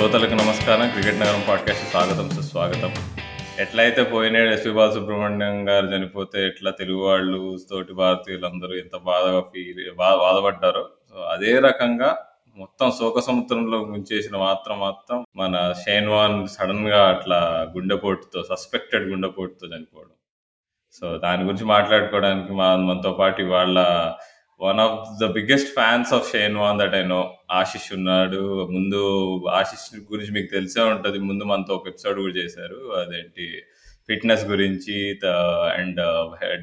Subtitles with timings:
[0.00, 0.90] శ్రోతలకు నమస్కారం.
[0.90, 2.94] క్రికెట్ నగరం పాడ్కాస్ట్ స్వాగతం సుస్వాగతం.
[3.58, 10.16] ఎట్లయితే పోయిన ఎస్పి బాలసుబ్రహ్మణ్యం గారు చనిపోతే ఎట్లా తెలుగు వాళ్ళు తోటి భారతీయులందరూ ఎంత బాధగా ఫీల్ బా
[10.16, 10.88] బాధపడ్డారో.
[11.10, 12.18] సో అదే రకంగా
[12.56, 20.10] మొత్తం శోక సముద్రంలో ముంచేసిన మాత్రం మాత్రం మన షేన్వాన్ సడన్గా అట్లా గుండెపోటుతో సస్పెక్టెడ్ గుండెపోటుతో చనిపోవడం.
[20.92, 23.78] సో దాని గురించి మాట్లాడుకోవడానికి మా మనతో పాటు వాళ్ళ
[24.60, 27.34] one of the biggest fans of Shane Warne that I know.
[27.50, 28.68] Ashish ఉన్నాడు.
[28.70, 29.00] ముందు
[29.50, 31.18] ఆశిష్ గురించి మీకు తెలిసే ఉంటుంది.
[31.18, 32.78] ముందు మనతో ఒక ఎపిసోడ్ కూడా చేశారు.
[33.00, 33.46] అదేంటి?
[34.08, 35.18] ఫిట్నెస్ గురించి
[35.78, 36.00] అండ్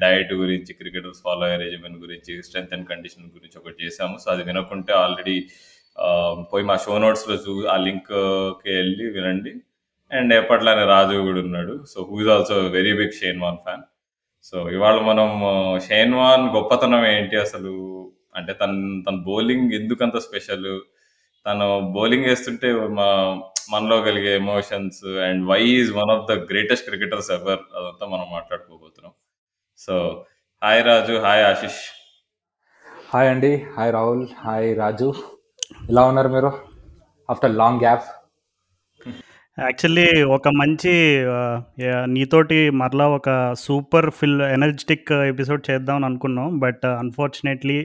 [0.00, 4.42] డయట్ గురించి క్రికెటర్స్ ఫాలో అయ్యే రెజిమెన్ గురించి స్ట్రెంత్ అండ్ కండిషన్ గురించి ఒకటి చేసాము సో అది
[4.42, 5.36] వినకుంటే ఆల్రెడీ
[6.52, 9.54] పోయి మా షో నోట్స్లో చూ ఆ లింక్కి వెళ్ళి వినండి.
[10.12, 11.84] అండ్ ఎప్పట్లానే రాజు కూడా ఉన్నాడు.
[11.94, 13.82] So who is also very big Shane Warne fan.
[14.44, 15.28] So ఇవాళ మనం
[15.88, 17.74] షేన్ వాన్ గొప్పతనం ఏంటి అసలు?
[18.38, 18.72] అంటే తన
[19.08, 20.70] తన బౌలింగ్ ఎందుకంత స్పెషల్?
[21.46, 23.08] తను బౌలింగ్ వేస్తుంటే మా
[23.72, 29.14] మనలో కలిగే emotions and why is one of the greatest cricketers ever అదంతా మనం మాట్లాడుకోబోతున్నాం.
[29.78, 29.94] So
[30.62, 31.80] hi Raju hi Ashish.
[33.14, 35.08] Hi అండి హాయ్ రాహుల్ హాయ్ రాజు.
[35.88, 36.52] ఎలా ఉన్నారు మీరు?
[37.30, 38.06] After long gap.
[39.60, 40.92] యాక్చువల్లీ ఒక మంచి
[42.14, 43.28] నీతోటి మరలా ఒక
[43.58, 46.58] సూపర్ ఫిల్ ఎనర్జెటిక్ ఎపిసోడ్ చేద్దాం అనుకున్నాం.
[46.64, 47.78] But unfortunately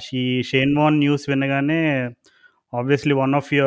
[0.00, 1.80] she Shane Warne news వినగానే
[2.72, 3.64] ఆబ్వియస్లీ వన్ ఆఫ్ యూ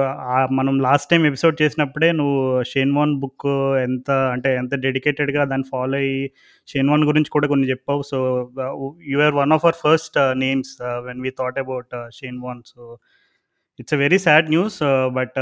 [0.52, 3.46] మనం లాస్ట్ టైం ఎపిసోడ్ చేసినప్పుడే నువ్వు షేన్ వాన్ బుక్
[3.84, 6.32] ఎంత అంటే ఎంత డెడికేటెడ్గా దాన్ని ఫాలో అయ్యి
[6.68, 8.02] షేన్ వాన్ గురించి కూడా కొన్ని చెప్పావు.
[8.02, 8.18] So
[9.08, 10.74] you are one of our first names
[11.06, 12.82] when we thought about Shane Warne so
[13.80, 14.80] it's a very sad news
[15.14, 15.40] but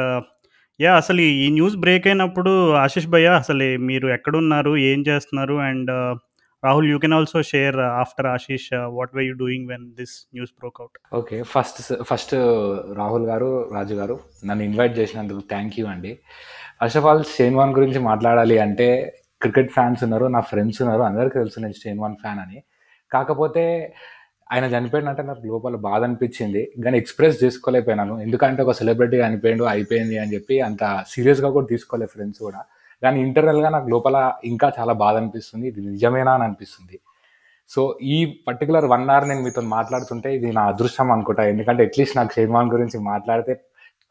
[0.80, 5.54] yeah అసలు ఈ- ఈ న్యూస్ బ్రేక్ అయినప్పుడు ఆశిష్ భయ్య అసలు మీరు ఎక్కడున్నారు ఏం చేస్తున్నారు?
[5.62, 5.92] And
[6.64, 10.78] Rahul you can also share after Ashish what way you doing when this news broke
[10.84, 11.80] out okay first
[12.10, 12.34] first
[13.00, 14.16] Rahul garu Raju garu
[14.50, 16.12] నన్ను ఇన్వైట్ చేసినందుకు థ్యాంక్ యూ అండి.
[16.82, 18.88] First of all Shane Warne గురించి మాట్లాడాలి అంటే
[19.42, 22.60] cricket fans ఉన్నారు నా friends ఉన్నారు అందరికీ తెలుసు నేను షేన్ వాన్ ఫ్యాన్ అని.
[23.12, 23.64] కాకపోతే
[24.54, 28.16] ఆయన చనిపోయినట్టే నాకు లోపల బాధ అనిపించింది కానీ ఎక్స్ప్రెస్ చేసుకోలేకపోయినాను.
[28.26, 30.84] ఎందుకంటే ఒక సెలబ్రిటీ చనిపోయిండు అయిపోయింది అని చెప్పి అంత
[31.14, 32.62] సీరియస్గా కూడా తీసుకోలేదు ఫ్రెండ్స్ కూడా.
[33.04, 34.18] కానీ ఇంటర్నల్గా నాకు లోపల
[34.52, 35.66] ఇంకా చాలా బాధ అనిపిస్తుంది.
[35.72, 36.98] ఇది నిజమేనా అని అనిపిస్తుంది.
[37.74, 37.82] సో
[38.16, 41.44] ఈ పర్టికులర్ వన్ అవర్ నేను మీతో మాట్లాడుతుంటే ఇది నా అదృష్టం అనుకుంటా.
[41.54, 43.54] ఎందుకంటే అట్లీస్ట్ నాకు షేన్వాన్ గురించి మాట్లాడితే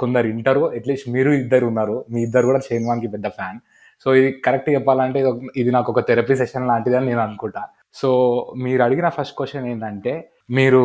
[0.02, 1.96] కొందరు ఇంటరు అట్లీస్ట్ మీరు ఇద్దరు ఉన్నారు.
[2.12, 3.60] మీ ఇద్దరు కూడా షేన్వాన్కి పెద్ద ఫ్యాన్
[4.04, 7.62] సో ఇది కరెక్ట్ చెప్పాలంటే ఇది ఇది నాకు ఒక థెరపీ సెషన్ లాంటిది అని నేను అనుకుంటా.
[8.00, 8.08] సో
[8.64, 10.12] మీరు అడిగిన ఫస్ట్ క్వశ్చన్ ఏంటంటే
[10.58, 10.82] మీరు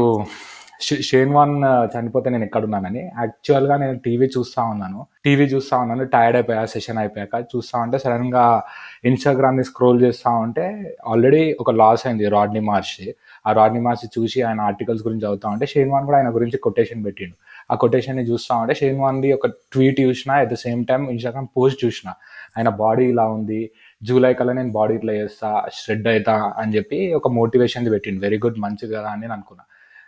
[0.82, 1.64] షే- షేన్వాన్
[2.00, 5.08] చనిపోతే నేను ఎక్కడున్నానని యాక్చువల్గా నేను టీవీ చూస్తూ ఉన్నాను.
[5.26, 8.64] టీవీ చూస్తూ ఉన్నాను టైర్డ్ అయిపోయా సెషన్ అయిపోయాక చూస్తూ ఉంటే సడన్గా
[9.06, 13.12] ఇన్స్టాగ్రామ్ని స్క్రోల్ చేస్తూ ఉంటే ఆల్రెడీ ఒక లాస్ అయింది రాడ్నీ మార్చ్
[13.48, 17.06] ఆ రాడ్నీ మార్చ్ చూసి ఆయన ఆర్టికల్స్ గురించి చదువుతా ఉంటే షేన్ వాన్ కూడా ఆయన గురించి కొటేషన్
[17.06, 17.34] పెట్టిండు.
[17.74, 21.86] ఆ కొటేషన్ని చూస్తూ ఉంటే షేన్ వాన్ది ఒక ట్వీట్ చూసిన at the same time Instagram post
[21.86, 22.10] చూసిన.
[22.58, 23.72] ఆయన బాడీ ఇలా ఉంది
[24.04, 28.22] జూలై కల్లా నేను బాడీ ఇట్లా చేస్తా షెడ్ అవుతా అని చెప్పి ఒక మోటివేషన్ పెట్టిండు.
[28.22, 29.64] వెరీ గుడ్ మంచిది కదా అని నేను అనుకున్నా.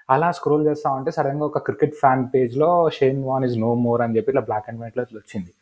[0.09, 4.17] అలా స్క్రోల్ చేస్తా ఉంటే సడన్గా ఒక క్రికెట్ ఫ్యాన్ పేజ్లో Shane Warne is no more అని
[4.17, 5.53] చెప్పి ఇట్లా బ్లాక్ అండ్ వైట్లో ఇట్లా వచ్చింది.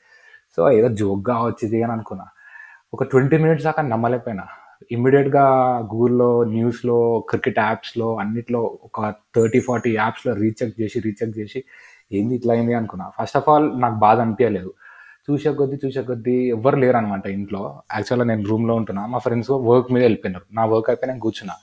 [0.57, 2.25] సో ఏదో జోక్గా వచ్చింది అని అనుకున్నా.
[2.93, 4.43] ఒక ట్వంటీ మినిట్స్ దాకా నమ్మలేకపోయినా.
[4.91, 5.45] ఇమ్మీడియట్గా
[5.77, 11.63] గూగుల్లో న్యూస్లో క్రికెట్ యాప్స్లో అన్నిట్లో ఒక థర్టీ ఫార్టీ యాప్స్లో రీచెక్ చేసి రీచెక్ చేసి
[12.11, 13.11] ఏంది ఇట్లా అయింది అనుకున్నా.
[13.21, 14.73] ఫస్ట్ ఆఫ్ ఆల్ నాకు బాధ అనిపించలేదు
[15.29, 17.81] చూసే కొద్దీ చూసే కొద్దీ ఎవ్వరు లేరు అనమాట ఇంట్లో.
[17.93, 19.05] యాక్చువల్గా నేను రూమ్లో ఉంటున్నా.
[19.05, 20.45] మా ఫ్రెండ్స్ వర్క్ మీద వెళ్ళిపోయినారు.
[20.53, 21.53] నా వర్క్ అయిపోయి నేను కూర్చున్నా.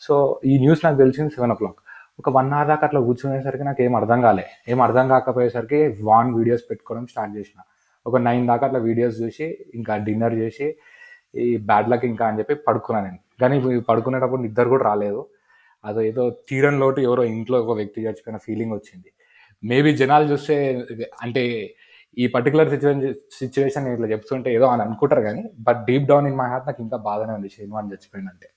[0.00, 1.80] సో ఈ న్యూస్ నాకు తెలిసింది సెవెన్ ఓ క్లాక్.
[2.20, 4.44] ఒక వన్ అవర్ దాకా అట్లా కూర్చునేసరికి నాకు ఏం అర్థం కాలే.
[4.72, 7.58] ఏం అర్థం కాకపోయేసరికి వాన్ వీడియోస్ పెట్టుకోవడం స్టార్ట్ చేసిన.
[8.06, 9.46] ఒక నైన్ దాకా అట్లా వీడియోస్ చూసి
[9.78, 10.66] ఇంకా డిన్నర్ చేసి
[11.44, 13.20] ఈ బ్యాడ్ లక్ ఇంకా అని చెప్పి పడుకున్నాను నేను.
[13.42, 13.56] కానీ
[13.90, 15.20] పడుకునేటప్పుడు నిద్ర కూడా రాలేదు.
[15.84, 19.10] అదో ఏదో తీరని లోటు ఎవరో ఇంట్లో ఒక వ్యక్తి చచ్చిపోయిన ఫీలింగ్ వచ్చింది.
[19.62, 20.56] మేబీ జనాలు చూస్తే
[21.24, 21.44] అంటే
[22.22, 23.02] ఈ పర్టికులర్ సిచ్యువేషన్
[23.40, 26.98] సిచ్యువేషన్ ఇట్లా చెప్తుంటే ఏదో అని అనుకుంటారు కానీ but deep down in my heart నాకు ఇంకా
[27.08, 27.48] బాధనే ఉంది.
[27.54, 28.48] శ్రీనివాన్ చచ్చిపోయిందంటే.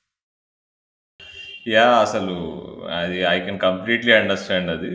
[1.65, 2.35] యా అసలు
[3.00, 4.91] అది ఐ కెన్ కంప్లీట్లీ అండర్స్టాండ్ అది.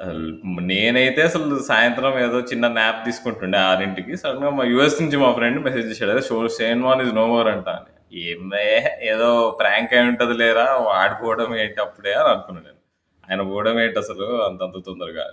[0.00, 0.24] అసలు
[0.70, 4.12] నేనైతే అసలు సాయంత్రం ఏదో చిన్న న్యాప్ తీసుకుంటుండే ఆరింటికి.
[4.16, 7.48] సడన్గా మా యుఎస్ నుంచి మా ఫ్రెండ్ మెసేజ్ చేశాడు అదే so Shane Warne is no more
[7.54, 7.68] అంట.
[7.78, 7.92] అని
[8.26, 8.66] ఏమే
[9.12, 9.28] ఏదో
[9.60, 12.80] ప్రాంక్ అయి ఉంటది లేరా వాడిపోవడం ఏంటి అప్పుడే అని అనుకున్నాను నేను.
[13.28, 15.26] ఆయన పోవడం ఏంటి అసలు అంతంత తొందరగా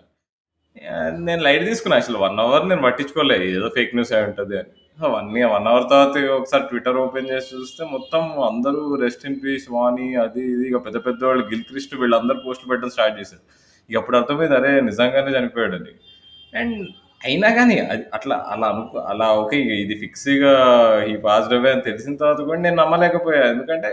[1.27, 4.71] నేను లైట్ తీసుకున్నా అసలు వన్ అవర్ నేను పట్టించుకోలే ఏదో ఫేక్ న్యూస్ అయి ఉంటుంది అని.
[4.97, 10.07] వన్ వన్ అవర్ తర్వాత ఒకసారి ట్విట్టర్ ఓపెన్ చేసి చూస్తే మొత్తం అందరూ రెస్ట్ ఇన్ పీస్ వాణి
[10.23, 13.43] అది ఇది ఇక పెద్ద పెద్ద వాళ్ళు గిల్ క్రిస్ట్ వీళ్ళందరూ పోస్ట్ పెట్టడం స్టార్ట్ చేశారు.
[13.89, 15.93] ఇక అప్పుడు అర్థమైంది అరే నిజంగానే చనిపోయాడు అని
[16.53, 16.79] అండ్
[17.21, 20.53] అయినా కానీ అది అట్లా అలా అనుకో అలా ఓకే ఇక ఇది ఫిక్స్గా
[21.11, 23.43] ఈ పాజిటివ్ అవే అని తెలిసిన తర్వాత కూడా నేను నమ్మలేకపోయా.
[23.53, 23.91] ఎందుకంటే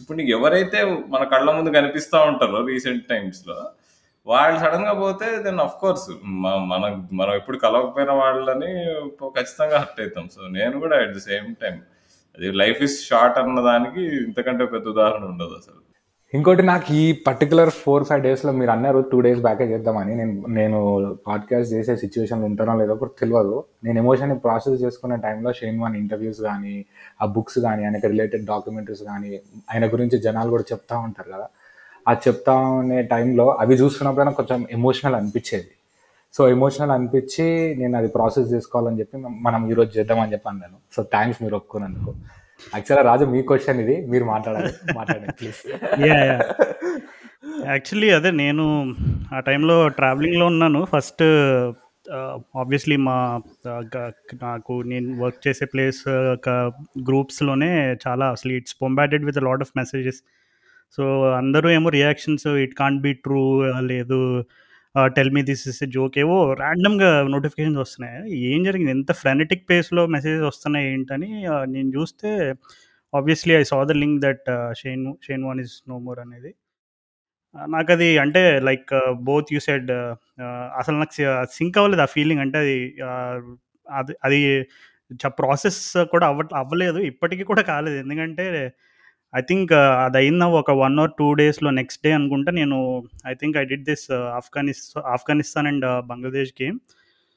[0.00, 0.78] ఇప్పుడు నీకు ఎవరైతే
[1.14, 3.56] మన కళ్ళ ముందు కనిపిస్తూ ఉంటారో రీసెంట్ టైమ్స్లో
[4.26, 6.06] వాళ్ళు సడన్గా పోతే దెన్ అఫ్ కోర్స్
[6.72, 6.82] మన
[7.12, 8.70] మనం ఎప్పుడు కలవకపోయిన వాళ్ళని
[9.36, 11.76] ఖచ్చితంగా హర్ట్ అవుతాం సో నేను కూడా అట్ ది సేమ్ టైం
[12.36, 15.80] అది లైఫ్ ఇస్ షార్ట్ అన్న దానికి ఇంతకంటే పెద్ద ఉదాహరణ ఉండదు అసలు.
[16.32, 20.14] ఇంకోటి నాకు ఈ పర్టికులర్ ఫోర్ ఫైవ్ డేస్లో మీరు అన్నారు టూ డేస్ బ్యాకే చేద్దామని.
[20.14, 20.78] నేను నేను
[21.26, 23.54] పాడ్కాస్ట్ చేసే సిచ్యువేషన్లో ఉంటానో లేదో కూడా తెలియదు
[23.84, 26.74] నేను ఎమోషన్ని ప్రాసెస్ చేసుకునే టైంలో షేన్ వాన్ ఇంటర్వ్యూస్ కానీ
[27.22, 29.32] ఆ బుక్స్ కానీ ఆయనకి రిలేటెడ్ డాక్యుమెంటరీస్ కానీ
[29.70, 31.46] ఆయన గురించి జనాలు కూడా చెప్తా ఉంటారు కదా.
[32.08, 35.70] ఆ చెప్తా ఉండే టైంలో అవి చూస్తున్నప్పుడు నాకు కొంచెం ఎమోషనల్ అనిపించేది.
[36.34, 37.44] సో ఎమోషనల్ అనిపించి
[37.80, 39.16] నేను అది ప్రాసెస్ చేసుకోవాలని చెప్పి
[39.46, 42.12] మనం ఈరోజు చేద్దామని చెప్పి అన్నాను సో థ్యాంక్స్ మీరు ఒప్పుకున్నందుకు.
[42.74, 45.62] యాక్చువల్గా రాజు మీ క్వశ్చన్ ఇది మీరు మాట్లాడాలి మాట్లాడండి ప్లీజ్
[47.70, 48.64] యాక్చువల్లీ అదే నేను
[49.36, 50.80] ఆ టైంలో ట్రావెలింగ్లో ఉన్నాను.
[50.92, 51.24] ఫస్ట్
[52.60, 53.16] ఆబ్వియస్లీ మా
[54.46, 56.00] నాకు నేను వర్క్ చేసే ప్లేస్
[57.08, 57.70] గ్రూప్స్లోనే
[58.04, 60.20] చాలా అసలు it's bombarded with lot of messages
[60.96, 61.04] so
[61.40, 63.42] అందరూ ఏమో reactions it can't be true
[63.92, 64.20] లేదు.
[65.16, 68.18] Tell me this is joke ఏవో ర్యాండమ్గా నోటిఫికేషన్స్ వస్తున్నాయి.
[68.50, 68.92] ఏం జరిగింది?
[68.98, 71.30] ఎంత ఫ్రెనటిక్ పేస్లో మెసేజెస్ వస్తున్నాయి ఏంటని
[71.74, 72.30] నేను చూస్తే
[73.12, 74.46] obviously I saw the link that
[74.82, 76.52] Shane Shane Warne is no more అనేది.
[77.74, 78.92] నాకు అది అంటే లైక్
[79.28, 79.90] బోత్ యూ సెడ్
[80.80, 81.14] అసలు నాకు
[81.58, 82.76] సింక్ అవ్వలేదు ఆ ఫీలింగ్ అంటే అది
[83.98, 84.40] అది అది
[85.40, 85.80] ప్రాసెస్
[86.12, 86.98] కూడా అవ్వ అవ్వలేదు.
[87.12, 87.96] ఇప్పటికీ కూడా కాలేదు.
[88.04, 88.46] ఎందుకంటే
[89.36, 93.56] ఐ థింక్ అది అయిన ఒక వన్ ఆర్ టూ డేస్లో నెక్స్ట్ డే అనుకుంటా నేను I think
[93.56, 96.78] I did this Afghanistan Afghanistan and Bangladesh game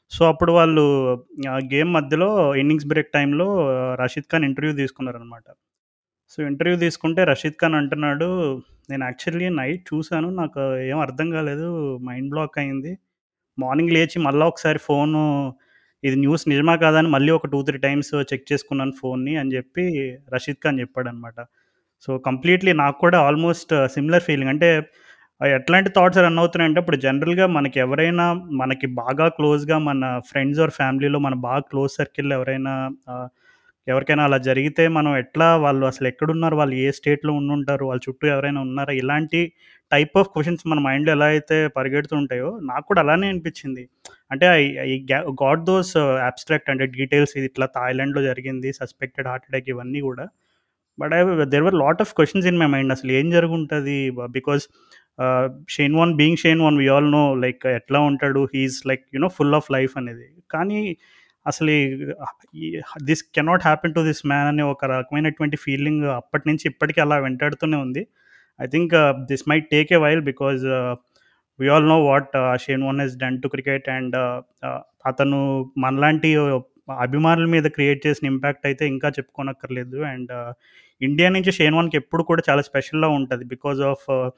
[0.09, 0.83] so అప్పుడు వాళ్ళు
[1.47, 3.47] గేమ్ మధ్యలో ఇన్నింగ్స్ బ్రేక్ టైంలో
[3.95, 5.43] రషీద్ ఖాన్ ఇంటర్వ్యూ తీసుకున్నారనమాట
[6.29, 12.29] సో ఇంటర్వ్యూ తీసుకుంటే రషీద్ ఖాన్ అంటున్నాడు నేను యాక్చువల్లీ నైట్ చూశాను నాకు ఏం అర్థం కాలేదు మైండ్
[12.29, 12.97] బ్లాక్ అయింది.
[13.59, 15.53] మార్నింగ్ లేచి మళ్ళీ ఒకసారి ఫోను
[16.03, 19.83] ఇది న్యూస్ నిజమా కాదని మళ్ళీ ఒక టూ త్రీ టైమ్స్ చెక్ చేసుకున్నాను ఫోన్ని అని చెప్పి
[20.33, 21.39] రషీద్ ఖాన్ చెప్పాడనమాట
[22.05, 24.69] సో కంప్లీట్లీ నాకు కూడా ఆల్మోస్ట్ సిమిలర్ ఫీలింగ్ అంటే
[25.41, 28.25] ఎట్లాంటి థాట్స్ రన్ అవుతున్నాయంటే ఇప్పుడు జనరల్గా మనకి ఎవరైనా
[28.61, 32.73] మనకి బాగా క్లోజ్గా మన ఫ్రెండ్స్ ఆర్ ఫ్యామిలీలో మన బాగా క్లోజ్ సర్కిల్లో ఎవరైనా
[33.87, 38.59] ఎవరికైనా అలా జరిగితే మనం ఎట్లా వాళ్ళు అసలు ఎక్కడున్నారు వాళ్ళు ఏ స్టేట్లో ఉండుంటారు వాళ్ళ చుట్టూ ఎవరైనా
[38.67, 39.41] ఉన్నారా ఇలాంటి
[39.91, 43.83] టైప్ ఆఫ్ క్వశ్చన్స్ మన మైండ్లో ఎలా అయితే పరిగెడుతుంటాయో నాకు కూడా అలానే అనిపించింది.
[44.31, 44.45] అంటే
[44.85, 44.97] ఐ
[45.43, 45.93] గాట్ దోస్
[46.29, 50.25] అబ్స్ట్రాక్ట్ అంటే డీటెయిల్స్ ఇది ఇట్లా థాయిలాండ్లో జరిగింది సస్పెక్టెడ్ హార్ట్ అటాక్ ఇవన్నీ కూడా.
[50.99, 51.19] But I
[51.53, 53.97] there were lot of questions in my mind అసలు ఏం జరుగుంటుంది?
[54.37, 54.65] Because
[55.75, 58.41] Shane Warne being Shane Warne we all know like ఎట్లా ఉంటాడు?
[58.53, 60.27] He's like you know full of life అనేది.
[60.51, 60.79] కానీ
[61.45, 61.73] అసలు
[63.03, 67.77] this cannot happen to this man అనే ఒక రకమైనటువంటి ఫీలింగ్ అప్పటి నుంచి ఇప్పటికీ అలా వెంటాడుతూనే
[67.77, 68.03] ఉంది.
[68.59, 68.93] I think
[69.31, 70.63] this my take a while because
[71.59, 74.15] we all know what Shane Warne he's done to cricket and
[75.05, 75.39] అతను
[75.77, 76.31] మనలాంటి
[76.91, 79.97] అభిమానుల మీద క్రియేట్ చేసిన ఇంపాక్ట్ అయితే ఇంకా చెప్పుకోనక్కర్లేదు.
[79.97, 80.53] అండ్
[81.01, 84.29] ఇండియా నుంచి షేన్ వాన్కి ఎప్పుడు కూడా చాలా స్పెషల్గా ఉంటుంది because of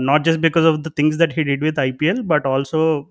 [0.00, 3.08] not just because of the things that he did with IPL but also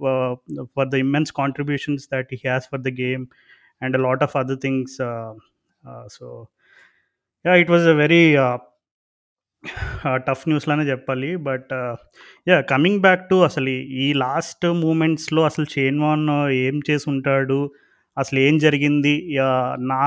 [0.63, 3.25] for the immense contributions that he has for the game
[3.81, 4.97] and lot of other things
[6.11, 6.47] so
[7.45, 8.35] yeah it was a very
[10.15, 11.35] tough న్యూస్లోనే చెప్పాలి.
[11.35, 11.73] But
[12.47, 17.71] yeah coming back to అసలు ఈ- last మూమెంట్స్లో అసలు Shane van ఏం చేసి ఉంటాడు?
[18.17, 19.13] అసలు ఏం జరిగింది?
[19.91, 20.01] నా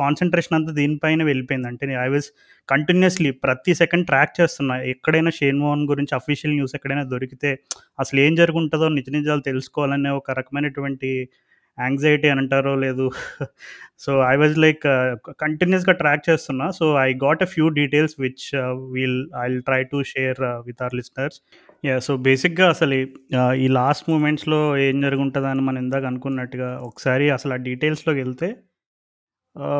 [0.00, 1.68] కాన్సన్ట్రేషన్ అంతా దీనిపైన వెళ్ళిపోయింది.
[1.70, 2.28] అంటే ఐ వాజ్
[2.68, 4.76] కంటిన్యూస్లీ ప్రతి సెకండ్ ట్రాక్ చేస్తున్నా.
[4.92, 7.50] ఎక్కడైనా షేన్ మోహన్ గురించి అఫీషియల్ న్యూస్ ఎక్కడైనా దొరికితే
[8.00, 11.10] అసలు ఏం జరుగుంటుందో నిజ నిజాలు తెలుసుకోవాలనే ఒక రకమైనటువంటి
[11.78, 13.06] యాంగ్జైటీ అని అంటారో లేదు.
[14.04, 14.84] సో ఐ వాజ్ లైక్
[15.42, 16.66] కంటిన్యూస్గా ట్రాక్ చేస్తున్నా.
[16.78, 18.46] So I got a few details which
[18.94, 21.38] we'll I try to share with our listeners
[21.86, 27.52] yeah so బేసిక్గా అసలు ఈ- లాస్ట్ మూమెంట్స్లో ఏం జరుగుంటుందని అని మనం ఇందాక అనుకున్నట్టుగా ఒకసారి అసలు
[27.52, 28.48] ఆ డీటెయిల్స్లోకి వెళ్తే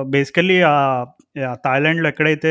[0.06, 0.58] బేసికల్లీ
[1.64, 2.50] థాయిలాండ్లో ఎక్కడైతే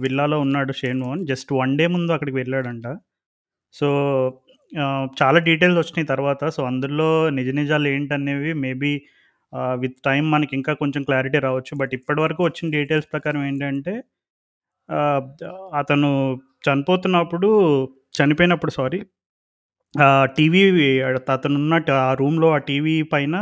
[0.00, 2.86] విల్లాలో ఉన్నాడు Shane Mohan just one day ముందు అక్కడికి వెళ్ళాడంట.
[3.72, 3.88] సో
[5.22, 6.48] చాలా డీటెయిల్స్ వచ్చినాయి తర్వాత.
[6.48, 8.92] సో అందులో నిజ నిజాలు ఏంటనేవి మేబీ
[9.74, 11.76] విత్ టైం మనకి ఇంకా కొంచెం క్లారిటీ రావచ్చు.
[11.76, 13.94] బట్ ఇప్పటివరకు వచ్చిన డీటెయిల్స్ ప్రకారం ఏంటంటే
[15.78, 16.10] అతను
[16.64, 17.50] చనిపోతున్నప్పుడు
[18.14, 19.00] చనిపోయినప్పుడు సారీ
[20.36, 20.62] టీవీ
[21.28, 23.36] అతను ఉన్న ట- ఆ రూమ్లో ఆ టీవీ పైన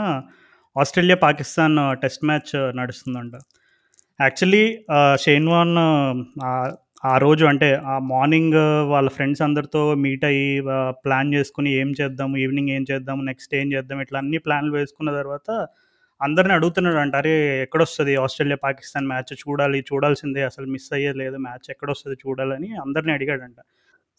[0.76, 3.34] ఆస్ట్రేలియా పాకిస్తాన్ టెస్ట్ మ్యాచ్ నడుస్తుందంట.
[4.20, 4.64] యాక్చువల్లీ
[5.20, 5.74] షేన్ వాన్
[7.04, 8.56] ఆ- రోజు అంటే ఆ మార్నింగ్
[8.88, 10.48] వాళ్ళ ఫ్రెండ్స్ అందరితో మీట్ అయ్యి
[11.04, 15.48] ప్లాన్ చేసుకుని ఏం చేద్దాము ఈవినింగ్ ఏం చేద్దాము నెక్స్ట్ ఏం చేద్దాం ఇట్లా అన్ని ప్లాన్లు వేసుకున్న తర్వాత
[16.20, 19.32] అందరిని అడుగుతున్నాడు అంట అరే ఎక్కడొస్తుంది ఆస్ట్రేలియా పాకిస్తాన్ మ్యాచ్?
[19.42, 22.68] చూడాలి చూడాల్సిందే అసలు మిస్ అయ్యేది లేదు మ్యాచ్ ఎక్కడొస్తుంది చూడాలని?
[22.76, 23.58] అందరిని అడిగాడంట.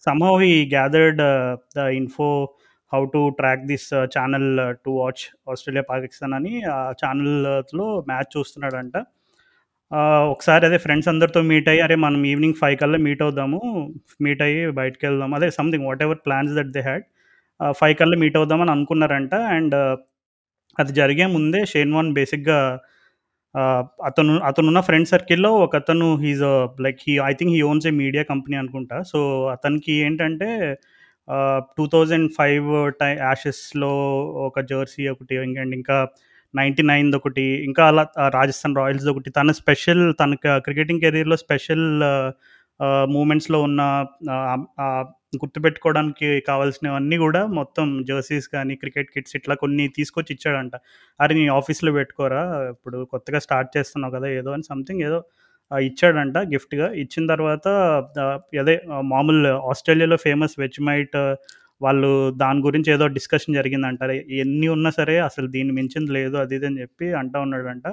[0.08, 2.30] Somehow he gathered uh, the info
[2.92, 8.04] how to track this uh, channel uh, to watch Australia Pakistan అని ఆ ఛానల్లో uh,
[8.10, 8.96] మ్యాచ్ చూస్తున్నాడంట.
[9.92, 10.00] ఆ,
[10.34, 13.60] ఒకసారి అదే ఫ్రెండ్స్ అందరితో మీట్ అయ్యి అరే మనం ఈవినింగ్ ఫైవ్ కల్లా మీట్ అవుదాము
[14.26, 15.34] మీట్ అయ్యి బయటకు వెళ్దాం.
[15.40, 17.06] అదే something whatever plans that they had
[17.80, 19.34] five కల్లా మీట్ అవుదామని అనుకున్నారంట.
[19.58, 19.96] అండ్ uh,
[20.82, 22.60] అది జరిగే ముందే షేన్వాన్ బేసిక్గా
[24.06, 26.42] అతను అతనున్న ఫ్రెండ్ సర్కిల్లో ఒక అతను he's
[26.82, 29.02] like he I think he owns a media company అనుకుంటా.
[29.04, 30.78] సో అతనికి ఏంటంటే
[31.78, 33.94] టూ థౌజండ్ ఫైవ్ టై యాషెస్లో
[34.48, 35.98] ఒక జెర్సీ ఒకటి అండ్ ఇంకా
[36.56, 39.30] నైంటీ నైన్ది ఒకటి ఇంకా అలా రాజస్థాన్ రాయల్స్ ఒకటి.
[39.30, 41.86] తన స్పెషల్ తన క్రికెటింగ్ కెరీర్లో స్పెషల్
[43.12, 43.82] మూమెంట్స్లో ఉన్న
[45.42, 50.76] గుర్తుపెట్టుకోవడానికి కావాల్సినవన్నీ కూడా మొత్తం జర్సీస్ కానీ క్రికెట్ కిట్స్ ఇట్లా కొన్ని తీసుకొచ్చి ఇచ్చాడంట.
[51.20, 55.20] అరే నీ ఆఫీస్లో పెట్టుకోరా ఇప్పుడు కొత్తగా స్టార్ట్ చేస్తున్నావు కదా ఏదో అని సంథింగ్ ఏదో
[55.72, 56.88] ఇచ్చాడంట గిఫ్ట్గా.
[57.04, 57.68] ఇచ్చిన తర్వాత
[58.64, 58.76] అదే
[59.14, 61.18] మామూలు ఆస్ట్రేలియాలో ఫేమస్ వెజ్ మైట్
[61.82, 62.10] వాళ్ళు
[62.42, 63.90] దాని గురించి ఏదో డిస్కషన్ జరిగిందంట.
[63.94, 64.14] అంటారు
[64.44, 67.88] ఎన్ని ఉన్నా సరే అసలు దీన్ని మించింది లేదు అది ఇది అని చెప్పి అంటా ఉన్నాడంట.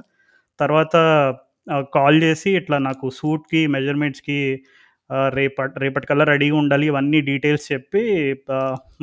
[0.61, 0.94] తర్వాత
[1.97, 4.38] కాల్ చేసి ఇట్లా నాకు సూట్కి మెజర్మెంట్స్కి
[5.38, 6.87] రేపటి రేపటికల్లా రెడీగా ఉండాలి.
[6.93, 8.02] ఇవన్నీ డీటెయిల్స్ చెప్పి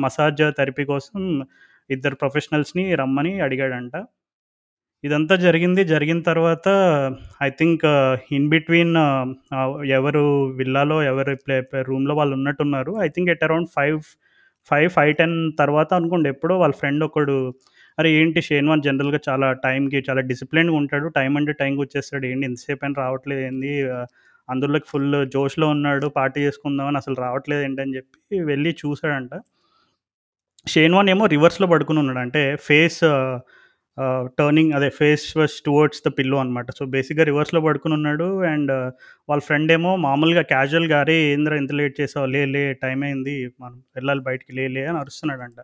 [0.04, 1.22] మసాజ్ థెరపీ కోసం
[1.90, 3.94] ఇద్దరు ప్రొఫెషనల్స్ని రమ్మని అడిగాడంట.
[5.04, 5.82] ఇదంతా జరిగింది.
[5.92, 6.68] జరిగిన తర్వాత
[7.46, 7.84] ఐ థింక్
[8.38, 8.94] ఇన్ బిట్వీన్
[9.98, 10.24] ఎవరు
[10.60, 11.56] విల్లాలో ఎవరు ప్లే
[11.90, 12.92] రూమ్లో వాళ్ళు ఉన్నట్టున్నారు.
[13.06, 13.98] I think at around five
[14.70, 16.28] five five ten తర్వాత అనుకోండి.
[16.34, 17.36] ఎప్పుడో వాళ్ళ ఫ్రెండ్ ఒకడు
[17.98, 21.06] అరే ఏంటి షేన్వాన్ జనరల్గా చాలా టైంకి చాలా డిసిప్లిన్గా ఉంటాడు.
[21.18, 22.26] టైం అంటే టైంకి వచ్చేస్తాడు.
[22.32, 23.42] ఏంటి ఎంతసేపు అని రావట్లేదు.
[23.50, 23.72] ఏంది?
[24.50, 29.30] అందులోకి ఫుల్ జోష్లో ఉన్నాడు పార్టీ చేసుకుందామని అసలు రావట్లేదు ఏంటని చెప్పి వెళ్ళి చూసాడంట
[30.66, 32.18] షేన్వాన్ ఏమో రివర్స్లో పడుకుని ఉన్నాడు.
[32.18, 33.00] అంటే ఫేస్
[34.38, 38.72] టర్నింగ్ అదే face was towards the pillow అనమాట సో బేసిక్గా రివర్స్లో పడుకుని ఉన్నాడు అండ్
[39.28, 42.26] వాళ్ళ ఫ్రెండ్ ఏమో మామూలుగా క్యాజువల్గా అరే ఏంద్రా ఇంత లేట్ చేసావు?
[42.26, 43.36] లే లే టైం అయింది.
[43.60, 44.52] మనం వెళ్ళాలి బయటికి.
[44.52, 45.60] లే లే అని అరుస్తున్నాడంట.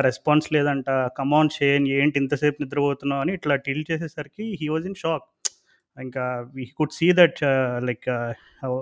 [0.00, 0.86] రెస్పాన్స్ లేదంట.
[1.18, 3.20] కమాన్ షేన్ ఏంటి ఇంతసేపు నిద్రపోతున్నావు?
[3.20, 5.24] అని ఇట్లా టిల్ చేసేసరికి హీ వాజ్ ఇన్ షాక్
[5.96, 6.24] ఇంకా
[6.54, 7.40] we could see that
[7.88, 8.06] like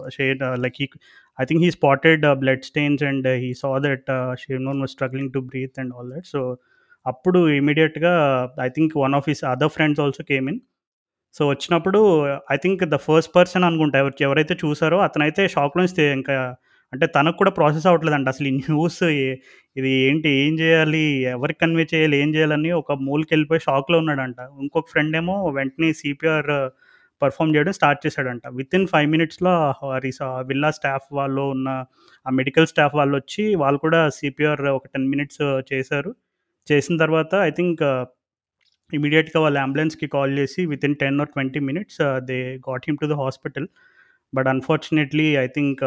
[0.08, 0.86] share like he
[1.38, 4.10] I think he spotted blood stains and he saw that
[4.44, 6.42] Shane was struggling to breathe and all that so
[7.06, 8.12] అప్పుడు ఇమీడియట్గా
[8.64, 10.60] I think one of his other friends also came in
[11.34, 12.00] so వచ్చినప్పుడు
[12.52, 16.36] I think the first person అనుకుంటా ఎవరు ఎవరైతే చూసారో అతనైతే shock నుంచి ఇంకా
[16.92, 18.28] అంటే తనకు కూడా ప్రాసెస్ అవ్వట్లేదంట.
[18.28, 18.98] అసలు ఈ న్యూస్
[19.76, 21.02] ఇది ఏంటి ఏం చేయాలి
[21.34, 24.38] ఎవరికి కన్వే చేయాలి ఏం చేయాలని ఒక మూలకి వెళ్ళిపోయి షాక్లో ఉన్నాడంట.
[24.62, 26.50] ఇంకొక ఫ్రెండ్ ఏమో వెంటనే సిపిఆర్
[27.22, 28.42] పర్ఫామ్ చేయడం స్టార్ట్ చేశాడంట.
[28.58, 29.52] విత్ ఇన్ ఫైవ్ మినిట్స్లో
[30.50, 31.68] విల్లా స్టాఫ్ వాళ్ళు ఉన్న
[32.26, 35.42] ఆ మెడికల్ స్టాఫ్ వాళ్ళు వచ్చి వాళ్ళు కూడా సిపిఆర్ ఒక టెన్ మినిట్స్
[35.72, 36.12] చేశారు.
[36.68, 37.82] చేసిన తర్వాత ఐ థింక్
[38.92, 43.06] ఇమీడియట్గా వాళ్ళ అంబులెన్స్కి కాల్ చేసి with in ten or twenty minutes they got him to
[43.06, 43.66] the hospital
[44.34, 45.82] but unfortunately I think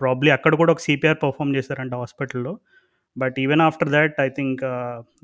[0.00, 2.52] probably అక్కడ కూడా ఒక సిపిఆర్ పర్ఫామ్ చేశారంట హాస్పిటల్లో
[3.16, 4.62] but even after that I think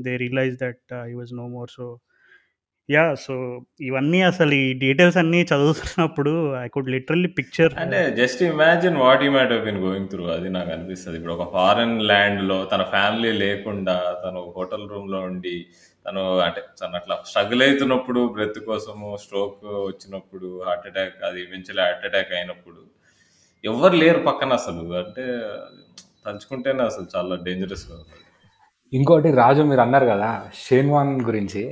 [0.01, 1.87] they realise that he was no more so
[2.89, 3.35] yeah so
[3.81, 9.31] ఇవన్నీ అసలు ఈ details అన్నీ చదువుతున్నప్పుడు ఐ కుడ్ లిటరల్లీ పిక్చర్ అంటే just imagine what you
[9.31, 11.17] might been going through అది నాకు అనిపిస్తుంది.
[11.19, 15.57] ఇప్పుడు ఒక ఫారెన్ ల్యాండ్లో తన ఫ్యామిలీ లేకుండా తను హోటల్ రూమ్లో ఉండి
[16.07, 22.07] తను అంటే తను అట్లా స్ట్రగుల్ అవుతున్నప్పుడు బ్రెత్ కోసము స్ట్రోక్ వచ్చినప్పుడు హార్ట్ అటాక్ అది ఈవెన్చువల్లీ హార్ట్
[22.11, 22.81] అటాక్ అయినప్పుడు
[23.65, 24.83] ఎవరు లేరు పక్కన అసలు.
[25.03, 25.25] అంటే
[26.27, 27.87] తలుచుకుంటేనే అసలు చాలా డేంజరస్
[28.93, 30.29] ఇంకోటి రాజు మీరు అన్నారు కదా
[30.65, 31.63] షేన్వాన్ గురించి.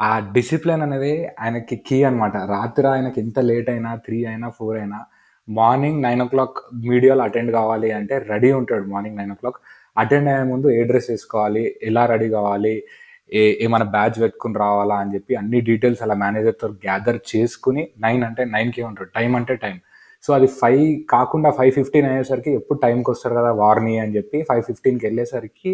[0.00, 4.98] ఆ డిసిప్లిన్ అనేది ఆయనకి కీ అనమాట రాత్రి ఆయనకి ఎంత లేట్ అయినా త్రీ అయినా ఫోర్ అయినా
[5.48, 9.58] మార్నింగ్ నైన్ ఓ క్లాక్ మీడియాలో అటెండ్ కావాలి అంటే రెడీ ఉంటాడు morning nine o'clock
[9.96, 12.74] attend అయ్యే ముందు ఏ డ్రెస్ వేసుకోవాలి ఎలా రెడీ కావాలి
[13.32, 18.44] ఏ ఏమైనా బ్యాచ్ పెట్టుకుని రావాలా అని చెప్పి అన్ని డీటెయిల్స్ అలా మేనేజర్తో గ్యాదర్ చేసుకుని నైన్ అంటే
[18.44, 19.10] నైన్కే ఉంటాడు.
[19.14, 19.76] టైం అంటే టైం
[20.24, 24.62] సో అది ఫైవ్ కాకుండా ఫైవ్ ఫిఫ్టీన్ అయ్యేసరికి ఎప్పుడు టైంకి వస్తారు కదా వార్ని అని చెప్పి ఫైవ్
[24.62, 25.72] ఫిఫ్టీన్కి వెళ్ళేసరికి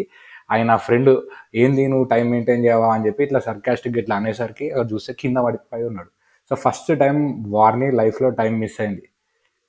[0.51, 1.21] ఆయన ఫ్రెండ్
[1.55, 2.93] ఏంది నువ్వు టైం మెయింటైన్ చేయవా?
[2.93, 6.09] అని చెప్పి ఇట్లా సర్కాస్టిక్ ఇట్లా అనేసరికి చూస్తే కింద పడిపోయి ఉన్నాడు.
[6.49, 9.09] సో ఫస్ట్ టైం వార్ని లైఫ్లో టైం మిస్ అయింది.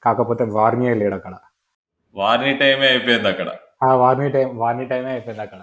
[0.02, 1.34] కాకపోతే వార్నియే లేడు అక్కడ.
[2.14, 3.50] వార్ని టైమే అయిపోయింది అక్కడ.
[3.82, 5.58] ఆ వార్ని టైం వార్ని టైమే అయిపోయింది అక్కడ.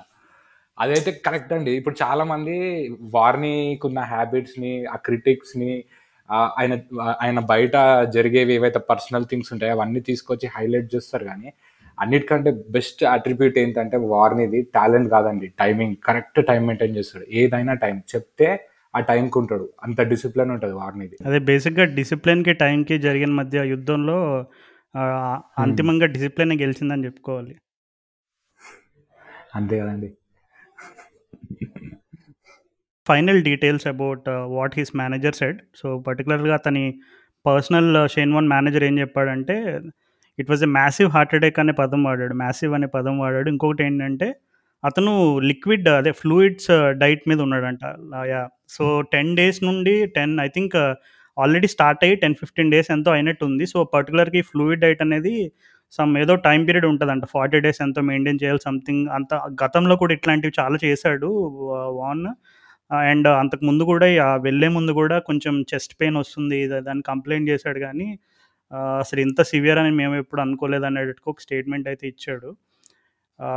[0.79, 1.71] అదైతే కరెక్ట్ అండి.
[1.71, 2.55] ఇప్పుడు చాలా మంది
[3.01, 5.83] వార్నీకి ఉన్న హ్యాబిట్స్ని ఆ క్రిటిక్స్ని
[6.31, 6.79] ఆయన
[7.21, 7.71] ఆయన బయట
[8.03, 11.53] జరిగేవి ఏవైతే పర్సనల్ థింగ్స్ ఉంటాయో అవన్నీ తీసుకొచ్చి హైలైట్ చేస్తారు కానీ
[11.99, 17.25] అన్నిటికంటే బెస్ట్ అట్రిబ్యూట్ ఏంటంటే వార్నిది టాలెంట్ కాదండి టైమింగ్ కరెక్ట్ టైం మెయింటైన్ చేస్తాడు.
[17.29, 19.69] ఏదైనా టైం చెప్తే ఆ టైంకి ఉంటాడు.
[19.83, 21.15] అంత డిసిప్లిన్ ఉంటుంది వార్నిది.
[21.25, 24.45] అదే బేసిక్గా డిసిప్లిన్కి టైంకి జరిగిన మధ్య యుద్ధంలో
[25.57, 27.55] అంతిమంగా డిసిప్లిన్ గెలిచిందని చెప్పుకోవాలి.
[29.55, 30.13] అంతే కదండి.
[33.07, 36.99] Final details about what his manager said so పర్టికులర్గా అతని
[37.45, 39.55] పర్సనల్ షేన్ వన్ మేనేజర్ ఏం చెప్పాడంటే
[40.39, 42.35] it was a massive heart attack అనే పదం వాడాడు.
[42.43, 43.47] మ్యాసివ్ అనే పదం వాడాడు.
[43.53, 44.29] ఇంకొకటి ఏంటంటే
[44.83, 45.11] అతను
[45.49, 46.69] లిక్విడ్ అదే ఫ్లూయిడ్స్
[47.01, 47.83] డైట్ uh, మీద ఉన్నాడంట.
[48.31, 48.41] యా
[48.75, 50.75] సో టెన్ డేస్ నుండి ten I think
[51.37, 55.33] already start అయ్యి టెన్ ఫిఫ్టీన్ డేస్ ఎంతో అయినట్టు ఉంది సో పర్టికులర్గా ఈ ఫ్లూయిడ్ డైట్ అనేది
[55.97, 57.25] సమ్ ఏదో టైం పీరియడ్ ఉంటుందంట.
[57.35, 61.29] ఫార్టీ డేస్ ఎంతో మెయింటైన్ చేయాలి సంథింగ్ అంత గతంలో కూడా ఇట్లాంటివి చాలా చేశాడు
[61.77, 62.25] uh, వాన్
[63.11, 64.07] అండ్ uh, అంతకు ముందు కూడా
[64.47, 66.59] వెళ్ళే ముందు కూడా కొంచెం చెస్ట్ పెయిన్ వస్తుంది
[66.89, 67.81] దాన్ని కంప్లైంట్ చేశాడు.
[67.87, 68.09] కానీ
[69.01, 72.49] అసలు ఇంత సివియర్ అని మేము ఎప్పుడు అనుకోలేదు అనేటట్టు ఒక స్టేట్మెంట్ అయితే ఇచ్చాడు.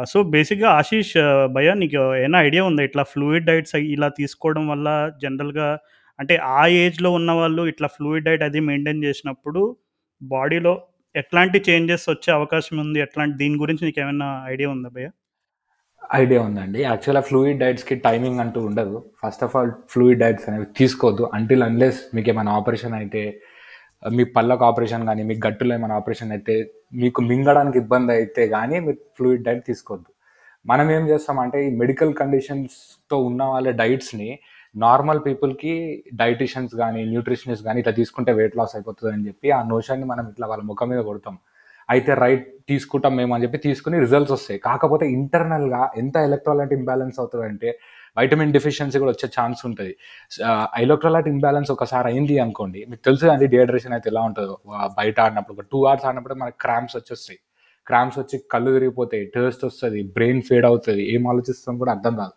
[0.06, 2.82] సో బేసిక్గా ఆశీష్ ఆ, భయ్య నీకు ఏమైనా ఐడియా ఉందా?
[2.82, 4.88] ఇట్లా ఫ్లూయిడ్ డైట్స్ ఇలా తీసుకోవడం వల్ల
[5.22, 5.68] జనరల్గా
[6.18, 9.62] అంటే ఆ ఏజ్లో ఉన్న వాళ్ళు ఇట్లా ఫ్లూయిడ్ డైట్ అది మెయింటైన్ చేసినప్పుడు
[10.20, 10.74] బాడీలో
[11.14, 12.98] ఎట్లాంటి చేంజెస్ వచ్చే అవకాశం ఉంది?
[13.00, 15.08] ఎట్లాంటి దీని గురించి నీకు ఏమైనా ఐడియా ఉందా భయ్య?
[16.14, 16.80] ఐడియా ఉందండి.
[16.82, 18.96] యాక్చువల్గా ఫ్లూయిడ్ డైట్స్కి టైమింగ్ అంటూ ఉండదు.
[19.22, 21.24] First of all fluid diets అనేవి తీసుకోవద్దు.
[21.38, 23.22] అంటిల్ అన్లెస్ మీకు ఏమైనా ఆపరేషన్ అయితే
[24.02, 26.54] మీ పళ్ళకు ఆపరేషన్ కానీ మీ గట్టులో ఏమైనా ఆపరేషన్ అయితే
[27.02, 30.10] మీకు మింగడానికి ఇబ్బంది అయితే కానీ మీరు ఫ్లూయిడ్ డైట్ తీసుకోవద్దు.
[30.70, 34.28] మనం ఏం చేస్తామంటే ఈ మెడికల్ కండిషన్స్తో ఉన్న వాళ్ళ డైట్స్ని
[34.74, 35.74] నార్మల్ పీపుల్కి
[36.22, 40.46] డైటిషియన్స్ కానీ న్యూట్రిషనిస్ట్ కానీ ఇట్లా తీసుకుంటే వెయిట్ లాస్ అయిపోతుంది అని చెప్పి ఆ నోషాన్ని మనం ఇట్లా
[40.52, 41.36] వాళ్ళ ముఖం మీద కొడతాం.
[41.88, 44.58] అయితే రైట్ తీసుకుంటాం మేము అని చెప్పి తీసుకుని రిజల్ట్స్ వస్తాయి.
[44.68, 47.70] కాకపోతే ఇంటర్నల్గా ఎంత ఎలక్ట్రాలైట్ ఇంబ్యాలెన్స్ అవుతుందంటే
[48.18, 49.92] వైటమిన్ డిఫిషియన్సీ కూడా వచ్చే ఛాన్స్ ఉంటుంది.
[50.84, 54.54] ఎలక్ట్రోలైట్ ఇంబ్యాలెన్స్ ఒకసారి అయింది అనుకోండి మీకు తెలుసు అండి డిహైడ్రేషన్ అయితే ఎలా ఉంటుందో.
[55.00, 57.38] బయట ఆడినప్పుడు ఒక టూ అవర్స్ ఆడినప్పుడు మనకి క్రామ్స్ వచ్చేస్తాయి.
[57.88, 62.34] క్రామ్స్ వచ్చి కళ్ళు తిరిగిపోతాయి టేస్ట్ వస్తుంది బ్రెయిన్ ఫేడ్ అవుతుంది ఏం ఆలోచిస్తాం కూడా అర్థం కాదు.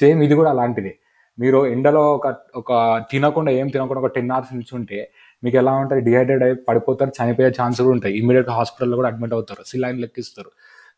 [0.00, 0.92] సేమ్ ఇది కూడా అలాంటిదే.
[1.38, 2.26] మీరు ఎండలో ఒక
[2.60, 2.72] ఒక
[3.10, 4.98] తినకుండా ఏం తినకుండా ఒక టెన్ అవర్స్ నిల్చుంటే
[5.44, 6.02] మీకు ఎలా ఉంటుంది?
[6.08, 8.14] డిహైడ్రేట్ అయి పడిపోతారు చనిపోయే ఛాన్స్ కూడా ఉంటాయి.
[8.20, 10.50] ఇమీడియట్గా హాస్పిటల్లో కూడా అడ్మిట్ అవుతారు సిలైన్ లెక్కిస్తారు.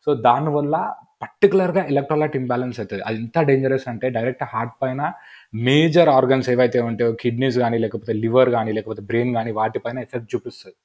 [0.05, 0.75] సో దానివల్ల
[1.23, 3.03] పర్టికులర్గా ఎలక్ట్రోలైట్ ఇంబ్యాలెన్స్ అవుతుంది.
[3.07, 5.01] అది ఎంత డేంజరస్ అంటే డైరెక్ట్ హార్ట్ పైన
[5.67, 10.75] మేజర్ ఆర్గన్స్ ఏవైతే ఉంటాయో కిడ్నీస్ కానీ లేకపోతే లివర్ కానీ లేకపోతే బ్రెయిన్ కానీ వాటిపైన ఎఫెక్ట్ చూపిస్తుంది.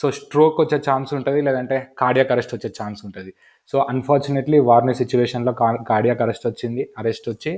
[0.00, 3.32] సో స్ట్రోక్ వచ్చే ఛాన్స్ ఉంటుంది లేదంటే కార్డియాక్ అరెస్ట్ వచ్చే ఛాన్స్ ఉంటుంది.
[3.70, 5.52] సో అన్ఫార్చునేట్లీ వార్నే సిచ్యువేషన్లో
[5.90, 6.84] కార్డియాక్ అరెస్ట్ వచ్చింది.
[6.98, 7.52] అరెస్ట్ వచ్చి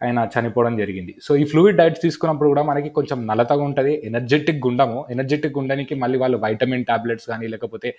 [0.00, 1.12] ఆయన చనిపోవడం జరిగింది.
[1.26, 3.92] సో ఈ ఫ్లూయిడ్ డైట్స్ తీసుకున్నప్పుడు కూడా మనకి కొంచెం నలతగా ఉంటుంది.
[4.08, 7.90] ఎనర్జెటిక్ ఉండము ఎనర్జెటిక్ ఉండడానికి మళ్ళీ వాళ్ళు వైటమిన్ టాబ్లెట్స్ కానీ లేకపోతే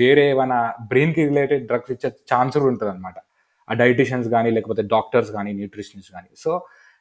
[0.00, 0.58] వేరే ఏమైనా
[0.92, 3.18] బ్రెయిన్కి రిలేటెడ్ డ్రగ్స్ ఇచ్చే ఛాన్స్ కూడా ఉంటుంది అనమాట
[3.68, 6.30] ఆ డైటిషియన్స్ కానీ లేకపోతే డాక్టర్స్ కానీ న్యూట్రిషనిస్ట్ కానీ.
[6.44, 6.52] సో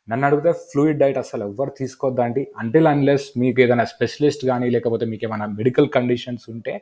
[0.07, 5.25] నన్ను అడిగితే ఫ్లూయిడ్ డైట్ అసలు ఎవరు తీసుకోవద్దండి అంటిల్ అన్లెస్ మీకు ఏదైనా స్పెషలిస్ట్ కానీ లేకపోతే మీకు
[5.27, 6.73] ఏమైనా మెడికల్ కండిషన్స్ ఉంటే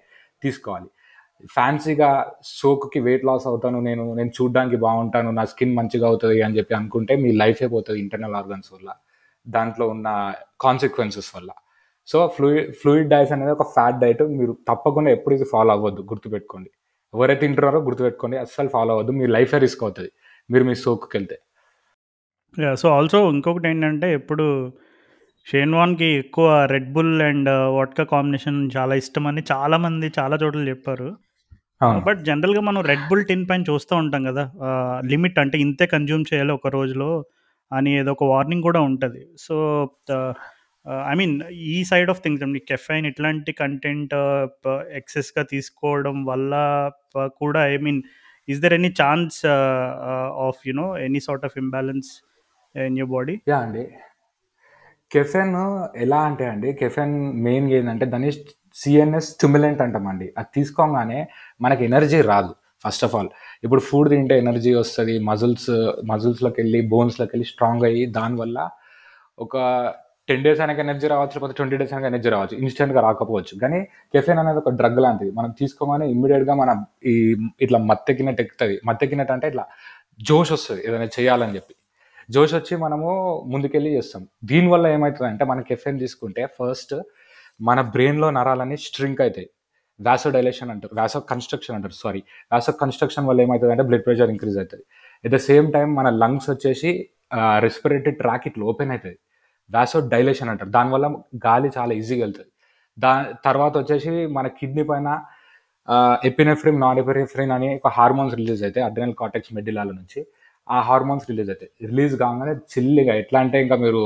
[0.43, 0.89] తీసుకోవాలి.
[1.55, 2.09] ఫ్యాన్సీగా
[2.59, 7.13] సోకుకి వెయిట్ లాస్ అవుతాను నేను నేను చూడడానికి బాగుంటాను నా స్కిన్ మంచిగా అవుతుంది అని చెప్పి అనుకుంటే
[7.23, 8.89] మీ లైఫ్ అయిపోతుంది ఇంటర్నల్ ఆర్గన్స్ వల్ల
[9.45, 10.07] దాంట్లో ఉన్న
[10.65, 11.49] కాన్సిక్వెన్సెస్ వల్ల.
[12.07, 16.69] సో ఫ్లూయిడ్ ఫ్లూయిడ్ డైట్స్ అనేది ఒక ఫ్యాట్ డైట్ మీరు తప్పకుండా ఎప్పుడు ఇది ఫాలో అవ్వద్దు గుర్తుపెట్టుకోండి.
[17.13, 20.11] ఎవరైతే తింటున్నారో గుర్తుపెట్టుకోండి అస్సలు ఫాలో అవ్వద్దు మీ లైఫే రిస్క్ అవుతుంది
[20.49, 21.37] మీరు మీ సోకుకి వెళ్తే.
[22.81, 24.45] సో ఆల్సో ఇంకొకటి ఏంటంటే ఎప్పుడు
[25.47, 31.09] షేన్వాన్కి ఎక్కువ Red Bull and vodka combination చాలా ఇష్టం అని చాలామంది చాలా చోట్ల చెప్పారు.
[32.07, 34.43] బట్ జనరల్గా మనం రెడ్ బుల్ టిన్ పైన చూస్తూ ఉంటాం కదా
[35.11, 37.09] లిమిట్ అంటే ఇంతే కన్జ్యూమ్ చేయాలి ఒక రోజులో
[37.71, 39.21] అని ఏదో ఒక వార్నింగ్ కూడా ఉంటుంది.
[39.37, 39.55] సో
[41.11, 41.35] ఐ మీన్
[41.73, 44.15] ఈ సైడ్ ఆఫ్ థింగ్స్ అండి కెఫైన్ ఇట్లాంటి కంటెంట్
[44.99, 46.53] ఎక్సెస్గా తీసుకోవడం వల్ల
[47.41, 48.01] కూడా I mean
[48.47, 49.37] is there any chance
[50.47, 52.09] of you know any sort of imbalance
[52.75, 53.83] in your body yeah అండి.
[55.11, 55.55] కెఫెన్
[56.05, 57.15] ఎలా అంటే అండి కెఫెన్
[57.45, 58.31] మెయిన్గా ఏంటంటే దాన్ని
[58.81, 60.27] సిఎన్ఎస్ స్టిమ్యులెంట్ అంటామండి.
[60.37, 61.19] అది తీసుకోగానే
[61.61, 62.51] మనకి ఎనర్జీ రాదు
[62.85, 63.29] ఫస్ట్ ఆఫ్ ఆల్.
[63.63, 65.71] ఇప్పుడు ఫుడ్ తింటే ఎనర్జీ వస్తుంది మజిల్స్
[66.11, 68.57] మజిల్స్లోకి వెళ్ళి బోన్స్లోకి వెళ్ళి స్ట్రాంగ్ అయ్యి దానివల్ల
[69.45, 69.55] ఒక
[70.29, 73.53] టెన్ డేస్ అయినాక ఎనర్జీ రావచ్చు లేకపోతే ట్వంటీ డేస్ అయినా ఎనర్జీ రావచ్చు ఇన్స్టెంట్గా రాకపోవచ్చు.
[73.61, 73.79] కానీ
[74.13, 75.31] కెఫెన్ అనేది ఒక డ్రగ్ లాంటిది.
[75.31, 76.69] మనం తీసుకోగానే ఇమ్మీడియట్గా మన
[77.11, 77.13] ఈ
[77.61, 78.75] ఇట్లా మత్తెక్కినట్టు ఎక్కుతుంది.
[78.85, 79.65] మత్తెక్కినట్టు అంటే ఇట్లా
[80.29, 81.73] జోష్ వస్తుంది ఏదైనా చేయాలని చెప్పి.
[82.29, 83.09] జోష్ వచ్చి మనము
[83.47, 84.23] ముందుకెళ్ళి చేస్తాం.
[84.43, 86.95] దీనివల్ల ఏమవుతుంది అంటే మనం కెఫెన్ తీసుకుంటే ఫస్ట్
[87.59, 89.49] మన బ్రెయిన్లో నరాలన్నీ స్ట్రింక్ అవుతాయి
[89.99, 94.57] వ్యాసో డైలేషన్ అంటారు వ్యాసో కన్స్ట్రక్షన్ అంటారు సారీ వ్యాసో కన్స్ట్రక్షన్ వల్ల ఏమవుతుంది అంటే బ్లడ్ ప్రెషర్ ఇంక్రీజ్
[94.57, 94.83] అవుతుంది
[95.23, 96.91] ఎట్ ద సేమ్ టైం మన లంగ్స్ వచ్చేసి
[97.65, 99.17] రెస్పిరేటరీ ట్రాక్ ఇట్లా ఓపెన్ అవుతుంది
[99.69, 101.07] వ్యాసో డైలేషన్ అంటారు దానివల్ల
[101.47, 102.49] గాలి చాలా ఈజీగా వెళ్తుంది.
[102.97, 103.11] దా
[103.47, 105.09] తర్వాత వచ్చేసి మన కిడ్నీ పైన
[106.29, 110.19] ఎపినెఫ్రిన్ నాన్ ఎపినెఫ్రిన్ అని ఒక హార్మోన్స్ రిలీజ్ అవుతాయి అడ్రినల్ కార్టెక్స్ మెడిలాల నుంచి.
[110.67, 114.01] ఆ హార్మోన్స్ రిలీజ్ అవుతాయి రిలీజ్ కాగానే చిల్లిగా ఎట్లా అంటే ఇంకా మీరు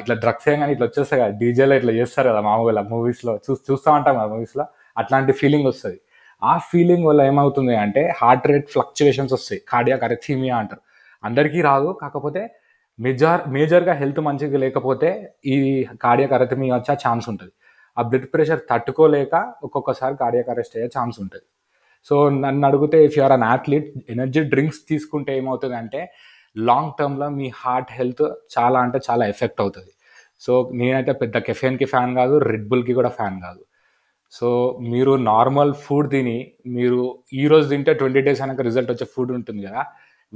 [0.00, 1.32] ఇట్లా డ్రగ్స్ కానీ ఇట్లా వచ్చేస్తాయి కదా.
[1.40, 4.64] డీజేలో ఇట్లా చేస్తారు కదా మామూలుగా మూవీస్లో చూ చూస్తూ ఉంటాం కదా మూవీస్లో
[4.96, 5.98] అట్లాంటి ఫీలింగ్ వస్తుంది.
[6.42, 9.60] ఆ ఫీలింగ్ వల్ల ఏమవుతుంది అంటే హార్ట్ రేట్ ఫ్లక్చువేషన్స్ వస్తాయి.
[9.72, 10.82] కార్డియాక్ అరెథీమియా అంటారు.
[11.24, 11.88] అందరికీ రాదు.
[12.02, 12.42] కాకపోతే
[12.98, 15.08] మేజర్ మేజర్గా హెల్త్ మంచిగా లేకపోతే
[15.54, 15.56] ఈ
[16.04, 17.52] కార్డియాక్ అరెథమియా వచ్చే ఛాన్స్ ఉంటుంది.
[17.98, 19.34] ఆ బ్లడ్ ప్రెషర్ తట్టుకోలేక
[19.66, 21.46] ఒక్కొక్కసారి కార్డియాక్ అరెస్ట్ అయ్యే ఛాన్స్ ఉంటుంది.
[22.08, 26.00] సో నన్ను అడిగితే if you're an athlete energy drinks తీసుకుంటే ఏమవుతుంది అంటే
[26.68, 28.24] లాంగ్ టర్మ్లో మీ హార్ట్ హెల్త్
[28.56, 29.92] చాలా అంటే చాలా ఎఫెక్ట్ అవుతుంది.
[30.44, 33.62] సో నేనైతే పెద్ద కెఫెన్కి ఫ్యాన్ కాదు రెడ్ బుల్కి కూడా ఫ్యాన్ కాదు.
[34.38, 34.48] సో
[34.92, 36.38] మీరు నార్మల్ ఫుడ్ తిని
[36.76, 37.00] మీరు
[37.40, 39.82] ఈ రోజు తింటే ట్వంటీ డేస్ అయినాక రిజల్ట్ వచ్చే ఫుడ్ ఉంటుంది కదా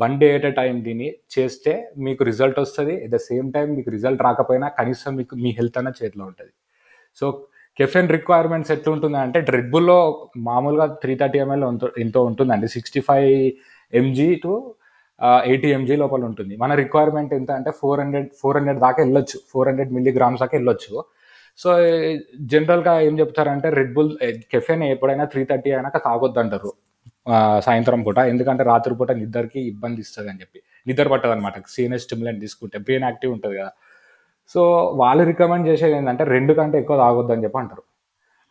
[0.02, 1.72] one day at a time తిని చేస్తే
[2.06, 2.94] మీకు రిజల్ట్ వస్తుంది.
[3.04, 6.52] ఎట్ ద సేమ్ టైం మీకు రిజల్ట్ రాకపోయినా కనీసం మీకు మీ హెల్త్ అన్న చేతిలో ఉంటుంది.
[7.20, 7.26] సో
[7.78, 9.98] కెఫెన్ రిక్వైర్మెంట్స్ ఎట్లుంటుంది అంటే రెడ్ బుల్లో
[10.48, 11.64] మామూలుగా త్రీ థర్టీ ఎంఎల్
[12.04, 12.68] ఎంతో ఉంటుందండి.
[12.76, 13.30] Sixty five
[13.92, 14.52] mg to
[15.52, 16.54] eighty mg లోపల ఉంటుంది.
[16.62, 19.38] మన రిక్వైర్మెంట్ ఎంత అంటే ఫోర్ హండ్రెడ్ ఫోర్ హండ్రెడ్ దాకా వెళ్ళొచ్చు.
[19.52, 20.92] ఫోర్ హండ్రెడ్ మిల్లీగ్రామ్స్ దాకా వెళ్ళొచ్చు.
[21.62, 21.70] సో
[22.52, 24.12] జనరల్గా ఏం చెప్తారంటే రెడ్ బుల్
[24.52, 26.70] కెఫెన్ ఎప్పుడైనా త్రీ థర్టీ అయినాక తాగొద్దు అంటారు
[27.66, 28.18] సాయంత్రం పూట.
[28.33, 30.59] ఎందుకంటే రాత్రి పూట నిద్రకి ఇబ్బంది ఇస్తుంది అని చెప్పి.
[30.88, 33.72] నిద్ర పట్టదు అనమాట సీనియర్ స్టిమ్యులెంట్ తీసుకుంటే బ్రెయిన్ యాక్టివ్ ఉంటుంది కదా.
[34.52, 34.62] సో
[35.00, 37.83] వాళ్ళు రికమెండ్ చేసేది ఏంటంటే రెండు కంటే ఎక్కువ తాగొద్దు అని చెప్పి అంటారు.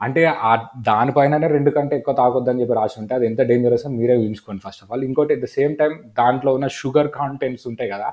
[0.01, 0.51] అంటే ఆ
[0.89, 4.81] దానిపైననే రెండు కంటే ఎక్కువ తాగొద్దని చెప్పి రాసి ఉంటే అది ఎంత డేంజరస్ అని మీరే ఊహించుకోండి ఫస్ట్
[4.83, 8.09] ఆఫ్ ఆల్ ఇంకోటి అట్ ద సేమ్ టైం దాంట్లో ఉన్న షుగర్ కాంటెంట్స్ ఉంటాయి కదా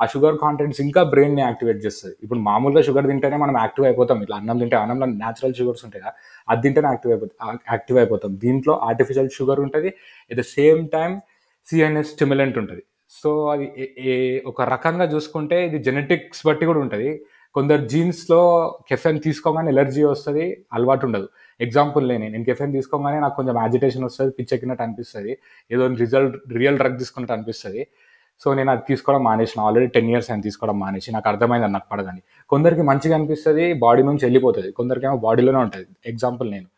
[0.00, 4.18] ఆ షుగర్ కాంటెంట్స్ ఇంకా బ్రెయిన్ని యాక్టివేట్ చేస్తుంది ఇప్పుడు మామూలుగా షుగర్ తింటేనే మనం యాక్టివ్ అయిపోతాం.
[4.24, 6.12] ఇట్లా అన్నం తింటే అన్నంలో న్యాచురల్ షుగర్స్ ఉంటాయి కదా
[6.48, 8.32] అది తింటేనే యాక్టివ్ అయిపోతాం యాక్టివ్ అయిపోతాం.
[8.44, 9.90] దీంట్లో ఆర్టిఫిషియల్ షుగర్ ఉంటుంది
[10.30, 11.12] at the same time
[11.66, 12.82] CNS stimulant ఉంటుంది.
[13.12, 13.66] సో అది
[14.50, 17.10] ఒక రకంగా చూసుకుంటే ఇది జెనెటిక్స్ బట్టి కూడా ఉంటుంది.
[17.56, 18.40] కొందరు జీన్స్లో
[18.88, 20.44] కెఫెన్ తీసుకోగానే ఎలర్జీ వస్తుంది
[20.76, 21.28] అలవాటు ఉండదు.
[21.60, 22.44] ఎగ్జాంపుల్ లేని నేను.
[22.44, 25.32] కెఫెన్ తీసుకోగానే నాకు కొంచెం యాజిటేషన్ వస్తుంది పిచ్చెక్కినట్టు అనిపిస్తుంది.
[25.70, 27.82] ఏదో రిజల్ట్ రియల్ డ్రగ్ తీసుకున్నట్టు అనిపిస్తుంది.
[28.42, 29.60] సో నేను అది తీసుకోవడం మానేసిన.
[29.60, 32.22] ఆల్రెడీ టెన్ ఇయర్స్ అని తీసుకోవడం మానేసి నాకు అర్థమైంది నాకు పడదని.
[32.52, 34.70] కొందరికి మంచిగా అనిపిస్తుంది బాడీ నుంచి వెళ్ళిపోతుంది.
[34.72, 35.86] కొందరికి ఏమో బాడీలోనే ఉంటుంది.
[36.06, 36.68] ఎగ్జాంపుల్ నేను.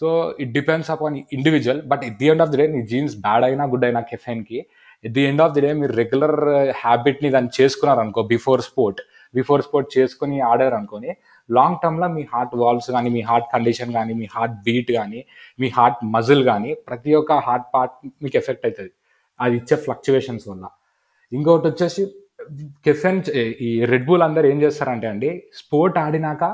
[0.00, 3.44] So it depends upon individual but at the end of the day నీ జీన్స్ బ్యాడ్
[3.44, 4.58] అయినా గుడ్ అయినా కెఫెన్కి
[5.04, 6.36] at the end of the day మీరు రెగ్యులర్
[6.82, 9.00] హ్యాబిట్ని దాన్ని చేసుకున్నారు అనుకో బిఫోర్ స్పోర్ట్
[9.38, 11.10] బిఫోర్ స్పోర్ట్ చేసుకుని ఆడారు అనుకోని
[11.48, 15.20] లాంగ్ టర్మ్లో మీ హార్ట్ వాల్స్ కానీ మీ హార్ట్ కండిషన్ కానీ మీ హార్ట్ బీట్ కానీ
[15.60, 18.92] మీ హార్ట్ మజిల్ కానీ ప్రతి ఒక్క హార్ట్ పార్ట్ మీకు ఎఫెక్ట్ అవుతుంది
[19.40, 20.64] అది ఇచ్చే ఫ్లక్చువేషన్స్ వల్ల.
[21.32, 22.02] ఇంకొకటి వచ్చేసి
[22.86, 23.20] కెఫెన్
[23.68, 26.44] ఈ రెడ్ బుల్ అందరు ఏం చేస్తారంటే అండి స్పోర్ట్ ఆడినాక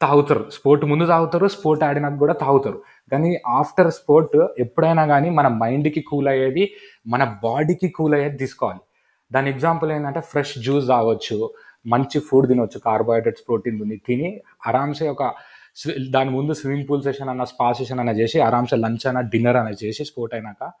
[0.00, 0.44] తాగుతారు.
[0.56, 2.78] స్పోర్ట్ ముందు తాగుతారు స్పోర్ట్ ఆడినాక కూడా తాగుతారు.
[3.12, 6.64] కానీ ఆఫ్టర్ స్పోర్ట్ ఎప్పుడైనా కానీ మన మైండ్కి కూల్ అయ్యేది
[7.14, 8.82] మన బాడీకి కూల్ అయ్యేది తీసుకోవాలి.
[9.30, 11.38] దాని ఎగ్జాంపుల్ ఏంటంటే ఫ్రెష్ జ్యూస్ తాగొచ్చు
[11.86, 14.02] మంచి ఫుడ్ తినొచ్చు కార్బోహైడ్రేట్స్ ప్రోటీన్ ఉంది.
[14.06, 15.32] తిని ఆరామ్సే ఒక
[15.76, 19.56] స్వి- దాని ముందు స్విమ్మింగ్ పూల్ సెషన్ అన్న స్పా సెషన్ అన్న చేసి ఆరామ్సే లంచ్ అన్న డిన్నర్
[19.56, 20.72] అన్న చేసి స్పోర్ట్ అయినాక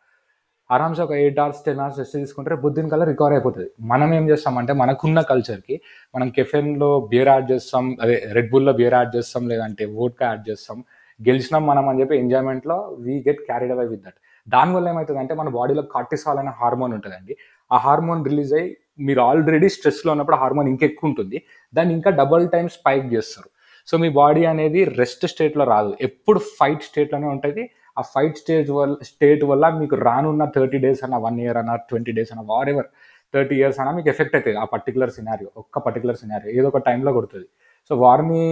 [0.70, 3.70] ఆరామ్సే ఒక eight hours ten hours rest తీసుకుంటే బుద్ధిని కల్లా రికవర్ అయిపోతుంది.
[3.80, 5.80] మనం ఏం చేస్తామంటే మనకున్న కల్చర్కి
[6.14, 10.84] మనం కెఫెన్లో బియర్ యాడ్ చేస్తాం అదే రెడ్ బుల్లో బియర్ యాడ్ చేస్తాం లేదంటే వోడ్కా యాడ్ చేస్తాం.
[11.28, 14.14] గెలిచినాం మనం అని చెప్పి ఎంజాయ్మెంట్లో we get carried away with that
[14.48, 17.36] దానివల్ల ఏమవుతుందంటే మన బాడీలో కార్టిసాల్ అనే హార్మోన్ ఉంటుందండి.
[17.72, 18.76] ఆ హార్మోన్ రిలీజ్ అయ్యి
[19.08, 21.38] మీరు ఆల్రెడీ స్ట్రెస్లో ఉన్నప్పుడు హార్మోన్ ఇంకెక్కువ ఉంటుంది
[21.76, 23.48] దాన్ని ఇంకా డబల్ టైం స్పైక్ చేస్తారు.
[23.88, 25.92] సో మీ బాడీ అనేది రెస్ట్ స్టేట్లో రాదు.
[26.08, 27.62] ఎప్పుడు ఫైట్ స్టేట్లోనే ఉంటుంది.
[27.98, 32.12] ఆ ఫైట్ స్టేజ్ వల్ల స్టేట్ వల్ల మీకు రానున్న థర్టీ డేస్ అన్న వన్ ఇయర్ అన్న ట్వంటీ
[32.18, 32.88] డేస్ అన్న వార్ ఎవర్
[33.34, 37.10] థర్టీ ఇయర్స్ అన్న మీకు ఎఫెక్ట్ అవుతుంది ఆ పర్టికులర్ సినారియో ఒక్క పర్టికులర్ సినారియో ఏదో ఒక టైంలో
[37.16, 37.46] కొడుతుంది.
[37.90, 38.44] సో వారిని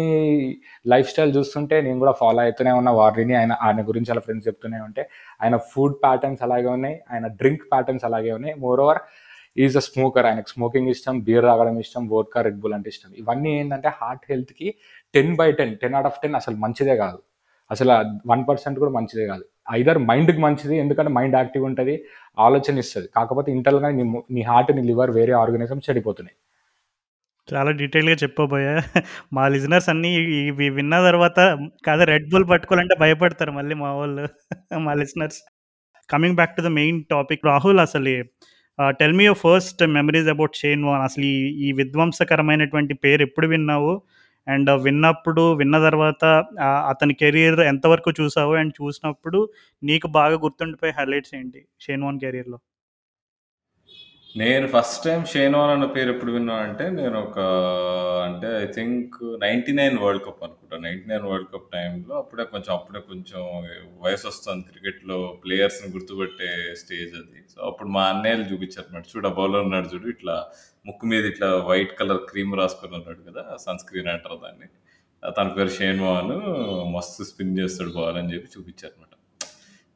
[0.93, 2.91] లైఫ్ స్టైల్ చూస్తుంటే నేను కూడా ఫాలో అవుతూనే ఉన్న.
[3.01, 5.03] వారిని ఆయన ఆయన గురించి అలా ఫ్రెండ్స్ చెప్తూనే ఉంటే.
[5.43, 6.97] ఆయన ఫుడ్ ప్యాటర్న్స్ అలాగే ఉన్నాయి.
[7.13, 8.55] ఆయన డ్రింక్ ప్యాటర్న్స్ అలాగే ఉన్నాయి.
[8.87, 9.01] Moreover
[9.59, 10.27] is a smoker.
[10.29, 13.11] ఆయనకు స్మోకింగ్ ఇష్టం బీర్ తాగడం ఇష్టం వోడ్కా రెడ్ బుల్ అంటే ఇష్టం.
[13.23, 14.69] ఇవన్నీ ఏంటంటే హార్ట్ హెల్త్కి
[15.15, 17.19] ten by ten ten out of ten అసలు మంచిదే కాదు.
[17.71, 17.93] అసలు
[18.31, 19.45] వన్ పర్సెంట్ కూడా మంచిదే కాదు.
[19.75, 21.95] ఐదర్ మైండ్కి మంచిది ఎందుకంటే మైండ్ యాక్టివ్ ఉంటుంది
[22.39, 23.09] ఆలోచన ఇస్తుంది.
[23.19, 24.05] కాకపోతే ఇంటర్గా నీ
[24.37, 26.37] నీ హార్ట్ నీ లివర్ వేరే ఆర్గనిజం చెడిపోతున్నాయి.
[27.49, 28.73] చాలా డీటెయిల్‌గా చెప్పబోయా.
[29.37, 31.39] మా లిజనర్స్ అన్నీ ఇవి విన్న తర్వాత
[31.87, 34.25] కాదు రెడ్ బుల్ పట్టుకోవాలంటే భయపడతారు మళ్ళీ మా వాళ్ళు
[34.87, 35.41] మా listeners.
[36.09, 38.13] Coming back to the main topic Rahul అసలు
[38.99, 41.37] tell me your first memories about Shane Warne అసలు ఈ
[41.67, 43.93] ఈ విధ్వంసకరమైనటువంటి పేరు ఎప్పుడు విన్నావు?
[44.47, 46.23] అండ్ uh, విన్నప్పుడు విన్న తర్వాత
[46.93, 48.53] అతని కెరియర్ ఎంతవరకు చూసావు?
[48.55, 49.41] అండ్ చూసినప్పుడు
[49.83, 52.59] నీకు బాగా గుర్తుండిపోయే హైలైట్స్ ఏంటి షేన్ వాన్ కెరియర్‌లో?
[54.37, 57.39] నేను ఫస్ట్ టైం షేనోన్ అన్న పేరు ఎప్పుడు విన్నా అంటే నేను ఒక
[58.27, 59.15] అంటే I think
[59.45, 60.77] ninety nine World Cup అనుకుంటా.
[60.79, 63.41] నైన్టీ నైన్ వరల్డ్ కప్ టైంలో అప్పుడే కొంచెం అప్పుడే కొంచెం
[64.01, 67.41] వయసు వస్తుంది క్రికెట్లో ప్లేయర్స్ని గుర్తుపెట్టే స్టేజ్ అది.
[67.55, 70.37] సో అప్పుడు మా అన్నయ్యలు చూపించారు చూడు బౌలర్ ఉన్నాడు చూడు ఇట్లా
[70.87, 74.69] ముక్కు మీద ఇట్లా వైట్ కలర్ క్రీమ్ రాసుకొని ఉన్నాడు కదా సన్ స్క్రీన్ అంటారు దాన్ని.
[75.23, 76.35] తన పేరు షేన్ మోహన్
[76.97, 78.97] మస్తు స్పిన్ చేస్తాడు బాల్ అని చెప్పి చూపించారు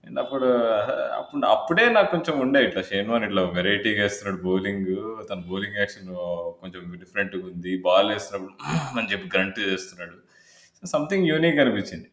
[0.05, 0.49] నేను అప్పుడు
[1.19, 4.91] అప్పుడు అప్పుడే నాకు కొంచెం ఉండే ఇట్లా షేన్వాన్ ఇట్లా వెరైటీగా వేస్తున్నాడు బౌలింగ్.
[5.31, 6.09] తన బౌలింగ్ యాక్షన్
[6.63, 7.73] కొంచెం డిఫరెంట్గా ఉంది.
[7.87, 8.55] బాల్ వేస్తున్నప్పుడు
[9.01, 10.17] అని చెప్పి గ్రంట్ చేస్తున్నాడు.
[10.83, 12.09] సంథింగ్ యూనిక్ అనిపించింది.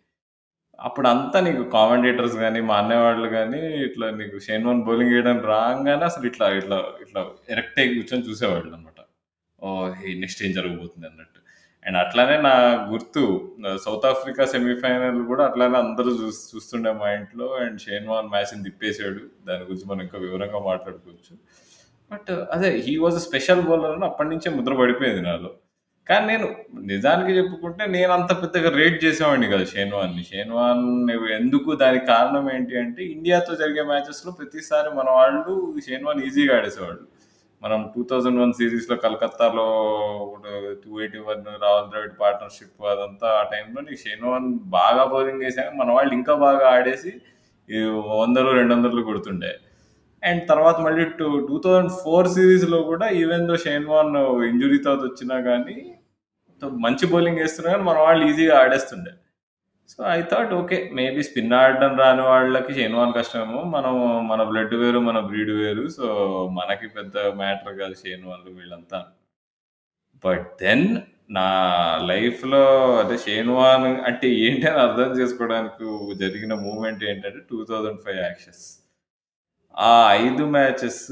[0.79, 6.05] అప్పుడు అంతా నీకు కామెంటేటర్స్ కానీ మా అన్నయ్య వాళ్ళు కానీ ఇట్లా నీకు షేన్వాన్ బౌలింగ్ వేయడానికి రాగానే
[6.05, 8.99] అసలు ఇట్లా ఇట్లా ఇట్లా ఎరెక్ట్ అయ్యి కూర్చొని చూసేవాళ్ళు అనమాట
[9.61, 9.69] ఓ
[10.23, 11.38] నెక్స్ట్ ఏం జరగబోతుంది అన్నట్టు.
[11.85, 12.53] అండ్ అట్లానే నా
[12.91, 13.21] గుర్తు
[13.85, 17.47] సౌత్ ఆఫ్రికా సెమీఫైనల్ కూడా అట్లానే అందరూ చూ చూస్తుండే మా ఇంట్లో.
[17.63, 19.21] అండ్ షేన్వాన్ మ్యాచ్ని తిప్పేశాడు.
[19.47, 21.33] దాని గురించి మనం ఇంకా వివరంగా మాట్లాడుకోవచ్చు.
[22.11, 25.51] బట్ అదే he was a special bowler అని అప్పటి నుంచే ముద్ర పడిపోయింది నాలో.
[26.07, 26.47] కానీ నేను
[26.91, 30.85] నిజానికి చెప్పుకుంటే నేను అంత పెద్దగా రేట్ చేసేవాడిని కదా షేన్వాన్ని షేన్వాన్
[31.39, 35.53] ఎందుకు దానికి కారణం ఏంటి అంటే ఇండియాతో జరిగే మ్యాచెస్లో ప్రతిసారి మన వాళ్ళు
[35.87, 37.03] షేన్వాన్ ఈజీగా ఆడేసేవాళ్ళు.
[37.61, 39.65] మనం టూ థౌజండ్ వన్ సిరీస్లో కలకత్తాలో
[40.83, 45.73] two eighty one Rahul Dravid partnership అదంతా ఆ టైంలో నీకు షేన్ వన్ బాగా బౌలింగ్ చేశాక
[45.81, 47.11] మన వాళ్ళు ఇంకా బాగా ఆడేసి
[47.69, 47.79] ఈ
[48.21, 49.51] వందలు రెండు వందలు కొడుతుండే.
[50.23, 54.15] అండ్ తర్వాత మళ్ళీ టూ టూ థౌజండ్ ఫోర్ సిరీస్లో కూడా even though Shane Warne
[54.51, 55.77] injury తర్వాత వచ్చినా కానీ
[56.85, 59.11] మంచి బౌలింగ్ వేస్తున్నా కానీ మన వాళ్ళు ఈజీగా ఆడేస్తుండే.
[59.91, 63.61] So I thought okay maybe spin ఆడడం రాని వాళ్ళకి షేన్వాన్ కష్టమేమో.
[63.75, 63.93] మనం
[64.27, 65.85] మన బ్లడ్ వేరు మన బ్రీడ్ వేరు.
[65.97, 66.07] సో
[66.59, 68.99] మనకి పెద్ద మ్యాటర్ కాదు షేన్వాన్లు వీళ్ళంతా.
[70.23, 70.87] బట్ దెన్
[71.37, 71.47] నా
[72.11, 72.61] లైఫ్లో
[73.01, 75.85] అదే షేన్వాన్ అంటే ఏంటి అని అర్థం చేసుకోవడానికి
[76.23, 78.63] జరిగిన మూమెంట్ ఏంటంటే టూ థౌజండ్ ఫైవ్ యాక్షన్స్
[79.77, 79.91] ఆ
[80.23, 81.03] ఐదు మ్యాచెస్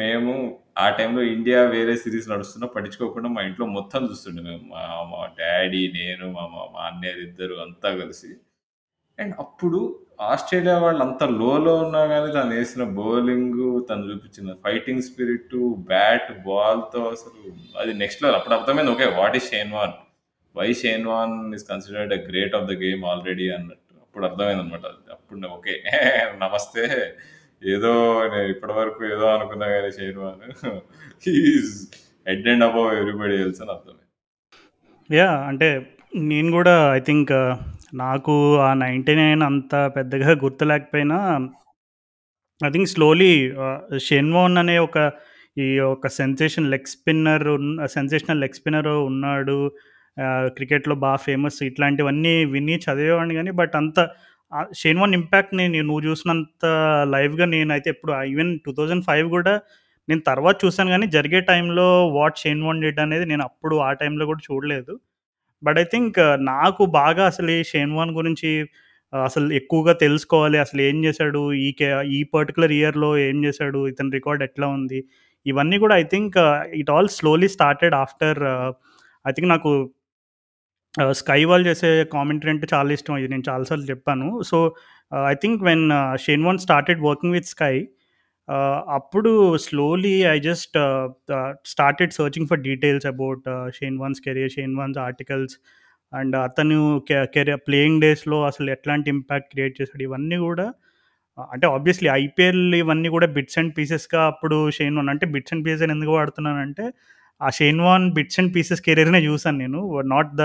[0.00, 0.34] మేము
[0.78, 4.62] ఆ టైంలో ఇండియా వేరే సిరీస్ నడుస్తున్నా పట్టించుకోకుండా మా ఇంట్లో మొత్తం చూస్తుండే మేము.
[4.72, 8.30] మా మా డాడీ నేను మా మా మా అన్నయ్య ఇద్దరు అంతా కలిసి.
[9.18, 9.80] అండ్ అప్పుడు
[10.28, 15.56] ఆస్ట్రేలియా వాళ్ళు అంత లోలో ఉన్నా కానీ తను వేసిన బౌలింగ్ తను చూపించిన ఫైటింగ్ స్పిరిట్
[15.90, 17.40] బ్యాట్ బాల్తో అసలు
[17.80, 18.38] అది నెక్స్ట్ లెవెల్.
[18.40, 19.94] అప్పుడు అర్థమైంది okay what is Shane Warne?
[20.54, 23.84] Why Shane Warne is considered a great of the game already అన్నట్టు.
[24.04, 24.86] అప్పుడు అర్థమైంది అనమాట
[25.16, 25.74] అప్పుడు ఓకే
[26.44, 26.84] నమస్తే.
[27.62, 27.92] ఏదో
[28.32, 30.42] నేను ఇప్పటి వరకు ఏదో అనుకున్నా కానీ Shane Warne
[31.24, 31.72] he is
[32.26, 34.04] head and above everybody else అని అర్థమైంది.
[35.10, 35.68] యా అంటే
[36.30, 37.52] నేను కూడా ఐ థింక్ uh,
[37.94, 41.18] నాకు ఆ నైంటీ నైన్ అంత పెద్దగా గుర్తులేకపోయినా
[42.60, 43.34] I think slowly
[44.08, 44.98] Shane Warne అనే ఒక
[45.56, 47.46] ఈ ఒక sensation leg spinner
[47.88, 49.58] sensational leg spinner ఉన్నాడు.
[50.16, 53.98] Uh, క్రికెట్లో బాగా ఫేమస్ ఇట్లాంటివన్నీ విని చదివేవాడిని కానీ బట్ అంత
[54.80, 56.66] షేన్ వన్ ఇంపాక్ట్ నేను నువ్వు చూసినంత
[57.14, 59.54] లైవ్గా నేనైతే ఎప్పుడు ఈవెన్ టూ థౌజండ్ ఫైవ్ కూడా
[60.08, 64.24] నేను తర్వాత చూసాను కానీ జరిగే టైంలో వాట్ షేన్ వన్ డిడ్ అనేది నేను అప్పుడు ఆ టైంలో
[64.26, 64.92] కూడా చూడలేదు.
[65.62, 66.18] బట్ ఐ థింక్
[66.50, 68.50] నాకు బాగా అసలు ఈ షేన్ వన్ గురించి
[69.12, 74.12] uh, అసలు ఎక్కువగా తెలుసుకోవాలి అసలు ఏం చేశాడు ఈ కే ఈ పర్టికులర్ ఇయర్లో ఏం చేశాడు ఇతని
[74.16, 74.98] రికార్డ్ ఎట్లా ఉంది
[75.46, 76.36] ఇవన్నీ కూడా I think
[76.80, 78.40] it all slowly started after
[79.24, 79.70] I think నాకు
[81.12, 83.16] స్కై వాల్ చేసే కామెంటరీ అంటే చాలా ఇష్టం.
[83.18, 84.28] ఇది నేను చాలాసార్లు చెప్పాను.
[84.42, 84.58] So
[85.28, 85.84] I think when
[86.24, 87.74] Shane Warne started working with Sky
[88.88, 90.76] అప్పుడు slowly I just
[91.66, 93.46] started searching for details about
[93.78, 95.56] Shane Warne's career Shane Warne's articles
[96.12, 96.78] and అతను
[97.34, 100.02] కెరియర్ ప్లేయింగ్ డేస్లో అసలు ఎట్లాంటి ఇంపాక్ట్ క్రియేట్ చేశాడు.
[100.02, 100.66] ఇవన్నీ కూడా
[101.52, 105.82] అంటే ఆబ్వియస్లీ ఐపీఎల్ ఇవన్నీ కూడా బిట్స్ అండ్ పీసెస్గా అప్పుడు షేన్ వాన్ అంటే బిట్స్ అండ్ పీసెస్
[105.82, 106.86] ఎందుకు వాడుతున్నానంటే
[107.42, 109.80] ఆ Shane Warne bits and pieces కెరీర్నే చూసాను నేను.
[110.14, 110.42] Not the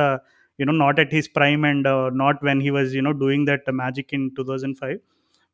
[0.59, 1.87] you know not at his prime and
[2.17, 4.97] not when he was you know doing that magic in two thousand five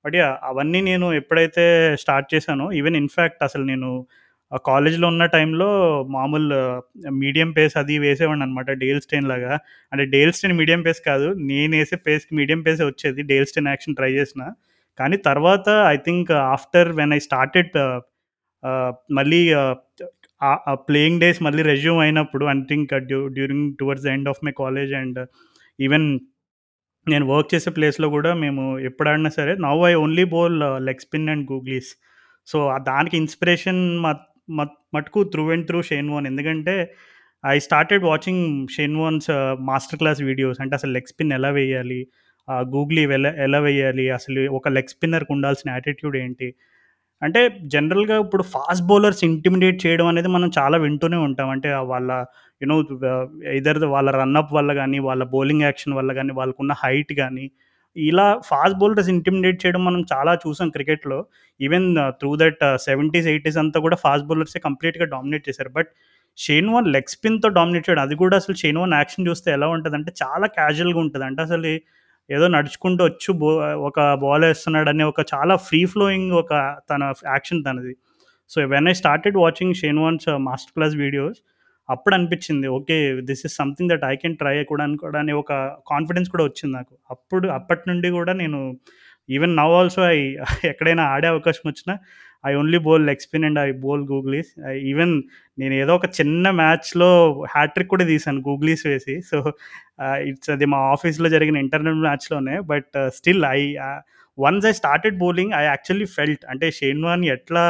[0.06, 3.90] but yeah అవన్నీ నేను ఎప్పుడైతే start చేశానో even in fact అసలు నేను
[4.68, 5.68] కాలేజ్లో ఉన్న టైంలో
[6.10, 6.56] మామూలు
[7.12, 9.54] మీడియం పేస్ అది వేసేవాడిని అనమాట డేల్ స్టెయిన్ లాగా.
[9.92, 13.96] అంటే డేల్ స్టెయిన్ మీడియం పేస్ కాదు నేను వేసే పేస్కి మీడియం పేసే వచ్చేది డేల్ స్టెయిన్ యాక్షన్
[13.96, 14.44] ట్రై చేసిన.
[15.00, 17.78] కానీ తర్వాత I think after when I started
[19.12, 19.42] మళ్ళీ
[20.41, 24.91] ఆ ప్లేయింగ్ డేస్ మళ్ళీ రెజ్యూమ్ అయినప్పుడు I think due during towards end of my college
[25.02, 25.19] and
[25.80, 26.08] even
[27.08, 31.30] నేను వర్క్ చేసే ప్లేస్లో కూడా మేము ఎప్పుడు ఆడినా సరే now I only bowl leg spin
[31.34, 31.91] and googlies
[32.47, 32.58] so
[32.89, 33.82] దానికి ఇన్స్పిరేషన్
[34.93, 36.75] మటుకు through and through Shane Warne ఎందుకంటే
[37.43, 39.30] I started watching Shane Warne's
[39.69, 41.99] master class videos అంటే అసలు లెగ్ స్పిన్ ఎలా వేయాలి?
[42.73, 44.06] గూగ్లీ ఎలా ఎలా వేయాలి?
[44.17, 46.47] అసలు ఒక లెగ్ స్పిన్నర్కి ఉండాల్సిన యాటిట్యూడ్ ఏంటి?
[47.22, 47.40] అంటే
[47.74, 51.50] జనరల్గా ఇప్పుడు ఫాస్ట్ బౌలర్స్ ఇంటిమిడేట్ చేయడం అనేది మనం చాలా వింటూనే ఉంటాం.
[51.50, 52.12] అంటే వాళ్ళ
[52.62, 52.76] యూనో
[53.60, 57.46] ఇదర్ వాళ్ళ రన్అప్ వల్ల కానీ వాళ్ళ బౌలింగ్ యాక్షన్ వల్ల కానీ వాళ్ళకున్న హైట్ కానీ
[57.96, 61.18] ఇలా ఫాస్ట్ బౌలర్స్ ఇంటిమిడేట్ చేయడం మనం చాలా చూసాం క్రికెట్లో
[61.60, 61.88] even
[62.20, 65.70] through that seventies eighties అంతా కూడా ఫాస్ట్ బౌలర్సే కంప్లీట్గా డామినేట్ చేశారు.
[65.70, 65.90] బట్
[66.38, 69.96] షేన్ వన్ లెగ్ స్పిన్తో డామినేట్ చేయడం అది కూడా అసలు షేన్ వన్ యాక్షన్ చూస్తే ఎలా ఉంటుంది
[69.96, 71.72] అంటే చాలా క్యాజువల్గా ఉంటుంది అంటే అసలు
[72.32, 73.50] ఏదో నడుచుకుంటూ వచ్చు బో
[73.89, 76.54] ఒక బాల్ వేస్తున్నాడు అనే ఒక చాలా ఫ్రీ ఫ్లోయింగ్ ఒక
[76.92, 77.94] తన యాక్షన్ తనది.
[78.52, 81.39] So when I started watching Shane Warne's master class videos
[81.89, 82.98] అప్పుడు అనిపించింది okay
[83.30, 85.52] this is something that I can try కూడా కూడా అనే ఒక
[85.92, 86.94] కాన్ఫిడెన్స్ కూడా వచ్చింది నాకు.
[87.12, 88.60] అప్పుడు అప్పటి నుండి కూడా నేను
[89.30, 90.20] ఈవెన్ నవ్ ఆల్సో ఐ
[90.72, 91.96] ఎక్కడైనా ఆడే అవకాశం వచ్చినా
[92.43, 94.52] I only bowl leg spin and I bowl googlies.
[94.91, 95.13] Even
[95.62, 97.10] నేను ఏదో ఒక చిన్న మ్యాచ్లో
[97.56, 99.15] హ్యాట్రిక్ కూడా తీసాను గూగ్లీస్ వేసి.
[99.30, 99.38] సో
[100.30, 102.56] ఇట్స్ అది మా ఆఫీస్లో జరిగిన internal మ్యాచ్లోనే.
[102.71, 103.60] But still I
[104.45, 106.43] once I started bowling I actually felt.
[106.52, 107.63] అంటే షేన్వాన్ ఎట్లా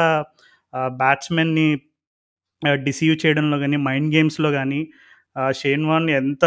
[1.02, 1.68] బ్యాట్స్మెన్ని
[2.86, 4.80] డిసీవ్ చేయడంలో కానీ మైండ్ గేమ్స్లో కానీ
[5.58, 6.44] షేన్ వాన్ ఎంత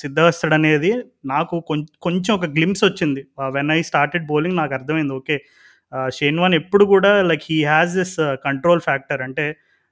[0.00, 0.90] సిద్ధవస్తాడనేది
[1.32, 1.54] నాకు
[2.06, 3.22] కొంచెం ఒక గ్లిమ్స్ వచ్చింది.
[3.56, 5.14] వెన్ ఐ స్టార్టెడ్ బౌలింగ్ నాకు అర్థమైంది.
[5.20, 5.36] ఓకే
[6.18, 9.46] షేన్వాన్ ఎప్పుడు కూడా like he has this control factor అంటే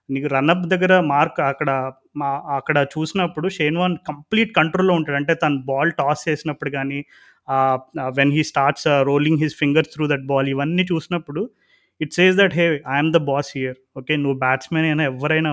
[0.08, 1.70] నీకు రన్అప్ దగ్గర మార్క్ అక్కడ
[2.16, 5.18] మా అక్కడ చూసినప్పుడు షేన్వాన్ కంప్లీట్ కంట్రోల్లో ఉంటాడు.
[5.20, 7.00] అంటే తను బాల్ టాస్ చేసినప్పుడు కానీ
[8.18, 11.42] when he starts rolling his fingers through that ball ఇవన్నీ చూసినప్పుడు
[12.00, 15.50] it says that hey I'm the boss here okay నువ్వు బ్యాట్స్మెన్ అయినా ఎవరైనా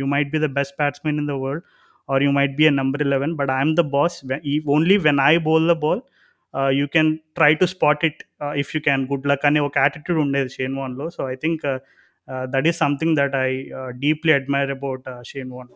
[0.00, 1.64] you might be the best batsmen in the world
[2.08, 4.16] or you might be a number eleven but I'm the boss
[4.76, 6.02] only when I bowl the ball
[6.78, 8.20] you can try to spot it
[8.56, 11.64] if you can good luck అనే ఒక attitude ఉండేది Shane వాన్లో so I think
[12.54, 13.50] that is something that I
[13.98, 15.70] deeply admire about Shane Warne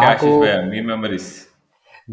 [0.00, 0.28] నాకు
[0.70, 1.30] మీ memories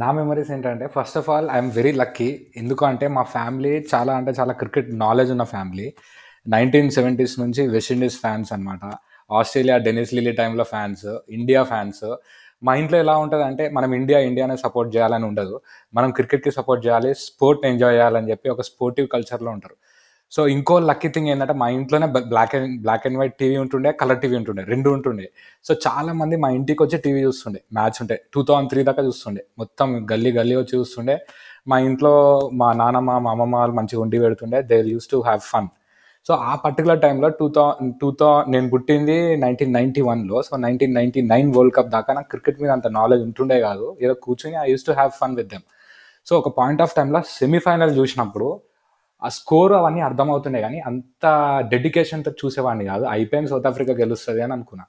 [0.02, 4.54] నా memories ఏంటంటే first of all I'm very lucky ఎందుకంటే మా family చాలా అంటే చాలా
[4.54, 5.88] క్రికెట్ నాలెడ్జ్ ఉన్న ఫ్యామిలీ
[6.46, 8.86] నైన్టీన్ సెవెంటీస్ నుంచి వెస్ట్ ఇండీస్ ఫ్యాన్స్ అనమాట
[9.30, 12.06] ఆస్ట్రేలియా డెనిస్ లిలీ టైంలో ఫ్యాన్స్ ఇండియా ఫ్యాన్స్
[12.64, 15.62] మా ఇంట్లో ఎలా ఉంటుంది అంటే మనం ఇండియా ఇండియానే సపోర్ట్ చేయాలని ఉండదు.
[15.94, 19.76] మనం క్రికెట్కి సపోర్ట్ చేయాలి స్పోర్ట్ ఎంజాయ్ చేయాలని చెప్పి ఒక స్పోర్టివ్ కల్చర్లో ఉంటారు.
[20.32, 24.20] సో ఇంకో లక్కీ థింగ్ ఏంటంటే మా ఇంట్లోనే black and black and white TV ఉంటుండే కలర్
[24.22, 25.32] టీవీ ఉంటుండే రెండు ఉంటుండే.
[25.64, 28.22] సో చాలా మంది మా ఇంటికి వచ్చి టీవీ చూస్తుండే మ్యాచ్ ఉంటే.
[28.34, 29.46] టూ థౌసండ్ త్రీ దాకా చూస్తుండే.
[29.58, 31.20] మొత్తం గల్లీ గల్లీ వచ్చి చూస్తుండే.
[31.68, 34.62] మా ఇంట్లో మా నానమ్మ మా అమ్మమ్మ వాళ్ళు మంచిగా ఉండి పెడుతుండే.
[34.62, 35.68] They use to have fun
[36.28, 37.66] so ఆ పర్టికులర్ టైంలో టూ థౌ
[38.02, 42.30] టూ థౌ నేను పుట్టింది నైన్టీన్ నైన్టీ వన్లో so nineteen ninety nine world cup దాకా నాకు
[42.30, 43.98] క్రికెట్ మీద అంత నాలెడ్జ్ ఉంటుండే కాదు.
[44.02, 45.66] ఏదో కూర్చొని I use to have fun with them
[46.28, 48.48] so ఒక పాయింట్ ఆఫ్ టైంలో సెమీఫైనల్ చూసినప్పుడు
[49.22, 51.26] ఆ స్కోర్ అవన్నీ అర్థమవుతుండే కానీ అంత
[51.72, 53.06] డెడికేషన్తో చూసేవాడిని కాదు.
[53.06, 54.86] అయిపోయింది సౌత్ ఆఫ్రికా గెలుస్తుంది అని అనుకున్నా.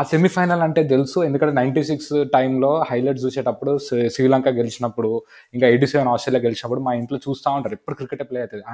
[0.00, 1.20] ఆ సెమీఫైనల్ అంటే తెలుసు.
[1.20, 3.78] ఎందుకంటే నైంటీ సిక్స్ టైంలో హైలైట్స్ చూసేటప్పుడు
[4.12, 5.22] శ్రీలంక గెలిచినప్పుడు
[5.54, 7.74] ఇంకా ఎయిటీ సెవెన్ ఆస్ట్రేలియా గెలిచినప్పుడు మా ఇంట్లో చూస్తూ ఉంటారు.
[7.74, 8.64] ఎప్పుడు క్రికెట్ ప్లే అవుతుంది.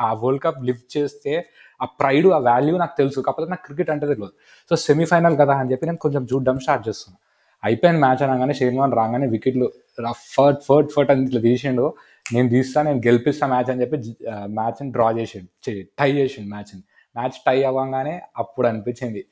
[0.00, 1.48] ఆ- వరల్డ్ కప్ లిఫ్ట్ చేస్తే
[1.82, 3.20] ఆ ప్రైడ్ ఆ వాల్యూ నాకు తెలుసు.
[3.20, 4.32] కాకపోతే నాకు క్రికెట్ అంటే తెలియదు.
[4.70, 7.18] సో సెమీఫైనల్ కదా అని చెప్పి నేను కొంచెం చూడడం స్టార్ట్ చేస్తున్నాను
[7.64, 9.72] అయిపోయిన మ్యాచ్ అనగానే షేర్వాన్ రాగానే వికెట్లు
[10.10, 11.94] ఫర్ట్ ఫర్ట్ ఫర్ట్ అని ఇట్లా తీసిండు.
[12.34, 13.96] నేను తీస్తా నేను గెలిపిస్తా మ్యాచ్ అని చెప్పి
[14.30, 15.82] మ్యాచ్ని డ్రా చేసిండు.
[15.98, 16.82] టై చేసిండు మ్యాచ్ని
[17.16, 19.24] మ్యాచ్ టై అవ్వగానే అప్పుడు అనిపించింది.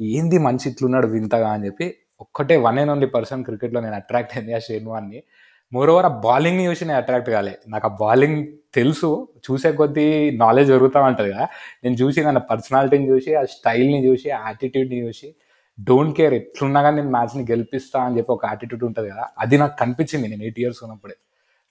[0.00, 1.50] ఏంది మనిషి ఇట్లున్నాడు వింతగా?
[1.50, 5.22] అని చెప్పి ఒక్కటే వన్ అండ్ ఓన్లీ పర్సన్ క్రికెట్లో నేను అట్రాక్ట్ అయింది ఆ షేన్వాన్ని.
[5.72, 7.58] మోర్ ఓవర్ ఆ బౌలింగ్ని చూసి నేను అట్రాక్ట్ కాలే.
[7.68, 11.48] నాకు ఆ బౌలింగ్ తెలుసు చూసే కొద్దీ నాలెడ్జ్ జరుగుతూ ఉంటుంది కదా.
[11.84, 15.34] నేను చూసి నా పర్సనాలిటీని చూసి ఆ స్టైల్ని చూసి ఆ యాటిట్యూడ్ని చూసి
[15.80, 19.28] డోంట్ కేర్ ఎట్లున్నా కానీ నేను మ్యాచ్ని గెలిపిస్తా అని చెప్పి ఒక యాటిట్యూడ్ ఉంటుంది కదా.
[19.38, 21.14] అది నాకు కనిపించింది నేను ఎయిట్ ఇయర్స్ ఉన్నప్పుడే.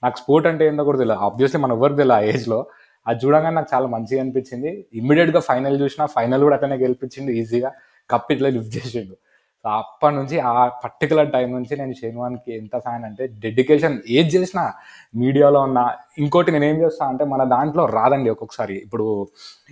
[0.03, 2.65] నాకు స్పోర్ట్ అంటే ఏందో కూడా తెలియదు ఆబ్వియస్లీ మన ఎవరికి తెలియదు ఆ ఏజ్లో
[3.07, 4.87] అది చూడగానే నాకు చాలా మంచిగా అనిపించింది.
[4.93, 7.71] ఇమ్మీడియట్గా ఫైనల్ చూసిన ఫైనల్ కూడా అతనే గెలిపించింది ఈజీగా
[8.11, 9.17] కప్ ఇట్లా లిఫ్ట్ చేసిండు.
[9.63, 14.73] సో అప్పటి నుంచి ఆ పర్టికులర్ టైం నుంచి నేను షేన్వాన్కి ఎంత ఫ్యాన్ అంటే డెడికేషన్ ఏది చేసినా
[15.15, 18.75] మీడియాలో ఉన్న ఇంకోటి నేను ఏం చేస్తా అంటే మన దాంట్లో రాదండి ఒక్కొక్కసారి.
[18.75, 19.27] ఇప్పుడు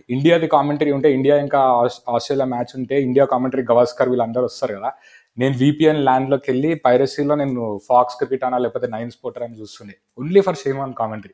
[0.10, 4.92] ఇండియాది కామెంటరీ ఉంటే ఇండియా ఇంకా ఆస్- ఆస్ట్రేలియా మ్యాచ్ ఉంటే ఇండియా కామెంటరీ గవాస్కర్ వీళ్ళందరూ వస్తారు కదా.
[5.38, 9.94] నేను విపిఎన్ ల్యాండ్లోకి వెళ్ళి పైరసీలో నేను ఫాక్స్ క్రికెట్ అనా లేకపోతే నైన్ స్పోర్టర్ అని చూస్తుండే.
[10.20, 11.34] Only for Shane Warne commentary.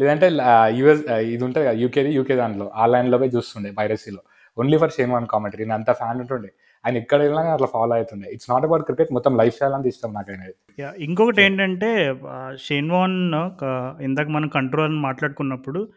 [0.00, 0.30] లేదంటే
[0.76, 4.18] యుఎస్ ఇది ఉంటుంది కదా యూకేది యూకే దాంట్లో ఆ లైన్లో పోయి చూస్తుండే పైరసీలో.
[4.58, 6.50] Only for Shane Warne commentary నేను అంత ఫ్యాన్ ఉంటుండే.
[6.84, 8.28] ఆయన ఎక్కడ వెళ్ళినా అట్లా ఫాలో అవుతుండే.
[8.30, 10.56] ఇట్స్ నాట్ అబౌట్ క్రికెట్ మొత్తం లైఫ్ స్టైల్ అంత ఇష్టం నాకు అనేది
[11.04, 11.90] ఇంకొకటి ఏంటంటే
[12.66, 13.16] షేన్వాన్
[14.00, 15.88] ఇందాక మనం కంట్రోల్ అని మాట్లాడుకున్నప్పుడు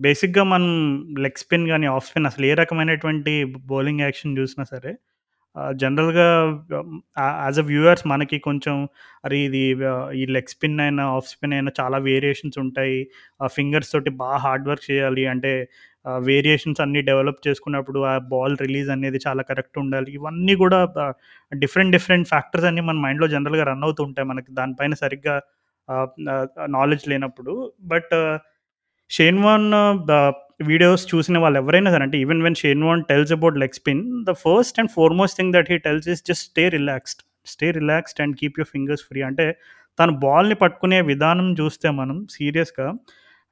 [0.00, 0.70] బేసిక్గా మనం
[1.18, 4.92] లెగ్ స్పిన్ కానీ ఆఫ్ స్పిన్ అసలు ఏ రకమైనటువంటి బౌలింగ్ యాక్షన్ చూసినా సరే
[5.74, 6.26] జనరల్గా
[7.18, 8.88] యాజ్ అ వ్యూవర్స్ మనకి కొంచెం
[9.24, 9.62] అరే ఇది
[10.20, 12.98] ఈ లెగ్ స్పిన్ అయినా ఆఫ్ స్పిన్ అయినా చాలా వేరియేషన్స్ ఉంటాయి.
[13.42, 15.26] ఆ ఫింగర్స్ తోటి బాగా హార్డ్ వర్క్ చేయాలి.
[15.26, 15.52] అంటే
[16.28, 20.08] వేరియేషన్స్ అన్నీ డెవలప్ చేసుకున్నప్పుడు ఆ బాల్ రిలీజ్ అనేది చాలా కరెక్ట్ ఉండాలి.
[20.18, 20.78] ఇవన్నీ కూడా
[21.52, 24.50] డిఫరెంట్ డిఫరెంట్ ఫ్యాక్టర్స్ అన్నీ మన మైండ్లో జనరల్గా రన్ అవుతూ ఉంటాయి మనకి.
[24.60, 25.36] దానిపైన సరిగ్గా
[26.78, 27.54] నాలెడ్జ్ లేనప్పుడు.
[27.92, 28.14] బట్
[29.10, 29.68] షేన్వాన్
[30.70, 34.78] వీడియోస్ చూసిన వాళ్ళు ఎవరైనా సరే అంటే even when Shane Warne tells about leg spin the first
[34.80, 38.68] and foremost thing that he tells is just stay relaxed stay relaxed and keep your
[38.68, 39.46] fingers free అంటే
[39.98, 42.86] తను బాల్ని పట్టుకునే విధానం చూస్తే మనం సీరియస్గా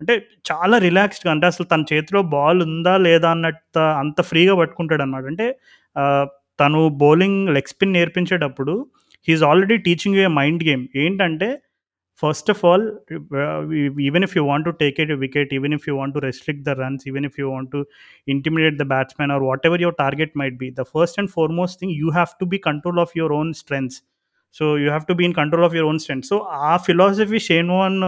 [0.01, 0.15] అంటే
[0.51, 5.47] చాలా రిలాక్స్డ్గా అంటే అసలు తన చేతిలో బాల్ ఉందా లేదా అన్నట్టు అంత ఫ్రీగా పట్టుకుంటాడు అనమాట అంటే
[6.59, 8.75] తను bowling leg spin నేర్పించేటప్పుడు
[9.29, 11.49] he is already teaching you a mind game ఏంటంటే
[12.23, 12.85] first of all
[14.01, 16.75] even if you want to take at wicket even if you want to restrict the
[16.81, 17.81] runs even if you want to
[18.29, 22.11] intimidate the batsmen or whatever your target might be the first and foremost thing you
[22.11, 23.99] have to be control of your own strengths
[24.57, 26.39] so you have to be in control of your own strengths so
[26.71, 27.99] ఆ philosophy Shane Warne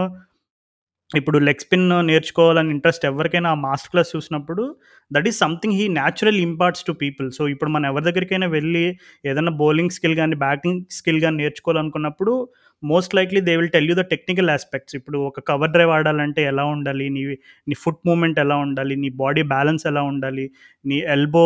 [1.18, 4.62] ఇప్పుడు leg spin నేర్చుకోవాలని interest ఎవరికైనా ఆ master class చూసినప్పుడు
[5.10, 8.84] that is something he natural imparts to people so ఇప్పుడు మనం ఎవరి దగ్గరికైనా వెళ్ళి
[9.26, 12.34] ఏదైనా బౌలింగ్ స్కిల్ కానీ బ్యాటింగ్ స్కిల్ కానీ నేర్చుకోవాలనుకున్నప్పుడు
[12.82, 16.64] most likely they will tell you the technical aspects ఇప్పుడు ఒక కవర్ డ్రైవ్ ఆడాలంటే ఎలా
[16.64, 17.04] ఉండాలి?
[17.10, 17.22] నీ
[17.68, 18.94] నీ ఫుట్ మూమెంట్ ఎలా ఉండాలి?
[18.96, 20.50] నీ బాడీ బ్యాలెన్స్ ఎలా ఉండాలి?
[20.84, 21.44] నీ ఎల్బో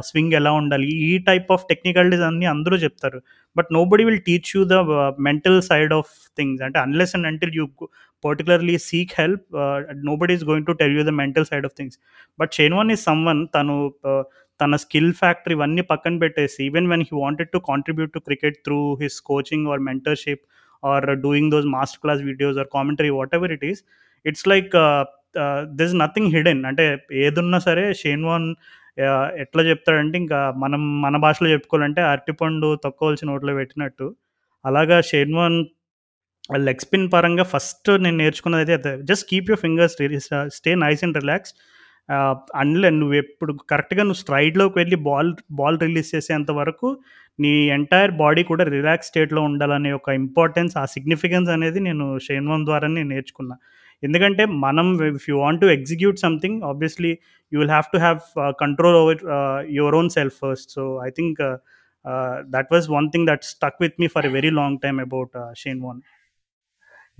[0.00, 0.88] స్వింగ్ ఎలా ఉండాలి?
[1.08, 3.20] ఈ టైప్ ఆఫ్ టెక్నికాలిటీస్ అన్నీ అందరూ చెప్తారు.
[3.56, 4.76] But nobody will teach you the
[5.28, 7.64] mental side of things అంటే unless and until you
[8.24, 9.44] particularly seek help
[10.16, 11.98] nobody is going to tell you the mental side of things
[12.38, 13.76] but Shane Warne is someone తను
[14.60, 18.80] తన skill factor ఇవన్నీ పక్కన పెట్టేసి even when he wanted to contribute to cricket through
[19.02, 20.42] his coaching or mentorship
[20.82, 23.80] or doing those master class videos or commentary whatever it is
[24.26, 24.74] it's like
[25.80, 26.86] this nothing hidden అంటే
[27.24, 28.46] ఏదున్నా సరే Shane van
[29.44, 34.06] ఎట్లా చెప్తాడంటే ఇంకా మనం మన భాషలో చెప్పుకోవాలంటే అరటిపండు తొక్కవలసిన నోట్లో పెట్టినట్టు.
[34.64, 35.58] అలాగా షేన్ వాన్
[36.56, 39.92] లెగ్ స్పిన్ పరంగా ఫస్ట్ నేను నేర్చుకున్నది అయితే just keep your fingers
[40.46, 41.54] stay nice and relax
[42.54, 46.98] అండ్లే నువ్వు ఎప్పుడు కరెక్ట్గా నువ్వు స్ట్రైడ్లోకి వెళ్ళి బాల్ బాల్ రిలీజ్ చేసేంత వరకు
[47.40, 53.08] నీ ఎంటైర్ బాడీ కూడా రిలాక్స్ స్టేట్లో ఉండాలనే ఒక ఇంపార్టెన్స్ ఆ సిగ్నిఫికెన్స్ అనేది నేను షేన్వన్ నేను
[53.08, 53.56] నేర్చుకున్నా.
[54.02, 57.18] ఎందుకంటే మనం if you want to execute something obviously
[57.52, 59.18] you will have to have control over
[59.70, 61.38] your own self first so I think
[62.50, 65.80] that was one thing that stuck with me for a very long time about Shane
[65.80, 66.00] Warne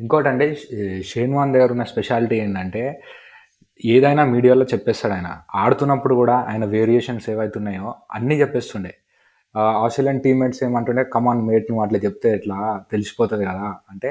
[0.01, 0.47] ఇంకోటి అంటే
[1.05, 2.83] Shane Warne దగ్గర ఉన్న speciality ఏంటంటే
[3.85, 5.29] ఏదైనా మీడియాలో చెప్పేస్తాడు ఆయన.
[5.55, 8.93] ఆడుతున్నప్పుడు కూడా ఆయన వేరియేషన్స్ ఏవైతున్నాయో అన్నీ చెప్పేస్తుండే.
[9.85, 12.59] ఆస్ట్రేలియన్ టీమ్మేట్స్ ఏమంటుండే కమాన్ మేట్ నువ్వు అట్లా చెప్తే ఎట్లా?
[12.93, 13.67] తెలిసిపోతుంది కదా?
[13.91, 14.11] అంటే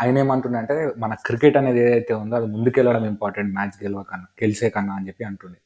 [0.00, 4.94] ఆయన ఏమంటుండే అంటే మన క్రికెట్ అనేది ఏదైతే ఉందో అది ముందుకెళ్ళడం ఇంపార్టెంట్ మ్యాచ్ గెలవకన్నా గెలిసే కన్నా
[4.94, 5.58] అని చెప్పి అంటుండే.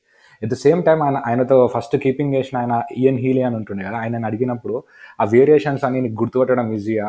[0.43, 3.97] ఎట్ ద సేమ్ టైం ఆయన ఆయనతో ఫస్ట్ కీపింగ్ చేసిన ఆయన ఈఎన్ హీలీ అని ఉంటుండే కదా
[3.97, 4.77] ఆయన అడిగినప్పుడు
[5.21, 7.09] ఆ వేరియేషన్స్ అన్ని నీకు గుర్తుపట్టడం ఈజీగా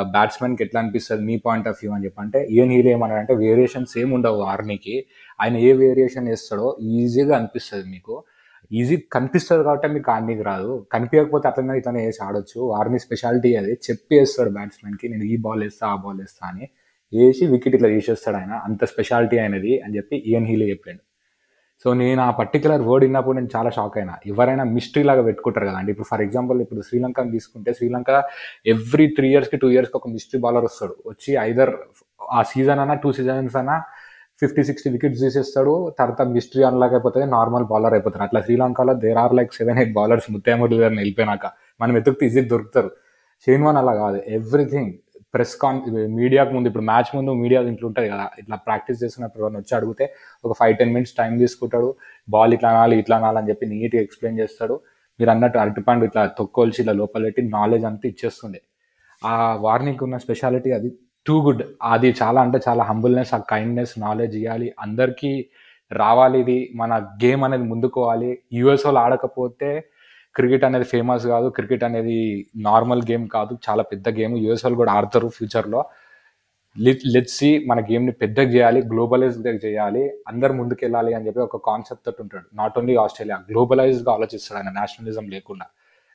[0.00, 1.22] బ్యాట్స్మెన్కి ఎట్లా అనిపిస్తుంది?
[1.24, 2.20] మీ పాయింట్ ఆఫ్ వ్యూ అని చెప్పి.
[2.20, 5.04] అంటే ఈఎన్ హీలీ ఏమన్నాడంటే వేరియేషన్స్ ఏమి ఉండవు ఆర్మీకి.
[5.40, 8.24] ఆయన ఏ వేరియేషన్ వేస్తాడో ఈజీగా అనిపిస్తుంది మీకు.
[8.72, 10.86] ఈజీ కనిపిస్తుంది కాబట్టి మీకు ఆర్మీకి రాదు.
[10.92, 12.70] కనిపించకపోతే అట్లనే ఇతను వేసి ఆడొచ్చు.
[12.72, 13.72] ఆర్మీ స్పెషాలిటీ అది.
[13.72, 16.68] చెప్పి వేస్తాడు బ్యాట్స్మెన్కి నేను ఈ బాల్ వేస్తా ఆ బాల్ వేస్తా అని.
[17.14, 18.52] వేసి వికెట్ ఇట్లా తీసేస్తాడు ఆయన.
[18.52, 21.11] అంత స్పెషాలిటీ అయినది అని చెప్పి ఈఎన్ హీలీ చెప్పాడు.
[21.84, 24.14] సో నేను ఆ పర్టికులర్ వర్డ్ విన్నప్పుడు నేను చాలా షాక్ అయినా.
[24.26, 28.22] ఎవరైనా మిస్టరీ లాగా పెట్టుకుంటారు కదండి ఇప్పుడు ఫర్ ఎగ్జాంపుల్ ఇప్పుడు శ్రీలంకని తీసుకుంటే శ్రీలంక
[28.66, 30.96] ఎవ్రీ త్రీ ఇయర్స్కి టూ ఇయర్స్కి ఒక మిస్టరీ బౌలర్ వస్తాడు.
[31.06, 31.70] వచ్చి ఐదర్
[32.32, 33.82] ఆ సీజన్ అన్నా టూ సీజన్స్ అన్నా
[34.40, 35.92] ఫిఫ్టీ సిక్స్టీ వికెట్స్ తీసేస్తాడు.
[35.98, 40.32] తర్వాత మిస్టరీ అన్లాగ్ అయిపోతుంది నార్మల్ బౌలర్ అయిపోతారు అట్లా శ్రీలంకలో there are like seven eight bowlers
[40.32, 41.46] ముత్తేమూర్లు వెళ్ళిపోయినాక.
[41.80, 42.90] మనం ఎత్తుకుతే ఈజీగా దొరుకుతారు.
[43.46, 44.22] షేన్ అలా కాదు.
[44.28, 44.92] ఎవ్రీథింగ్
[45.34, 45.78] ప్రెస్ కాన్
[46.18, 50.04] మీడియాకు ముందు ఇప్పుడు మ్యాచ్ ముందు మీడియా ఇంట్లో ఉంటుంది కదా ఇట్లా ప్రాక్టీస్ చేస్తున్నప్పుడు ఎవరైనా వచ్చి అడిగితే
[50.46, 51.88] ఒక ఫైవ్ టెన్ మినిట్స్ టైం తీసుకుంటాడు
[52.34, 54.74] బాల్ ఇట్లా అనాలి ఇట్లా అనాలని చెప్పి నీట్గా ఎక్స్ప్లెయిన్ చేస్తాడు.
[55.20, 58.60] మీరు అన్నట్టు అరటిపండు ఇట్లా తొక్కోల్చి ఇలా లోపల పెట్టి నాలెడ్జ్ అంతా ఇచ్చేస్తుండే.
[59.22, 59.34] ఆ
[59.66, 60.88] వార్నింగ్ ఉన్న స్పెషాలిటీ అది
[61.26, 61.62] టూ గుడ్
[61.94, 64.68] అది చాలా అంటే చాలా హంబుల్నెస్ ఆ కైండ్నెస్ నాలెడ్జ్ ఇవ్వాలి.
[64.86, 65.32] అందరికీ
[65.90, 69.70] రావాలి ఇది మన గేమ్ అనేది ముందుకోవాలి యూఎస్ వాళ్ళు ఆడకపోతే
[70.36, 72.16] క్రికెట్ అనేది ఫేమస్ కాదు క్రికెట్ అనేది
[72.68, 74.34] నార్మల్ గేమ్ కాదు చాలా పెద్ద గేమ్.
[74.44, 75.80] యూఎస్ వాళ్ళు కూడా ఆడతారు ఫ్యూచర్లో
[77.14, 82.46] లెట్సి మన గేమ్ని పెద్దగా చేయాలి గ్లోబలైజ్గా చేయాలి అందరు ముందుకెళ్ళాలి అని చెప్పి ఒక కాన్సెప్ట్ తోటి ఉంటాడు.
[82.60, 85.66] నాట్ ఓన్లీ ఆస్ట్రేలియా గ్లోబలైజ్గా ఆలోచిస్తాడు ఆయన నేషనలిజం లేకుండా.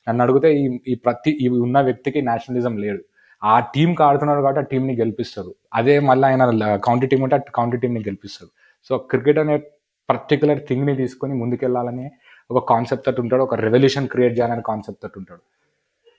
[0.08, 3.02] నన్ను అడిగితే ఈ ఈ ప్రతి ఈ ఉన్న వ్యక్తికి నేషనలిజం లేడు
[3.42, 6.44] ఆ టీంకి ఆడుతున్నారు కాబట్టి ఆ టీంని గెలిపిస్తారు అదే మళ్ళీ ఆయన
[6.88, 8.50] కౌంటీ టీం ఉంటే కౌంటీ టీంని గెలిపిస్తారు
[8.90, 9.56] సో క్రికెట్ అనే
[10.10, 12.06] పర్టికులర్ థింగ్ని తీసుకొని ముందుకెళ్ళాలని
[12.50, 15.42] ఒక కాన్సెప్ట్ తోటి ఉంటాడు ఒక రెవల్యూషన్ క్రియేట్ చేయాలనే కాన్సెప్ట్ తోటి ఉంటాడు.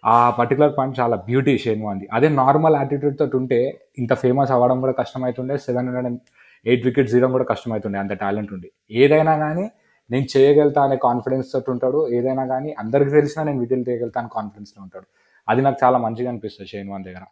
[0.04, 3.58] ఆ పర్టికులర్ పాయింట్ చాలా బ్యూటీ షేన్ వాంది అదే నార్మల్ యాటిట్యూడ్ తోటి ఉంటే
[4.00, 6.20] ఇంత ఫేమస్ అవ్వడం కూడా కష్టమవుతుండే seven hundred and
[6.66, 8.68] eight wickets తీయడం కూడా కష్టమవుతుండే అంత టాలెంట్ ఉండి.
[9.02, 9.64] ఏదైనా కానీ
[10.10, 14.80] నేను చేయగలుగుతా అనే కాన్ఫిడెన్స్ తోటి ఉంటాడు ఏదైనా కానీ అందరికి తెలిసినా నేను వికెట్ తీయగలుగుతా అనే కాన్ఫిడెన్స్లో
[14.86, 15.06] ఉంటాడు.
[15.48, 17.24] అది నాకు చాలా మంచిగా అనిపిస్తుంది షేన్ వాన్ దగ్గర.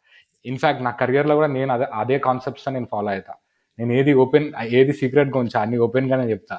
[0.44, 3.34] ఇన్ఫ్యాక్ట్ నా కెరియర్లో కూడా నేను అదే అదే కాన్సెప్ట్స్ నేను ఫాలో అవుతా
[3.78, 4.47] నేను ఏది ఓపెన్
[4.80, 6.57] ఏది సీక్రెట్గా ఉంచా అన్ని ఓపెన్గానే చెప్తా.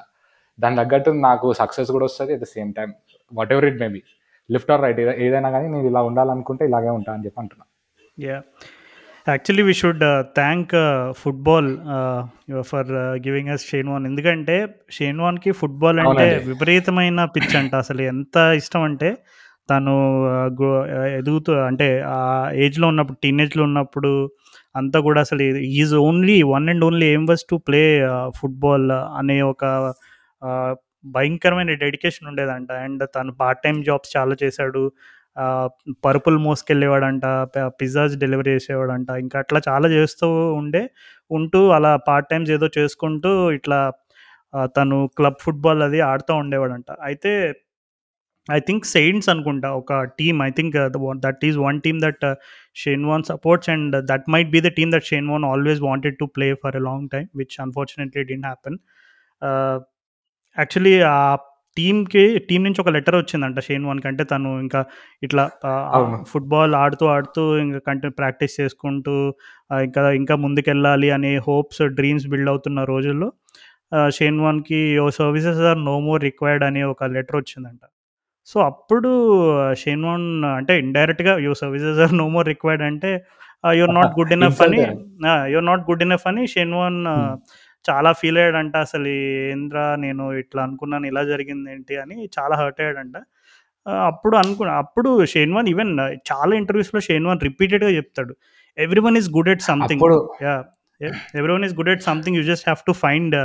[0.58, 2.90] దాని తగ్గట్టు నాకు సక్సెస్ కూడా వస్తుంది at the same time
[3.54, 4.00] whatever it may be
[4.50, 7.64] left or right ఏదైనా కానీ నేను ఇలా ఉండాలనుకుంటే ఇలాగే ఉంటా అని చెప్పి అంటున్నా.
[8.18, 8.38] Yeah
[9.26, 10.02] actually we should
[10.38, 10.70] thank
[11.22, 11.68] football
[12.70, 12.90] for
[13.26, 14.56] giving us Shane Warne ఎందుకంటే
[14.90, 16.26] షేన్ వాన్కి ఫుట్బాల్ అంటే.
[16.48, 17.72] విపరీతమైన పిచ్ అంట.
[17.84, 19.10] అసలు ఎంత ఇష్టం అంటే
[19.68, 19.94] తను
[21.18, 22.18] ఎదుగుతూ అంటే ఆ
[22.66, 24.12] ఏజ్లో ఉన్నప్పుడు టీనేజ్లో ఉన్నప్పుడు
[24.74, 25.42] అంతా కూడా అసలు
[25.82, 27.82] is only one and only aim was to play
[28.38, 28.88] football
[29.20, 29.64] అనే ఒక
[31.04, 32.70] భయంకరమైన డెడికేషన్ ఉండేదంట.
[32.72, 34.82] అండ్ తను పార్ట్ టైం జాబ్స్ చాలా చేశాడు.
[36.04, 37.22] పరుపులు మోసుకెళ్ళేవాడంట
[37.80, 39.10] పిజ్జాస్ డెలివరీ చేసేవాడంట.
[39.24, 40.82] ఇంకా అట్లా చాలా చేస్తూ ఉండే
[41.30, 43.80] ఉంటూ అలా పార్ట్ టైమ్స్ ఏదో చేసుకుంటూ ఇట్లా
[44.76, 46.90] తను క్లబ్ ఫుట్బాల్ అది ఆడుతూ ఉండేవాడంట.
[47.02, 47.32] అయితే
[48.52, 50.38] ఐ థింక్ సెయింట్స్ అనుకుంటా ఒక team.
[50.42, 50.76] I think
[51.24, 52.24] that is one team that
[52.76, 56.24] Shane Warne supports and that might be the team that Shane Warne always wanted to
[56.36, 58.78] play for a long time which unfortunately didn't happen
[60.58, 61.18] actually ఆ
[61.76, 64.80] టీంకి team నుంచి ఒక letter వచ్చిందంట Shane వాన్కి అంటే తను ఇంకా
[65.22, 65.44] ఇట్లా.
[66.30, 69.14] Football ఆడుతూ ఆడుతూ ఇంకా కంటిన్యూ ప్రాక్టీస్ చేసుకుంటూ
[69.84, 73.28] ఇంకా ఇంకా ముందుకెళ్ళాలి అనే హోప్స్ డ్రీమ్స్ బిల్డ్ అవుతున్న రోజుల్లో
[74.10, 77.84] Shane వాన్కి your services are no more required అనే ఒక లెటర్ వచ్చిందంట
[78.48, 79.10] సో అప్పుడు
[79.82, 80.26] షేన్ వాన్
[80.58, 83.10] అంటే ఇండైరెక్ట్గా your services are no more required అంటే
[83.78, 84.80] యువర్ నాట్ గుడ్ ఇనఫ్ అని
[85.52, 86.98] యువర్ నాట్ గుడ్ ఇనఫ్ అని షేన్ వాన్.
[87.88, 88.74] చాలా ఫీల్ అయ్యాడంట.
[88.86, 89.08] అసలు
[89.52, 93.16] ఏంద్రా నేను ఇట్లా అనుకున్నాను ఇలా జరిగింది ఏంటి అని చాలా హర్ట్ అయ్యాడంట.
[94.10, 95.92] అప్పుడు అనుకు అప్పుడు షేన్ వాన్ ఈవెన్
[96.30, 98.32] చాలా ఇంటర్వ్యూస్లో షేన్ వాన్ రిపీటెడ్గా చెప్తాడు.
[99.08, 100.02] Everyone is good at something
[100.46, 100.56] yeah
[101.56, 103.36] everyone is good at something you just have to find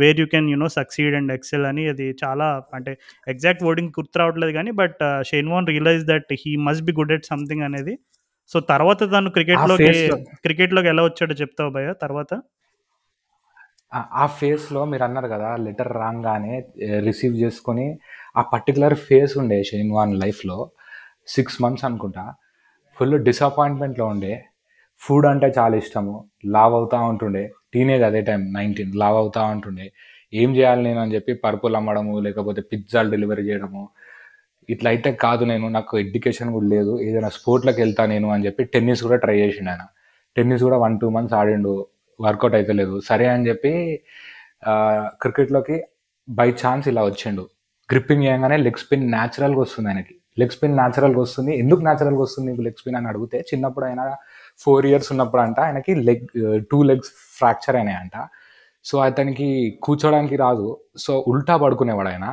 [0.00, 2.46] where you can you know succeed and excel అని అది చాలా
[2.78, 2.92] అంటే
[3.32, 7.28] ఎగ్జాక్ట్ వర్డింగ్ గుర్తు రావట్లేదు కానీ but Shane Warne realise that he must be good at
[7.32, 7.94] something అనేది.
[8.50, 9.92] So తర్వాత తను క్రికెట్లోకి
[10.46, 12.32] క్రికెట్లోకి ఎలా వచ్చాడో చెప్తావు భయ్య తర్వాత?
[13.94, 16.64] ఆ- ఫేస్లో మీరు అన్నారు కదా లెటర్ రాగానే
[16.98, 17.98] రిసీవ్ చేసుకొని
[18.36, 20.70] ఆ పర్టికులర్ ఫేస్ ఉండే షైన్ వాన్ లైఫ్లో
[21.28, 22.34] సిక్స్ మంత్స్ అనుకుంటా
[22.94, 24.44] ఫుల్ డిసప్పాయింట్మెంట్లో ఉండే.
[24.98, 26.24] ఫుడ్ అంటే చాలా ఇష్టము.
[26.46, 27.52] లావ్ అవుతూ ఉంటుండే.
[27.74, 29.92] టీనేజ్ అదే టైం నైన్టీన్ లావ్ అవుతూ ఉంటుండే.
[30.34, 33.88] ఏం చేయాలి నేను అని చెప్పి పరుపులు అమ్మడము లేకపోతే పిజ్జాలు డెలివరీ చేయడము.
[34.70, 37.00] ఇట్లా అయితే కాదు నేను నాకు ఎడ్యుకేషన్ కూడా లేదు.
[37.00, 39.80] ఏదైనా స్పోర్ట్లకు వెళ్తా నేను అని చెప్పి టెన్నిస్ కూడా ట్రై చేసిండు ఆయన.
[40.36, 41.86] టెన్నిస్ కూడా వన్ టూ మంత్స్ ఆడిండు.
[42.20, 43.72] వర్కౌట్ అవుతలేదు సరే అని చెప్పి
[45.22, 45.76] క్రికెట్లోకి
[46.28, 47.44] బై ఛాన్స్ ఇలా వచ్చిండు.
[47.90, 50.14] గ్రిప్పింగ్ చేయగానే లెగ్ స్పిన్ న్యాచురల్గా వస్తుంది ఆయనకి.
[50.38, 51.52] లెగ్ స్పిన్ న్యాచురల్గా వస్తుంది.
[51.58, 54.02] ఎందుకు న్యాచురల్గా వస్తుంది నీకు లెగ్ స్పిన్ అని అడిగితే చిన్నప్పుడు ఆయన
[54.58, 56.26] ఫోర్ ఇయర్స్ ఉన్నప్పుడు అంట ఆయనకి లెగ్
[56.70, 58.16] టూ లెగ్స్ ఫ్రాక్చర్ అయినాయంట.
[58.84, 59.48] సో అతనికి
[59.82, 60.68] కూర్చోడానికి రాదు.
[60.96, 62.26] సో ఉల్టా పడుకునేవాడు ఆయన.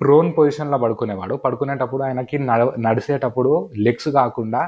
[0.00, 1.34] ప్రోన్ పొజిషన్లో పడుకునేవాడు.
[1.44, 3.52] పడుకునేటప్పుడు ఆయనకి నడ నడిచేటప్పుడు
[3.86, 4.62] లెగ్స్ కాకుండా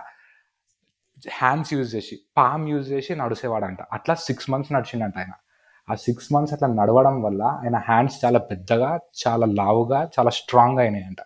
[1.30, 3.78] హ్యాండ్స్ యూజ్ చేసి పామ్ యూజ్ చేసి నడిచేవాడంట.
[3.92, 5.32] అట్లా సిక్స్ మంత్స్ నడిచిండంట ఆయన.
[5.90, 8.98] ఆ సిక్స్ మంత్స్ అట్లా నడవడం వల్ల ఆయన హ్యాండ్స్ చాలా పెద్దగా
[9.28, 11.16] చాలా లావుగా చాలా స్ట్రాంగ్ అయినాయంట.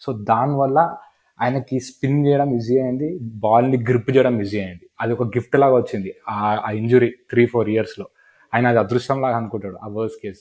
[0.00, 0.96] సో దానివల్ల
[1.40, 4.90] ఆయనకి స్పిన్ చేయడం ఈజీ అయింది బాల్ని గ్రిప్ చేయడం ఈజీ అయింది.
[5.00, 6.14] అది ఒక గిఫ్ట్ లాగా వచ్చింది.
[6.28, 8.06] ఆ- ఇంజురీ త్రీ ఫోర్ ఇయర్స్లో
[8.54, 10.38] ఆయన అది అదృష్టం లాగా అనుకుంటాడు ఆ వర్స్ కేస్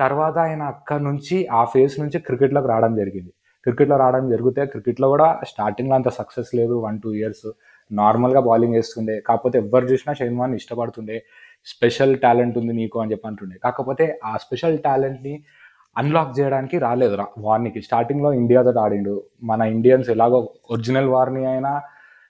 [0.00, 3.32] తర్వాత ఆయన అక్కడ నుంచి ఆ ఫేజ్ నుంచి క్రికెట్లోకి రావడం జరిగింది.
[3.62, 7.50] క్రికెట్లో రావడం జరిగితే క్రికెట్లో కూడా స్టార్టింగ్లో అంత సక్సెస్ లేదు వన్ టూ ఇయర్స్
[7.92, 9.20] నార్మల్గా బౌలింగ్ వేస్తుండే.
[9.20, 11.24] కాకపోతే ఎవరు చూసినా షైన్ వాన్ ఇష్టపడుతుండే.
[11.66, 13.58] స్పెషల్ టాలెంట్ ఉంది నీకు అని చెప్పి అంటుండే.
[13.64, 15.44] కాకపోతే ఆ స్పెషల్ టాలెంట్ని
[15.98, 17.82] అన్లాక్ చేయడానికి రాలేదు రా వార్నికి.
[17.82, 19.24] స్టార్టింగ్లో ఇండియాతో ఆడిండు.
[19.42, 21.82] మన ఇండియన్స్ ఎలాగో ఒరిజినల్ వార్ని అయినా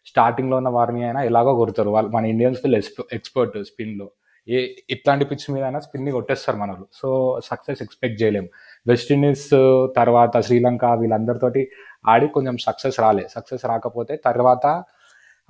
[0.06, 1.90] స్టార్టింగ్లో ఉన్న వార్ని అయినా ఎలాగో కొడతారు.
[1.90, 2.74] వాళ్ళు మన ఇండియన్స్ ఫుల్
[3.12, 4.10] ఎక్స్పర్ట్ స్పిన్లో.
[4.48, 8.48] ఏ ఇట్లాంటి పిచ్ మీద అయినా స్పిన్ని కొట్టేస్తారు మనలు సో సక్సెస్ ఎక్స్పెక్ట్ చేయలేము
[8.86, 9.50] వెస్టిండీస్
[9.96, 11.70] తర్వాత శ్రీలంక వీళ్ళందరితోటి
[12.08, 13.26] ఆడి కొంచెం సక్సెస్ రాలే.
[13.28, 14.84] సక్సెస్ రాకపోతే తర్వాత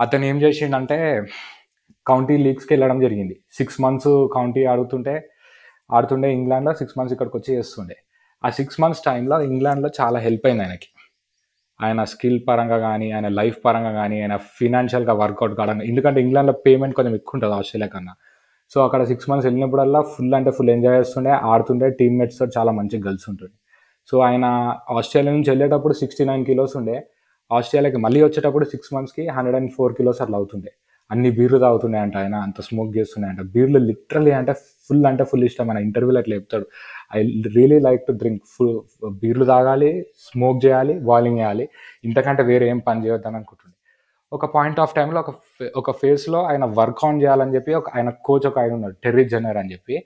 [0.00, 1.26] అతను ఏం చేసిండంటే
[2.06, 3.34] కౌంటీ లీగ్స్కి వెళ్ళడం జరిగింది.
[3.52, 5.14] సిక్స్ మంత్స్ కౌంటీ ఆడుతుంటే
[5.92, 7.96] ఆడుతుండే ఇంగ్లాండ్లో సిక్స్ మంత్స్ ఇక్కడికి వచ్చి చేస్తుండే.
[8.44, 10.88] ఆ సిక్స్ మంత్స్ టైంలో ఇంగ్లాండ్లో చాలా హెల్ప్ అయింది ఆయనకి.
[11.82, 16.94] ఆయన స్కిల్ పరంగా కానీ ఆయన లైఫ్ పరంగా కానీ ఆయన ఫినాన్షియల్గా వర్కౌట్ కావడం ఎందుకంటే ఇంగ్లాండ్లో పేమెంట్
[16.96, 18.14] కొంచెం ఎక్కువ ఉంటుంది ఆస్ట్రేలియా కన్నా.
[18.72, 23.26] సో అక్కడ సిక్స్ మంత్స్ వెళ్ళినప్పుడల్లా ఫుల్ అంటే ఫుల్ ఎంజాయ్ చేస్తుండే ఆడుతుండే టీమ్మేట్స్తో చాలా మంచిగా కలిసి
[23.30, 23.54] ఉంటుండే.
[24.10, 24.44] సో ఆయన
[24.90, 26.96] ఆస్ట్రేలియా నుంచి వెళ్ళేటప్పుడు సిక్స్టీ నైన్ కిలోస్ ఉండే.
[27.50, 30.70] ఆస్ట్రేలియాకి మళ్ళీ వచ్చేటప్పుడు సిక్స్ మంత్స్కి హండ్రెడ్ అండ్ ఫోర్ కిలోస్ అట్లా అవుతుండే.
[31.10, 34.52] అన్ని బీర్లు తాగుతున్నాయంట అంట ఆయన అంత స్మోక్ చేస్తున్నాయంట అంట బీర్లు లిటరలీ అంటే
[34.88, 35.70] ఫుల్ అంటే ఫుల్ ఇష్టం.
[35.70, 36.66] ఆయన ఇంటర్వ్యూలో అట్లా చెప్తాడు
[37.16, 37.20] I
[37.56, 38.74] really like to drink full
[39.22, 41.68] బీర్లు తాగాలి స్మోక్ చేయాలి బాలింగ్ చేయాలి.
[42.04, 43.74] ఇంతకంటే వేరే ఏం పని చేయొద్దని అనుకుంటుండే.
[44.32, 45.30] ఒక పాయింట్ ఆఫ్ టైంలో ఒక
[45.76, 49.56] ఒక ఫేస్లో ఆయన వర్క్ ఆన్ చేయాలని చెప్పి ఒక ఆయన కోచ్ ఒక ఆయన ఉన్నాడు టెర్రీ జనర్
[49.56, 49.96] అని చెప్పి.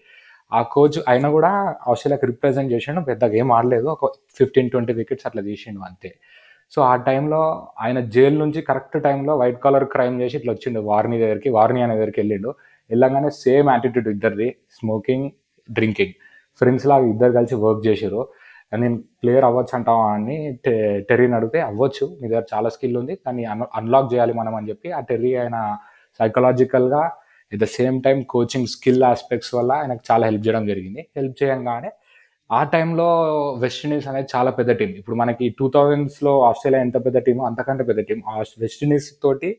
[0.52, 1.50] ఆ కోచ్ ఆయన కూడా
[1.88, 3.86] ఆస్ట్రేలియాకి రిప్రజెంట్ చేసిండు పెద్దగా ఏం ఆడలేదు.
[3.86, 4.06] ఒక
[4.38, 6.10] ఫిఫ్టీన్ ట్వంటీ వికెట్స్ అట్లా తీసిండు అంతే.
[6.74, 11.18] సో ఆ టైంలో ఆయన జైలు నుంచి కరెక్ట్ టైంలో వైట్ కాలర్ క్రైమ్ చేసి ఇట్లా వచ్చిండు వార్ని
[11.18, 12.54] దగ్గరికి వార్ని అనే దగ్గరికి వెళ్ళిండు.
[12.90, 15.30] వెళ్ళగానే సేమ్ యాటిట్యూడ్ ఇద్దరిది స్మోకింగ్
[15.70, 16.12] డ్రింకింగ్.
[16.58, 18.28] ఫ్రెండ్స్ లాగా ఇద్దరు కలిసి వర్క్ చేసారు
[18.76, 23.44] నేను ప్లేయర్ అవ్వచ్చు అంటావా అని టె- టెర్రీని అడిగితే అవ్వచ్చు మీ దగ్గర చాలా స్కిల్ ఉంది దాన్ని
[23.44, 25.76] అన్ అన్లాక్ చేయాలి మనం అని చెప్పి ఆ టెర్రీ ఆయన
[26.18, 27.02] సైకలాజికల్గా
[27.52, 31.08] at the same time coaching skill aspects వల్ల ఆయనకు చాలా హెల్ప్ చేయడం జరిగింది.
[31.16, 31.90] హెల్ప్ చేయంగానే
[32.58, 33.08] ఆ టైంలో
[33.64, 38.00] వెస్టిండీస్ అనేది చాలా పెద్ద టీం ఇప్పుడు మనకి టూ థౌజండ్స్లో ఆస్ట్రేలియా ఎంత పెద్ద టీమో అంతకంటే పెద్ద
[38.08, 38.18] టీం
[38.64, 39.50] వెస్టిండీస్ తోటి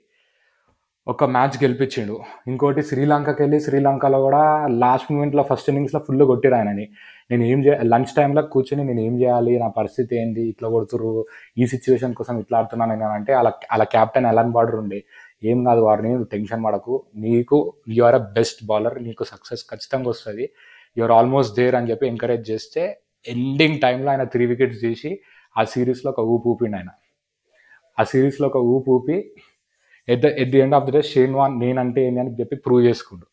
[1.07, 2.15] ఒక మ్యాచ్ గెలిపించిండు.
[2.47, 4.43] ఇంకోటి శ్రీలంకకి వెళ్ళి శ్రీలంకలో కూడా
[4.83, 6.85] లాస్ట్ మూమెంట్లో ఫస్ట్ ఇన్నింగ్స్లో ఫుల్ కొట్టిరు ఆయనని.
[7.31, 9.53] నేను ఏం చే లంచ్ టైంలో కూర్చొని నేను ఏం చేయాలి?
[9.63, 10.43] నా పరిస్థితి ఏంది?
[10.53, 11.11] ఇట్లా కొడుతురు
[11.57, 14.99] ఈ సిచ్యువేషన్ కోసం ఇట్లా ఆడుతున్నాను నేను అంటే అలా అలా క్యాప్టెన్ ఎలాన్ బార్డర్ ఉండే.
[15.51, 16.93] ఏం కాదు వారిని టెన్షన్ పడకు.
[17.25, 17.57] నీకు
[17.97, 20.45] you are a best bowler నీకు సక్సెస్ ఖచ్చితంగా వస్తుంది.
[20.97, 25.19] యువర్ ఆల్మోస్ట్ దేర్ అని చెప్పి ఎంకరేజ్ చేస్తే ఎండింగ్ టైంలో ఆయన త్రీ వికెట్స్ తీసి
[25.57, 26.87] ఆ సిరీస్లో ఒక ఊపు ఊపిండు ఆయన.
[27.99, 29.31] ఆ సిరీస్లో ఒక ఊపు ఊపి
[30.09, 32.85] at the at the end of the day Shane Warne నేనంటే ఏంటి అని చెప్పి ప్రూవ్
[32.85, 33.25] చేసుకుండు.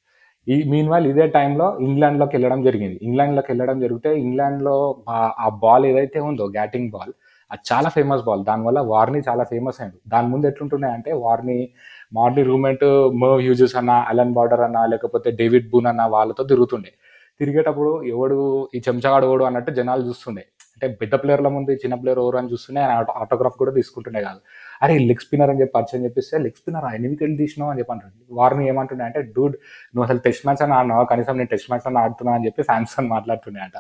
[0.50, 2.98] ఈ మీన్ వైల్ ఇదే టైంలో ఇంగ్లాండ్లోకి వెళ్ళడం జరిగింది.
[3.02, 7.12] ఇంగ్లాండ్లోకి వెళ్ళడం జరిగితే ఇంగ్లాండ్లో ఆ- బాల్ ఏదైతే ఉందో బ్యాటింగ్ బాల్
[7.50, 11.68] అది చాలా ఫేమస్ బాల్ దానివల్ల వార్ని చాలా ఫేమస్ అయింది దాని ముందు ఎట్లుంటున్నాయి అంటే వార్ని
[12.12, 12.84] మార్ని రూమెంట్
[13.14, 16.92] మర్వ్ హ్యూజెస్ అన్న అలన్ బార్డర్ అన్న లేకపోతే డేవిడ్ బూన్ అన్న వాళ్ళతో తిరుగుతుండే.
[17.40, 20.44] తిరిగేటప్పుడు ఎవడు ఈ చెంచగాడు ఎవడు అన్నట్టు జనాలు చూస్తుండే.
[20.74, 24.40] అంటే పెద్ద ప్లేయర్ల ముందు చిన్న ప్లేయర్ ఎవరు అని చూస్తుండే ఆయన ఆటోగ్రాఫ్ కూడా తీసుకుంటుండే కాదు.
[24.82, 27.70] అరే లెగ్ స్పిన్నర్ అని చెప్పి పరిచయం చెప్పిస్తే లెగ్ స్పిన్నర్ ఎన్ని వెళ్ళి తీసినావు?
[27.70, 28.26] అని చెప్పి అంటుండే.
[28.30, 29.56] వారిని ఏమంటుండే అంటే డూడ్
[29.96, 31.04] నువ్వు అసలు టెస్ట్ మ్యాచ్ అని ఆడినావు?
[31.04, 33.72] కనీసం నేను టెస్ట్ మ్యాచ్ అని ఆడుతున్నా అని చెప్పి ఫ్యాన్స్ అని మాట్లాడుతుండే అంట.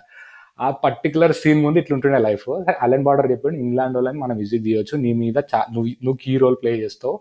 [0.60, 4.98] ఆ పర్టికులర్ సీన్ ముందు ఇట్లుంటుండే లైఫ్ అలెన్ బార్డర్ చెప్పాడు ఇంగ్లాండ్ వాళ్ళని మనం విజిట్ చేయొచ్చు.
[4.98, 7.20] నీ మీద చా నువ్వు నువ్వు కీ రోల్ ప్లే చేస్తావు.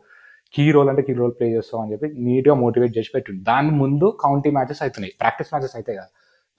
[0.54, 3.44] కీ రోల్ అంటే కీ రోల్ ప్లే చేస్తావు అని చెప్పి నీట్గా మోటివేట్ చేసి పెట్టిండు.
[3.44, 5.14] దాని ముందు కౌంటీ మ్యాచెస్ అవుతున్నాయి.
[5.22, 6.08] ప్రాక్టీస్ మ్యాచెస్ అయితే కదా.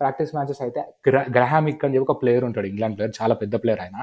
[0.01, 3.83] ప్రాక్టీస్ మ్యాచెస్ అయితే గ్రహామ్ గ్రహామిక్ అని చెప్పి ఒక ప్లేయర్ ఉంటాడు ఇంగ్లాండ్ ప్లేయర్ చాలా పెద్ద ప్లేయర్
[3.85, 3.97] ఆయన.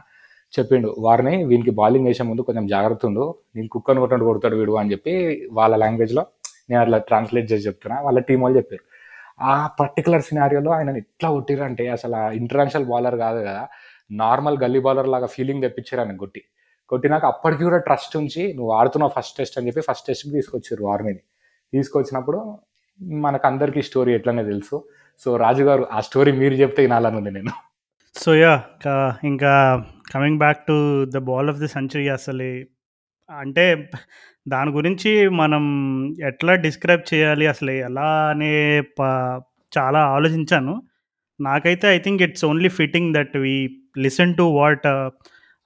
[0.54, 3.24] చెప్పిండు వారిని వీనికి బౌలింగ్ వేసే ముందు కొంచెం జాగ్రత్త ఉండు
[3.56, 5.14] నేను కుక్కను కొట్టండి కొడతాడు వీడు అని చెప్పి
[5.60, 6.24] వాళ్ళ లాంగ్వేజ్లో
[6.70, 8.84] నేను అట్లా ట్రాన్స్లేట్ చేసి చెప్తున్నా వాళ్ళ టీం వాళ్ళు చెప్పారు.
[9.50, 13.64] ఆ పర్టికులర్ సినారియోలో ఆయన ఎట్లా కొట్టిరంటే అసలు ఇంటర్నేషనల్ బౌలర్ కాదు కదా
[14.12, 16.42] నార్మల్ గల్లీ బౌలర్ లాగా ఫీలింగ్ తెప్పించారు ఆయన కొట్టి.
[16.92, 21.22] కొట్టినాక అప్పటికి కూడా ట్రస్ట్ ఉంచి నువ్వు ఆడుతున్నావు ఫస్ట్ టెస్ట్ అని చెప్పి ఫస్ట్ టెస్ట్కి తీసుకొచ్చారు వార్మిని
[21.74, 22.40] తీసుకొచ్చినప్పుడు
[23.26, 24.78] మనకు అందరికీ స్టోరీ ఎట్లనే తెలుసు.
[25.20, 27.52] సో రాజు గారు ఆ స్టోరీ మీరు చెప్తే వినాలనుంది నేను.
[28.16, 28.64] సో యా
[29.24, 32.44] ఇంకా coming back to the ball of the century అసలు.
[33.32, 33.90] అంటే
[34.48, 35.64] దాని గురించి మనం
[36.26, 39.42] ఎట్లా డిస్క్రైబ్ చేయాలి అసలు ఎలా అనే ప-
[39.78, 40.82] చాలా ఆలోచించాను.
[41.42, 44.88] నాకైతే I think it's only fitting that we listen to what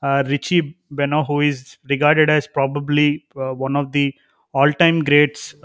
[0.05, 4.13] Richie Benaud who is regarded as probably one of the
[4.57, 5.55] all time greats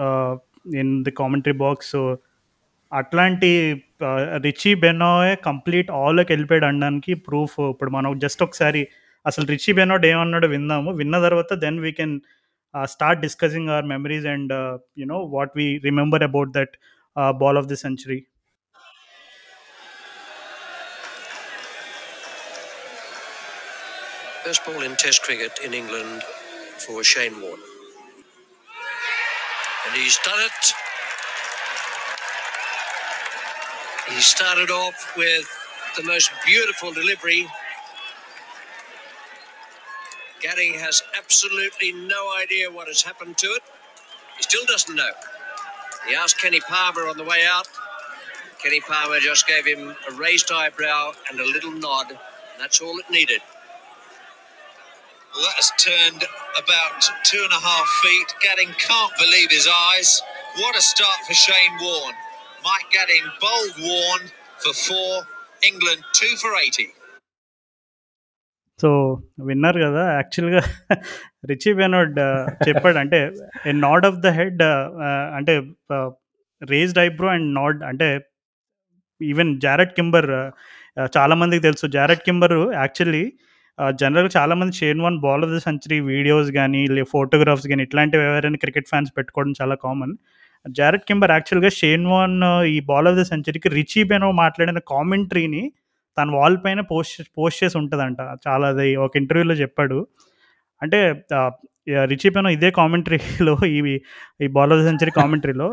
[0.76, 1.90] in the commentary box.
[1.90, 2.18] So
[2.92, 3.50] అట్లాంటి
[4.46, 8.82] రిచీ బెనోయే కంప్లీట్ ఆల్కి వెళ్ళిపోయాడు అనడానికి ప్రూఫ్ ఇప్పుడు మనం జస్ట్ ఒకసారి
[9.26, 12.14] అసలు రిచీ బెనోడ్ ఏమన్నాడో విందాము విన్న తర్వాత then we can
[12.84, 14.54] start discussing our memories and
[14.98, 16.76] you know what we remember about that
[17.38, 18.20] ball of the century
[24.44, 26.22] First ball in Test cricket in England
[26.78, 27.64] for Shane Warne.
[29.86, 30.85] And he's done it.
[34.08, 35.48] He started off with
[35.96, 37.46] the most beautiful delivery.
[40.40, 43.62] Gary has absolutely no idea what has happened to it.
[44.36, 45.10] He still doesn't know.
[46.08, 47.68] He asked Kenny Palmer on the way out.
[48.62, 52.18] Kenny Palmer just gave him a raised eyebrow and a little nod.
[52.58, 53.40] That's all it needed.
[55.34, 56.24] Well, that has turned
[56.58, 58.26] about two and a half feet.
[58.42, 60.22] Gadding can't believe his eyes.
[60.58, 62.14] What a start for Shane Warne.
[62.66, 64.26] Mike Gadding bold Warne
[64.58, 65.10] for four.
[65.62, 66.86] England two for 80.
[68.80, 68.88] So
[69.48, 70.60] విన్నారు కదా యాక్చువల్గా
[71.50, 72.16] Richie Benaud
[72.66, 73.18] చెప్పాడు అంటే
[73.68, 74.60] a nod of the head
[75.38, 75.52] అంటే
[76.62, 78.08] raised eyebrow and nod అంటే
[79.20, 80.28] even జారెట్ కింబర్
[81.16, 83.24] చాలామందికి తెలుసు జారెట్ కింబర్ actually
[83.98, 88.60] జనరల్గా చాలామంది Shane Warne ball of the century videos కానీ లే ఫోటోగ్రాఫ్స్ కానీ ఇట్లాంటివి ఎవరైనా
[88.64, 90.14] క్రికెట్ ఫ్యాన్స్ పెట్టుకోవడం చాలా కామన్
[90.68, 95.72] జారెట్ కింబర్ యాక్చువల్గా షేన్ వన్ ఈ బాల్ ఆఫ్ ద సెంచరీకి రిచీ బెనో మాట్లాడిన కామెంటరీని
[96.18, 98.20] తన వాల్ పైన పోస్ట్ పోస్ట్ చేసి ఉంటుందంట.
[98.48, 100.06] చాలా అది ఒక ఇంటర్వ్యూలో చెప్పాడు.
[100.82, 101.24] అంటే
[102.04, 103.98] రిచీ పెనో ఇదే కామెంటరీలో ఈ
[104.42, 105.68] ఈ బాల్ ఆఫ్ ద సెంచరీ కామెంటరీలో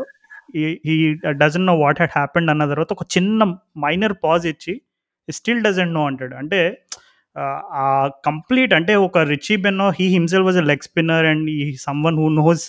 [0.56, 3.42] ఈ doesn't know what had happened అన్న తర్వాత ఒక చిన్న
[3.78, 4.74] మైనర్ పాజ్ ఇచ్చి
[5.28, 6.34] స్టిల్ డజంట్ నో అంటాడు.
[6.34, 6.78] అంటే
[8.24, 12.28] కంప్లీట్ అంటే ఒక Richie Benaud he himself was a leg spinner and is someone who
[12.28, 12.64] knows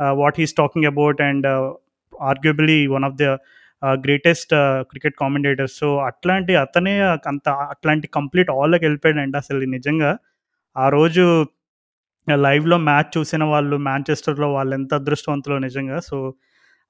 [0.00, 1.46] what he's talking about and
[2.30, 3.24] arguably one of the
[3.82, 4.52] greatest
[4.90, 10.18] cricket commentators so అట్లాంటి అతనే అంత అట్లాంటి complete ఆల్లోకి వెళ్ళిపోయాడండి అసలు నిజంగా.
[10.76, 11.46] ఆ రోజు
[12.28, 16.00] లైవ్లో మ్యాచ్ చూసిన వాళ్ళు మ్యాంచెస్టర్లో వాళ్ళు ఎంత అదృష్టవంతులో నిజంగా.
[16.00, 16.34] సో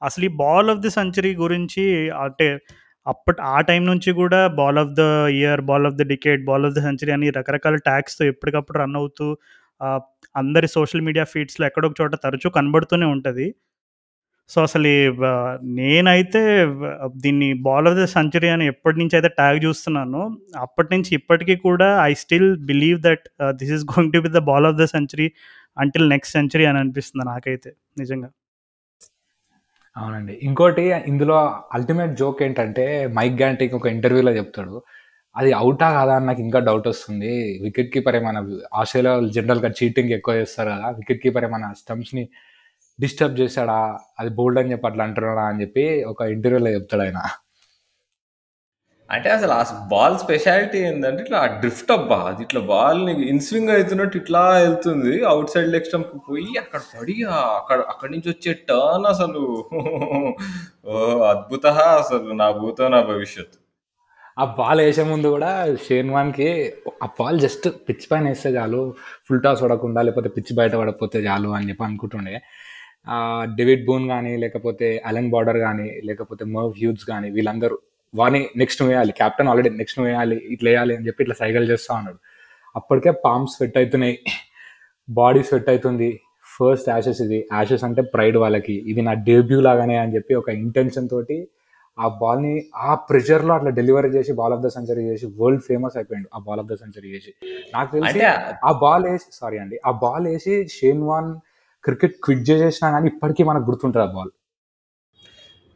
[0.02, 2.58] అసలు ఈ బాల్ ఆఫ్ ది సెంచరీ గురించి అంటే
[3.06, 5.00] అప్పటి ఆ టైం నుంచి కూడా ball of the
[5.30, 9.36] year ball of the decade ball of the century అని రకరకాల ట్యాగ్స్తో ఎప్పటికప్పుడు రన్ అవుతూ
[10.40, 13.46] అందరి సోషల్ మీడియా ఫీడ్స్లో ఎక్కడొక చోట తరచూ కనబడుతూనే ఉంటుంది.
[14.50, 14.90] సో అసలు
[15.78, 16.40] నేనైతే
[17.24, 20.20] దీన్ని బాల్ ఆఫ్ ద సెంచరీ అని ఎప్పటి నుంచి అయితే ట్యాగ్ చూస్తున్నాను
[20.66, 23.24] అప్పటి నుంచి ఇప్పటికీ కూడా I still believe that
[23.60, 25.28] this is going to be the ball of the century
[25.84, 27.70] until next century అని అనిపిస్తుంది నాకైతే
[28.02, 28.30] నిజంగా.
[29.96, 30.34] అవునండి.
[30.46, 31.36] ఇంకోటి ఇందులో
[31.76, 32.84] అల్టిమేట్ జోక్ ఏంటంటే
[33.18, 34.74] మైక్ గ్యాంటీకి ఒక ఇంటర్వ్యూలో చెప్తాడు.
[35.36, 37.32] అది అవుటా కాదా అని నాకు ఇంకా డౌట్ వస్తుంది.
[37.64, 38.42] వికెట్ కీపర్ ఏమైనా
[38.80, 42.24] ఆస్ట్రేలియా జనరల్గా చీటింగ్ ఎక్కువ చేస్తారు కదా వికెట్ కీపర్ ఏమైనా స్టంప్స్ని
[42.98, 43.78] డిస్టర్బ్ చేశాడా
[44.20, 47.20] అది బోల్డ్ అని చెప్పి అట్లా అంటున్నాడా అని చెప్పి ఒక ఇంటర్వ్యూలో చెప్తాడు ఆయన.
[49.08, 52.18] అంటే అసలు ఆ బాల్ స్పెషాలిటీ ఏంటంటే ఇట్లా డ్రిఫ్ట్ అబ్బా.
[52.30, 55.24] అది ఇట్లా బాల్ ఇన్స్వింగ్ అవుతున్నట్టు ఇట్లా వెళ్తుంది.
[55.32, 57.16] అవుట్ సైడ్ లెగ్ స్టంప్ పోయి అక్కడ పడి
[57.58, 59.44] అక్కడ అక్కడి నుంచి వచ్చే టర్న్ అసలు.
[60.86, 60.94] ఓ
[61.32, 61.66] అద్భుత
[62.00, 63.58] అసలు నా భూతో నా భవిష్యత్తు.
[64.42, 65.50] ఆ బాల్ వేసే ముందు కూడా
[65.84, 66.48] షేన్ వాన్కి
[67.04, 68.80] ఆ బాల్ జస్ట్ పిచ్ పైన వేస్తే చాలు
[69.26, 72.34] ఫుల్ టాస్ పడకుండా లేకపోతే పిచ్ బయట పడకపోతే చాలు అని చెప్పి అనుకుంటుండే.
[73.58, 77.76] డేవిడ్ బూన్ కానీ లేకపోతే అలెన్ బార్డర్ కానీ లేకపోతే మర్వ్ హ్యూజ్ కానీ వీళ్ళందరూ
[78.14, 82.18] వాని నెక్స్ట్ వేయాలి క్యాప్టెన్ ఆల్రెడీ నెక్స్ట్ వేయాలి ఇట్లా వేయాలి అని చెప్పి ఇట్లా సైకిల్ చేస్తూ ఉన్నాడు.
[82.76, 84.16] అప్పటికే పామ్స్ స్వెట్ అవుతున్నాయి
[85.08, 86.10] బాడీ స్వెట్ అవుతుంది.
[86.54, 87.38] ఫస్ట్ యాషెస్ ఇది.
[87.56, 88.76] యాషెస్ అంటే ప్రైడ్ వాళ్ళకి.
[88.90, 91.38] ఇది నా డెబ్యూ లాగానే అని చెప్పి ఒక ఇంటెన్షన్ తోటి
[91.98, 96.28] ఆ బాల్ని ఆ ప్రెషర్లో అట్లా డెలివరీ చేసి బాల్ ఆఫ్ ద సెంచరీ చేసి వరల్డ్ ఫేమస్ అయిపోయింది
[96.34, 97.30] ఆ బాల్ ఆఫ్ ద సెంచరీ చేసి
[97.74, 98.20] నాకు తెలిసి
[98.64, 101.30] ఆ బాల్ వేసి సారీ అండి ఆ బాల్ వేసి షేన్ వాన్
[101.84, 104.32] క్రికెట్ క్విట్ చేసేసినా కానీ ఇప్పటికీ మనకు గుర్తుంటుంది ఆ బాల్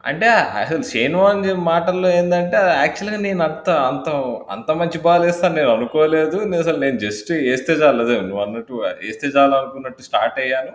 [0.04, 0.28] అంటే
[0.60, 4.06] అసలు షేన్ వాన్ జీ మాటల్లో ఏందంటే యాక్చువల్‌గా నేను అంత అంత
[4.50, 6.36] అంత మంచి బాల్ ఏస్తాను నేను అనుకోలేదు.
[6.44, 8.76] నేను అసలు నేను జస్ట్ ఏస్తే చాలు అదే నువ్వన్నట్టు
[9.08, 10.72] ఏస్తే చాలు అనుకున్నట్టు స్టార్ట్ అయ్యాను.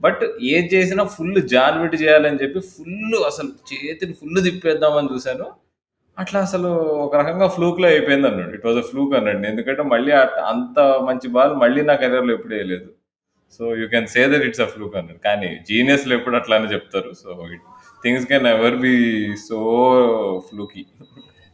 [0.00, 0.22] బట్
[0.52, 2.96] ఏది చేసినా ఫుల్ జాన్విట్ చేయాలని చెప్పి ఫుల్
[3.30, 5.46] అసలు చేతిని ఫుల్ తిప్పేద్దామని చూశాను
[6.18, 6.68] అట్లా అసలు
[7.04, 8.52] ఒక రకంగా ఫ్లూక్‌లో అయిపోయిందన్నాడు.
[8.56, 9.46] ఇట్ వాజ్ అ ఫ్లూక్ అన్నాడు.
[9.50, 10.12] ఎందుకంటే మళ్ళీ
[10.52, 10.78] అంత
[11.08, 12.88] మంచి బాల్ మళ్ళీ నా కెరీర్లో ఎప్పుడు వేయలేదు
[13.60, 15.20] so you can say that it's a fluke అన్నాడు.
[15.26, 17.10] కానీ జీనియస్‌లు ఎప్పుడు అట్లానే చెప్తారు.
[17.22, 17.66] So it
[18.04, 18.94] things can ever be
[19.48, 19.58] so
[20.48, 20.82] fluky.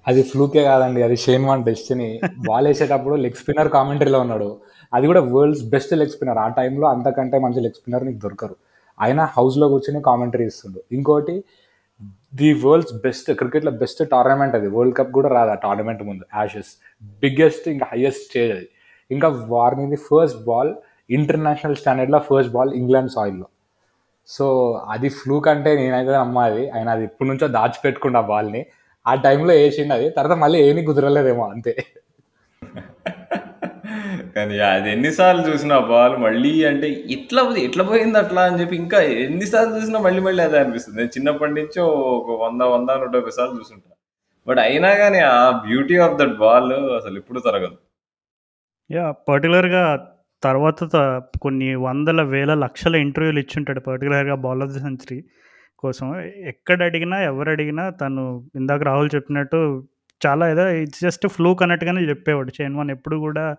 [0.07, 1.01] అది ఫ్లూకే కాదండి.
[1.03, 2.09] అది షేన్ వాన్ డెస్టినీ.
[2.49, 4.49] బాల్ వేసేటప్పుడు లెగ్ స్పిన్నర్ కామెంటరీలో ఉన్నాడు.
[4.93, 6.39] అది కూడా వరల్డ్స్ బెస్ట్ లెగ్ స్పిన్నర్.
[6.39, 8.57] ఆ టైంలో అంతకంటే మంచి లెగ్ స్పిన్నర్ నీకు దొరకరు.
[8.99, 10.81] ఆయన హౌస్‌లో కూర్చొని కామెంటరీ ఇస్తుండు.
[10.97, 11.35] ఇంకోటి
[12.33, 14.69] ది వరల్డ్స్ బెస్ట్ క్రికెట్‌లో బెస్ట్ టోర్నమెంట్ అది.
[14.77, 16.73] వరల్డ్ కప్ కూడా రాదు ఆ టోర్నమెంట్ ముందు యాషెస్.
[17.23, 18.67] బిగ్గెస్ట్ ఇంకా హైయెస్ట్ స్టేజ్ అది.
[19.11, 20.73] ఇంకా వార్నింగ్‌ది ఫస్ట్ బాల్
[21.11, 23.47] ఇంటర్నేషనల్ స్టాండర్డ్‌లో ఫస్ట్ బాల్ ఇంగ్లాండ్ సాయిల్‌లో.
[24.29, 24.47] సో
[24.93, 26.65] అది ఫ్లూ కంటే నేనైతే నమ్మాలి.
[26.75, 28.63] ఆయన అది ఇప్పటి నుంచో దాచిపెట్టుకుండు ఆ బాల్‌ని.
[29.07, 30.09] ఆ టైంలో వేసిండు అది.
[30.19, 31.75] తర్వాత మళ్ళీ ఏమీ కుదరలేదేమో అంతే.
[34.37, 39.75] కానీ అది ఎన్నిసార్లు చూసినా బాల్ మళ్ళీ అంటే ఇట్లా ఎట్లా పోయింది అట్లా అని చెప్పి ఇంకా ఎన్నిసార్లు
[39.77, 40.99] చూసినా మళ్ళీ మళ్ళీ అదే అనిపిస్తుంది.
[40.99, 43.91] నేను చిన్నప్పటి నుంచి ఒక వంద వంద నూట యాభై సార్లు చూసుంటా.
[44.47, 47.77] బట్ అయినా కానీ ఆ బ్యూటీ ఆఫ్ దట్ బాల్ అసలు ఎప్పుడు తరగదు.
[48.91, 50.09] యా పర్టికులర్గా
[50.43, 50.85] తర్వాత
[51.43, 53.81] కొన్ని వందల, వేల, లక్షల ఇంటర్వ్యూలు ఇచ్చుంటాడు.
[53.81, 55.25] పర్టికులర్గా బాల్ ఆఫ్ ది సెంచరీ
[55.79, 56.21] కోసం.
[56.21, 59.89] ఎక్కడ అడిగినా, ఎవరు అడిగినా తను ఇందాక రాహుల్ చెప్పినట్టు
[60.27, 62.63] చాలా ఏదో ఇట్స్ జస్ట్ ఫ్లూక్ అన్నట్టుగానే చెప్పేవాడు.
[62.63, 63.57] చైన్ వన్ ఎప్పుడు కూడా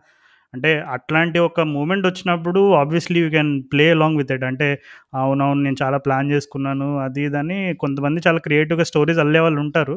[0.53, 4.45] అంటే అట్లాంటి ఒక మూమెంట్ వచ్చినప్పుడు obviously you can play along with it.
[4.49, 4.67] అంటే
[5.15, 6.89] అవునవును నేను చాలా ప్లాన్ చేసుకున్నాను.
[7.05, 9.95] అది ఇది అని కొంతమంది చాలా క్రియేటివ్‌గా స్టోరీస్ అల్లేవాళ్ళు ఉంటారు.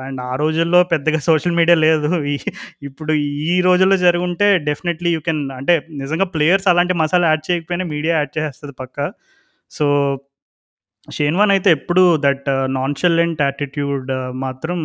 [0.00, 2.08] అండ్ ఆ రోజుల్లో పెద్దగా సోషల్ మీడియా లేదు.
[2.82, 3.12] ఇప్పుడు
[3.46, 8.32] ఈ రోజుల్లో జరుగుంటే డెఫినెట్‌లీ యూ కెన్ అంటే నిజంగా ప్లేయర్స్ అలాంటి మసాలా యాడ్ చేయకపోయినా మీడియా యాడ్
[8.38, 8.98] చేస్తుంది పక్క
[9.70, 9.86] సో
[11.08, 14.10] షేన్వాన్ అయితే ఎప్పుడు దట్ నాన్‌షలెంట్ యాటిట్యూడ్
[14.44, 14.78] మాత్రం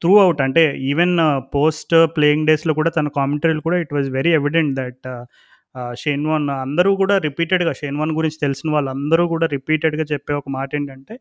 [0.00, 1.14] త్రూ అవుట్ అంటే ఈవెన్
[1.54, 5.08] పోస్ట్ ప్లేయింగ్ డేస్‌లో కూడా తన కామెంటరీలు కూడా it was very evident that
[5.96, 10.70] Shane Warne అందరూ కూడా రిపీటెడ్‌గా షేన్ వన్ గురించి తెలిసిన వాళ్ళందరూ కూడా రిపీటెడ్‌గా చెప్పే ఒక మాట
[10.74, 11.14] ఏంటంటే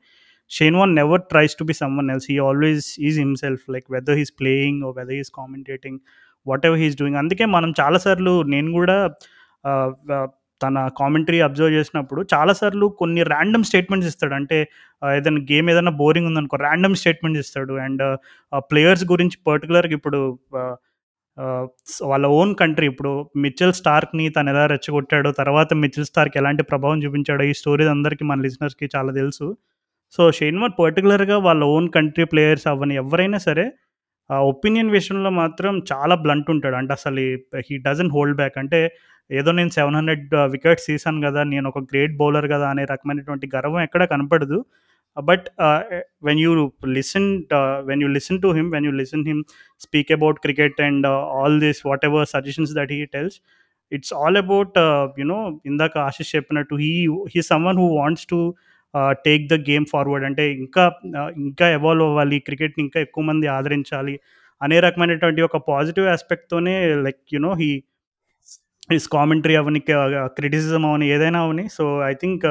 [0.52, 2.28] Shane Warne never tries to be someone else.
[2.32, 6.00] He always is himself like whether he's is playing whether he's is commentating
[6.66, 7.20] whatever he's doing.
[7.24, 8.98] అందుకే మనం చాలా సార్లు నేను కూడా
[10.62, 14.36] తన కామెంటరీ అబ్జర్వ్ చేసినప్పుడు చాలా సార్లు కొన్ని ర్యాండమ్ స్టేట్మెంట్స్ ఇస్తాడు.
[14.39, 14.58] అంటే
[15.01, 17.76] ఏదైనా గేమ్ ఏదైనా బోరింగ్ ఉందనుకో ర్యాండమ్ స్టేట్మెంట్స్ ఇస్తాడు.
[17.86, 18.03] అండ్
[18.72, 20.22] ప్లేయర్స్ గురించి పర్టికులర్గా ఇప్పుడు
[22.12, 27.43] వాళ్ళ ఓన్ కంట్రీ ఇప్పుడు మిచెల్ స్టార్క్‌ని తను ఎలా రెచ్చగొట్టాడో, తర్వాత మిచెల్ స్టార్క్ ఎలాంటి ప్రభావం చూపించాడో
[27.51, 29.47] ఈ స్టోరీస్ అందరికీ మన లిజనర్స్‌కి చాలా తెలుసు.
[30.20, 33.66] సో షేన్ పర్టికులర్గా వాళ్ళ ఓన్ కంట్రీ ప్లేయర్స్ అవన్నీ ఎవరైనా సరే
[34.51, 36.78] ఒపీనియన్ విషయంలో మాత్రం చాలా బ్లంట్ ఉంటాడు.
[36.82, 37.22] అంటే అసలు
[37.68, 38.58] హీ డజన్ హోల్డ్ బ్యాక్.
[38.64, 38.80] అంటే
[39.30, 40.21] ఏదో నేను 700
[40.53, 44.59] వికెట్స్ తీసాను కదా నేను ఒక గ్రేట్ బౌలర్ కదా అనే రకమైనటువంటి గర్వం ఎక్కడ కనపడదు.
[45.17, 45.45] But
[46.28, 46.51] when you
[46.97, 47.30] listen
[47.89, 49.41] when you listen to him, when you listen him
[49.82, 51.07] speak about cricket and
[51.38, 53.38] all this whatever suggestions that he tells
[53.91, 54.78] it's all about
[55.21, 56.91] you know ఇందాక ఆశిష్ చెప్పినట్టు he
[57.34, 58.39] he someone who wants to
[59.25, 60.25] take the game forward.
[60.30, 60.84] అంటే ఇంకా
[61.43, 62.38] ఇంకా evolve అవ్వాలి.
[62.47, 64.15] క్రికెట్‌ని ఇంకా ఎక్కువ మంది ఆదరించాలి.
[64.61, 66.73] అనే రకమైనటువంటి ఒక positive ఆస్పెక్ట్తోనే
[67.05, 67.71] like you know no
[68.90, 69.92] his commentary అవ్వని, క
[70.38, 71.66] క్రిటిసిజం అవ్వని ఏదైనా అవ్వని.
[71.78, 72.44] So I think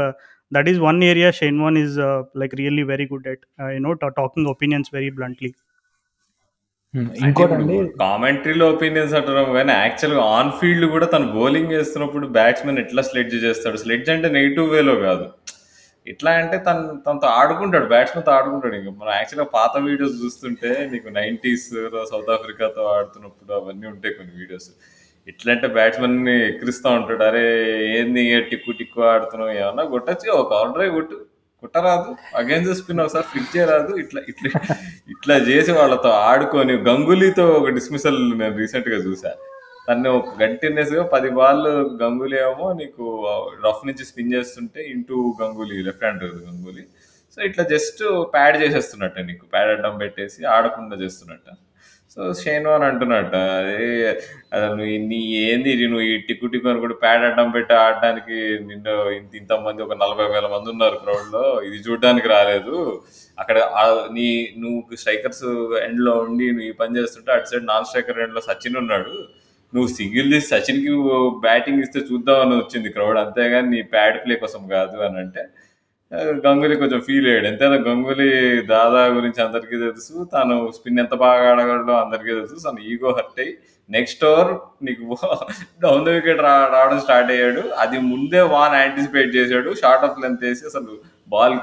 [0.53, 1.97] that is one area Shane Warne is
[2.43, 5.51] like really very good at you know ట టాకింగ్ ఒపీనియన్స్ వెరీ బ్లంట్‌లీ.
[6.95, 13.03] అంటే ఇంకోటండి కామెంటరీలో ఒపీనియన్స్ అంటున్నాం గానీ, యాక్చువల్‌గా ఆన్ ఫీల్డ్ గూడా తను బౌలింగ్ ఏస్తున్నప్పుడు బ్యాట్స్‌మెన్ ఎట్లా
[13.03, 13.79] స్లెడ్జ్ చేస్తాడు.
[13.85, 15.27] స్లెడ్జ్ అంటే నెగెటివ్ వేలో గాదు.
[16.07, 17.87] ఎట్లా అంటే తను తనతో ఆడుకుంటాడు.
[17.87, 18.77] బ్యాట్స్‌మెన్‌తో ఆడుకుంటాడు.
[18.81, 24.71] ఇంక మనం యాక్చువల్‌గా పాత వీడియోస్ చూస్తుంటే నీకు 90స్‌లో సౌత్ ఆఫ్రికాతో ఆడుతున్నప్పుడు అవన్నీ ఉంటాయి కొన్ని వీడియోస్.
[25.29, 27.23] ఎట్లంటే బ్యాట్స్‌మెన్‌ని ఎక్కిరిస్తూ ఉంటాడు.
[27.29, 27.45] "అరే!
[27.97, 31.17] ఏంది టిక్కు టిక్కు ఆడుతున్నావు ఏమన్నా కొట్టచ్చు ఒక కవర్ డ్రైవ్ కొట్టు.
[31.63, 32.11] కొట్టరాదు.
[32.41, 34.51] అగైన్స్ స్పిన్ ఒకసారి ఫిక్స్ చేయరాదు." ఇట్లా ఇట్లా
[35.15, 39.33] ఇట్లా చేసి వాళ్ళతో ఆడుకొని గంగూలీతో ఒక డిస్మిసల్ నేను రీసెంట్‌గా చూసా.
[39.89, 43.05] తను ఒక కంటిన్యూయస్‌గా 10 బాల్లు గంగూలీ ఏమో నీకు
[43.65, 46.85] రఫ్ నుంచి స్పిన్ చేస్తుంటే into Ganguly left hand Ganguly.
[47.39, 48.03] So ఇట్లా జస్ట్
[48.35, 49.45] ప్యాడ్ చేసేస్తున్నట్ట నీకు.
[49.55, 51.47] ప్యాడ్ అడ్డం పెట్టేసి ఆడకుండా చేస్తున్నట్ట.
[52.17, 53.35] సో షేన్ అని అంటున్నట్ట
[54.57, 58.37] అసలు నువ్వు నీ ఏంది నువ్వు ఈ టిక్కు టిక్కు అని కూడా ప్యాడ్ అడ్డం పెట్టి ఆడడానికి
[58.69, 61.43] నిన్ను ఇంత ఇంతమంది ఒక నలభై వేల మంది ఉన్నారు క్రౌడ్‌లో.
[61.67, 62.77] ఇది చూడడానికి రాలేదు.
[63.39, 63.57] అక్కడ
[64.17, 64.29] నీ
[64.63, 65.45] నువ్వు స్ట్రైకర్స్
[65.83, 69.15] ఎండ్‌లో ఉండి నువ్వు ఈ పని చేస్తుంటే అటు సైడ్ నాన్ స్ట్రైకర్ ఎండ్‌లో సచిన్ ఉన్నాడు.
[69.73, 70.93] నువ్వు సింగిల్ తీసి సచిన్‌కి
[71.47, 73.21] బ్యాటింగ్ ఇస్తే చూద్దామని వచ్చింది క్రౌడ్.
[73.25, 75.45] అంతేగాని నీ ప్యాడ్ ప్లే కోసం కాదు" అని అంటే
[76.45, 77.47] గంగులీ కొంచెం ఫీల్ అయ్యాడు.
[77.51, 78.29] ఎంతైనా గంగులీ
[78.71, 80.15] దాదా గురించి అందరికీ తెలుసు.
[80.35, 82.57] తను స్పిన్ ఎంత బాగా ఆడగలడో అందరికీ తెలుసు.
[82.67, 83.55] తన ఈగో హర్ట్ అయ్యి
[83.91, 84.51] నెక్స్ట్ ఓవర్
[84.87, 85.03] నీకు
[85.83, 87.63] డౌన్ ద వికెట్ రా రావడం స్టార్ట్ అయ్యాడు.
[87.83, 89.71] అది ముందే వాన్ యాంటిసిపేట్ చేసాడు.
[89.83, 90.93] షార్ట్ ఆఫ్ లెంత్ వేసి అసలు
[91.35, 91.55] బాల్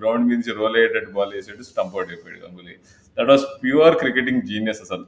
[0.00, 1.62] గ్రౌండ్ నుంచి రోల్ అయ్యేటట్టు బాల్ వేసాడు.
[1.70, 2.74] స్టంప్ అవుట్ అయిపోయాడు Ganguly.
[3.18, 5.06] That was pure cricketing genius అసలు.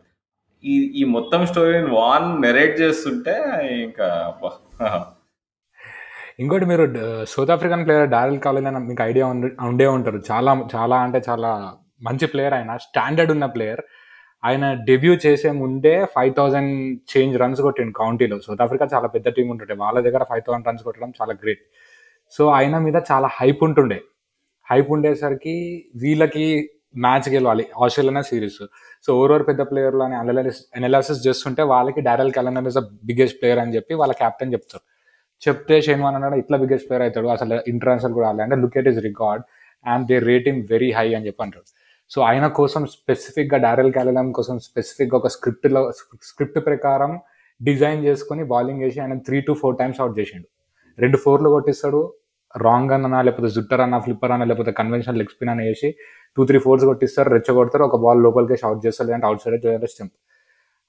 [0.65, 3.35] ఈ ఈ మొత్తం స్టోరీని వాన్ నెరేట్ చేస్తుంటే
[3.87, 4.09] ఇంకా
[6.43, 6.85] ఇంకోటి మీరు
[7.33, 9.27] సౌత్ ఆఫ్రికన్ ప్లేయర్ డారెల్ కాలేజ్ అని మీకు ఐడియా
[9.69, 10.19] ఉండే ఉంటారు.
[10.31, 11.51] చాలా చాలా అంటే చాలా
[12.07, 12.73] మంచి ప్లేయర్ ఆయన.
[12.87, 13.83] స్టాండర్డ్ ఉన్న ప్లేయర్
[14.45, 19.49] ఆయన డెబ్యూ చేసే ముందే ఫైవ్ థౌజండ్ చేంజ్ రన్స్ కొట్టిండు కౌంటీలో సౌత్ ఆఫ్రికా చాలా పెద్ద టీం
[19.49, 19.75] ఉంటుండే.
[19.75, 21.61] వాళ్ళ దగ్గర ఫైవ్ థౌసండ్ రన్స్ కొట్టడం చాలా గ్రేట్
[22.31, 24.01] సో ఆయన మీద చాలా హైప్ ఉంటుండే.
[24.71, 27.67] హైప్ ఉండేసరికి వీళ్ళకి మ్యాచ్ గెలవాలి.
[27.85, 28.63] ఆస్ట్రేలియా సిరీస్
[29.07, 33.59] సో ఓవర్ పెద్ద ప్లేయర్లు అని అనలైసిస్ అనాలిసిస్ చేస్తుంటే వాళ్ళకి Daryll Cullinan is the biggest player
[33.59, 34.85] అని చెప్పి వాళ్ళ కెప్టెన్ చెప్తారు
[35.49, 37.27] చెప్తే షేన్వాన్ అన్నాడు ఇట్లా బిగ్గెస్ట్ ప్లేయర్ అవుతాడు.
[37.27, 38.43] అసలు ఇంటర్నేషనల్ కూడా ఆడాలి.
[38.43, 39.45] అంటే look at his record
[39.87, 41.65] and they rating very high అని చెప్పి అంటాడు.
[42.11, 45.91] సో ఆయన కోసం స్పెసిఫిక్గా డారెల్ క్యాలెలం కోసం స్పెసిఫిక్గా ఒక స్క్రిప్ట్లో
[46.23, 47.21] స్క్రిప్ట్ ప్రకారం
[47.63, 50.47] డిజైన్ చేసుకొని బౌలింగ్ వేసి ఆయన three to four times out చేసిండు.
[50.99, 52.15] రెండు ఫోర్లు కొట్టిస్తాడు
[52.57, 55.95] రాంగ్ అన్నా లేకపోతే జుట్టర్ అన్న ఫ్లిప్పర్ అన్న లేకపోతే కన్వెన్షనల్ లెగ్ స్పిన్ అని వేసి
[56.37, 60.13] టూ త్రీ ఫోర్స్ కొట్టిస్తారు రెచ్చగొడతారు ఒక బాల్ లోపలికి అవుట్ చేస్తారు అంటే అవుట్ సైడ్ చేయాలి స్టెంప్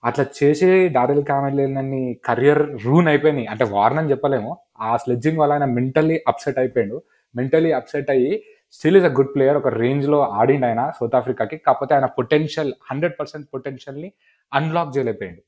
[0.04, 3.48] అట్లా చేసి డారెల్ క్యామెల్ని కెరియర్ రూన్ అయిపోయినాయి.
[3.48, 4.58] అంటే వార్న్ అని చెప్పలేము.
[4.80, 7.02] ఆ స్లెడ్జింగ్ వల్ల ఆయన మెంటల్లీ అప్సెట్ అయిపోయాడు.
[7.36, 8.44] మెంటలీ అప్సెట్ అయ్యి
[8.78, 13.16] still is a good player ఒక రేంజ్లో ఆడిండు ఆయన సౌత్ ఆఫ్రికాకి కాకపోతే ఆయన పొటెన్షియల్ హండ్రెడ్
[13.20, 14.10] పర్సెంట్ పొటెన్షియల్ని
[14.52, 15.42] అన్లాక్ చేయలేకపోయాడు.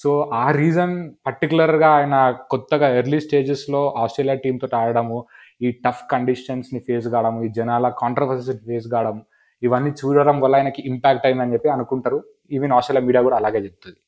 [0.00, 0.10] సో
[0.42, 0.94] ఆ రీజన్
[1.26, 2.16] పర్టికులర్గా ఆయన
[2.50, 5.18] కొత్తగా ఎర్లీ స్టేజెస్లో ఆస్ట్రేలియా టీంతో ఆడడము
[5.62, 9.16] ఈ టఫ్ కండిషన్స్ని ఫేస్ కావడము ఈ జనాల కాంట్రవర్సీని ఫేస్ కావడం
[9.62, 12.20] ఇవన్నీ చూడడం వల్ల ఆయనకి ఇంపాక్ట్ అయిందని చెప్పి అనుకుంటారు.
[12.56, 13.98] ఈవెన్ ఆస్ట్రేలియా మీడియా కూడా అలాగే చెప్తుంది.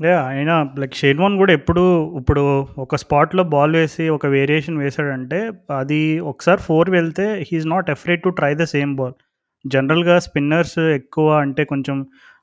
[0.00, 1.82] యా అయినా లైక్ షేన్వాన్ కూడా ఎప్పుడు
[2.20, 2.42] ఇప్పుడు
[2.84, 5.38] ఒక స్పాట్లో బాల్ వేసి ఒక వేరియేషన్ వేసాడంటే
[5.78, 5.98] అది
[6.30, 9.16] ఒకసారి ఫోర్ వెళ్తే he is not afraid to try the same ball
[9.64, 11.96] జనరల్గా స్పిన్నర్స్ ఎక్కువ అంటే కొంచెం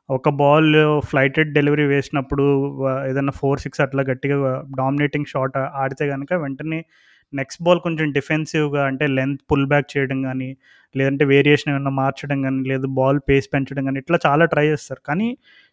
[0.09, 0.69] ఒక బాల్
[1.07, 2.43] ఫ్లైటెడ్ డెలివరీ వేసినప్పుడు
[2.79, 4.35] వ- ఏదైనా ఫోర్ సిక్స్ అట్లా గట్టిగా
[4.77, 6.79] డామినేటింగ్ షాట్ ఆడితే కనుక వెంటనే
[7.33, 10.49] నెక్స్ట్ బాల్ కొంచెం డిఫెన్సివ్గా అంటే లెంత్ పుల్ బ్యాక్ చేయడం కానీ
[10.95, 15.01] లేదంటే వేరియేషన్ ఏమైనా మార్చడం కానీ లేదు బాల్ పేస్ పెంచడం కానీ ఇట్లా చాలా ట్రై చేస్తారు.
[15.09, 15.27] కానీ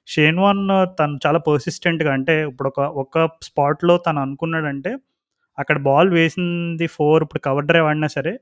[0.08, 0.62] షేన్వాన్
[1.00, 4.92] తను చాలా పర్సిస్టెంట్గా అంటే ఇప్పుడు ఒక ఒక స్పాట్లో తను అనుకున్నాడంటే
[5.58, 8.34] అక్కడ బాల్ వేసింది ఫోర్ ఇప్పుడు కవర్ డ్రైవ్ ఆడినా సరే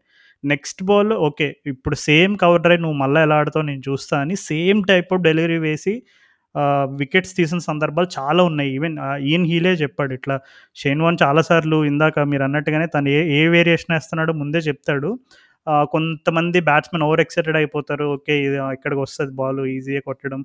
[0.44, 4.80] నెక్స్ట్ బాల్ ఓకే ఇప్పుడు సేమ్ కవర్ డ్రైవ్ నువ్వు మళ్ళీ ఎలా ఆడుతావు నేను చూస్తా అని సేమ్
[4.90, 5.94] టైప్ ఆఫ్ డెలివరీ వేసి
[7.00, 8.70] వికెట్స్ తీసిన సందర్భాలు చాలా ఉన్నాయి.
[8.76, 8.96] ఈవెన్
[9.28, 10.36] ఈయన్ హీలే చెప్పాడు ఇట్లా
[10.76, 15.10] షేన్వాన్ చాలాసార్లు ఇందాక మీరు అన్నట్టుగానే తను ఏ ఏ వేరియేషన్ వేస్తున్నాడో ముందే చెప్తాడు.
[15.94, 18.06] కొంతమంది బ్యాట్స్మెన్ ఓవర్ ఎక్సైటెడ్ అయిపోతారు.
[18.16, 20.40] ఓకే ఇది ఇక్కడికి వస్తుంది బాల్ ఈజీగా కొట్టడం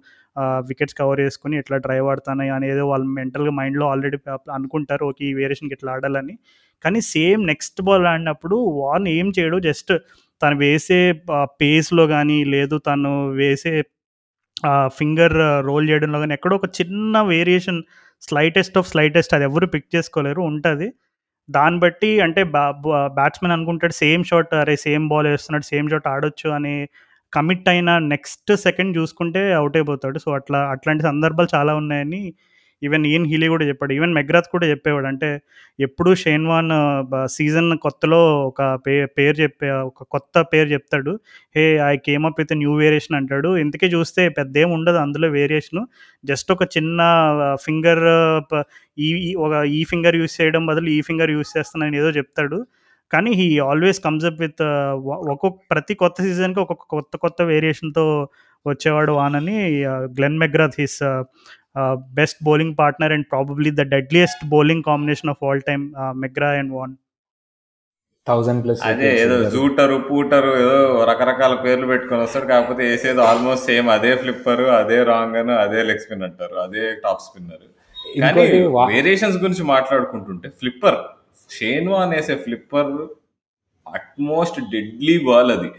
[0.70, 4.20] వికెట్స్ కవర్ చేసుకుని ఇట్లా డ్రైవ్ ఆడతాను అనేది వాళ్ళు మెంటల్గా మైండ్లో ఆల్రెడీ
[4.58, 5.06] అనుకుంటారు.
[5.12, 6.36] ఓకే ఈ వేరియేషన్కి ఇట్లా ఆడాలని.
[6.86, 9.60] కానీ సేమ్ నెక్స్ట్ బాల్ ఆడినప్పుడు వార్న్ ఏం చేయడు.
[9.70, 9.94] జస్ట్
[10.42, 11.00] తను వేసే
[11.62, 13.74] పేస్లో కానీ లేదు తను వేసే
[14.98, 15.36] ఫింగర్
[15.70, 17.80] రోల్ చేయడంలో కానీ ఎక్కడో ఒక చిన్న వేరియేషన్
[18.28, 20.42] స్లైటెస్ట్ ఆఫ్ స్లైటెస్ట్ అది ఎవరు పిక్ చేసుకోలేరు.
[20.52, 20.88] ఉంటుంది.
[21.50, 22.44] దాన్ని బట్టి అంటే
[23.14, 26.76] బ్యాట్స్మెన్ అనుకుంటాడు సేమ్ షాట్ అరే సేమ్ బాల్ వేస్తున్నాడు సేమ్ షాట్ ఆడొచ్చు అని
[27.34, 30.20] కమిట్ అయిన నెక్స్ట్ సెకండ్ చూసుకుంటే అవుట్ అయిపోతాడు.
[30.20, 32.22] సో అట్లా అట్లాంటి సందర్భాలు చాలా ఉన్నాయని
[32.84, 33.94] ఈవెన్ ఈయన్ హీలీ కూడా చెప్పాడు.
[33.94, 35.08] ఈవెన్ మెగ్రాత్ కూడా చెప్పేవాడు.
[35.08, 35.30] అంటే
[35.80, 36.72] ఎప్పుడు షేన్వాన్
[37.26, 41.20] సీజన్ కొత్తలో ఒక పే పేరు చెప్పే ఒక కొత్త పేరు చెప్తాడు.
[41.56, 43.58] Hey I came up with new variation అంటాడు.
[43.58, 45.88] ఇంతకీ చూస్తే పెద్ద ఏం ఉండదు అందులో వేరియేషను
[46.26, 47.02] జస్ట్ ఒక చిన్న
[47.66, 48.04] ఫింగర్
[49.00, 52.60] ఈ ఒక ఈ ఫింగర్ యూస్ చేయడం బదులు ఈ ఫింగర్ యూస్ చేస్తానని ఏదో చెప్తాడు.
[53.12, 54.62] కానీ he always comes up with
[55.34, 58.04] ఒక్కొక్క ప్రతి కొత్త సీజన్కి ఒక్కొక్క కొత్త కొత్త వేరియేషన్తో
[58.68, 59.58] వచ్చేవాడు వానని
[60.18, 61.00] Glenn McGrath his
[62.14, 65.84] best bowling partner and probably the deadliest bowling combination of all time
[66.18, 66.94] McGrath and Warne
[68.28, 70.78] thousand plus అదే ఏదో జూటరు పూటరు ఏదో
[71.10, 76.02] రకరకాల పేర్లు పెట్టుకొని వస్తాడు కాకపోతే వేసేది ఆల్మోస్ట్ సేమ్ అదే ఫ్లిప్పర్ అదే రాంగ్ అని అదే లెగ్
[76.06, 77.66] స్పిన్ అంటారు అదే టాప్ స్పిన్నర్
[78.24, 78.44] కానీ
[78.92, 81.00] వేరియేషన్స్ గురించి మాట్లాడుకుంటుంటే ఫ్లిప్పర్
[81.50, 82.92] షేన్వా అనేసే ఫ్లిప్పర్
[83.86, 85.70] అట్మోస్ట్ డెడ్లీ బాల్ అది.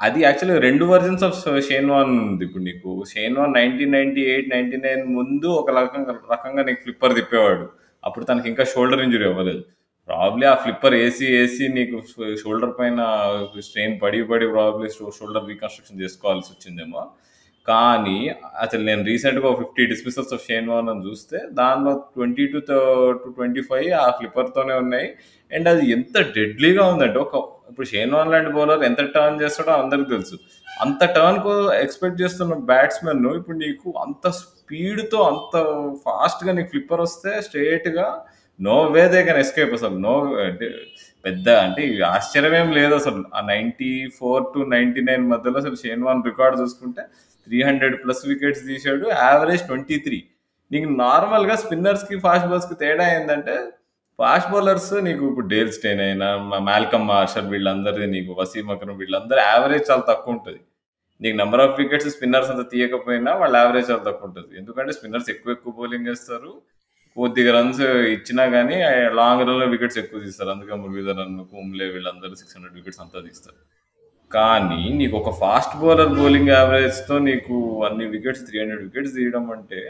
[0.00, 1.38] అది యాక్చువల్లీ రెండు వర్జన్స్ ఆఫ్
[1.68, 2.90] షేన్వాన్ ఉంది ఇప్పుడు నీకు.
[3.12, 7.66] Shane Warne nineteen ninety eight ninety nine ముందు ఒక రకంగా రకంగా నీకు ఫ్లిప్పర్ తిప్పేవాడు.
[8.04, 9.62] అప్పుడు తనకి ఇంకా షోల్డర్ ఇంజురీ అవ్వలేదు.
[10.08, 11.96] ప్రాబ్లీ ఆ ఫ్లిప్పర్ ఏసీ ఏసీ నీకు
[12.42, 13.00] షోల్డర్ పైన
[13.66, 14.88] స్ట్రెయిన్ పడి పడి ప్రాబ్లీ
[15.18, 17.02] షోల్డర్ రీకన్స్ట్రక్షన్ చేసుకోవాల్సి వచ్చిందేమో.
[17.68, 18.18] కానీ
[18.60, 23.88] అసలు నేను రీసెంట్గా ఫిఫ్టీ డిస్మిసల్స్ ఆఫ్ షేన్వాన్ అని చూస్తే దానిలో twenty two to twenty five
[24.02, 25.08] ఆ ఫ్లిప్పర్తోనే ఉన్నాయి.
[25.54, 27.36] అండ్ అది ఎంత డెడ్లీగా ఉందంటే ఒక
[27.70, 30.36] ఇప్పుడు షేన్వాన్ లాంటి బౌలర్ ఎంత టర్న్ చేస్తాడో అందరికి తెలుసు.
[30.84, 31.52] అంత టర్న్కు
[31.84, 35.54] ఎక్స్పెక్ట్ చేస్తున్న బ్యాట్స్మెన్ ఇప్పుడు నీకు అంత స్పీడ్తో అంత
[36.04, 38.06] ఫాస్ట్గా నీకు ఫ్లిప్పర్ వస్తే స్ట్రేట్గా
[38.60, 39.96] no way they can escape అసలు.
[40.06, 40.14] నో
[41.24, 41.82] పెద్ద అంటే
[42.14, 43.20] ఆశ్చర్యం ఏం లేదు అసలు.
[43.36, 47.02] ఆ ninety four to ninety nine మధ్యలో అసలు షేన్వాన్ రికార్డ్ చూసుకుంటే
[47.46, 50.18] త్రీ హండ్రెడ్ ప్లస్ వికెట్స్ తీసాడు యావరేజ్ ట్వంటీ త్రీ.
[50.70, 53.54] నీకు నార్మల్గా స్పిన్నర్స్కి ఫాస్ట్ బాల్స్కి తేడా ఏంటంటే
[54.20, 56.26] ఫాస్ట్ బౌలర్స్ నీకు ఇప్పుడు డేల్ స్టెయిన్ అయినా
[56.70, 60.60] మాల్కమ్ మార్షల్ వీళ్ళందరిది నీకు వసీం అక్రమ్ వీళ్ళందరూ యావరేజ్ చాలా తక్కువ ఉంటుంది.
[61.20, 64.52] నీకు నెంబర్ ఆఫ్ వికెట్స్ స్పిన్నర్స్ అంత తీయకపోయినా వాళ్ళ యావరేజ్ చాలా తక్కువ ఉంటుంది.
[64.60, 66.52] ఎందుకంటే స్పిన్నర్స్ ఎక్కువ ఎక్కువ బౌలింగ్ వేస్తారు
[67.16, 67.82] కొద్దిగా రన్స్
[68.16, 68.76] ఇచ్చినా కానీ
[69.20, 70.50] లాంగ్ రన్లో వికెట్స్ ఎక్కువ తీస్తారు.
[70.54, 73.60] అందుకే మురళీధరన్ కుమ్లే వీళ్ళందరూ సిక్స్ హండ్రెడ్ వికెట్స్ అంతా తీస్తారు.
[74.30, 77.56] కానీ నీకు ఒక ఫాస్ట్ బౌలర్ బౌలింగ్ యావరేజ్తో నీకు
[77.88, 79.82] అన్ని వికెట్స్ త్రీ హండ్రెడ్ వికెట్స్ తీయడం అంటే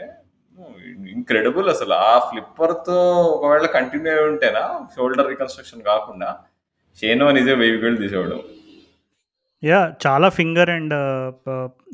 [1.11, 1.93] ఇంక్రెడిబుల్ అసలు.
[1.93, 4.63] ఆ ఫ్లిప్పర్తో ఒకవేళ కంటిన్యూ అయి ఉంటేనా
[4.97, 6.35] షోల్డర్ రికన్స్ట్రక్షన్ కాకుండా
[7.01, 8.39] షేనో నిజే వెయ్యి వికెట్లు తీసేవాడు.
[9.63, 10.93] యా చాలా finger and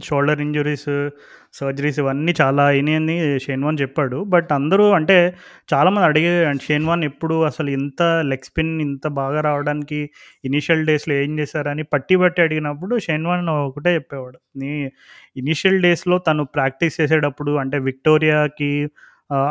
[0.03, 1.09] shoulder injuries
[1.53, 4.23] surgeries ఇవన్నీ చాలా అయినాయని షేన్వాన్ చెప్పాడు.
[4.23, 5.35] బట్ అందరూ అంటే
[5.73, 10.09] చాలామంది అడిగే షేన్వాన్ ఎప్పుడు అసలు ఇంత లెగ్ స్పిన్ ఇంత బాగా రావడానికి
[10.45, 14.39] ఇనిషియల్ డేస్లో ఏం చేశారని పట్టి పట్టి అడిగినప్పుడు షేన్వాన్ ఒకటే చెప్పేవాడు.
[14.55, 14.91] నీ
[15.37, 18.71] ఇనిషియల్ డేస్లో తను ప్రాక్టీస్ చేసేటప్పుడు అంటే విక్టోరియాకి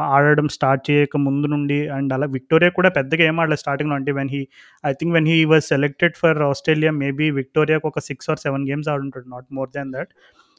[0.09, 4.30] ఆడడం స్టార్ట్ చేయక ముందు నుండి అండ్ అలా విక్టోరియా కూడా పెద్దగా ఏం ఆడలేదు స్టార్టింగ్లో అంటే when
[4.30, 4.41] he
[4.87, 8.89] I think when he was selected for Australia maybe విక్టోరియాకి ఒక six or seven games
[8.89, 10.12] ఆడుంటాడు not more than that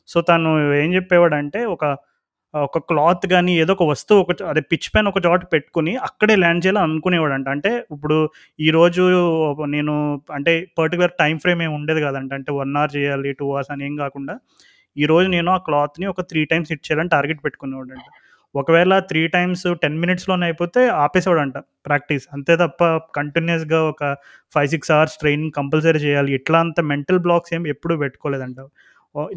[0.09, 1.85] so తను ఏం చెప్పేవాడు అంటే ఒక
[2.53, 6.61] ఒక క్లాత్ కానీ ఏదో ఒక వస్తువు ఒక అదే పిచ్ పైన ఒక చోట పెట్టుకుని అక్కడే ల్యాండ్
[6.65, 8.17] చేయాలని అనుకునేవాడు అంట అంటే ఇప్పుడు
[8.59, 9.03] ఈరోజు
[9.65, 9.93] నేను
[10.33, 12.31] అంటే పర్టికులర్ టైం ఫ్రేమ్ ఏమి ఉండేది కదంట.
[12.33, 14.35] అంటే వన్ అవర్ చేయాలి టూ అవర్స్ అని ఏం కాకుండా
[15.03, 17.93] ఈరోజు నేను ఆ క్లాత్ని ఒక త్రీ టైమ్స్ హిట్ చేయాలని టార్గెట్ పెట్టుకునేవాడంట.
[17.97, 18.23] అంట
[18.55, 22.83] ఒకవేళ త్రీ టైమ్స్ టెన్ మినిట్స్లోనే అయిపోతే ఆపేసేవాడంట ప్రాక్టీస్ అంతే తప్ప
[23.17, 24.03] కంటిన్యూస్గా ఒక
[24.55, 26.31] five six hours training compulsory చేయాలి.
[26.39, 28.59] ఇట్లా అంత మెంటల్ బ్లాక్స్ ఏం ఎప్పుడూ పెట్టుకోలేదంట.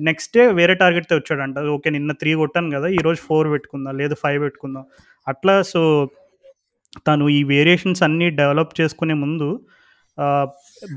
[0.08, 1.58] నెక్స్ట్ డే వేరే టార్గెట్తో వచ్చాడంట.
[1.74, 4.84] ఓకే నిన్న త్రీ కొట్టాను కదా ఈరోజు ఫోర్ పెట్టుకుందాం లేదు ఫైవ్ పెట్టుకుందాం.
[5.26, 5.82] అట్లా సో
[7.06, 9.48] తను ఈ వేరియేషన్స్ అన్నీ డెవలప్ చేసుకునే ముందు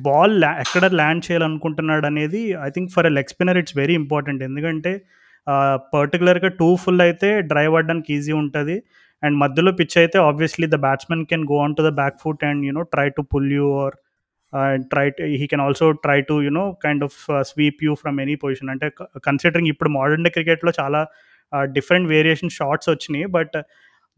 [0.08, 4.42] బాల్ ఎక్కడ ల్యాండ్ చేయాలనుకుంటున్నాడు అనేది I think for a leg spinner it's very important.
[4.50, 4.94] ఎందుకంటే
[5.96, 8.76] పర్టికులర్గా టూ ఫుల్ అయితే డ్రైవ్ అవ్వడానికి ఈజీ ఉంటుంది.
[9.24, 12.64] అండ్ మధ్యలో పిచ్ అయితే obviously the batsmen can go on to the back foot and
[12.68, 13.96] you know try to pull you or
[14.92, 15.06] try
[15.42, 17.18] he can also try to you know kind of
[17.52, 18.72] sweep you from any position.
[18.74, 18.88] అంటే
[19.28, 21.02] considering ఇప్పుడు modern క్రికెట్లో చాలా
[21.78, 23.26] different variation shots వచ్చినాయి.
[23.38, 23.56] But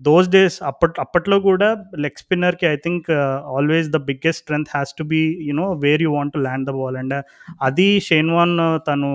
[0.01, 1.67] those days అప్పట్ అప్పట్లో కూడా
[2.03, 3.05] leg స్పిన్నర్కి I think
[3.55, 6.97] always the biggest strength has to be you know where you want to land the ball
[6.97, 7.15] and
[7.61, 9.09] అది Shane Warne uh, తను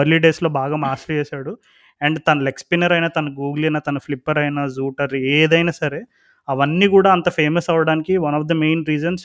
[0.00, 1.52] ఎర్లీ డేస్లో బాగా మాస్టర్ చేశాడు.
[2.00, 6.00] అండ్ తన లెగ్ స్పిన్నర్ అయినా తన గూగుల్ అయినా తన ఫ్లిప్పర్ అయినా జూటర్ ఏదైనా సరే
[6.48, 9.24] అవన్నీ కూడా అంత ఫేమస్ అవ్వడానికి one of the main reasons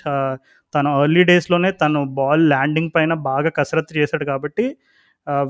[0.74, 4.66] తన ఎర్లీ డేస్లోనే తను బాల్ ల్యాండింగ్ పైన బాగా కసరత్తు చేశాడు కాబట్టి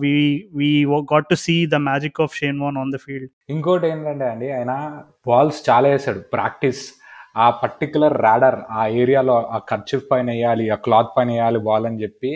[0.02, 0.14] we
[0.56, 0.70] we
[1.14, 4.74] got to see the magic of Shane Warne on the field ఇంకోటి ఏంటంటే అండి ఆయన
[5.28, 6.82] బాల్స్ చాలా వేసాడు ప్రాక్టీస్
[7.38, 12.02] ఆ పర్టికులర్ రాడర్ ఆ ఏరియాలో ఆ ఖర్చు పైన వేయాలి ఆ క్లాత్ పైన వేయాలి బాల్ అని
[12.04, 12.32] చెప్పి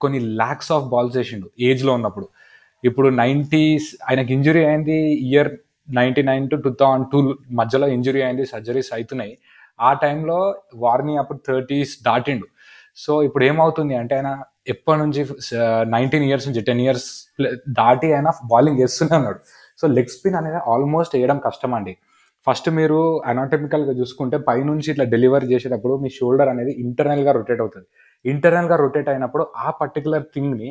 [0.00, 2.26] కొన్ని ల్యాక్స్ ఆఫ్ బాల్స్ వేసిండు ఏజ్లో ఉన్నప్పుడు.
[2.84, 5.50] ఇప్పుడు నైంటీస్ ఆయనకి ఇంజురీ అయింది year
[5.88, 7.18] ninety nine to two thousand two
[7.50, 9.34] మధ్యలో ఇంజురీ అయింది సర్జరీస్ అవుతున్నాయి
[9.80, 10.38] ఆ టైంలో
[10.74, 12.46] వార్ని అప్పుడు థర్టీస్ దాటిండు.
[12.96, 14.30] సో ఇప్పుడు ఏమవుతుంది అంటే ఆయన
[14.74, 15.20] ఎప్పటి నుంచి
[15.94, 17.08] నైన్టీన్ ఇయర్స్ నుంచి టెన్ ఇయర్స్
[17.80, 19.40] దాటి అయినా బౌలింగ్ చేస్తూనే ఉన్నాడు.
[19.80, 21.94] సో లెగ్ స్పిన్ అనేది ఆల్మోస్ట్ వేయడం కష్టం అండి
[22.46, 22.98] ఫస్ట్ మీరు
[23.30, 27.86] అనాటమికల్గా చూసుకుంటే పైనుంచి ఇట్లా డెలివరీ చేసేటప్పుడు మీ షోల్డర్ అనేది ఇంటర్నల్గా రొటేట్ అవుతుంది.
[28.24, 30.70] ఇంటర్నల్గా రొటేట్ అయినప్పుడు ఆ పర్టికులర్ థింగ్ని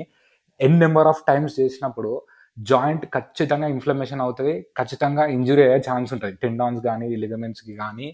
[0.60, 2.12] ఎన్ నెంబర్ ఆఫ్ టైమ్స్ చేసినప్పుడు
[2.58, 6.34] జాయింట్ ఖచ్చితంగా ఇన్ఫ్లమేషన్ అవుతుంది ఖచ్చితంగా ఇంజురీ అయ్యే ఛాన్స్ ఉంటుంది.
[6.44, 8.08] టెండాన్స్ కానీ లిగమెంట్స్కి కానీ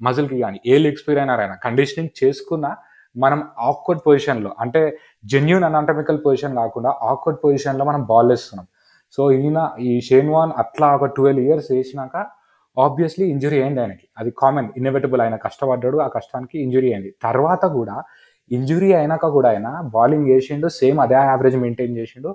[0.00, 2.66] మజిల్కి కానీ ఏ లెగ్ స్పీరైనర్ అయినా కండిషనింగ్ చేసుకున్న
[3.16, 4.98] మనం ఆక్వర్డ్ పొజిషన్లో అంటే
[5.32, 8.66] జెన్యున్ అనాటమికల్ పొజిషన్ కాకుండా ఆక్వర్డ్ పొజిషన్లో మనం బాల్ వేస్తున్నాం.
[9.12, 12.16] సో ఈయన ఈ షేన్వాన్ అట్లా ఒక ట్వెల్వ్ ఇయర్స్ వేసినాక
[12.76, 14.08] ఆబ్వియస్లీ ఇంజురీ అయింది ఆయనకి.
[14.18, 17.14] అది కామన్ ఇన్నోవేటబుల్ ఆయన కష్టపడ్డాడు ఆ కష్టానికి ఇంజురీ అయింది.
[17.22, 17.96] తర్వాత కూడా
[18.50, 22.30] ఇంజురీ అయినాక కూడా ఆయన బౌలింగ్ చేసిండు సేమ్ అదే యావరేజ్ మెయింటైన్ చేసిండు.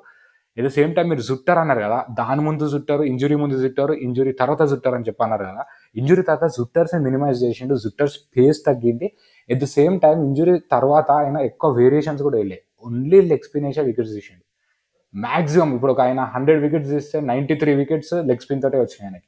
[0.57, 4.31] ఎట్ ద సేమ్ టైం మీరు జుట్టారు అన్నారు కదా దాని ముందు జుట్టారు ఇంజురీ ముందు జుట్టారు ఇంజురీ
[4.41, 5.63] తర్వాత జుట్టారు అని చెప్పి అన్నారు కదా.
[5.95, 9.07] ఇంజురీ తర్వాత జుట్టర్స్ని మినిమైజ్ చేసిండు జుట్టర్స్ ఫేస్ తగ్గింది.
[9.49, 12.61] At the same time injury తర్వాత ఆయన ఎక్కువ వేరియేషన్స్ కూడా వెళ్ళాయి.
[12.85, 14.43] ఓన్లీ లెగ్ స్పిన్ వికెట్స్ తీసిండు.
[15.15, 19.27] మాక్సిమం ఇప్పుడు ఒక ఆయన హండ్రెడ్ వికెట్స్ తీస్తే ninety three wickets leg spin తోటే వచ్చినాయి ఆయనకి.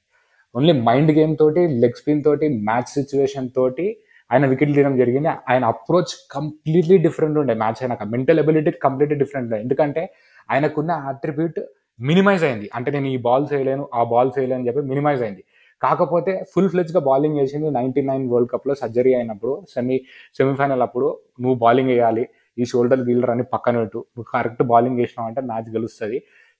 [0.55, 3.97] ఓన్లీ మైండ్ గేమ్ తోటి లెగ్ స్పిన్ తోటి మ్యాచ్ సిచ్యువేషన్ తోటి
[4.31, 5.27] ఆయన వికెట్లు తీయడం జరిగింది.
[5.27, 7.53] ఆయన అప్రోచ్ కంప్లీట్లీ డిఫరెంట్ ఉండే.
[7.53, 9.61] మ్యాచ్ అయినాక మెంటల్ ఎబిలిటీ కంప్లీట్లీ డిఫరెంట్ ఉండే.
[9.61, 10.13] ఎందుకంటే
[10.51, 11.59] ఆయనకున్న అట్రిబ్యూట్
[11.99, 12.69] మినిమైజ్ అయింది.
[12.75, 15.43] అంటే నేను ఈ బాల్ చేయలేను ఆ బాల్ చేయలేను అని చెప్పి మినిమైజ్ అయింది.
[15.81, 19.97] కాకపోతే ఫుల్ ఫ్లెజ్గా బౌలింగ్ చేసింది నైన్టీ నైన్ వరల్డ్ కప్లో సర్జరీ అయినప్పుడు సెమీ
[20.39, 21.07] సెమీఫైనల్ అప్పుడు
[21.43, 22.23] నువ్వు బౌలింగ్ వేయాలి
[22.57, 23.99] ఈ షోల్డర్ గీల్డర్ అని పక్కన పెట్టు.
[24.15, 26.17] నువ్వు కరెక్ట్ బౌలింగ్ చేసినావు అంటే మ్యాచ్ గెలుస్తుంది.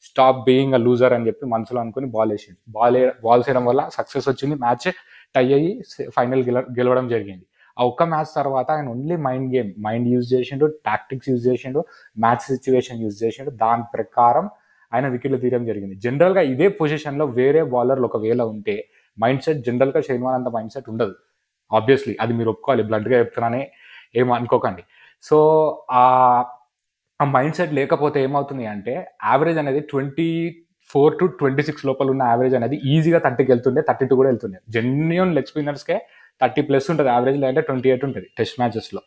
[0.08, 4.28] స్టాప్ బీయింగ్ అ లూజర్ అని చెప్పి మనసులో అనుకుని బాల్ వేసింది బాల్ బాల్ చేయడం వల్ల సక్సెస్
[4.32, 4.56] వచ్చింది.
[4.66, 4.88] మ్యాచ్
[5.36, 5.72] టై అయ్యి
[6.18, 7.46] ఫైనల్ గెల గెలవడం జరిగింది.
[7.78, 11.80] ఆ ఒక్క మ్యాచ్ తర్వాత ఆయన only mind game mind use చేసిండు టాక్టిక్స్ యూజ్ చేసిండు
[12.26, 13.52] మ్యాచ్ సిచ్యువేషన్ యూజ్ చేసిండు.
[13.64, 14.46] దాని ప్రకారం
[14.92, 15.96] ఆయన వికెట్లు తీయడం జరిగింది.
[16.06, 18.76] జనరల్గా ఇదే పొజిషన్లో వేరే బౌలర్లు ఒకవేళ ఉంటే
[19.24, 21.16] మైండ్ సెట్ జనరల్గా షైన్వాన్ అంత మైండ్ సెట్ ఉండదు.
[21.72, 22.84] ఆబ్వియస్లీ అది మీరు ఒప్పుకోవాలి.
[22.90, 23.62] బ్లంట్గా చెప్తున్నానే
[24.20, 24.84] ఏం అనుకోకండి.
[25.24, 25.38] సో
[26.00, 26.04] ఆ
[27.20, 28.94] ఆ మైండ్ సెట్ లేకపోతే ఏమవుతుంది అంటే
[29.32, 30.30] యావరేజ్ అనేది twenty
[30.90, 34.58] four to twenty six లోపల ఉన్న యావరేజ్ అనేది ఈజీగా థర్టీకి వెళ్తుండే థర్టీ టూ కూడా వెళ్తుండే.
[34.76, 35.98] జెన్యున్ లెగ్ స్పిన్నర్స్కే
[36.42, 37.10] థర్టీ ప్లస్ ఉంటుంది.
[37.16, 39.02] యావరేజ్ లేదంటే ట్వంటీ ఎయిట్ ఉంటుంది టెస్ట్ మ్యాచెస్లో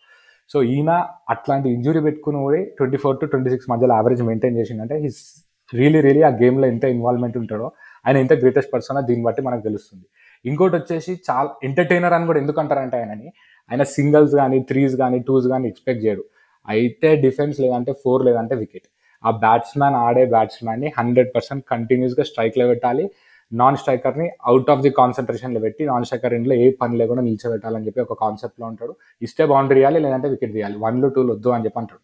[0.50, 0.90] సో ఈయన
[1.32, 5.20] అట్లాంటి ఇంజురీ పెట్టుకుని కూడా twenty four to twenty six మధ్యలో యావరేజ్ మెయింటైన్ చేసిందంటే హిస్
[5.72, 7.66] రియలీ రియలీ ఆ గేమ్లో ఎంత ఇన్వాల్వ్మెంట్ ఉంటాడో
[8.06, 10.04] ఆయన ఎంత గ్రేటెస్ట్ పర్సన్ దీన్ని బట్టి మనకు తెలుస్తుంది.
[10.44, 13.28] ఇంకోటి వచ్చేసి చాలా ఎంటర్టైనర్ అని కూడా ఎందుకు అంటారంటే ఆయనని
[13.70, 16.24] ఆయన సింగిల్స్ కానీ త్రీస్ కానీ టూస్ కానీ ఎక్స్పెక్ట్ చేయడు.
[16.68, 18.88] అయితే డిఫెన్స్ లేదంటే ఫోర్ లేదంటే వికెట్
[19.24, 23.04] ఆ బ్యాట్స్మెన్ ఆడే బ్యాట్స్మెన్ని హండ్రెడ్ పర్సెంట్ కంటిన్యూస్గా స్ట్రైక్లో పెట్టాలి.
[23.52, 28.00] నాన్ స్ట్రైకర్ని అవుట్ ఆఫ్ ది కాన్సన్ట్రేషన్లో పెట్టి నాన్ స్ట్రైకర్ ఇంట్లో ఏ పని లేకుండా నిల్చోబెట్టాలని చెప్పి
[28.06, 28.92] ఒక కాన్సెప్ట్లో ఉంటాడు.
[29.26, 30.76] ఇస్తే బౌండరీ ఇవ్వాలి లేదంటే వికెట్ తీయాలి.
[30.84, 32.02] వన్లు టూలు వద్దు అని చెప్పి అంటాడు.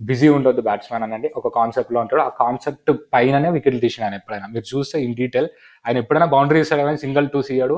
[0.00, 2.22] బిజీ ఉండొద్దు బ్యాట్స్మెన్ అనండి ఒక కాన్సెప్ట్లో ఉంటాడు.
[2.28, 4.46] ఆ కాన్సెప్ట్ పైననే వికెట్లు తీసిన ఆయన ఎప్పుడైనా.
[4.54, 5.48] మీరు చూస్తే ఇన్ డీటెయిల్
[5.84, 7.76] ఆయన ఎప్పుడైనా బౌండరీ ఇస్తాడు కానీ సింగిల్ టూ ఇయ్యాడు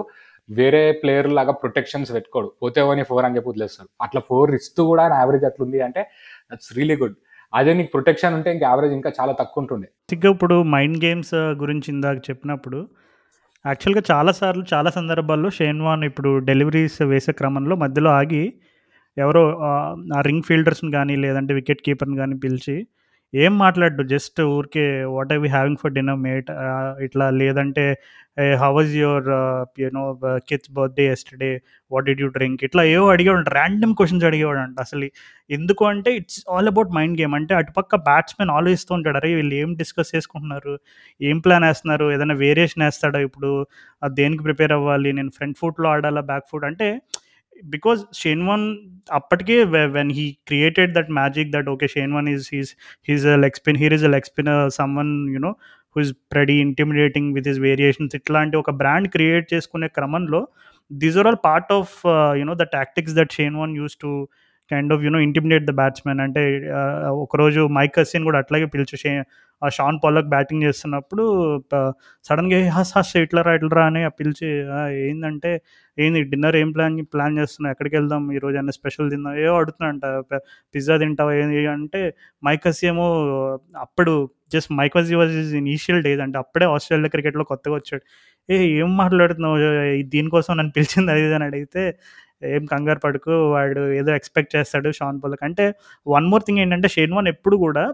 [0.49, 2.49] వేరే ప్లేయర్ లాగా ప్రొటెక్షన్స్ పెట్టుకోడు.
[2.63, 3.91] పోతే ఓని ఫోర్ అని చెప్పి వదిలేస్తాడు.
[4.07, 6.03] అట్లా ఫోర్ ఇస్తూ కూడా ఆయన యావరేజ్ అట్లుంది అంటే
[6.51, 7.17] దట్స్ రియలీ గుడ్
[7.53, 9.89] అదే నీకు ప్రొటెక్షన్ ఉంటే ఇంకా యావరేజ్ ఇంకా చాలా తక్కువ ఉంటుండే.
[10.05, 12.79] బేసిక్గా ఇప్పుడు మైండ్ గేమ్స్ uh, గురించి ఇందాక చెప్పినప్పుడు
[13.65, 18.45] యాక్చువల్గా చాలాసార్లు చాలా సందర్భాల్లో షేన్వాన్ ఇప్పుడు డెలివరీస్ వేసే క్రమంలో మధ్యలో ఆగి
[19.17, 19.71] ఎవరో ఆ,
[20.23, 22.77] రింగ్ ఫీల్డర్స్ని కానీ లేదంటే వికెట్ కీపర్ని కానీ పిలిచి
[23.33, 24.83] ఏం మాట్లాడు జస్ట్ ఊరికే
[25.13, 26.49] what I we having for dinner mate
[27.07, 27.85] ఇట్లా లేదంటే
[28.61, 29.29] how was your
[29.83, 30.03] you know
[30.49, 31.51] kids birthday yesterday
[31.91, 35.09] what did you drink ఇట్లా ఏవో అడిగేవాడు ర్యాండమ్ క్వశ్చన్స్ అడిగేవాడు అంట అసలు
[35.51, 39.73] ఎందుకు అంటే it's all about mind game అంటే అటుపక్క బ్యాట్స్మెన్ ఆలోచిస్తూ ఉంటాడు అరే వీళ్ళు ఏం
[39.81, 40.75] డిస్కస్ చేసుకుంటున్నారు?
[41.21, 42.07] ఏం ప్లాన్ వేస్తున్నారు?
[42.15, 43.53] ఏదైనా వేరియేషన్ వేస్తాడా ఇప్పుడు?
[44.17, 45.13] దేనికి ప్రిపేర్ అవ్వాలి?
[45.13, 46.89] నేను ఫ్రంట్ ఫుట్లో ఆడాలా బ్యాక్ ఫుట్ అంటే
[47.64, 48.64] బికాజ్ షేన్ వన్
[49.12, 49.58] అప్పటికే
[49.96, 52.72] when he created that magic that okay Shane Warne is he's
[53.10, 54.52] he's leg spin here is a leg spin
[54.96, 55.52] someone you know
[55.96, 60.42] who is pretty intimidating with his variations ఇట్లాంటి ఒక brand create చేసుకునే క్రమంలో
[60.92, 61.96] these are all part of
[62.42, 64.12] you know the tactics that Shane Warne use to
[64.73, 66.43] Kind of you know intimidate the batsmen అంటే
[67.25, 69.15] ఒకరోజు mic Asin కూడా అట్లాగే పిలిచి
[69.63, 71.25] ఆ షాన్ పాలక్ బ్యాటింగ్ చేస్తున్నప్పుడు
[72.29, 74.49] సడన్గా హస్ హస్ ఇట్లరా ఇట్లరా అని పిలిచి
[75.09, 75.51] ఏంటంటే
[75.99, 77.73] ఏంది డిన్నర్ ఏం ప్లాన్ ప్లాన్ చేస్తున్నావు?
[77.75, 78.23] ఎక్కడికి వెళ్దాం?
[78.37, 79.35] ఈ రోజు అన్న స్పెషల్ తిందాం?
[79.45, 80.11] ఏవో అడుగుతున్నా
[80.75, 81.61] పిజ్జా తింటావా ఏంది?
[81.77, 82.01] అంటే
[82.49, 83.07] మైకస్ ఏమో
[83.85, 84.15] అప్పుడు
[84.55, 88.05] జస్ట్ మైకస్ వాజ్ ఇస్ ఇనీషియల్ డేస్ అంటే అప్పుడే ఆస్ట్రేలియా క్రికెట్లో కొత్తగా వచ్చాడు.
[88.49, 89.57] ఏ ఏం మాట్లాడుతున్నావు?
[90.15, 91.85] దీనికోసం నన్ను పిలిచింది అది అని అడిగితే
[92.45, 95.67] ఏం కంగారు పడుకు వాడు ఏదో ఎక్స్పెక్ట్ చేస్తాడు షాన్ పోలక్ అంటే
[96.07, 97.85] వన్ మోర్ థింగ్ ఏంటంటే షేన్ వన్ ఎప్పుడు కూడా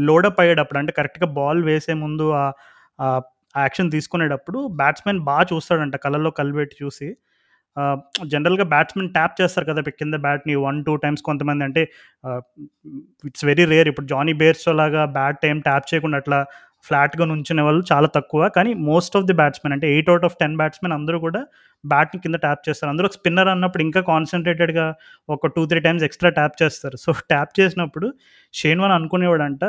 [0.00, 2.42] లోడప్ అయ్యేటప్పుడు అంటే కరెక్ట్గా బాల్ వేసే ముందు ఆ
[3.56, 7.08] యాక్షన్ తీసుకునేటప్పుడు బ్యాట్స్మెన్ బాగా చూస్తాడంట కళ్ళల్లో కళ్ళబెట్టి చూసి.
[8.26, 11.64] జనరల్గా బ్యాట్స్మెన్ ట్యాప్ చేస్తారు కదా కింద బ్యాట్ని వన్ టూ టైమ్స్ కొంతమంది.
[11.64, 11.82] అంటే
[13.24, 16.38] ఇట్స్ వెరీ రేర్ ఇప్పుడు జానీ బేర్స్ లాగా బ్యాట్ ఏం ట్యాప్ చేయకుండా అట్లా
[16.82, 18.48] ఫ్లాట్గా నుంచునే వాళ్ళు చాలా తక్కువ.
[18.48, 21.42] కానీ మోస్ట్ ఆఫ్ ది బ్యాట్స్మెన్ అంటే eight out of ten batsmen అందరూ కూడా
[21.84, 22.90] బ్యాట్ని కింద ట్యాప్ చేస్తారు.
[22.90, 24.94] అందరూ స్పిన్నర్ అన్నప్పుడు ఇంకా కాన్సన్ట్రేటెడ్గా
[25.28, 26.96] ఒక two three times extra tap చేస్తారు.
[26.96, 28.08] సో ట్యాప్ చేసినప్పుడు
[28.52, 29.64] షేన్ వన్ అనుకునేవాడంట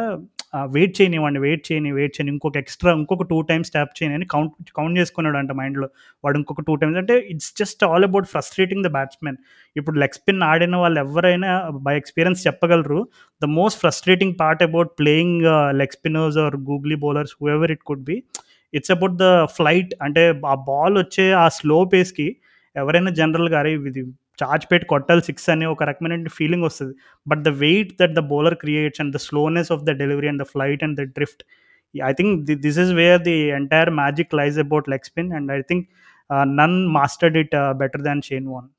[0.74, 4.72] వెయిట్ చేయనివ్వండి వెయిట్ చేయని వెయిట్ చేయని ఇంకొక ఎక్స్ట్రా ఇంకొక టూ టైమ్స్ ట్యాప్ చేయని అని కౌంట్
[4.76, 5.88] కౌంట్ చేసుకున్నాడు అంట మైండ్లో
[6.24, 9.38] వాడు ఇంకొక టూ టైమ్స్ అంటే it's just all about frustrating the batsmen
[9.76, 12.99] ఇప్పుడు లెగ్ స్పిన్ ఆడిన వాళ్ళు ఎవరైనా బై ఎక్స్పీరియన్స్ చెప్పగలరు.
[13.41, 15.41] The most frustrating part about playing
[15.72, 18.24] leg spinners or googly bowlers whoever it could be
[18.74, 22.28] it's about the flight అంటే ఆ ball వచ్చే ఆ slow పేస్కి
[22.76, 24.04] ఎవరైనా జనరల్గా అరే ఇది
[24.40, 26.94] చార్జ్ పెట్టి కొట్టాలి సిక్స్ అనే ఒక రకమైన ఫీలింగ్ వస్తుంది.
[27.28, 30.48] But the weight that the bowler creates and the slowness of the delivery and the
[30.54, 31.44] flight and the drift
[31.95, 32.34] I think
[32.68, 35.86] this is where the entire magic lies about leg spin and I think
[36.62, 38.70] none mastered it better than Shane Warne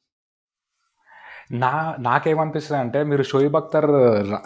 [1.63, 1.71] నా
[2.07, 3.87] నాకేమనిపిస్తుంది అంటే మీరు Shoaib Akhtar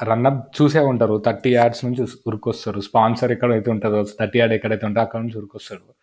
[0.09, 1.17] run-up చూసే ఉంటారు.
[1.27, 2.81] Thirty yards నుంచి ఉరికొస్తారు.
[2.87, 5.95] Sponsor ఎక్కడైతే ఉంటుందో thirty yard ఎక్కడైతే ఉంటుందో అక్కడ నుంచి ఉరికొస్తాడు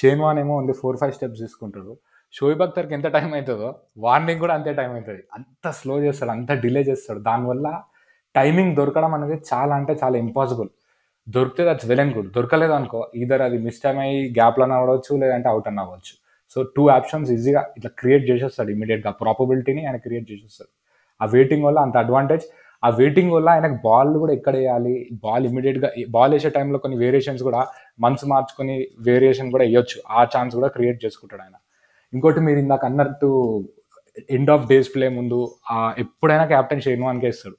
[0.00, 1.92] షేన్ వాన్ ఏమో ఓన్లీ ఫోర్ ఫైవ్ స్టెప్స్ తీసుకుంటాడు.
[2.36, 3.68] షోయిబ్ అఖ్తర్కి ఎంత టైం అవుతుందో
[4.04, 7.20] వార్నింగ్ కూడా అంతే టైం అవుతుంది అంత స్లో చేస్తాడు అంత డిలే చేస్తాడు.
[7.28, 7.66] దానివల్ల
[8.34, 10.70] టైమింగ్ దొరకడం అనేది చాలా అంటే చాలా ఇంపాసిబుల్.
[11.26, 12.28] దొరికితే దట్స్ వెల్ అండ్ గుడ్.
[12.36, 16.14] దొరకలేదు అనుకో ఈధర్ అది మిస్ టైం అయ్యి గ్యాప్లో అవ్వచ్చు లేదంటే అవుట్ అన్న అవ్వచ్చు.
[16.52, 20.70] సో టూ ఆప్షన్స్ ఈజీగా ఇట్లా క్రియేట్ చేసేస్తాడు ఇమీడియట్గా ప్రాపబిలిటీని ఆయన క్రియేట్ చేసేస్తాడు.
[21.20, 22.46] ఆ వెయిటింగ్ వల్ల అంత అడ్వాంటేజ్
[22.82, 24.94] ఆ వెయిటింగ్ వల్ల ఆయనకు బాల్ కూడా ఎక్కడ వేయాలి?
[25.24, 27.60] బాల్ ఇమీడియట్గా బాల్ వేసే టైంలో కొన్ని వేరియేషన్స్ కూడా
[28.04, 28.76] మనసు మార్చుకొని
[29.08, 29.98] వేరియేషన్ కూడా వేయొచ్చు.
[30.18, 31.56] ఆ ఛాన్స్ కూడా క్రియేట్ చేసుకుంటాడు ఆయన.
[32.14, 33.28] ఇంకోటి మీరు ఇందాక అన్నట్టు
[34.30, 35.54] ఎండ్ ఆఫ్ డేస్ ప్లే ముందు
[35.98, 37.56] ఎప్పుడైనా క్యాప్టెన్ షేన్ వాన్కే ఇస్తాడు.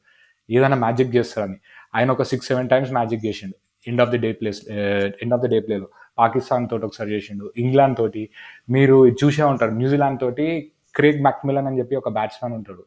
[0.49, 1.57] ఏదైనా మ్యాజిక్ చేస్తాడని.
[1.95, 3.55] ఆయన ఒక సిక్స్ సెవెన్ టైమ్స్ మ్యాజిక్ చేసిండు.
[3.87, 4.61] End of the day plays
[5.23, 5.87] end of the day ప్లేలో
[6.17, 7.53] పాకిస్తాన్ తోటి ఒకసారి చేసిండు.
[7.57, 8.29] ఇంగ్లాండ్ తోటి.
[8.69, 9.71] మీరు చూసే ఉంటారు.
[9.71, 12.83] న్యూజిలాండ్ తోటి క్రేగ్ మ్యాక్మిలన్ అని చెప్పి ఒక బ్యాట్స్మెన్ ఉంటాడు.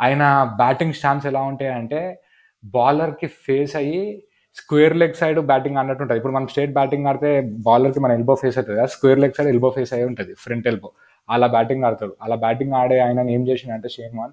[0.00, 2.20] ఆయన బ్యాటింగ్ స్టాంప్స్ ఎలా ఉంటాయంటే
[2.64, 4.26] బౌలర్కి ఫేస్ అయ్యి
[4.60, 6.18] స్క్వేర్ లెగ్ సైడ్ బ్యాటింగ్ అన్నట్టు ఉంటుంది.
[6.20, 7.30] ఇప్పుడు మనం స్టేట్ బ్యాటింగ్ ఆడితే
[7.66, 10.92] బౌలర్కి మన ఎల్బో ఫేస్ అవుతుంది కదా square leg side elbow face అయి ఉంటుంది ఫ్రంట్ ఎల్బో.
[11.30, 12.14] అలా బ్యాటింగ్ ఆడతాడు.
[12.22, 14.32] అలా బ్యాటింగ్ ఆడే ఆయన ఏం చేసిండంటే షేన్ వాన్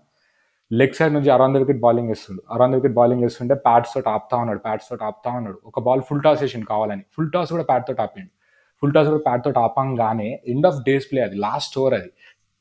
[0.71, 4.59] లెగ్ సైడ్ నుంచి అరౌండ్ వికెట్ బౌలింగ్ వేస్తుండు అరౌండ్ వికెట్ బౌలింగ్ వేస్తుంటే ప్యాట్స్ తోటి ఆపుతా ఉన్నాడు
[4.59, 5.57] ప్యాట్స్ తోటి ఆపుతా ఉన్నాడు.
[5.65, 7.03] ఒక బాల్ ఫుల్ టాస్ వేసిండు కావాలని.
[7.15, 8.31] ఫుల్ టాస్ కూడా ప్యాట్ తోటి ఆపిండు.
[8.81, 12.09] ఫుల్ టాస్ కూడా ప్యాట్ తోటి ఆపంగానే ఎండ్ ఆఫ్ డేస్ ప్లే అది లాస్ట్ ఓవర్ అది.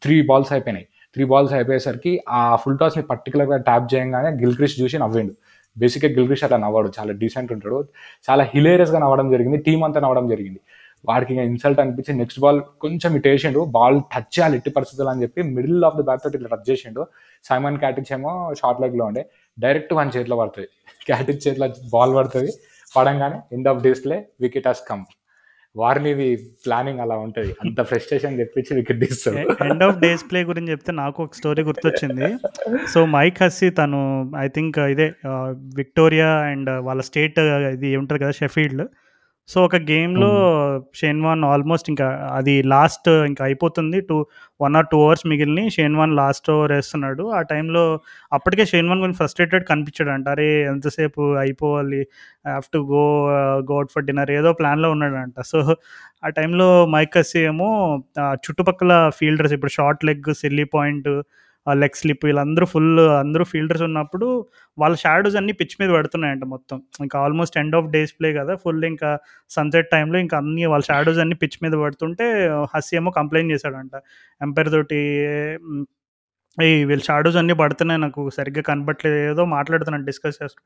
[0.02, 0.86] త్రీ బాల్స్ అయిపోయినాయి.
[1.14, 5.34] త్రీ బాల్స్ అయిపోయేసరికి ఆ ఫుల్ టాస్ని పర్టికులర్గా ట్యాప్ చేయగానే గిల్క్రిష్ చూసి నవ్విండు.
[5.76, 7.78] బేసిక్గా గిల్గ్రిష్ అట్లా నవ్వాడు చాలా డీసెంట్ ఉంటాడు.
[8.28, 10.60] చాలా హిలేరియస్గా నవ్వడం జరిగింది టీం అంతా నవ్వడం జరిగింది.
[11.08, 15.22] వాడికి ఇంకా ఇన్సల్ట్ అనిపించి నెక్స్ట్ బాల్ కొంచెం ఇటు వేసిండు బాల్ టచ్ చేయాలి ఎట్టి పరిస్థితులు అని
[15.24, 17.04] చెప్పి మిడిల్ ఆఫ్ ద బ్యాట్ తోటి ఇట్లా టచ్ చేసిండు.
[17.48, 19.22] సైమన్ క్యాటిచ్ ఏమో షార్ట్ లెగ్లో ఉండే
[19.58, 20.68] డైరెక్ట్ వన్ చేతిలో పడుతుంది.
[21.08, 22.52] క్యాటిచ్ చేతిలో బాల్ పడుతుంది.
[22.96, 25.04] పడంగానే ఎండ్ ఆఫ్ డేస్లే వికెట్ హాస్ కమ్
[25.76, 26.28] వారినిది
[26.66, 27.54] ప్లానింగ్ అలా ఉంటుంది.
[27.64, 29.64] అంత ఫ్రస్ట్రేషన్ తెప్పించి వికెట్ తీస్తాడు.
[29.64, 32.28] ఎండ్ ఆఫ్ డేస్ ప్లే గురించి చెప్తే నాకు ఒక స్టోరీ గుర్తొచ్చింది.
[32.94, 34.00] సో మైక్ హస్సీ తను
[34.38, 35.12] ఐ థింక్ ఇదే
[35.76, 38.82] విక్టోరియా అండ్ వాళ్ళ స్టేట్ ఇది ఉంటుంది కదా షెఫీల్డ్
[39.52, 40.28] సో ఒక గేమ్లో
[40.94, 42.06] షేన్వాన్ ఆల్మోస్ట్ ఇంకా
[42.38, 43.98] అది లాస్ట్ ఇంకా అయిపోతుంది.
[44.00, 44.16] Two
[44.60, 47.24] one or two hours మిగిలిన షేన్వాన్ లాస్ట్ ఓవర్ వేస్తున్నాడు.
[47.38, 47.82] ఆ టైంలో
[48.32, 52.00] అప్పటికే షేన్వాన్ కొంచెం ఫ్రస్ట్రేటెడ్ కనిపించాడు అంట అరే ఎంతసేపు అయిపోవాలి?
[52.46, 53.04] Have to go
[53.70, 55.36] go out for dinner ఏదో ప్లాన్లో ఉన్నాడంట.
[55.52, 55.58] సో
[56.24, 57.70] ఆ టైంలో మైక్ హస్సీ ఏమో
[58.46, 61.10] చుట్టుపక్కల ఫీల్డర్స్ ఇప్పుడు short leg silly point
[61.66, 64.26] leg slip వీళ్ళందరూ ఫుల్ అందరూ ఫీల్డర్స్ ఉన్నప్పుడు
[64.78, 66.78] వాళ్ళ షాడోస్ అన్ని పిచ్ మీద పడుతున్నాయంట మొత్తం.
[67.00, 69.10] ఇంకా almost end of day's play కదా ఫుల్ ఇంకా
[69.50, 72.26] సన్సెట్ టైంలో ఇంకా అన్ని వాళ్ళ షాడోస్ అన్ని పిచ్ మీద పడుతుంటే
[72.74, 73.94] హస్సీ ఏమో కంప్లైంట్ చేశాడంట.
[74.40, 75.00] ఎంపైర్ తోటి
[76.58, 80.60] ఈ వీళ్ళ షాడోస్ అన్నీ పడుతున్నాయి నాకు సరిగ్గా కనబట్లేదు ఏదో మాట్లాడుతున్నాను డిస్కస్ చేస్తూ.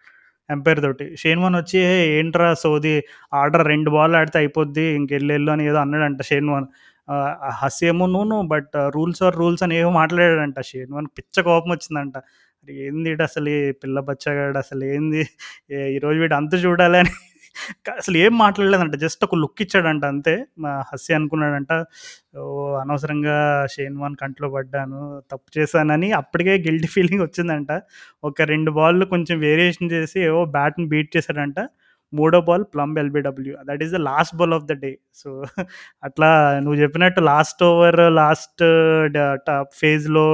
[0.49, 1.05] ఎంపైర్ తోటి.
[1.17, 1.79] షేన్వాన్ వచ్చి
[2.19, 2.95] ఏంట్రా సోది
[3.35, 6.67] ఆర్డర్ రెండు బాల్ ఆడితే అయిపోద్ది ఇంకెళ్ళెళ్ళు అని ఏదో అన్నాడంట షేన్వాన్
[7.49, 12.17] హసేమో ఏమో నూను బట్ రూల్స్ ఆర్ రూల్స్ అని ఏమో మాట్లాడాడంట షేన్వాన్ పిచ్చ కోపం వచ్చిందంట.
[12.17, 14.59] మరి ఏంది అసలు పిల్ల బచ్చగాడు?
[14.59, 15.29] అసలు ఏంది?
[15.71, 17.11] ఏ- ఈరోజు వీడు అంత చూడాలి అని
[17.97, 18.95] అసలు ఏం మాట్లాడలేదంట.
[18.95, 20.45] జస్ట్ ఒక లుక్ ఇచ్చాడంట అంతే.
[20.59, 21.85] మా హస్య అనుకున్నాడంట
[22.39, 27.83] ఓ అనవసరంగా షేన్ వాన్ కంట్లో పడ్డాను తప్పు చేశానని అప్పటికే గిల్టీ ఫీలింగ్ వచ్చిందంట.
[28.25, 31.55] ఒక రెండు బాల్ కొంచెం వేరియేషన్ చేసి ఏవో బ్యాట్ని బీట్ చేశాడంట.
[32.21, 35.31] మూడో ball plum LBW that is the last ball of the day so
[36.05, 36.31] అట్లా
[36.61, 38.65] నువ్వు చెప్పినట్టు లాస్ట్ ఓవర్ లాస్ట్
[39.81, 40.27] ఫేజ్లో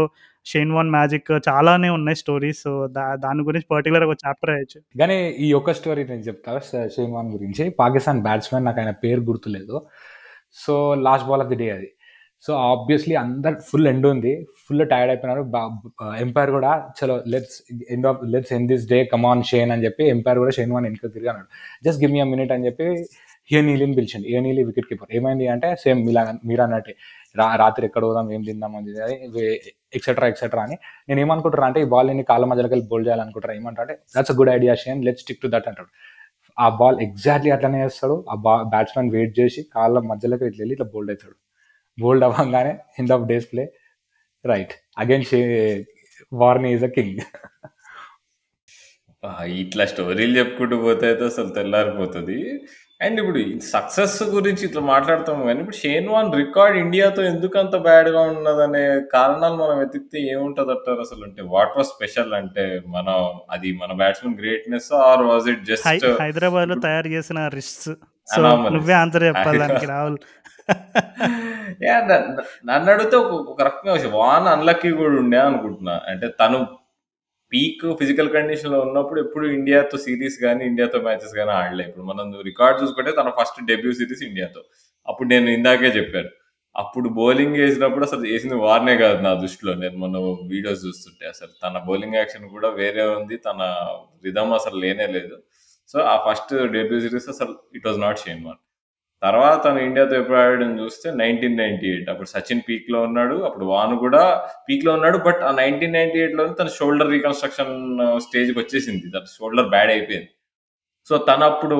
[0.46, 4.78] షేన్ వాన్ మ్యాజిక్ చాలానే ఉన్నాయి స్టోరీస్ సో దా దాని గురించి పర్టికులర్ ఒక చాప్టర్ అయ్యచ్చు.
[5.00, 5.16] కానీ
[5.46, 6.52] ఈ ఒక్క స్టోరీ నేను చెప్తా
[6.94, 7.64] షేన్ వాన్ గురించి.
[7.80, 9.76] పాకిస్తాన్ బ్యాట్స్మెన్ నాకు ఆయన పేరు గుర్తులేదు.
[10.64, 10.74] So
[11.06, 11.88] last ball of the day అది.
[12.46, 14.32] సో ఆబ్వియస్లీ అందరు ఫుల్ ఎండ్ ఉంది.
[14.64, 15.42] ఫుల్ టైర్డ్ అయిపోయినారు.
[16.24, 17.56] ఎంపైర్ కూడా చలో let's
[17.94, 21.08] end of let's end this day come on Shane అని చెప్పి ఎంపైర్ కూడా షేన్ వన్ వెనక
[21.16, 21.48] తిరిగి అన్నాడు.
[21.86, 22.86] Just give me a minute అని చెప్పి
[23.50, 26.92] హియర్ నీలిని పిలిచింది ఏ నీలి వికెట్ కీపర్ ఏమైంది అంటే సేమ్ మీలా మీరు అన్నట్టే.
[27.40, 28.90] రా రాత్రి ఎక్కడ పోదాం ఏం తిందాం అని
[29.98, 30.76] ఎక్సెట్రా ఎక్సెట్రా అని.
[31.08, 34.36] నేను ఏమనుకుంటారా అంటే ఈ బాల్ నేను కాళ్ళ మధ్యలోకి వెళ్ళి బోల్ చేయాలనుకుంటారా ఏమంటారు అంటే that's a
[34.40, 35.90] good idea Shane let stick to that అంటాడు.
[36.64, 38.16] ఆ బాల్ ఎగ్జాక్ట్లీ అట్లనే వేస్తాడు.
[38.32, 41.36] ఆ బా బ్యాట్స్మెన్ వెయిట్ చేసి కాళ్ళ మధ్యలోకి ఇట్లా వెళ్ళి ఇట్లా బోల్డ్ అవుతాడు
[41.98, 43.64] బోల్డ్ అవ్వగానే end of day's play.
[44.44, 44.74] Right.
[44.98, 45.40] Again Shane
[46.32, 47.20] Warnie is a king
[49.62, 52.36] ఇట్లా స్టోరీలు చెప్పుకుంటూ పోతే అయితే అసలు తెల్లారిపోతుంది.
[53.04, 53.40] అండ్ ఇప్పుడు
[53.72, 58.82] సక్సెస్ గురించి ఇట్లా మాట్లాడతాం కానీ ఇప్పుడు షేన్ వాన్ రికార్డ్ ఇండియాతో ఎందుకు అంత బ్యాడ్గా ఉన్నదనే
[59.14, 61.22] కారణాలు మనం వెతికితే ఏముంటది అంటారు అసలు?
[61.28, 62.64] అంటే వాట్ వాస్ స్పెషల్ అంటే
[62.96, 63.18] మనం
[63.56, 65.88] అది మన batsmen greatness or was it just
[66.24, 67.38] హైదరాబాద్లో తయారు చేసిన
[68.38, 68.72] Anomalies.
[68.74, 69.60] నువ్వే ఆన్సర్ చెప్పాలి
[69.92, 70.18] రాహుల్.
[71.82, 71.98] యా
[72.64, 76.00] నన్ను అడిగితే ఒక రకంగా వాన్ అన్లక్కీ కూడా ఉండే అనుకుంటున్నా.
[76.08, 76.66] అంటే తను
[77.52, 81.84] పీక్ ఫిజికల్ కండిషన్లో ఉన్నప్పుడు ఎప్పుడు ఇండియాతో సిరీస్ కానీ ఇండియాతో మ్యాచెస్ కానీ ఆడలే.
[81.84, 84.60] ఇప్పుడు మనం రికార్డ్ చూసుకుంటే తన ఫస్ట్ డెబ్యూ సిరీస్ ఇండియాతో.
[85.08, 86.28] అప్పుడు నేను ఇందాకే చెప్పాను.
[86.76, 89.74] అప్పుడు బౌలింగ్ వేసినప్పుడు అసలు వేసింది వార్నే కాదు నా దృష్టిలో.
[89.74, 90.18] నేను మన
[90.50, 93.36] వీడియోస్ చూస్తుంటే అసలు తన బౌలింగ్ యాక్షన్ కూడా వేరే ఉంది.
[93.36, 93.86] తన
[94.24, 95.38] రిధమ్ అసలు లేనే లేదు.
[95.88, 98.60] సో ఆ ఫస్ట్ డెబ్యూ సిరీస్ అసలు it was not Shane Warne
[99.22, 103.96] తర్వాత తను ఇండియాతో ఎప్పుడు ఆడడం చూస్తే నైన్టీన్ నైన్టీ ఎయిట్ అప్పుడు సచిన్ పీక్లో ఉన్నాడు అప్పుడు వాను
[103.98, 104.22] కూడా
[104.68, 107.74] పీక్లో ఉన్నాడు బట్ ఆ నైన్టీన్ నైన్టీ ఎయిట్లోనే తన షోల్డర్ రీకన్స్ట్రక్షన్
[108.26, 109.06] స్టేజ్కి వచ్చేసింది.
[109.16, 110.30] తన షోల్డర్ బ్యాడ్ అయిపోయింది.
[111.10, 111.76] సో తను అప్పుడు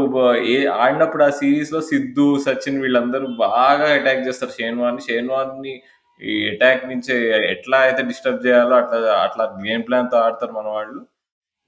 [0.55, 4.53] ఏ ఆడినప్పుడు ఆ సిరీస్లో సిద్ధు సచిన్ వీళ్ళందరూ బాగా అటాక్ చేస్తారు.
[4.59, 5.75] షేన్వాన్ షేన్వాన్ని
[6.23, 7.15] ఈ అటాక్ నుంచి
[7.55, 11.01] ఎట్లా అయితే డిస్టర్బ్ చేయాలో అట్లా అట్లా గేమ్ ప్లాన్తో ఆడతారు మన వాళ్ళు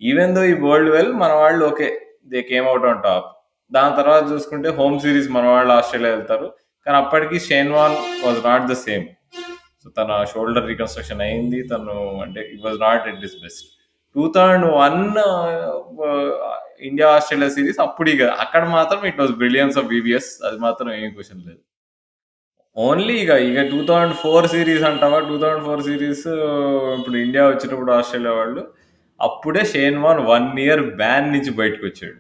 [0.02, 1.88] ఈవెన్ దో ఈ వరల్డ్ వెల్ మన వాళ్ళు okay
[2.32, 3.28] they came out on top
[3.76, 6.48] దాని తర్వాత చూసుకుంటే హోమ్ సిరీస్ మన వాళ్ళు ఆస్ట్రేలియా వెళ్తారు.
[6.86, 9.06] కానీ అప్పటికి Shane Warne was not the same
[9.82, 11.60] so తన షోల్డర్ రీకన్స్ట్రక్షన్ అయింది.
[11.72, 11.94] తను
[12.24, 13.64] అంటే it was not at this best
[14.16, 15.00] two thousand one
[16.88, 21.10] India Australia series అప్పుడు ఇక అక్కడ మాత్రం it was brilliance of VVS అది మాత్రం ఏం
[21.16, 21.60] క్వశ్చన్ లేదు.
[22.76, 25.18] ఓన్లీ ఇక ఇక టూ థౌజండ్ ఫోర్ సిరీస్ అంటావా?
[25.30, 26.26] టూ థౌజండ్ ఫోర్ సిరీస్
[26.98, 28.62] ఇప్పుడు ఇండియా వచ్చినప్పుడు ఆస్ట్రేలియా వాళ్ళు
[29.20, 32.18] అప్పుడే Shane Warne one year ban నుంచి బయటకు వచ్చాడు.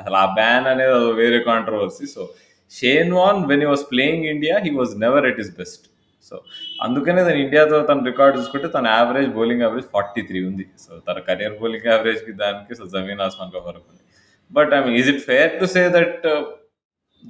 [0.00, 2.24] అసలు ఆ బ్యాన్ అనేది అది వేరే controversy so
[2.72, 5.86] Shane Warne when he was playing India he was never at his best
[6.28, 6.36] so
[6.84, 10.64] అందుకనే తను ఇండియాతో తన రికార్డ్ చూసుకుంటే తన average bowling average forty three ఉంది.
[10.84, 14.02] సో తన కెరియర్ బౌలింగ్ యావరేజ్కి దానికి సో జమీన్ ఆస్మాన్ కా ఫరక్ ఉంది
[14.50, 16.26] but I mean is it fair to say that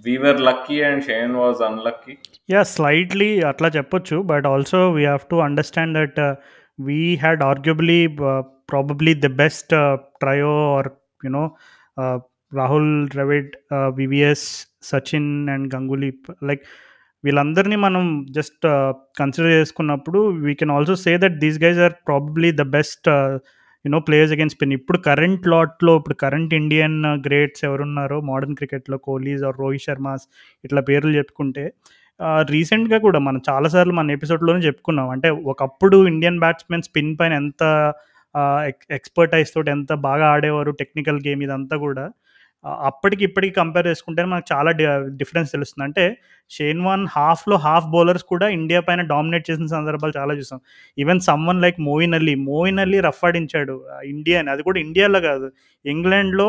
[0.06, 2.14] we were lucky and Shane was unlucky
[2.54, 4.16] yeah slightly అట్లా చెప్పొచ్చు.
[4.32, 6.20] But also we have to understand that
[6.88, 8.00] we had arguably
[8.72, 9.74] probably the best
[10.22, 10.90] trio or
[11.28, 11.44] you know
[12.52, 13.50] Rahul Dravid
[13.96, 14.46] VVS
[14.82, 16.10] Sachin and Ganguly
[16.42, 16.62] like
[17.24, 18.64] వీళ్ళందరినీ మనం just
[19.18, 23.08] consider చేసుకున్నప్పుడు we can also say that these guys are probably the best
[23.84, 29.42] you know players against spin ఇప్పుడు current లాట్లో ఇప్పుడు current Indian greats ఎవరున్నారో modern క్రికెట్లో Kohlis
[29.42, 30.24] are Rohit Sharma's
[30.64, 31.64] ఇట్లా పేర్లు చెప్పుకుంటే
[32.50, 35.08] రీసెంట్గా కూడా మనం చాలాసార్లు మన ఎపిసోడ్లోనే చెప్పుకున్నాం.
[35.10, 37.62] అంటే ఒకప్పుడు ఇండియన్ బ్యాట్స్మెన్ స్పిన్ పైన ఎంత
[38.90, 42.04] ఎక్స్పర్టైజ్ తోటి ఎంత బాగా ఆడేవారు టెక్నికల్ గేమ్ ఇదంతా కూడా
[42.64, 44.70] అప్పటికి ఇప్పటికి కంపేర్ చేసుకుంటే మనకు చాలా
[45.20, 45.84] డిఫరెన్స్ తెలుస్తుంది.
[45.84, 46.04] అంటే
[46.50, 50.60] షేన్ వాన్ హాఫ్లో హాఫ్ బౌలర్స్ కూడా ఇండియా పైన డామినేట్ చేసిన సందర్భాలు చాలా చూసాం.
[50.98, 55.48] Even someone like Moeen Ali Moeen Ali rough ఆడించాడు ఇండియాని అది కూడా ఇండియాలో కాదు
[55.84, 56.48] ఇంగ్లాండ్లో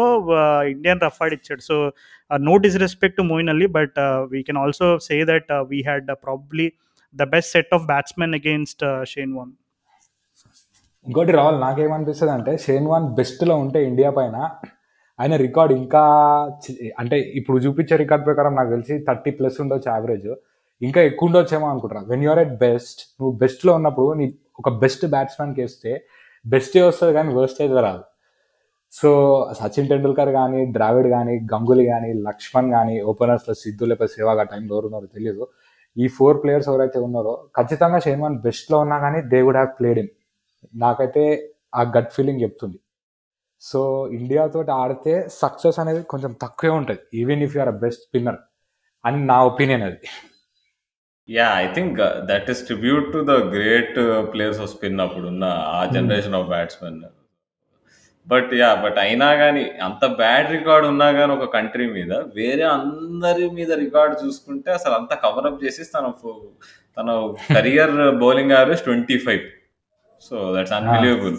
[0.74, 1.62] Indian rough ఆడిచ్చాడు.
[1.62, 1.92] So
[2.32, 4.00] no disrespect to Moeen Ali but
[4.34, 6.68] we can also say that we had probably
[7.16, 9.54] the best set of batsmen against Shane Warne
[11.06, 14.38] ఇంకోటి రావాలి నాకేమనిపిస్తుంది అంటే Shane van బెస్ట్లో ఉంటే ఇండియా పైన
[15.20, 16.02] ఆయన రికార్డ్ ఇంకా
[17.02, 20.30] అంటే ఇప్పుడు చూపించే రికార్డ్ ప్రకారం నాకు తెలిసి థర్టీ ప్లస్ ఉండొచ్చు యావరేజ్.
[20.82, 22.04] ఇంకా ఎక్కువ ఉండొచ్చేమో అనుకుంటున్నా.
[22.12, 24.26] వెన్ యూఆర్ ఎట్ బెస్ట్ నువ్వు బెస్ట్లో ఉన్నప్పుడు నీ
[24.62, 25.92] ఒక బెస్ట్ బ్యాట్స్మెన్కి వేస్తే
[26.46, 28.04] బెస్టే వస్తుంది కానీ వర్స్ట్ అయితే రాదు.
[28.94, 29.10] సో
[29.60, 34.88] సచిన్ టెండూల్కర్ కానీ ద్రావిడ్ కానీ గంగులీ కానీ లక్ష్మణ్ కానీ ఓపెనర్స్లో సిద్ధు లేకపోతే సేవాగ్ టైంలో ఎవరు
[34.90, 35.44] ఉన్నారో తెలియదు.
[35.98, 40.12] ఈ ఫోర్ ప్లేయర్స్ ఎవరైతే ఉన్నారో ఖచ్చితంగా షేన్ బెస్ట్లో ఉన్నా కానీ they would have played in
[40.86, 41.24] నాకైతే
[41.80, 42.78] ఆ గట్ ఫీలింగ్ చెప్తుంది.
[43.62, 43.80] సో
[44.12, 48.40] ఇండియాతో ఆడితే సక్సెస్ అనేది కొంచెం తక్కువే ఉంటుంది even if you're best spinner
[49.04, 50.00] అని నా ఒపీనియన్ అది.
[51.30, 51.98] Yeah I think
[52.30, 53.98] that is tribute to the great
[54.32, 57.00] players of spin అప్పుడున్న ఆ generation of batsmen
[58.28, 63.46] but yeah but అయినా కానీ అంత బ్యాడ్ రికార్డ్ ఉన్నా కానీ ఒక కంట్రీ మీద వేరే అందరి
[63.56, 66.12] మీద రికార్డ్ చూసుకుంటే అసలు అంత కవరప్ చేసి తన
[66.98, 67.10] తన
[67.50, 69.44] career bowling average twenty five
[70.22, 71.38] so that's unbelievable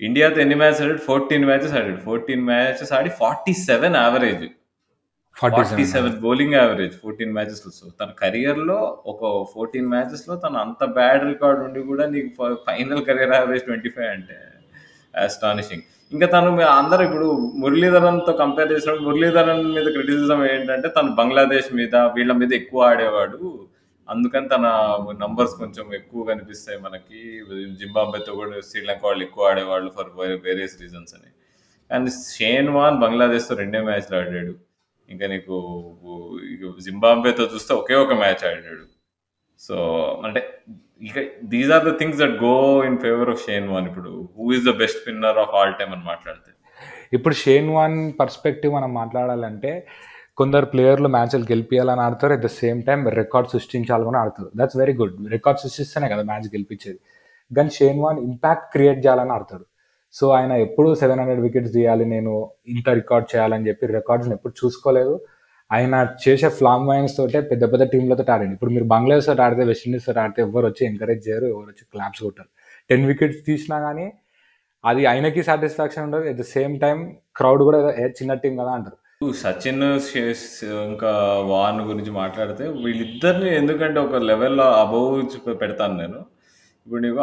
[0.00, 1.00] ఇండియాతో ఎన్ని మ్యాచెస్ ఆడాడు?
[1.08, 1.98] ఫోర్టీన్ మ్యాచెస్ ఆడాడు.
[2.06, 4.44] ఫోర్టీన్ మ్యాచెస్ ఆడి forty seven average.
[5.36, 6.14] Forty seven.
[6.24, 7.70] Bowling average fourteen మ్యాచెస్లో.
[7.78, 8.78] So తన కెరియర్లో
[9.12, 9.20] ఒక
[9.54, 12.30] ఫోర్టీన్ మ్యాచెస్లో తన అంత బ్యాడ్ రికార్డ్ ఉండి కూడా నీకు
[12.68, 14.38] final career average twenty five అంటే
[15.14, 16.50] అస్టానిషింగ్ ఇంకా తను
[16.80, 17.28] అందరూ ఇప్పుడు
[17.62, 23.38] మురళీధరన్తో కంపేర్ చేసినప్పుడు మురళీధరన్ మీద క్రిటిసిజం ఏంటంటే తను బంగ్లాదేశ్ మీద వీళ్ళ మీద ఎక్కువ ఆడేవాడు
[24.08, 24.66] అందుకని తన
[25.20, 27.20] నంబర్స్ కొంచెం ఎక్కువ కనిపిస్తాయి మనకి.
[27.80, 30.10] జింబాబ్వేతో కూడా శ్రీలంక వాళ్ళు ఎక్కువ ఆడేవాళ్ళు ఫర్
[30.44, 31.30] వేరియస్ రీజన్స్ అని.
[31.90, 34.54] కానీ షేన్ వాన్ బంగ్లాదేశ్తో రెండే మ్యాచ్లు ఆడాడు.
[35.08, 35.54] ఇంకా నీకు
[36.52, 38.86] ఇక జింబాబ్వేతో చూస్తే ఒకే ఒక మ్యాచ్ ఆడాడు.
[39.60, 39.76] సో
[40.24, 40.40] అంటే
[41.02, 44.64] ఇక these are the things that go in favour of Shane Warne ఇప్పుడు who is
[44.66, 46.50] the best spinner of all time అని మాట్లాడితే.
[47.12, 49.86] ఇప్పుడు షేన్ వాన్ పర్స్పెక్టివ్ మనం మాట్లాడాలంటే
[50.40, 54.48] కొందరు ప్లేయర్లు మ్యాచ్లు గెలిపించాలని ఆడతారు at the same time record సృష్టించాలని ఆడతారు.
[54.58, 56.98] దట్స్ వెరీ గుడ్ రికార్డ్ సృష్టిస్తేనే కదా మ్యాచ్ గెలిపించేది.
[57.56, 59.64] కానీ షేన్ వాన్ ఇంపాక్ట్ క్రియేట్ చేయాలని ఆడతాడు.
[60.14, 62.32] సో ఆయన ఎప్పుడు సెవెన్ హండ్రెడ్ వికెట్స్ తీయాలి నేను
[62.74, 65.14] ఇంత రికార్డ్ చేయాలని చెప్పి రికార్డ్స్ని ఎప్పుడు చూసుకోలేదు.
[65.70, 65.94] ఆయన
[66.24, 68.54] చేసే ఫ్లామ్ వైన్స్ తోటే పెద్ద పెద్ద టీంలతో ఆడండి.
[68.56, 72.22] ఇప్పుడు మీరు బంగ్లాదేశ్ తోటి ఆడితే వెస్టిండీస్ తోటి ఆడితే ఎవరు వచ్చి ఎంకరేజ్ చేయరు ఎవరు వచ్చి క్లాప్స్
[72.26, 72.48] కొట్టరు.
[72.90, 74.06] టెన్ వికెట్స్ తీసినా కానీ
[74.84, 76.24] అది ఆయనకి సాటిస్ఫాక్షన్ ఉండదు.
[76.32, 76.98] At the same time
[77.38, 77.78] crowd కూడా
[78.18, 78.98] చిన్న టీం కదా అంటారు.
[79.42, 79.84] సచిన్
[80.86, 81.12] ఇంకా
[81.52, 86.20] వాన్ గురించి మాట్లాడితే వీళ్ళిద్దరిని ఎందుకంటే ఒక లెవెల్లో అబౌవ్ పెడతాను నేను.
[86.86, 87.20] ఇప్పుడు నీకు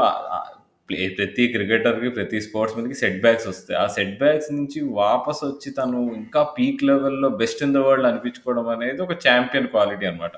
[1.18, 3.78] ప్రతి క్రికెటర్కి ప్రతి స్పోర్ట్స్ మీదకి సెట్ బ్యాక్స్ వస్తాయి.
[3.84, 8.68] ఆ సెట్ బ్యాక్స్ నుంచి వాపస్ వచ్చి తను ఇంకా పీక్ లెవెల్లో బెస్ట్ ఇన్ ద వరల్డ్ అనిపించుకోవడం
[8.70, 10.34] అనేది ఒక ఛాంపియన్ క్వాలిటీ అనమాట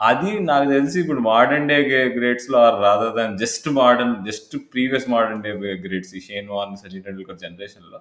[0.00, 1.76] అది నాకు తెలిసి ఇప్పుడు modern day
[2.16, 5.52] గ్రేడ్స్లో or rather than just modern just previous modern day
[5.86, 8.00] greats ఈ షేన్ వాన్ సచిన్ టెండూల్కర్ జనరేషన్లో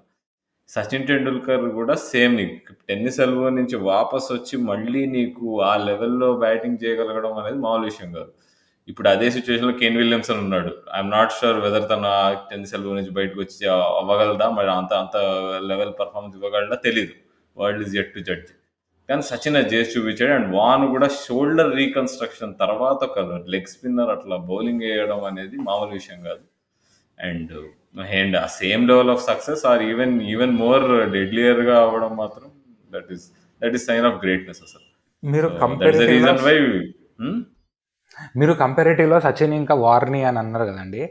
[0.74, 2.72] సచిన్ టెండూల్కర్ కూడా సేమ్ నీకు.
[2.90, 8.32] టెన్నిస్ ఎల్బో నుంచి వాపస్ వచ్చి మళ్ళీ నీకు ఆ లెవెల్లో బ్యాటింగ్ చేయగలగడం అనేది మామూలు విషయం కాదు.
[8.92, 10.72] ఇప్పుడు అదే సిచ్యువేషన్లో కేన్ విలియమ్సన్ ఉన్నాడు.
[10.96, 12.08] ఐఎమ్ నాట్ షూర్ వెదర్ తన
[12.50, 13.64] టెన్నిస్ ఎల్బో నుంచి బయటకు వచ్చి
[14.02, 15.16] అవ్వగలదా మరి అంత అంత
[15.70, 17.16] లెవెల్ పర్ఫార్మెన్స్ ఇవ్వగలదా తెలియదు
[17.58, 18.52] world is at to judge
[19.10, 23.20] కానీ సచిన్ అది చేసి చూపించాడు అండ్ వాన్ కూడా షోల్డర్ రీకన్స్ట్రక్షన్ తర్వాత ఒక
[23.54, 26.44] లెగ్ స్పిన్నర్ అట్లా బౌలింగ్ వేయడం అనేది మామూలు విషయం కాదు.
[27.18, 27.54] అండ్
[28.20, 30.86] అండ్ ఆ same level of success or even even more
[31.16, 32.48] డెడ్లియర్గా అవ్వడం మాత్రం
[32.96, 33.26] that is
[33.62, 34.88] that is sign of greatness అసలు.
[35.24, 36.58] మీరు రీజన్ కంపారిటివ్ వై
[38.40, 41.02] మీరు కంపారిటివ్లో సచిన్ ఇంకా వార్ని అని అన్నారు కదండి.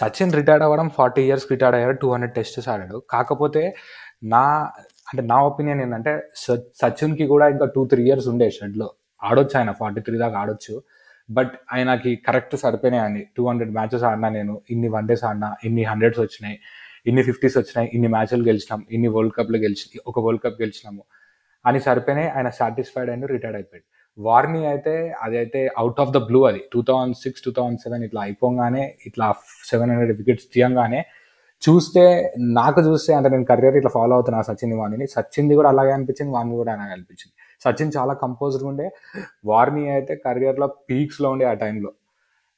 [0.00, 2.98] సచిన్ రిటైర్డ్ అవ్వడం ఫార్టీ ఇయర్స్ రిటైర్డ్ అయ్యారు టూ హండ్రెడ్ టెస్ట్స్ ఆడాడు.
[3.14, 3.62] కాకపోతే
[4.34, 4.44] నా
[5.10, 6.12] అంటే నా ఒపీనియన్ ఏంటంటే
[6.82, 8.88] సచిన్కి కూడా ఇంకా టూ త్రీ ఇయర్స్ ఉండే షెడ్లో
[9.22, 10.74] ఆడొచ్చు ఆయన ఫార్టీ త్రీ దాకా ఆడొచ్చు.
[11.28, 16.20] బట్ ఆయనకి కరెక్ట్ సరిపోయినాయి టూ హండ్రెడ్ మ్యాచెస్ ఆడినా నేను ఇన్ని వన్ డేస్ ఆడినా ఇన్ని హండ్రెడ్స్
[16.20, 16.58] వచ్చినాయి
[17.06, 21.02] ఇన్ని ఫిఫ్టీస్ వచ్చినాయి ఇన్ని మ్యాచ్లు గెలిచినాం ఇన్ని వరల్డ్ కప్లు గెలిచి ఒక వరల్డ్ కప్ గెలిచినాము.
[21.64, 23.86] అని సరిపోయినాయి ఆయన సాటిస్ఫైడ్ అయిన రిటైర్డ్ అయిపోయాడు.
[24.18, 26.60] వార్ని అయితే అదైతే అవుట్ ఆఫ్ ద బ్లూ అది.
[26.72, 29.26] Two thousand six two thousand seven ఇట్లా అయిపోగానే ఇట్లా
[29.64, 31.00] సెవెన్ హండ్రెడ్ వికెట్స్ తీయంగానే
[31.62, 32.04] చూస్తే
[32.38, 36.56] నాకు చూస్తే అంటే నేను కరియర్ ఇట్లా ఫాలో అవుతున్నా సచిన్ వాణిని సచిన్ది కూడా అలాగే అనిపించింది వాణ్ని
[36.56, 37.34] కూడా అలాగే అనిపించింది.
[37.66, 38.88] సచిన్ చాలా కంపోజ్డ్గా ఉండే.
[39.44, 41.92] వార్ని అయితే కరియర్లో పీక్స్లో ఉండే ఆ టైంలో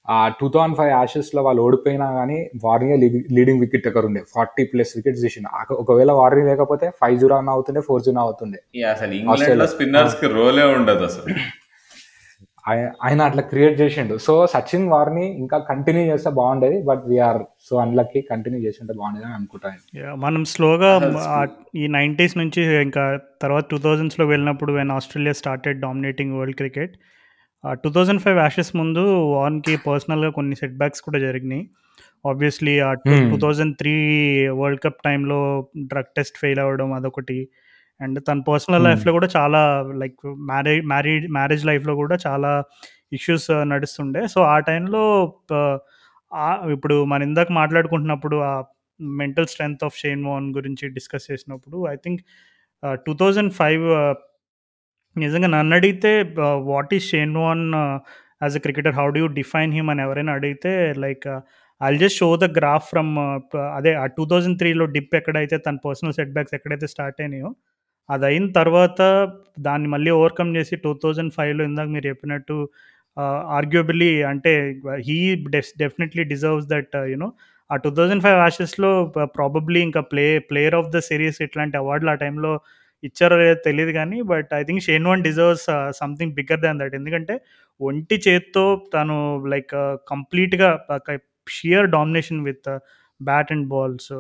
[0.09, 2.97] ఆ టూ థౌజండ్ ఫైవ్ యాషెస్లో వాళ్ళు ఓడిపోయినా కానీ వార్నియే
[3.37, 4.23] లీడింగ్ వికెట్ దగ్గర ఉండే.
[4.35, 8.61] ఫార్టీ ప్లస్ వికెట్స్ తీసిన ఒకవేళ వార్ని లేకపోతే ఫైవ్ జీరో అన్న అవుతుండే ఫోర్ జీరో అవుతుండే.
[9.33, 9.67] అసలు.
[9.67, 11.35] స్పిన్నర్స్కి రోలే ఉండదు అసలు.
[13.03, 14.19] ఆయన అట్లా క్రియేట్ చేసిండు.
[14.19, 19.27] సో సచిన్ వారిని ఇంకా కంటిన్యూ చేస్తే బాగుండేది but we are so unlucky continue చేసి ఉంటే బాగుండేది
[19.27, 20.91] అని అనుకుంటాను మనం స్లోగా
[21.77, 26.97] ఈ నైంటీస్ నుంచి ఇంకా తర్వాత టూ థౌజండ్స్లో వెళ్ళినప్పుడు when Australia started dominating world cricket
[27.73, 31.71] two thousand five Ashes ముందు వాన్కి పర్సనల్గా కొన్ని సెట్ బ్యాక్స్ కూడా జరిగినాయి.
[32.29, 32.93] ఆబ్వియస్లీ ఆ.
[33.31, 33.95] Two thousand three
[34.49, 37.49] world cup టైంలో డ్రగ్ టెస్ట్ ఫెయిల్ అవ్వడం అదొకటి.
[38.01, 38.85] అండ్ తన పర్సనల్.
[38.85, 39.61] లైఫ్లో కూడా చాలా
[39.97, 42.51] లైక్ మ్యారేజ్ మ్యారేజ్ మ్యారేజ్ లైఫ్లో కూడా చాలా
[43.13, 44.27] ఇష్యూస్ నడుస్తుండే.
[44.27, 45.03] సో ఆ టైంలో
[46.73, 48.65] ఇప్పుడు మన ఇందాక మాట్లాడుకుంటున్నప్పుడు ఆ
[49.01, 52.21] mental strength of Shane Mohan గురించి డిస్కస్ చేసినప్పుడు I think
[53.07, 53.85] two thousand five
[55.17, 56.11] నిజంగా నన్ను అడిగితే
[56.65, 57.65] what is Shane Mohan
[58.43, 58.95] as a cricketer?
[58.95, 59.91] How do you define him?
[59.91, 61.27] అని ఎవరైనా అడిగితే like
[61.81, 63.11] I just show the graph from
[63.77, 67.51] అదే ఆ టూ థౌజండ్ త్రీలో డిప్ ఎక్కడైతే తన పర్సనల్ సెట్ బ్యాక్స్ ఎక్కడైతే స్టార్ట్ అయినాయో
[68.09, 69.01] అది అయిన తర్వాత
[69.59, 72.69] దాన్ని మళ్ళీ ఓవర్కమ్ చేసి టూ థౌజండ్ ఫైవ్లో ఇందాక మీరు చెప్పినట్టు
[73.51, 74.53] ఆర్గ్యూబిలీ అంటే
[75.07, 75.19] he
[75.79, 77.33] definitely deserves that you know
[77.71, 78.91] ఆ టూ థౌజండ్ ఫైవ్ యాషెస్లో
[79.35, 82.53] ప్రాబబ్లీ ఇంకా play player of the series ఇట్లాంటి అవార్డులు ఆ టైంలో
[83.03, 87.35] ఇచ్చారో లేదో తెలియదు కానీ but I think Shane Warne deserves something bigger than that ఎందుకంటే
[87.81, 88.65] ఒంటి చేత్తో
[88.95, 89.17] తను
[89.47, 89.75] లైక్
[90.09, 90.71] కంప్లీట్గా
[91.49, 92.71] sheer domination with
[93.21, 94.13] bat and balls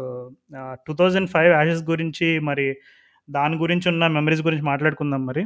[0.86, 2.68] two thousand five Ashes గురించి మరి
[3.28, 5.42] దాని గురించి ఉన్న మెమరీస్ గురించి మాట్లాడుకుందాం మరి.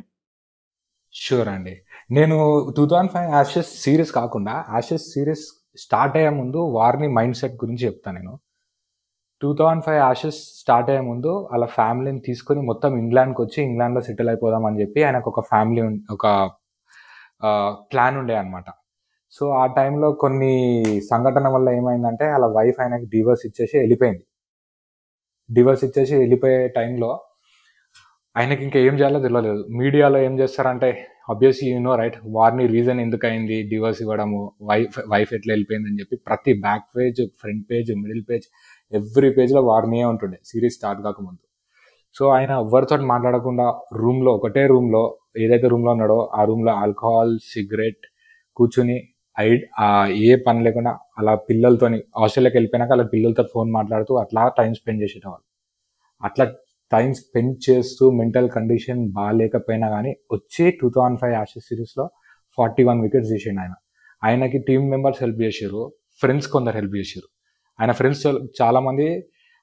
[1.15, 1.75] షూర్ అండి.
[2.11, 2.37] నేను
[2.77, 5.45] two thousand five Ashes series కాకుండా యాషెస్ సిరీస్
[5.77, 8.35] స్టార్ట్ అయ్యే ముందు వార్ని మైండ్ సెట్ గురించి చెప్తాను నేను.
[9.43, 14.29] Two thousand five Ashes start అయ్యే ముందు వాళ్ళ ఫ్యామిలీని తీసుకొని మొత్తం ఇంగ్లాండ్కి వచ్చి ఇంగ్లాండ్లో సెటిల్
[14.29, 15.83] అయిపోదాం అని చెప్పి ఆయనకు ఒక ఫ్యామిలీ
[16.13, 16.27] ఒక
[17.93, 18.69] ప్లాన్ ఉండే అనమాట
[19.33, 20.53] సో ఆ టైంలో కొన్ని
[21.11, 24.25] సంఘటన వల్ల ఏమైందంటే వాళ్ళ వైఫ్ ఆయనకి డివర్స్ ఇచ్చేసి వెళ్ళిపోయింది.
[25.51, 27.11] డివర్స్ ఇచ్చేసి వెళ్ళిపోయే టైంలో
[28.37, 29.63] ఆయనకి ఇంకా ఏం చేయాలో తెలియలేదు.
[29.71, 30.89] మీడియాలో ఏం చేస్తారంటే
[31.31, 35.99] obviously you know right Warnie reason ఎందుకు అయింది డివోర్స్ ఇవ్వడము వైఫ్ వైఫ్ ఎట్లా వెళ్ళిపోయింది అని
[36.01, 38.47] చెప్పి ప్రతి back page front page middle page
[38.93, 40.39] every పేజ్లో వారినియే ఉంటుండే.
[40.45, 41.43] సిరీస్ స్టార్ట్ కాకముందు.
[42.17, 45.03] సో ఆయన ఎవరితో మాట్లాడకుండా రూమ్లో ఒకటే రూమ్లో
[45.39, 48.03] ఏదైతే రూమ్లో ఉన్నాడో ఆ రూమ్లో ఆల్కహాల్ సిగరెట్
[48.57, 48.97] కూర్చుని
[49.41, 49.47] ఐ
[50.31, 55.45] ఏ పని లేకుండా అలా పిల్లలతోని ఆస్ట్రేలియాకి వెళ్ళిపోయినాక అలా పిల్లలతో ఫోన్ మాట్లాడుతూ అట్లా టైం స్పెండ్ చేసేటవాళ్ళు.
[56.23, 56.45] అట్లా
[56.95, 62.05] టైం స్పెండ్ చేస్తూ మెంటల్ కండిషన్ బాగాలేకపోయినా కానీ వచ్చి టూ థౌజండ్ ఫైవ్ యాషెస్ సిరీస్లో
[62.59, 63.75] ఫార్టీ వన్ వికెట్స్ తీసిండు ఆయన.
[64.23, 65.83] ఆయనకి టీమ్ మెంబర్స్ హెల్ప్ చేసారు
[66.21, 67.29] ఫ్రెండ్స్ కొందరు హెల్ప్ చేసారు
[67.79, 68.23] ఆయన ఫ్రెండ్స్
[68.61, 69.07] చాలామంది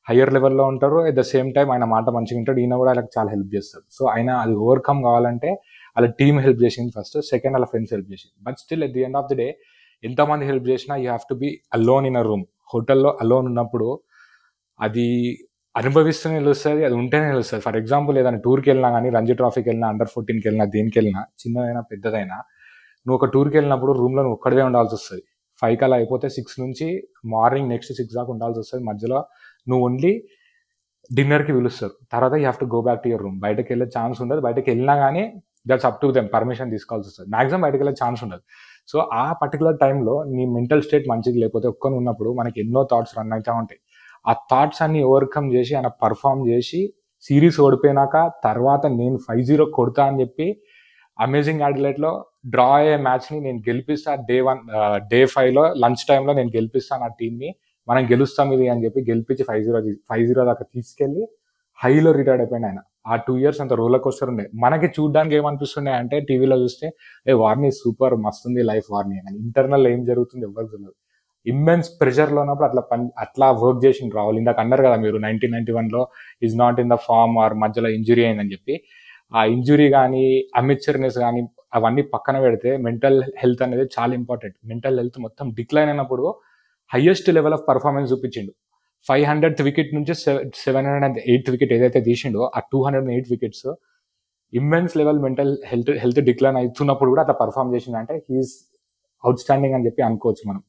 [0.08, 0.98] హయ్యర్ లెవెల్లో ఉంటారు.
[1.08, 3.86] అట్ ద సేమ్ టైం ఆయన మాట మంచిగా ఉంటాడు ఈయన కూడా ఆయనకు చాలా హెల్ప్ చేస్తాడు.
[3.98, 5.50] సో ఆయన అది ఓవర్కమ్ కావాలంటే
[5.96, 8.36] వాళ్ళ టీమ్ హెల్ప్ చేసింది ఫస్ట్ సెకండ్ వాళ్ళ ఫ్రెండ్స్ హెల్ప్ చేసింది.
[8.48, 9.48] But still at the end of the day
[10.04, 13.88] ఎంతమంది హెల్ప్ చేసినా you have to be alone in a room హోటల్లో అలోన్ ఉన్నప్పుడు
[14.80, 15.08] అది
[15.76, 20.10] అనుభవిస్తూనే తెలుస్తుంది అది ఉంటేనే తెలుస్తుంది ఫర్ ఎగ్జాంపుల్ ఏదైనా టూర్కి వెళ్ళినా కానీ రంజీ ట్రాఫీకి వెళ్ళినా అండర్
[20.14, 22.38] ఫోర్టీన్కి వెళ్ళినా దేనికి వెళ్ళినా చిన్నదైనా పెద్దదైనా
[23.06, 25.24] నువ్వు ఒక టూర్కి వెళ్ళినప్పుడు రూమ్లో నువ్వు ఒక్కడే ఉండాల్సి వస్తుంది.
[25.62, 26.88] ఫైవ్ కల్లా అయిపోతే సిక్స్ నుంచి
[27.36, 28.84] మార్నింగ్ నెక్స్ట్ సిక్స్ దాకా ఉండాల్సి వస్తుంది.
[28.90, 29.20] మధ్యలో
[29.70, 30.12] నువ్వు ఓన్లీ
[31.12, 31.94] డిన్నర్కి పిలుస్తారు.
[32.14, 34.42] తర్వాత you have to go back to your room బయటకు వెళ్ళే ఛాన్స్ ఉండదు.
[34.48, 35.24] బయటకు వెళ్ళినా కానీ
[35.70, 37.30] that's up to them permission తీసుకోవాల్సి వస్తుంది.
[37.36, 38.44] మాక్సిమం బయటకు వెళ్ళే ఛాన్స్ ఉండదు.
[38.92, 43.34] సో ఆ పర్టికులర్ టైంలో నీ మెంటల్ స్టేట్ మంచిది లేకపోతే ఒక్కని ఉన్నప్పుడు మనకి ఎన్నో థాట్స్ రన్
[43.38, 43.80] అవుతూ ఉంటాయి.
[44.26, 46.82] ఆ థాట్స్ అన్ని ఓవర్కమ్ చేసి ఆయన పర్ఫామ్ చేసి
[47.24, 50.48] సిరీస్ ఓడిపోయినాక తర్వాత నేను ఫైవ్ జీరో కొడతా అని చెప్పి
[51.18, 52.12] అమేజింగ్లో
[52.46, 54.62] డ్రా అయ్యే మ్యాచ్ని నేను గెలిపిస్తా డే వన్
[55.12, 57.50] డే ఫైవ్లో లంచ్ టైంలో నేను గెలిపిస్తాను ఆ టీంని
[57.88, 59.80] మనం గెలుస్తాం ఇది అని చెప్పి గెలిపించి ఫైవ్ జీరో
[60.10, 61.24] ఫైవ్ జీరో దాకా తీసుకెళ్ళి
[61.80, 62.80] హైలో రిటైర్డ్ అయిపోయింది ఆయన.
[63.08, 64.46] ఆ టూ ఇయర్స్ అంత రోలర్ కోస్టర్ ఉండే.
[64.56, 66.88] మనకి చూడడానికి ఏమనిపిస్తున్నాయి అంటే టీవీలో చూస్తే
[67.28, 69.38] ఏ వార్ని సూపర్ మస్తుంది లైఫ్ వార్ని అని.
[69.46, 70.96] ఇంటర్నల్ ఏం జరుగుతుంది ఎవరికి తెలియదు
[71.46, 75.74] ఇమ్మెన్స్ ప్రెషర్లో ఉన్నప్పుడు అట్లా పని అట్లా వర్క్ చేసింది రావాలి ఇందాక అన్నారు కదా మీరు నైన్టీన్ నైన్టీ
[75.78, 76.02] వన్లో
[76.46, 78.76] is not in the form or మధ్యలో ఇంజురీ అయిందని చెప్పి.
[79.32, 80.24] ఆ ఇంజురీ కానీ
[80.62, 81.42] అమిచర్నెస్ కానీ
[81.78, 86.26] అవన్నీ పక్కన పెడితే మెంటల్ హెల్త్ అనేది చాలా ఇంపార్టెంట్ మెంటల్ హెల్త్ మొత్తం డిక్లైన్ అయినప్పుడు
[86.92, 88.52] హయ్యెస్ట్ లెవెల్ ఆఫ్ పర్ఫార్మెన్స్ చూపించిండు.
[89.06, 90.14] ఫైవ్ హండ్రెడ్ వికెట్ నుంచి
[90.64, 93.68] seven hundred and eighth wicket ఏదైతే తీసిండో ఆ two hundred and eight wickets
[94.54, 98.56] immense level mental health health decline అవుతున్నప్పుడు కూడా అట్లా పర్ఫామ్ చేసిందంటే హీఈస్
[99.24, 100.62] అవుట్ స్టాండింగ్ అని చెప్పి అనుకోవచ్చు మనం.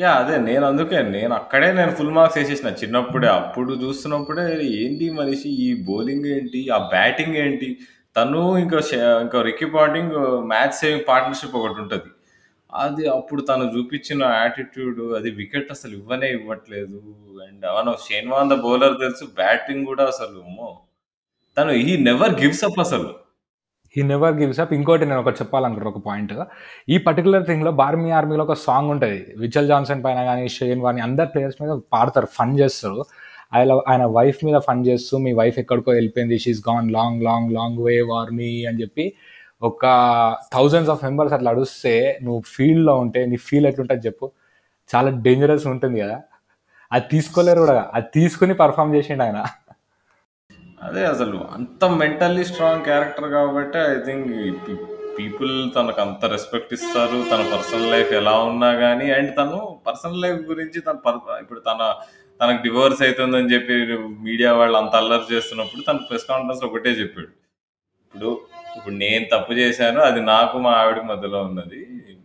[0.00, 2.68] యా అదే నేను అందుకే నేను అక్కడే నేను ఫుల్ మార్క్స్ వేసేసిన.
[2.68, 7.78] చిన్నప్పుడే అప్పుడు చూస్తున్నప్పుడే ఏంటి మనిషి ఈ బౌలింగ్ ఏంటి ఆ బ్యాటింగ్ ఏంటి?
[8.16, 10.12] తను ఇంకా ష- ఇంకా Ricky Ponting
[10.48, 12.04] match saving partnership ఒకటి ఉంటుంది.
[12.74, 17.02] అది అప్పుడు తను చూపించిన యాటిట్యూడ్ అది వికెట్ అసలు ఇవ్వనే ఇవ్వట్లేదు.
[17.48, 20.80] అండ్ అవును షేన్ వాన్ ద బౌలర్ తెలుసు బ్యాటింగ్ కూడా అసలు అమ్మో.
[21.58, 23.23] తను ఈ నెవర్ గివ్స్ అప్ అసలు.
[23.98, 26.32] ఈ నెవర్ గివ్స్ అప్ ఇంకోటి నేను ఒకటి చెప్పాలనుకుంటారు ఒక పాయింట్
[26.88, 29.26] ఈ పర్టికులర్ థింగ్లో బార్మీ ఆర్మీలో ఒక సాంగ్ ఉంటుంది.
[29.38, 33.04] విచల్ జాన్సన్ పైన కానీ షేన్ వాని అందరు ప్లేయర్స్ మీద పాడతారు ఫన్ చేస్తారు.
[33.54, 37.78] ఆయన ఆయన వైఫ్ మీద ఫన్ చేస్తూ మీ వైఫ్ ఎక్కడికో వెళ్ళిపోయింది she's gone long long long
[37.78, 39.12] way Warnie అని చెప్పి
[39.62, 39.86] ఒక
[40.52, 44.30] థౌజండ్స్ ఆఫ్ మెంబర్స్ అట్లా అడుస్తే నువ్వు ఫీల్డ్లో ఉంటే నీ ఫీల్ ఎట్లుంటుంది చెప్పు.
[44.94, 46.22] చాలా డేంజరస్ ఉంటుంది కదా.
[46.92, 47.90] అది తీసుకోలేరు కూడా.
[47.94, 49.44] అది తీసుకుని పర్ఫామ్ చేసిండు ఆయన.
[50.84, 54.28] అదే అసలు అంత మెంటల్లీ స్ట్రాంగ్ క్యారెక్టర్ కాబట్టి ఐ థింక్
[55.18, 57.24] పీపుల్ తనకు అంత రెస్పెక్ట్ ఇస్తారు.
[57.30, 61.80] తన పర్సనల్ లైఫ్ ఎలా ఉన్నా కానీ అండ్ తను పర్సనల్ లైఫ్ గురించి తన పర్- ఇప్పుడు తన
[62.40, 63.74] తనకు డివోర్స్ అవుతుందని చెప్పి
[64.22, 67.32] మీడియా వాళ్ళు అంత అల్లరి చేస్తున్నప్పుడు తన ప్రెస్ కాన్ఫరెన్స్ ఒకటే చెప్పాడు.
[68.04, 68.30] ఇప్పుడు
[68.76, 71.80] ఇప్పుడు నేను తప్పు చేశాను అది నాకు మా ఆవిడ మధ్యలో ఉన్నది.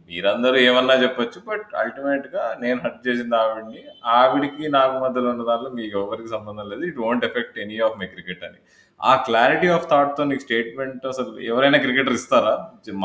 [0.10, 3.82] మీరందరూ ఏమన్నా చెప్పొచ్చు బట్ అల్టిమేట్గా నేను హర్ట్ చేసింది ఆవిడ్ని.
[4.18, 6.84] ఆవిడికి నాకు మధ్యలో ఉన్న దాంట్లో మీకు ఎవరికి సంబంధం లేదు.
[6.90, 8.60] It won't affect any of my cricket అని.
[9.00, 12.56] ఆ క్లారిటీ ఆఫ్ థాట్తో నీకు స్టేట్మెంట్ అసలు ఎవరైనా క్రికెటర్ ఇస్తారా?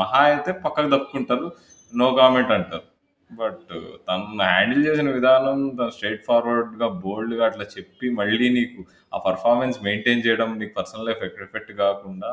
[0.01, 1.47] మహా అయితే పక్కకు తప్పుకుంటారు
[1.93, 2.85] నో కామెంట్ అంటారు.
[3.29, 3.69] బట్
[4.07, 8.81] తను హ్యాండిల్ చేసిన విధానం తను స్ట్రైట్ ఫార్వర్డ్గా బోల్డ్గా అట్లా చెప్పి మళ్ళీ నీకు
[9.13, 12.31] ఆ పర్ఫార్మెన్స్ మెయింటైన్ చేయడం నీకు పర్సనల్ లైఫ్ ఎఫెక్ట్ కాకుండా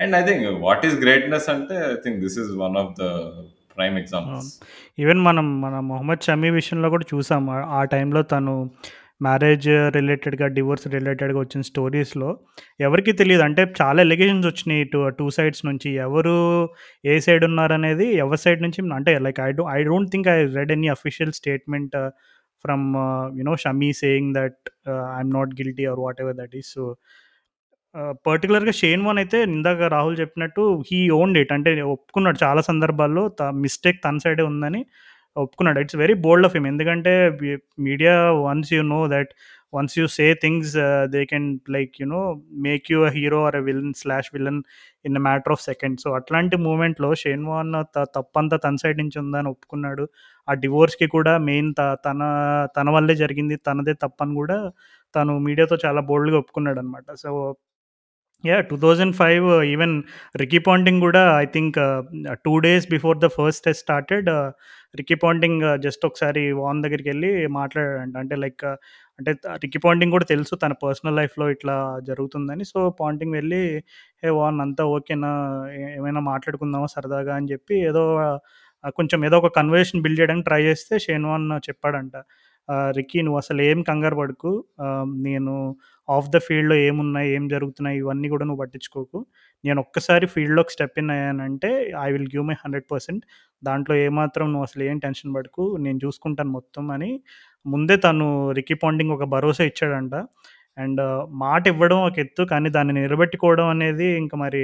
[0.00, 3.06] and I think what is greatness అంటే I think this is one of the
[3.76, 4.64] prime examples.
[4.98, 7.50] Even మనం మన మొహమ్మద్ షమీ విషయంలో కూడా చూసాం.
[7.50, 8.70] ఆ- ఆ టైంలో తను
[9.22, 12.40] మ్యారేజ్ రిలేటెడ్గా డివోర్స్ రిలేటెడ్గా వచ్చిన స్టోరీస్లో
[12.80, 13.42] ఎవరికి తెలియదు.
[13.42, 15.94] అంటే చాలా ఎలిగేషన్స్ వచ్చినాయి టూ టూ సైడ్స్ నుంచి.
[15.94, 16.68] ఎవరు
[17.04, 20.72] ఏ సైడ్ ఉన్నారనేది ఎవరి సైడ్ నుంచి అంటే like I do I don't think I read
[20.72, 22.10] any official statement
[22.64, 22.96] from
[23.38, 26.66] you know Shami saying that uh, I'm not guilty or whatever that is.
[26.66, 26.96] So
[28.26, 33.24] పర్టికులర్గా Shane Warne అయితే ఇందాక రాహుల్ చెప్పినట్టు హీ ఓన్డ్ ఇట్ అంటే ఒప్పుకున్నాడు చాలా సందర్భాల్లో.
[33.40, 34.80] త mistake తన సైడే ఉందని
[35.36, 35.78] ఒప్పుకున్నాడు.
[35.84, 37.12] It's very bold of him ఎందుకంటే
[37.88, 38.14] media
[38.46, 39.30] once you know that
[39.72, 40.74] once you say things
[41.14, 41.46] they can
[41.76, 42.20] like you know
[42.66, 44.60] make you a hero or a villain slash villain
[45.04, 49.18] in a matter of second so అట్లాంటి మూమెంట్లో Shane van త తప్పంతా తన side నుంచి
[49.24, 50.04] ఉందని ఒప్పుకున్నాడు.
[50.48, 52.20] ఆ డివోర్స్కి కూడా మెయిన్ త తన
[52.76, 53.56] తన వల్లే జరిగింది.
[53.68, 54.58] తనదే తప్పని కూడా
[55.14, 57.30] తను మీడియాతో చాలా బోల్డ్గా ఒప్పుకున్నాడు అనమాట so
[58.44, 59.94] yeah two thousand five even
[60.36, 61.76] Ricky Ponting కూడా I think
[62.46, 64.28] two days before the first test started
[65.00, 68.76] Ricky Ponting just ఒకసారి వాన్ దగ్గరికి వెళ్ళి మాట్లాడాడు అంటే లైక్ uh,
[69.18, 69.30] అంటే
[69.64, 71.76] రికీ పాంటింగ్ కూడా తెలుసు తన పర్సనల్ లైఫ్లో ఇట్లా
[72.08, 72.64] జరుగుతుందని.
[72.72, 73.62] సో పాంటింగ్ వెళ్ళి
[74.26, 75.32] ఏ వాన్ అంతా ఓకేనా
[75.98, 77.34] ఏమైనా మాట్లాడుకుందామా సరదాగా?
[77.40, 78.04] అని చెప్పి ఏదో
[78.98, 82.16] కొంచెం ఏదో ఒక కన్వర్సేషన్ బిల్డ్ చేయడానికి ట్రై చేస్తే షేన్ వాన్ uh, చెప్పాడంట.
[82.68, 84.50] రిక్కీ రికీ నువ్వు అసలు ఏం కంగారు పడుకు.
[85.26, 85.54] నేను
[86.08, 89.18] ఆఫ్ ద ఫీల్డ్లో ఏమున్నాయి ఏం జరుగుతున్నాయి ఇవన్నీ కూడా నువ్వు పట్టించుకోకు.
[89.64, 91.70] నేను ఒక్కసారి ఫీల్డ్లోకి step in అయ్యానంటే
[92.04, 93.22] I will give my hundred percent.
[93.62, 97.10] దాంట్లో ఏమాత్రం నువ్వు అసలు ఏం టెన్షన్ పడుకు నేను చూసుకుంటాను మొత్తం అని.
[97.66, 98.26] ముందే తను
[98.60, 100.14] రికీ పాండింగ్ ఒక భరోసా ఇచ్చాడంట.
[100.78, 101.02] అండ్
[101.44, 104.62] మాట ఇవ్వడం ఒక ఎత్తు కానీ దాన్ని నిలబెట్టుకోవడం అనేది ఇంకా మరి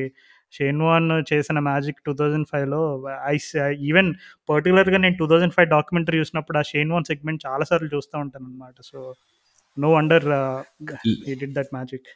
[0.53, 2.81] షేన్ వాన్ చేసిన మ్యాజిక్ టూ థౌజండ్ ఫైవ్లో
[3.27, 3.37] ఐ
[3.91, 4.11] ఈవెన్
[4.49, 8.75] పర్టికులర్గా నేను టూ థౌజండ్ ఫైవ్ డాక్యుమెంటరీ చూసినప్పుడు ఆ షేన్ వాన్ సెగ్మెంట్ చాలాసార్లు చూస్తూ ఉంటాను అనమాట
[8.91, 9.01] so
[9.77, 10.29] no wonder
[11.29, 12.09] he did that magic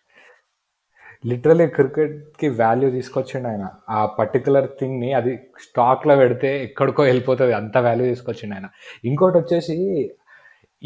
[1.24, 3.64] literally క్రికెట్కి వాల్యూ తీసుకొచ్చిండు ఆయన.
[3.90, 5.32] ఆ పర్టికులర్ థింగ్ని అది
[5.62, 8.66] స్టాక్లో పెడితే ఎక్కడికో వెళ్ళిపోతుంది అంత వాల్యూ తీసుకొచ్చిండు ఆయన.
[9.04, 9.76] ఇంకోటి వచ్చేసి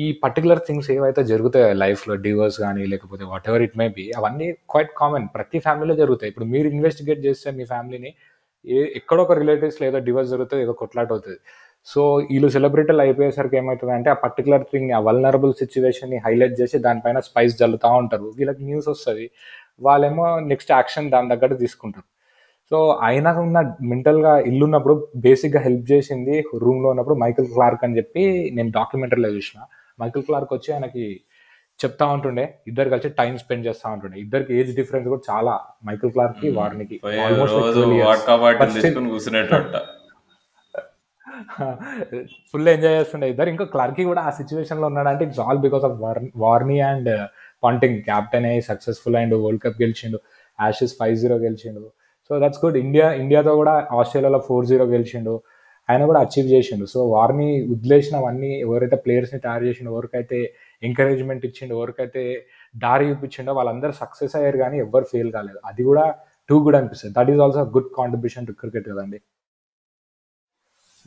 [0.04, 4.48] ఈ పర్టికులర్ థింగ్స్ ఏవైతే జరుగుతాయో లైఫ్లో డివోర్స్ కానీ లేకపోతే whatever it may be అవన్నీ
[4.72, 6.30] క్వైట్ కామన్ ప్రతి ఫ్యామిలీలో జరుగుతాయి.
[6.32, 8.10] ఇప్పుడు మీరు ఇన్వెస్టిగేట్ చేస్తే మీ ఫ్యామిలీని
[8.64, 11.38] ఏ ఎక్కడో ఒక రిలేటివ్స్లో ఏదో డివోర్స్ జరుగుతుంది ఏదో కొట్లాట అవుతుంది
[11.92, 17.18] సో వీళ్ళు సెలబ్రిటీలు అయిపోయేసరికి ఏమవుతుంది అంటే ఆ పర్టికులర్ థింగ్ ఆ వల్నరబుల్ సిచ్యువేషన్ని హైలైట్ చేసి దానిపైన
[17.28, 18.28] స్పైస్ జల్లుతూ ఉంటారు.
[18.38, 19.26] వీళ్ళకి న్యూస్ వస్తుంది.
[19.86, 22.06] వాళ్ళేమో నెక్స్ట్ యాక్షన్ దాని దగ్గర తీసుకుంటారు.
[22.70, 23.58] సో ఆయన ఉన్న
[23.90, 24.94] మెంటల్గా ఇల్లు ఉన్నప్పుడు
[25.26, 26.34] బేసిక్గా హెల్ప్ చేసింది
[26.64, 28.24] రూమ్లో ఉన్నప్పుడు మైకిల్ క్లార్క్ అని చెప్పి
[28.56, 29.58] నేను డాక్యుమెంటరీలో చూసిన.
[30.00, 31.04] మైకిల్ క్లార్క్ వచ్చి ఆయనకి
[31.80, 34.16] చెప్తా ఉంటుండే ఇద్దరు కలిసి టైం స్పెండ్ చేస్తూ ఉంటుండే.
[34.20, 35.54] ఇద్దరికి ఏజ్ డిఫరెన్స్ కూడా చాలా
[35.86, 36.50] మైకిల్ క్లార్క్కి
[39.10, 39.76] కూర్చునేటట్ట.
[42.50, 43.48] ఫుల్ ఎంజాయ్ చేస్తుండే ఇద్దరు.
[43.48, 45.96] ఇంకా క్లార్కి కూడా ఆ సిచ్యువేషన్లో ఉన్నాడంటే it's all because of
[46.36, 47.10] Warnie and
[47.64, 50.18] Ponting captain అయ్యి సక్సెస్ఫుల్ అండ్ వరల్డ్ కప్ గెలిచిండు
[50.60, 51.82] యాషెస్ ఫైవ్ జీరో గెలిచిండు.
[52.30, 55.34] సో దట్స్ గుడ్ ఇండియా ఇండియాతో కూడా ఆస్ట్రేలియాలో ఫోర్ జీరో గెలిచిండు.
[55.90, 56.86] ఆయన కూడా అచీవ్ చేసిండు.
[56.86, 60.38] సో వారిని వదిలేసినవన్నీ ఎవరైతే ప్లేయర్స్ని తయారు చేసిన ఎవరికైతే
[60.82, 62.22] ఎంకరేజ్మెంట్ ఇచ్చిండు ఎవరికైతే
[62.76, 65.60] దారి చూపించిండో వాళ్ళందరూ సక్సెస్ అయ్యారు కానీ ఎవ్వరు ఫెయిల్ కాలేదు.
[65.64, 66.04] అది కూడా
[66.48, 67.14] టూ గుడ్ అనిపిస్తుంది.
[67.18, 69.20] That is also good contribution to cricket కదండి.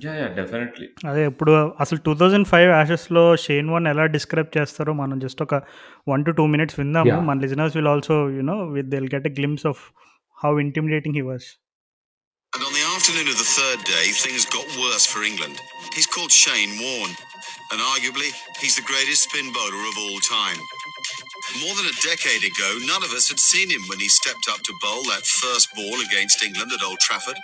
[0.06, 4.94] యా యా డెఫినెట్లీ అదే ఇప్పుడు అసలు టూ థౌజండ్ ఫైవ్ యాషెస్లో షేన్ వన్ ఎలా డిస్క్రైబ్ చేస్తారో
[4.94, 5.56] మనం జస్ట్ ఒక
[6.10, 7.20] వన్ టు టూ మినిట్స్ విందాము.
[7.30, 9.82] మన listeners will also you know with Dil get a glimpse of
[10.46, 11.50] how intimidating he was
[12.54, 15.62] And on the afternoon of the third day, things got worse for England.
[15.96, 17.16] He's called Shane Warne,
[17.72, 20.58] and arguably, he's the greatest spin bowler of all time.
[21.62, 24.62] More than a decade ago, none of us had seen him when he stepped up
[24.64, 27.38] to bowl that first ball against England at Old Trafford.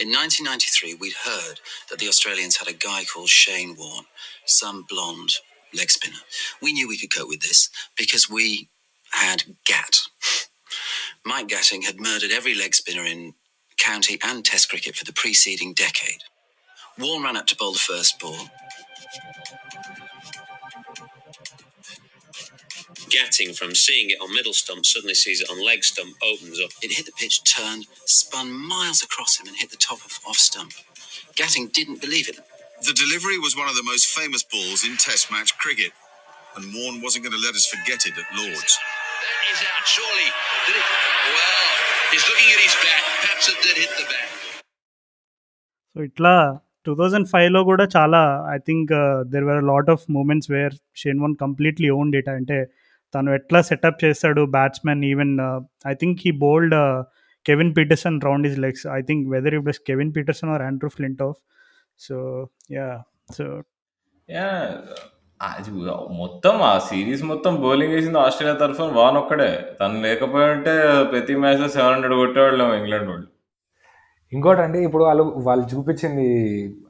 [0.00, 1.60] In 1993, we'd heard
[1.90, 4.06] that the Australians had a guy called Shane Warne,
[4.46, 5.34] some blonde
[5.74, 6.22] leg spinner.
[6.62, 8.68] We knew we could cope with this because we
[9.12, 10.00] had Gat.
[11.24, 13.34] Mike Gatting had murdered every leg spinner in
[13.78, 16.22] county and test cricket for the preceding decade.
[16.98, 18.48] Warne ran up to bowl the first ball.
[23.10, 26.70] Gatting, from seeing it on middle stump, suddenly sees it on leg stump, opens up.
[26.82, 30.36] It hit the pitch, turned, spun miles across him, and hit the top of off
[30.36, 30.72] stump.
[31.36, 32.38] Gatting didn't believe it.
[32.86, 35.92] The delivery was one of the most famous balls in Test match cricket,
[36.56, 38.78] and Warne wasn't going to let us forget it at Lords.
[39.26, 40.28] That is out, surely.
[40.66, 40.88] Did it?
[41.28, 41.64] Well,
[42.10, 43.02] he's looking at his bat.
[43.16, 44.22] Perhaps it did hit the bat.
[45.96, 46.32] ఇట్లా
[46.86, 48.18] two thousand ఫైవ్లో కూడా చాలా
[48.54, 48.90] I think
[49.32, 52.58] there were lot of moments where Shane Warne completely own data అంటే
[53.14, 55.32] తను ఎట్లా setup చేస్తాడు batsmen even
[55.92, 56.76] I think he bowled
[57.46, 60.90] Kevin Pietersen round his legs I think whether it was Kevin Pietersen or Andrew
[61.28, 61.38] Flintoff
[62.00, 62.16] so
[62.76, 62.88] yeah
[63.38, 63.46] so
[64.28, 64.48] yeah
[65.40, 65.70] అది
[66.20, 69.48] మొత్తం ఆ series మొత్తం bowling వేసింది Australia తరఫున వాన్ ఒక్కడే.
[69.80, 70.74] తను లేకపోయి ఉంటే
[71.12, 73.26] ప్రతి మ్యాచ్లో సెవెన్ హండ్రెడ్ కొట్టేవాళ్ళం ఇంగ్లాండ్ వాళ్ళు.
[74.32, 76.26] ఇంకోటి ఇప్పుడు వాళ్ళు వాళ్ళు చూపించింది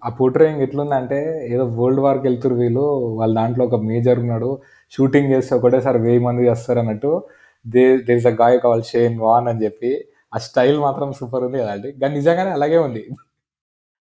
[0.06, 1.18] ఆ పోర్ట్రేయింగ్ ఎట్లుందంటే
[1.55, 2.85] ఏదో వరల్డ్ వార్కి వెళ్తురు వీళ్ళు
[3.18, 4.51] వాళ్ళ దాంట్లో ఒక మేజర్ ఉన్నాడు
[4.93, 7.12] షూటింగ్ చేస్తే ఒకటేసారి వెయ్యి మంది చేస్తారు అన్నట్టు
[7.64, 9.90] దే దేర్ ఇస్ అ గాయ కాల్ షేన్ వాన్ అని చెప్పి
[10.32, 11.90] ఆ స్టైల్ మాత్రం సూపర్ ఉంది కదండి.
[12.01, 13.02] కానీ నిజంగానే అలాగే ఉంది.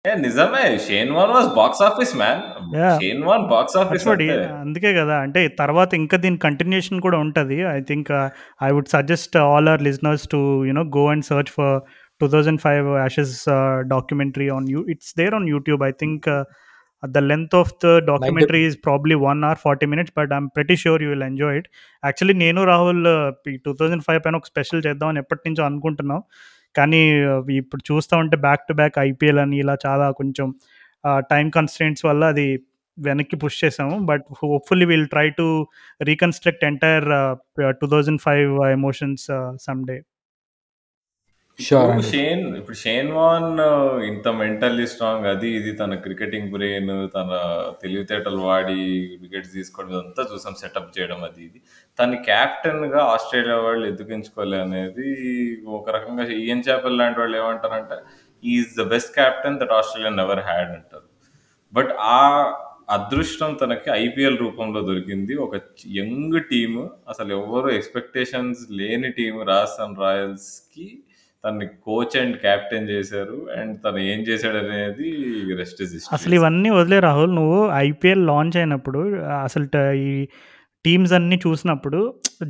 [0.05, 0.63] నిజమే.
[0.85, 2.39] Shane Warne was box office man.
[2.77, 2.95] Yeah.
[3.01, 4.05] Shane Warne box office
[4.63, 5.17] అందుకే కదా.
[5.25, 7.57] అంటే తర్వాత ఇంకా దీని కంటిన్యూషన్ కూడా ఉంటుంది.
[7.75, 8.09] I think
[8.67, 10.39] I would suggest all our listeners to
[10.69, 11.73] you know go and search for
[12.21, 13.33] two thousand five Ashes
[13.93, 16.27] documentary on you it's there on YouTube I think
[17.03, 21.03] the length of the documentary is probably one hour forty minutes but I'm pretty sure
[21.05, 21.69] you will enjoy it
[22.03, 23.05] actually నేను Rahul
[23.67, 26.21] two thousand five పైన ఒక special చేద్దామని ఎప్పటి నుంచో అనుకుంటున్నాం.
[26.77, 27.01] కానీ
[27.57, 30.47] ఇప్పుడు చూస్తూ ఉంటే బ్యాక్ టు బ్యాక్ ఐపీఎల్ అని ఇలా చాలా కొంచెం
[31.17, 32.47] టైం కన్స్టెంట్స్ వల్ల అది
[32.99, 34.05] వెనక్కి పుష్ చేసాము.
[34.05, 35.67] But hopefully will try to
[36.01, 37.05] reconstruct entire
[37.81, 39.25] two thousand five emotions
[39.61, 39.95] some day
[41.59, 46.49] sure ఇప్పుడు అండి షేన్ ఇప్పుడు షేన్ వాన్ uh, ఇంత మెంటల్లీ స్ట్రాంగ్ అది ఇది తన క్రికెటింగ్
[46.55, 47.29] బ్రెయిన్ తన
[47.81, 48.77] తెలివితేటలు వాడి
[49.21, 51.59] వికెట్స్ తీసుకోవడం అంతా చూసాం సెటప్ చేయడం అది ఇది.
[51.99, 55.07] తన కెప్టెన్గా ఆస్ట్రేలియా వాళ్ళు ఎందుకు ఎంచుకోలే అనేది
[55.77, 57.99] ఒక రకంగా ఈఎన్ చాపెల్ లాంటి వాళ్ళు ఏమంటారంటే
[58.43, 61.07] is the best captain that Australia never had అంటారు.
[61.73, 62.19] బట్ ఆ
[62.89, 65.33] అదృష్టం తనకి ఐపీఎల్ రూపంలో దొరికింది.
[65.45, 65.55] ఒక
[65.99, 70.87] యంగ్ టీము అసలు ఎవరు ఎక్స్పెక్టేషన్స్ లేని టీము రాజస్థాన్ రాయల్స్కి
[71.43, 75.09] తనని కోచ్ అండ్ కెప్టెన్ చేశారు అండ్ తను ఏం చేశాడు అనేది
[75.53, 75.81] రెస్ట్
[76.13, 79.01] అసలు ఇవన్నీ వదిలే రాహుల్ నువ్వు ఐపీఎల్ లాంచ్ అయినప్పుడు
[79.43, 79.67] అసలు
[80.03, 80.11] ఈ
[80.85, 81.99] టీమ్స్ అన్నీ చూసినప్పుడు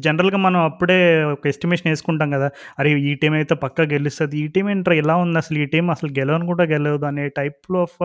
[0.01, 2.47] జనరల్గా మనం అప్పుడే ఒక ఎస్టిమేషన్ వేసుకుంటాం కదా
[2.79, 6.11] అరే ఈ టీం అయితే పక్కా గెలుస్తుంది ఈ టీం ఏంట్రా ఎలా ఉంది అసలు ఈ టీం అసలు
[6.19, 7.99] గెలవను కూడా గెలవదు అనే టైప్లో ఆఫ్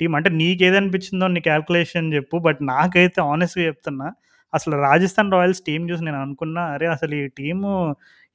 [0.00, 4.08] టీం అంటే నీకు ఏదనిపించిందో నీ క్యాల్కులేషన్ చెప్పు బట్ నాకైతే ఆనెస్ట్గా చెప్తున్నా
[4.54, 7.70] అసలు రాజస్థాన్ రాయల్స్ టీం చూసి నేను అనుకున్నా అరే అసలు ఈ టీము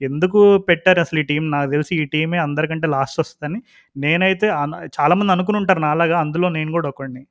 [0.01, 0.39] ఎందుకు
[0.69, 0.99] పెట్టారు?
[1.05, 3.59] అసలు ఈ టీం నాకు తెలిసి ఈ టీమే అందరికంటే లాస్ట్ వస్తుందని
[3.95, 4.47] నేనైతే
[4.97, 7.23] చాలామంది అనుకుని ఉంటారు నాలాగా అందులో నేను కూడా ఒకడిని.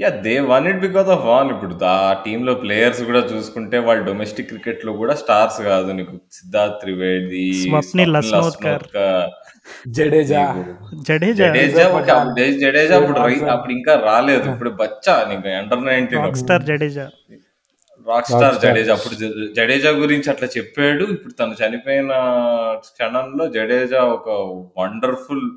[0.00, 4.48] Yeah they won it because of Warne ఇప్పుడు ఆ టీంలో ప్లేయర్స్ కూడా చూసుకుంటే వాళ్ళు డొమెస్టిక్
[4.48, 6.18] క్రికెట్లో కూడా స్టార్స్ కాదు నీకు.
[6.32, 8.14] సిద్ధార్థ్ త్రివేది స్వప్నిల్.
[9.88, 10.64] జడేజా.
[11.08, 11.48] జడేజా.
[11.48, 12.28] జడేజా పఠాన్.
[12.28, 13.48] ఒక- జడే- జడేజా అప్పుడు రై-.
[13.48, 14.50] అప్పుడు ఇంకా రాలేదు.
[14.50, 17.10] ఇప్పుడు బచ్చా నీకు under nineteen rock star Jadeja.
[18.08, 18.72] Rock star Rockstar.
[18.72, 18.92] Jadeja.
[18.92, 21.04] అప్పుడు జ- జడేజా గురించి అట్లా చెప్పాడు.
[21.04, 22.08] ఇప్పుడు తను చనిపోయిన
[22.78, 24.28] క్షణంలో జడేజా ఒక
[24.80, 25.50] wonderful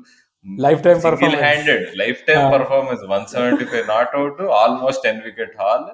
[0.46, 1.42] Lifetime single performance.
[1.46, 1.84] Handed
[2.28, 2.40] lifetime.
[2.52, 5.86] Performance one seventy five not out almost ten wicket haul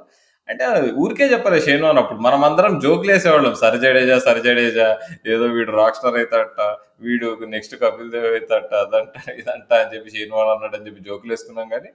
[0.48, 0.64] అంటే
[1.02, 2.18] ఊరికే చెప్పలే షేను అప్పుడు.
[2.26, 3.54] మనం అందరం జోకులు వేసేవాళ్ళం.
[3.62, 4.88] సరి జడేజా సరి జడేజా
[5.34, 6.62] ఏదో వీడు రాక్ స్టార్ అవుతాడట
[7.06, 11.32] వీడు నెక్స్ట్ కపిల్ దేవ్ అవుతాడట అదంట ఇదంట అని చెప్పి షేను అని అన్నాడు అని చెప్పి జోకులు
[11.34, 11.90] వేసుకున్నాం కానీ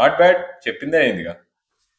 [0.00, 1.34] నాట్ బ్యాడ్ చెప్పిందే అయిందిగా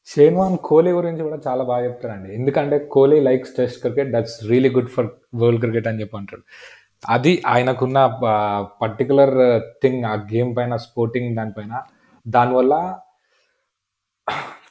[0.07, 2.29] షేన్వాన్ కోహ్లీ గురించి కూడా చాలా బాగా చెప్తారండి.
[2.39, 5.09] ఎందుకంటే Kohli likes test cricket that's really good for
[5.41, 6.43] world cricket అని చెప్పి అంటాడు.
[7.03, 7.97] అది ఆయనకున్న
[8.81, 9.35] పర్టికులర్
[9.83, 11.73] థింగ్ ఆ గేమ్ పైన స్పోర్టింగ్ దానిపైన
[12.25, 12.73] దానివల్ల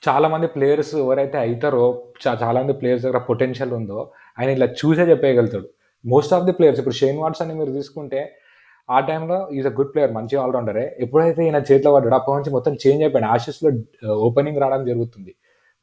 [0.06, 1.84] చాలా మంది ప్లేయర్స్ ఎవరైతే అవుతారో
[2.42, 3.98] చాలా మంది ప్లేయర్స్ దగ్గర పొటెన్షియల్ ఉందో
[4.38, 5.68] ఆయన ఇలా చూసే చెప్పేయగలుగుతాడు
[6.04, 8.20] మోస్ట్ ఆఫ్ ది ప్లేయర్స్ ఇప్పుడు షేన్ వాట్స్ అని మీరు తీసుకుంటే
[8.88, 12.74] ఆ టైంలో ఈజ్ అ గుడ్ ప్లేయర్ మంచి ఆల్రౌండరే ఎప్పుడైతే ఈయన చేతిలో పడ్డాడు అప్పటి నుంచి మొత్తం
[12.84, 13.70] చేంజ్ అయిపోయాడు ఆషెస్లో
[14.26, 15.32] ఓపెనింగ్ రావడం జరుగుతుంది.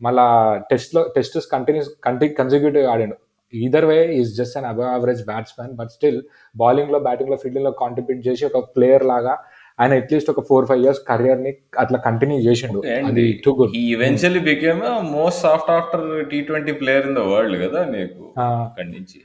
[0.01, 0.25] మళ్ళా
[0.71, 3.15] టెస్ట్లో టెస్ట్ కంటిన్యూస్ కంటి కన్సిక్యూటివ్ ఆడాడు.
[3.53, 6.19] Either way is just an above average batsmen but still
[6.55, 9.35] బౌలింగ్లో బ్యాటింగ్లో ఫీల్డింగ్లో కాంట్రిబ్యూట్ చేసి ఒక ప్లేయర్ లాగా
[9.79, 12.79] ఆయన అట్లీస్ట్ ఒక ఫోర్ ఫైవ్ ఇయర్స్ కెరియర్ని అట్లా కంటిన్యూ చేసిండు.
[13.09, 14.81] అది too good he eventually became
[15.15, 18.25] most sought after T twenty player in the world కదా నీకు
[18.65, 19.19] అక్కడి నుంచి.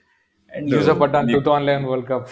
[0.73, 2.31] Yusuf Pathan two thousand eleven world cup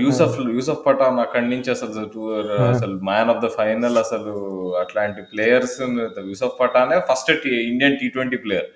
[0.00, 4.32] Yusuf Yusuf Pathan అక్కడి నుంచి అసలు టూర్ అసలు మ్యాన్ ఆఫ్ ద ఫైనల్ అసలు
[4.80, 5.76] అట్లాంటి players
[6.30, 7.30] Yusuf పఠానే first
[7.68, 8.68] Indian T twenty player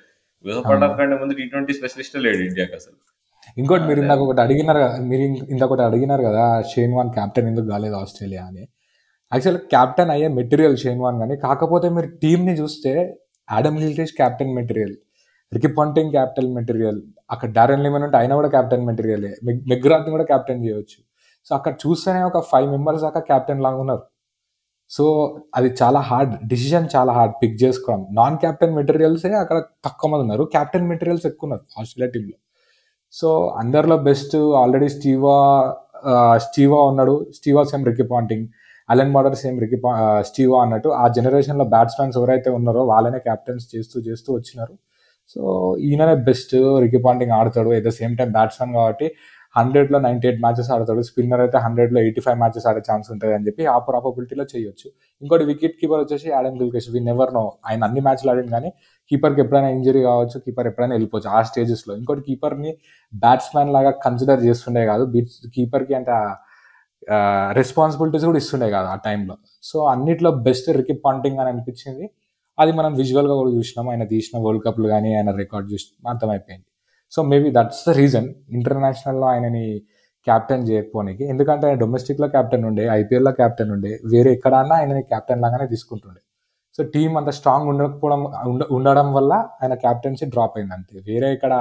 [0.68, 2.97] Pathan కంటే ముందు టీ ట్వంటీ స్పెషలిస్ట్ లేడు ఇండియాకి అసలు.
[3.60, 7.68] ఇంకోటి మీరు ఇందాక ఒకటి అడిగినారు కదా మీరు ఇందాక ఒకటి అడిగినారు కదా షేన్ వాన్ క్యాప్టెన్ ఎందుకు
[7.74, 8.64] కాలేదు ఆస్ట్రేలియా అని.
[9.32, 12.93] యాక్చువల్ క్యాప్టెన్ అయ్యే మెటీరియల్ షేన్ వాన్ కానీ కాకపోతే మీరు టీంని చూస్తే
[13.48, 14.94] Adam Gilchrist captain material
[15.52, 17.01] Ricky Ponting captain material
[17.31, 19.27] అక్కడ డారెన్ లిమన్ ఉంటే ఆయన కూడా క్యాప్టెన్ మెటీరియల్
[19.73, 20.98] మెగ్రాత్ని కూడా క్యాప్టెన్ చేయవచ్చు
[21.47, 24.02] సో అక్కడ చూస్తేనే ఒక ఫైవ్ మెంబర్స్ దాకా క్యాప్టెన్ లాగా ఉన్నారు.
[24.90, 25.04] సో
[25.58, 28.02] అది చాలా హార్డ్ డిసిజన్ చాలా హార్డ్ పిక్ చేసుకోవడం.
[28.18, 30.44] నాన్ క్యాప్టెన్ మెటీరియల్సే అక్కడ తక్కువ మంది ఉన్నారు.
[30.54, 32.36] క్యాప్టెన్ మెటీరియల్స్ ఎక్కువ ఉన్నారు ఆస్ట్రేలియా టీంలో
[33.18, 33.28] సో
[33.62, 35.36] అందరిలో best already Steve Waugh
[36.46, 37.14] Steve Waugh ఉన్నాడు.
[37.36, 38.46] Steve Waugh same Ricky Ponting
[38.92, 39.78] Allan Border same Ricky
[40.30, 40.88] Steve Waugh అన్నట్టు.
[41.02, 44.74] ఆ జనరేషన్లో బ్యాట్స్మెన్స్ ఎవరైతే ఉన్నారో వాళ్ళనే క్యాప్టెన్స్ చేస్తూ చేస్తూ వచ్చినారు.
[45.32, 45.40] సో
[45.86, 46.54] ఈయననే బెస్ట్
[46.84, 47.70] రికీ పాంటింగ్ ఆడతాడు.
[47.78, 49.06] At the same time batsmen కాబట్టి
[49.56, 51.02] హండ్రెడ్లో నైంటీ ఎయిట్ మ్యాచెస్ ఆడతాడు.
[51.08, 54.88] స్పిన్నర్ అయితే హండ్రెడ్లో ఎయిటీ ఫైవ్ మ్యాచెస్ ఆడే ఛాన్స్ ఉంటుంది అని చెప్పి ఆ ప్రాబబిలిటీలో చేయొచ్చు.
[55.22, 56.88] ఇంకోటి వికెట్ కీపర్ వచ్చేసి యాడమ్ గిల్కేష్.
[56.94, 58.70] వీ నెవర్ నో ఆయన అన్ని మ్యాచ్లు ఆడింది కానీ
[59.10, 61.92] కీపర్కి ఎప్పుడైనా ఇంజరీ కావచ్చు కీపర్ ఎప్పుడైనా వెళ్ళిపోవచ్చు ఆ స్టేజెస్లో.
[62.00, 62.72] ఇంకోటి కీపర్ని
[63.24, 66.14] బ్యాట్స్మెన్ లాగా కన్సిడర్ చేస్తుండే కాదు బీట్స్ కీపర్కి అంటే
[67.60, 69.34] రెస్పాన్సిబిలిటీస్ కూడా ఇస్తుండే కాదు ఆ టైంలో.
[69.70, 72.06] సో అన్నిట్లో బెస్ట్ రికీ పాంటింగ్ అని అనిపించింది.
[72.62, 73.86] అది మనం విజువల్గా కూడా చూసినాం.
[73.92, 76.66] ఆయన తీసిన వరల్డ్ కప్లు కానీ ఆయన రికార్డ్ చూసి అర్థమైపోయింది.
[77.12, 78.28] So maybe that's the reason
[78.58, 79.66] ఇంటర్నేషనల్లో ఆయనని
[80.26, 85.66] క్యాప్టెన్ చేయకపోనికి ఎందుకంటే ఆయన డొమెస్టిక్లో క్యాప్టెన్ ఉండే ఐపీఎల్లో క్యాప్టెన్ ఉండే వేరే ఎక్కడన్నా ఆయనని క్యాప్టెన్ లాగానే
[85.74, 86.20] తీసుకుంటుండే.
[86.78, 88.22] సో టీం అంత స్ట్రాంగ్ ఉండకపోవడం
[88.76, 91.52] ఉండడం వల్ల ఆయన క్యాప్టెన్సీ డ్రాప్ అయింది అంతే వేరే ఇక్కడ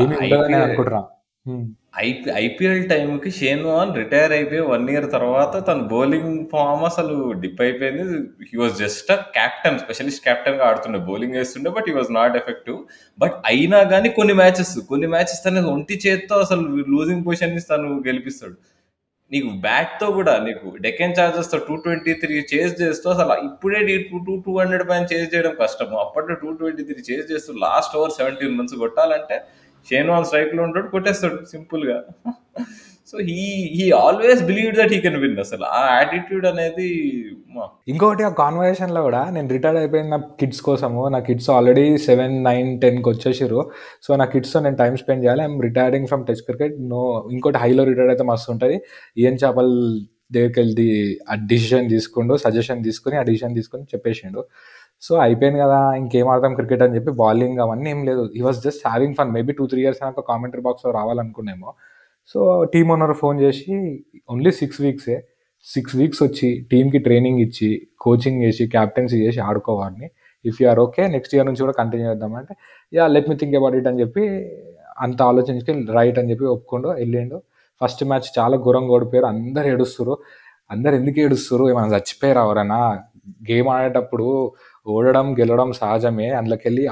[0.00, 1.04] ఏమి ఉండదని అనుకుంటున్నాం.
[1.46, 1.64] Hmm.
[2.06, 7.60] ఐపీ ఐపీఎల్ టైంకి షేన్ వాన్ రిటైర్ అయిపోయి వన్ ఇయర్ తర్వాత తన బౌలింగ్ ఫామ్ అసలు డిప్
[7.64, 8.04] అయిపోయింది.
[8.48, 12.78] He was just a captain specialist క్యాప్టెన్గా ఆడుతుండే bowling వేస్తుండే but he was not effective
[13.18, 16.62] but అయినా కానీ కొన్ని మ్యాచెస్ కొన్ని మ్యాచెస్ తన ఒంటి చేత్తో అసలు
[16.94, 18.56] లూజింగ్ పొజిషన్ తను గెలిపిస్తాడు.
[19.30, 23.80] నీకు బ్యాట్తో కూడా నీకు డెకెన్ చార్జెస్తో టూ ట్వంటీ త్రీ చేజ్ చేస్తూ అసలు ఇప్పుడే
[24.10, 25.96] టూ టూ టూ హండ్రెడ్ పైన చేజ్ చేయడం కష్టము.
[26.04, 29.38] అప్పట్లో టూ ట్వంటీ త్రీ చేజ్ చేస్తూ లాస్ట్ ఓవర్ సెవెంటీన్ మంత్స్ కొట్టాలంటే
[29.90, 31.98] షేన్ వాన్ స్ట్రైక్లో ఉంటాడు కొట్టేస్తాడు సింపుల్గా.
[33.10, 33.40] So he
[33.78, 35.64] he always believe that he can win అసలు.
[35.78, 36.86] ఆ యాటిట్యూడ్ అనేది
[37.92, 42.70] ఇంకొకటి ఆ కాన్వర్సేషన్లో కూడా నేను రిటైర్డ్ అయిపోయిన నా కిడ్స్ కోసము నా కిడ్స్ ఆల్రెడీ సెవెన్ నైన్
[42.84, 43.60] టెన్కి వచ్చేసారు
[44.06, 45.42] సో నా కిడ్స్తో నేను టైం స్పెండ్ చేయాలి.
[45.46, 47.02] I'm retiring from test cricket no
[47.36, 48.78] ఇంకోటి హైలో రిటైర్డ్ అయితే మస్తు ఉంటుంది.
[49.22, 49.72] ఈఎన్ చేపల్
[50.34, 50.88] దగ్గరికి వెళ్ళి
[51.30, 54.42] ఆ డిసిషన్ తీసుకుండు సజెషన్ తీసుకుని ఆ డిసిషన్ తీసుకుని చెప్పేసిండు.
[55.02, 58.22] సో అయిపోయింది కదా ఇంకేం ఆడతాం క్రికెట్ అని చెప్పి బౌలింగ్ అవన్నీ ఏం లేదు.
[58.38, 61.70] He was just having fun maybe two three years నాకు కామెంటరీ బాక్స్లో రావాలనుకునేమో
[62.34, 62.40] సో
[62.72, 63.72] టీమ్ ఓనర్ ఫోన్ చేసి
[64.30, 65.16] ఓన్లీ సిక్స్ వీక్సే
[65.66, 70.08] సిక్స్ వీక్స్ వచ్చి టీంకి ట్రైనింగ్ ఇచ్చి కోచింగ్ చేసి క్యాప్టెన్సీ చేసి ఆడుకోవాలని
[70.44, 72.54] if you are okay next year నుంచి కూడా కంటిన్యూ చేద్దామంటే
[72.92, 74.24] yeah let me think about it అని చెప్పి
[74.98, 77.38] అంత ఆలోచించుకొని రైట్ అని చెప్పి ఒప్పుకోండు వెళ్ళిండు
[77.80, 79.26] ఫస్ట్ మ్యాచ్ చాలా ఘోరంగా ఓడిపోయారు.
[79.26, 80.14] అందరు ఏడుస్తారు
[80.70, 82.78] అందరు ఎందుకు ఏడుస్తారు ఏమైనా చచ్చిపోయారు ఎవరైనా?
[83.50, 84.26] గేమ్ ఆడేటప్పుడు
[84.86, 86.28] ఓడడం గెలవడం సహజమే.
[86.38, 86.84] అందులోకి వెళ్ళి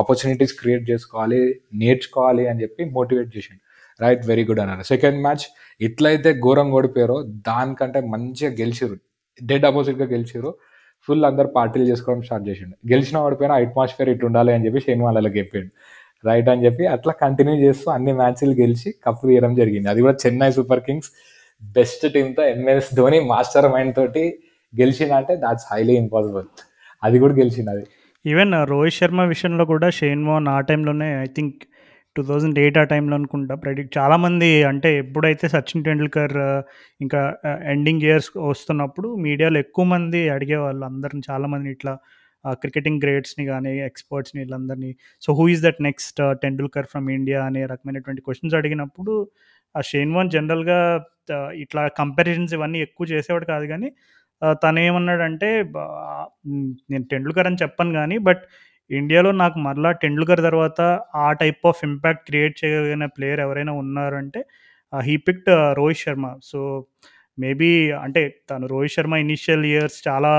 [0.00, 1.40] ఆపర్చునిటీస్ క్రియేట్ చేసుకోవాలి
[1.82, 3.60] నేర్చుకోవాలి అని చెప్పి మోటివేట్ చేసిండు.
[4.02, 4.84] రైట్ వెరీ గుడ్ అన్నారు.
[4.92, 5.44] సెకండ్ మ్యాచ్
[5.88, 7.16] ఇట్లయితే ఘోరంగా ఓడిపోయారో
[7.48, 8.96] దానికంటే మంచిగా గెలిచిరు
[9.50, 10.50] డెడ్ ఆపోజిట్గా గెలిచిరు
[11.08, 12.74] ఫుల్ అందరు పార్టీలు చేసుకోవడం స్టార్ట్ చేసిండు.
[12.90, 15.68] గెలిచిన ఓడిపోయినా అట్మాస్ఫియర్ ఇటు ఉండాలి అని చెప్పి షేన్ వాళ్ళకి చెప్పాడు.
[16.28, 19.88] రైట్ అని చెప్పి అట్లా కంటిన్యూ చేస్తూ అన్ని మ్యాచ్లు గెలిచి కప్పు తీయడం జరిగింది.
[19.92, 21.10] అది కూడా చెన్నై సూపర్ కింగ్స్
[21.62, 24.24] బెస్ట్ టీంతో ఎంఎస్ ధోని మాస్టర్ మైండ్ తోటి
[24.74, 26.46] గెలిచిందంటే దాట్స్ హైలీ ఇంపాసిబుల్
[27.04, 27.84] అది కూడా గెలిచింది అది.
[28.24, 31.56] ఈవెన్ uh, రోహిత్ శర్మ విషయంలో కూడా షేన్ మోహన్ ఆ టైంలోనే I think
[32.16, 36.60] two thousand eight ఆ టైంలో అనుకుంటా ప్రెడిక్ట్ చాలామంది అంటే ఎప్పుడైతే సచిన్ టెండూల్కర్ uh,
[37.00, 41.94] ఇంకా uh, ఎండింగ్ ఇయర్స్ వస్తున్నప్పుడు మీడియాలో ఎక్కువ మంది అడిగేవాళ్ళు అందరిని చాలామంది ఇట్లా
[42.62, 44.90] క్రికెటింగ్ గ్రేడ్స్ని కానీ ఎక్స్పర్ట్స్ని వీళ్ళందరినీ
[45.22, 49.12] so who is that next Tendulkar from India అనే రకమైనటువంటి క్వశ్చన్స్ అడిగినప్పుడు
[49.74, 50.80] ఆ షేన్ వాన్ జనరల్గా
[51.64, 53.88] ఇట్లా కంపారిజన్స్ ఇవన్నీ ఎక్కువ చేసేవాడు కాదు కానీ
[54.62, 55.48] తను ఏమన్నాడంటే
[56.90, 58.42] నేను టెండూల్కర్ అని చెప్పను కానీ బట్
[58.90, 60.80] ఇండియాలో నాకు మరలా టెండూల్కర్ తర్వాత
[61.24, 64.40] ఆ టైప్ ఆఫ్ ఇంపాక్ట్ క్రియేట్ చేయగలిగిన ప్లేయర్ ఎవరైనా ఉన్నారంటే
[64.92, 66.26] he picked Rohit Sharma.
[66.50, 66.58] So
[67.38, 67.70] maybe
[68.04, 70.32] అంటే తను రోహిత్ శర్మ ఇనిషియల్ ఇయర్స్ చాలా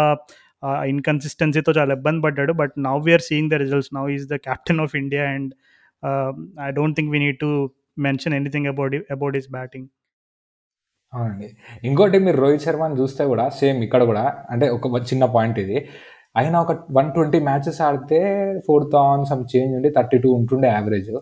[0.94, 2.54] ఇన్కన్సిస్టెన్సీతో చాలా ఇబ్బంది పడ్డాడు.
[2.62, 3.92] But now we are seeing the results.
[3.98, 5.52] Now is the captain of India and
[6.68, 7.52] I don't think we need to
[8.08, 9.88] mention anything about about his batting.
[11.16, 11.48] అవునండి.
[11.84, 15.78] ఇంకోటి మీరు రోహిత్ శర్మని చూస్తే కూడా సేమ్ ఇక్కడ కూడా అంటే ఒక చిన్న పాయింట్ ఇది.
[16.38, 18.20] ఆయన ఒక వన్ ట్వంటీ మ్యాచెస్ ఆడితే
[18.68, 21.14] ఫోర్త్ ఆన్ సమ్ చేంజ్ ఉండి థర్టీ టూ ఉంటుండే యావరేజ్.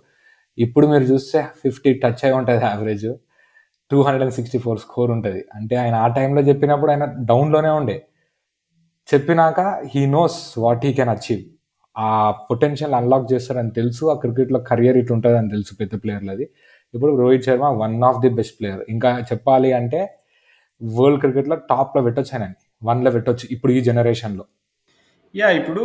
[0.58, 3.08] ఇప్పుడు మీరు చూస్తే ఫిఫ్టీ టచ్ అయి ఉంటుంది average.
[3.92, 5.42] Two hundred and sixty four score ఉంటుంది.
[5.56, 7.98] అంటే ఆయన ఆ టైంలో చెప్పినప్పుడు ఆయన డౌన్లోనే ఉండే.
[9.14, 9.60] చెప్పినాక
[9.96, 11.44] he knows what he can achieve.
[11.98, 14.06] ఆ పొటెన్షియల్ అన్లాక్ చేస్తారని తెలుసు.
[14.06, 16.46] ఆ క్రికెట్లో కెరియర్ ఇటు ఉంటుంది అని తెలుసు పెద్ద ప్లేయర్లది.
[16.94, 20.02] ఇప్పుడు Rohit Sharma one of the best player ఇంకా చెప్పాలి అంటే
[20.84, 22.54] వరల్డ్ క్రికెట్లో టాప్లో పెట్టొచ్చు ఆయన.
[22.84, 24.46] వన్లో పెట్టొచ్చు ఇప్పుడు ఈ జనరేషన్లో
[25.36, 25.84] యా ఇప్పుడు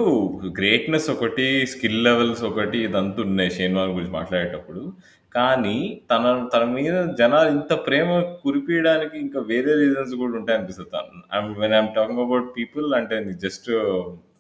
[0.59, 3.51] గ్రేట్నెస్ ఒకటి స్కిల్ లెవెల్స్ ఒకటి ఇదంతా ఉన్నాయి.
[3.51, 4.93] షేన్వాన్ గురించి మాట్లాడేటప్పుడు.
[5.39, 5.77] కానీ
[6.11, 6.25] తన
[6.55, 8.09] తన మీద జనాలు ఇంత ప్రేమ
[8.45, 13.69] కురిపించడానికి ఇంకా వేరే రీజన్స్ కూడా ఉంటాయి అనిపిస్తుంది తను when I'm talking about people అంటే జస్ట్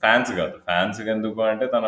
[0.03, 0.57] ఫ్యాన్స్ కాదు.
[0.69, 1.87] ఫ్యాన్స్ ఎందుకు అంటే తన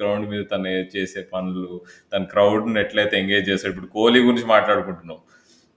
[0.00, 1.80] గ్రౌండ్ మీద తను చేసే పనులు
[2.12, 5.20] తన క్రౌడ్ని ఎట్లయితే ఎంగేజ్ చేస్తాడు ఇప్పుడు కోహ్లీ గురించి మాట్లాడుకుంటున్నాం.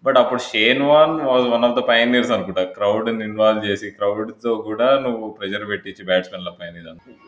[0.03, 2.63] బట్ అప్పుడు Shane Warne was one of the pioneers అనుకుంటా.
[2.63, 6.75] క్రౌడ్ని ఇన్వాల్వ్ చేసి క్రౌడ్తో కూడా నువ్వు ప్రెజర్ పెట్టించి బ్యాట్స్మెన్ల పైన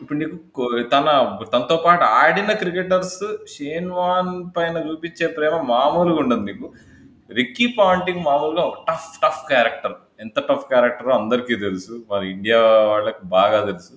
[0.00, 6.72] ఇప్పుడు నీకు తన తనతో పాటు ఆడిన క్రికెటర్స్ షేన్ వాన్ పైన చూపించే ప్రేమ మామూలుగా ఉండదు నీకు.
[7.32, 9.92] రిక్కీ పాంటింగ్ మామూలుగా ఒక టఫ్ టఫ్ క్యారెక్టర్.
[10.20, 12.04] ఎంత టఫ్ క్యారెక్టరో అందరికీ తెలుసు.
[12.10, 13.92] మరి ఇండియా వాళ్ళకి బాగా తెలుసు.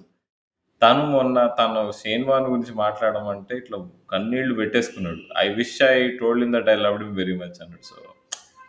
[0.84, 5.18] తను మొన్న తను షేన్ వాన్ గురించి మాట్లాడడం అంటే ఇట్లా కన్నీళ్ళు పెట్టేసుకున్నాడు.
[5.38, 7.86] I wish I told in that I love very much అన్నాడు.
[7.86, 7.96] సో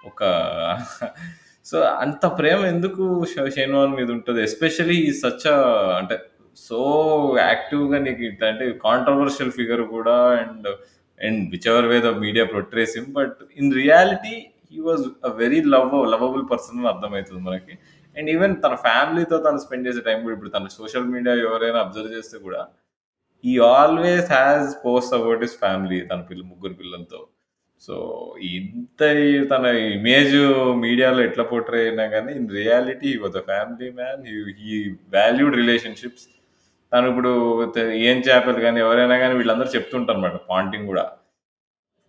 [0.06, 0.22] ఒక
[1.66, 3.46] సో అంత ప్రేమ ఎందుకు ష-
[3.94, 4.40] మీద ఉంటుంది?
[4.42, 5.46] ఎస్పెషలీ ఈ సచ్
[5.98, 6.16] అంటే
[6.58, 6.78] సో
[7.40, 10.68] యాక్టివ్గా నీకు ఇట్లా అంటే కాంట్రవర్షియల్ ఫిగర్ కూడా and
[11.20, 14.34] and whichever way the media portrays him but in reality
[14.72, 17.74] he was a very love lovable person అని అర్థమవుతుంది మనకి.
[18.16, 22.14] అండ్ ఈవెన్ తన ఫ్యామిలీతో తను స్పెండ్ చేసే టైం కూడా ఇప్పుడు తన సోషల్ మీడియా ఎవరైనా అబ్జర్వ్
[22.14, 22.62] చేస్తే కూడా
[23.44, 27.20] he always has post about his family తన పిల్ల ముగ్గురు పిల్లలతో.
[27.80, 27.94] సో
[28.58, 29.00] ఇంత
[29.52, 29.64] తన
[29.96, 30.36] ఇమేజ్
[30.84, 34.22] మీడియాలో ఎట్లా పోట్రే అయినా కానీ in reality he was a family man
[34.62, 34.78] he
[35.16, 36.26] valued relationships
[36.92, 37.30] తను ఇప్పుడు
[38.08, 41.04] ఏం చేపలు కానీ ఎవరైనా కానీ వీళ్ళందరూ చెప్తుంటారు అనమాట పాంటింగ్ కూడా.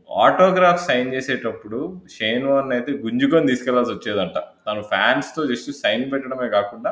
[0.10, 1.80] ఆటోగ్రాఫ్ సైన్ చేసేటప్పుడు
[2.16, 4.38] షేన్ వాన్ అయితే గుంజుకొని తీసుకెళ్ళాల్సి వచ్చేదంట.
[4.68, 6.92] తను ఫ్యాన్స్తో జస్ట్ సైన్ పెట్టడమే కాకుండా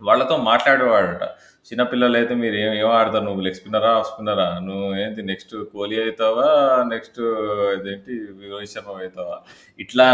[0.00, 1.24] వాళ్ళతో మాట్లాడేవాడట.
[1.68, 3.24] చిన్నపిల్లలు అయితే మీరు ఏం ఏం ఆడతారు?
[3.28, 6.46] నువ్వు లెగ్ స్పిన్నరా ఆఫ్ స్పిన్నరా నువ్వు ఏంటి నెక్స్ట్ కోహ్లీ అవుతావా?
[6.92, 7.18] నెక్స్ట్
[7.76, 8.14] ఇదేంటి
[8.52, 9.36] రోహిత్ శర్మ అవుతావా?
[9.84, 10.06] ఇట్లా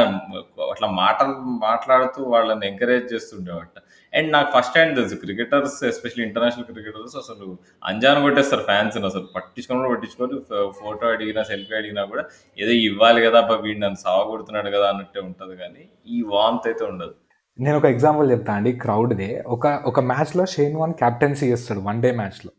[0.72, 1.34] అట్లా మాటలు
[1.66, 3.74] మాట్లాడుతూ వాళ్ళని ఎంకరేజ్ చేస్తుండేవాట.
[4.12, 7.46] అండ్ నాకు ఫస్ట్ హ్యాండ్ తెలుసు క్రికెటర్స్ ఎస్పెషల్లీ ఇంటర్నేషనల్ క్రికెటర్స్ అసలు
[7.90, 10.38] అంజాన్ కొట్టేస్తారు ఫ్యాన్స్ అసలు పట్టించుకొని కూడా పట్టించుకొని
[10.80, 12.24] ఫోటో అడిగినా సెల్ఫీ అడిగినా కూడా
[12.58, 15.84] ఏదో ఇవ్వాలి కదా అబ్బా వీడు నన్ను సాగు కొడుతున్నాడు కదా అన్నట్టే ఉంటుంది కానీ
[16.16, 17.14] ఈ వామ్త్ అయితే ఉండదు.
[17.60, 19.44] నేను ఒక ఎగ్జాంపుల్ చెప్తా అండి క్రౌడ్దే.
[19.46, 22.50] ఒక ఒక మ్యాచ్లో షేన్ వాన్ క్యాప్టెన్సీ చేస్తాడు వన్ డే మ్యాచ్లో.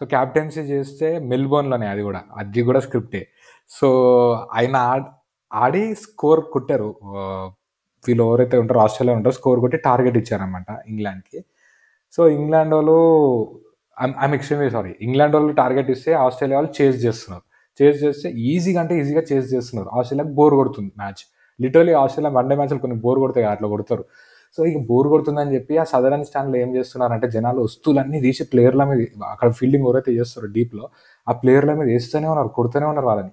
[0.00, 3.28] సో క్యాప్టెన్సీ చేస్తే మెల్బోర్న్లోనే అది కూడా అది కూడా స్క్రిప్టే.
[3.68, 5.04] సో ఆయన ఆడ్-
[5.54, 6.94] ఆడి స్కోర్ కొట్టారు.
[8.08, 11.44] వీళ్ళు ఎవరైతే ఉంటారో ఆస్ట్రేలియా ఉంటారో స్కోర్ కొట్టి టార్గెట్ ఇచ్చారనమాట ఇంగ్లాండ్కి.
[12.12, 13.60] సో ఇంగ్లాండ్ వాళ్ళు
[14.24, 17.42] ఐమ్ ఎక్స్ట్రీమ్లీ సారీ ఇంగ్లాండ్ వాళ్ళు టార్గెట్ ఇస్తే ఆస్ట్రేలియా వాళ్ళు చేజ్ చేస్తున్నారు.
[17.84, 19.98] చేజ్ చేస్తే ఈజీగా అంటే ఈజీగా చేజ్ చేస్తున్నారు.
[19.98, 21.32] ఆస్ట్రేలియాకి బోర్ కొడుతుంది match.
[21.60, 24.04] Literally Australia one day మ్యాచ్లు కొన్ని బోర్ కొడతాయి అట్లా కొడతారు.
[24.56, 29.00] సో ఇక బోర్ కొడుతుందని చెప్పి ఆ సదరన్ స్టాండ్లో ఏం చేస్తున్నారంటే జనాలు వస్తువులన్నీ తీసి ప్లేయర్ల మీద
[29.32, 30.84] అక్కడ ఫీల్డింగ్ ఎవరైతే చేస్తారో డీప్లో
[31.26, 33.32] ఆ ప్లేయర్ల మీద వేస్తూనే ఉన్నారు కొడుతూనే ఉన్నారు వాళ్ళని.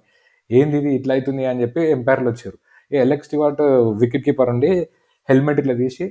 [0.50, 2.58] ఏంది ఇది ఇట్లా అవుతుంది అని చెప్పి ఎంపైర్లు వచ్చారు.
[2.90, 3.62] ఏ ఎలెక్స్ స్టివార్ట్
[4.02, 4.70] వికెట్ కీపర్ ఉండి
[5.28, 6.04] హెల్మెట్ ఇట్లా తీసి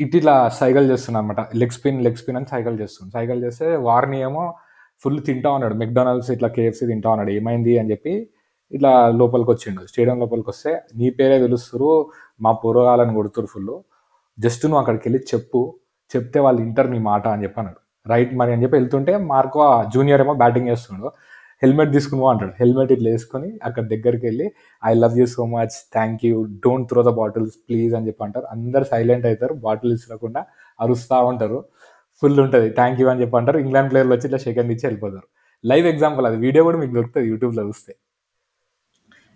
[0.00, 4.18] ఇట్ ఇట్లా సైకిల్ చేస్తున్నా అనమాట లెగ్ స్పిన్ లెగ్ స్పిన్ అని సైకిల్ చేస్తుంది సైకిల్ చేస్తే వారిని
[4.28, 4.44] ఏమో
[5.04, 5.74] ఫుల్ తింటా ఉన్నాడు.
[5.82, 7.32] మెక్డానల్డ్స్ ఇట్లా కేఎఫ్సీ తింటా ఉన్నాడు.
[7.38, 8.14] ఏమైంది అని చెప్పి
[8.72, 9.82] ఇట్లా లోపలికి వచ్చిండు.
[9.90, 11.90] స్టేడియం లోపలికి వస్తే నీ పేరే పిలుస్తారు
[12.44, 13.72] మా పూర్వకాలను కొడుతురు ఫుల్
[14.38, 15.60] జస్ట్ నువ్వు అక్కడికి వెళ్ళి చెప్పు
[16.10, 17.80] చెప్తే వాళ్ళు ఇంటర్ మీ మాట అని చెప్పి అన్నాడు.
[18.12, 19.62] రైట్ మరి అని చెప్పి వెళ్తుంటే మార్కో
[19.94, 21.08] జూనియర్ ఏమో బ్యాటింగ్ చేస్తున్నాడు.
[21.62, 22.52] హెల్మెట్ తీసుకుని అంటాడు.
[22.60, 24.46] హెల్మెట్ ఇట్లా వేసుకొని అక్కడ దగ్గరికి వెళ్ళి
[24.82, 28.46] I love you so much thank you don't throw the bottles please అని చెప్పి అంటారు.
[28.54, 30.42] అందరు సైలెంట్ అవుతారు బాటిల్ ఇచ్చకుండా
[30.78, 31.58] అరుస్తూ ఉంటారు.
[32.22, 33.58] ఫుల్ ఉంటుంది థ్యాంక్ యూ అని చెప్పి అంటారు.
[33.64, 35.26] ఇంగ్లాండ్ ప్లేయర్లు వచ్చి ఇట్లా సెకండ్ ఇచ్చి వెళ్ళిపోతారు.
[35.64, 37.92] లైవ్ ఎగ్జాంపుల్ అది వీడియో కూడా మీకు దొరుకుతుంది యూట్యూబ్లో చూస్తే.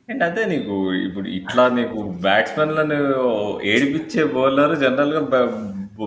[0.08, 0.76] అండ్ అదే నీకు
[1.06, 2.96] ఇప్పుడు ఇట్లా నీకు బ్యాట్స్మెన్లను
[3.72, 5.20] ఏడిపించే బౌలర్ జనరల్గా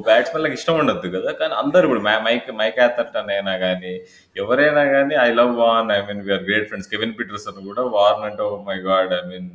[0.07, 1.29] బ్యాట్స్మెన్లకు ఇష్టం ఉండదు కదా.
[1.39, 3.91] కానీ అందరు ఇప్పుడు మైక్ మైక్ యాథర్టన్ అయినా కానీ
[4.35, 8.43] ఎవరైనా కానీ I love Warne I mean we are great friends Kevin Pietersen కూడా వార్న్ అంటే
[8.47, 9.49] ఓ my god I mean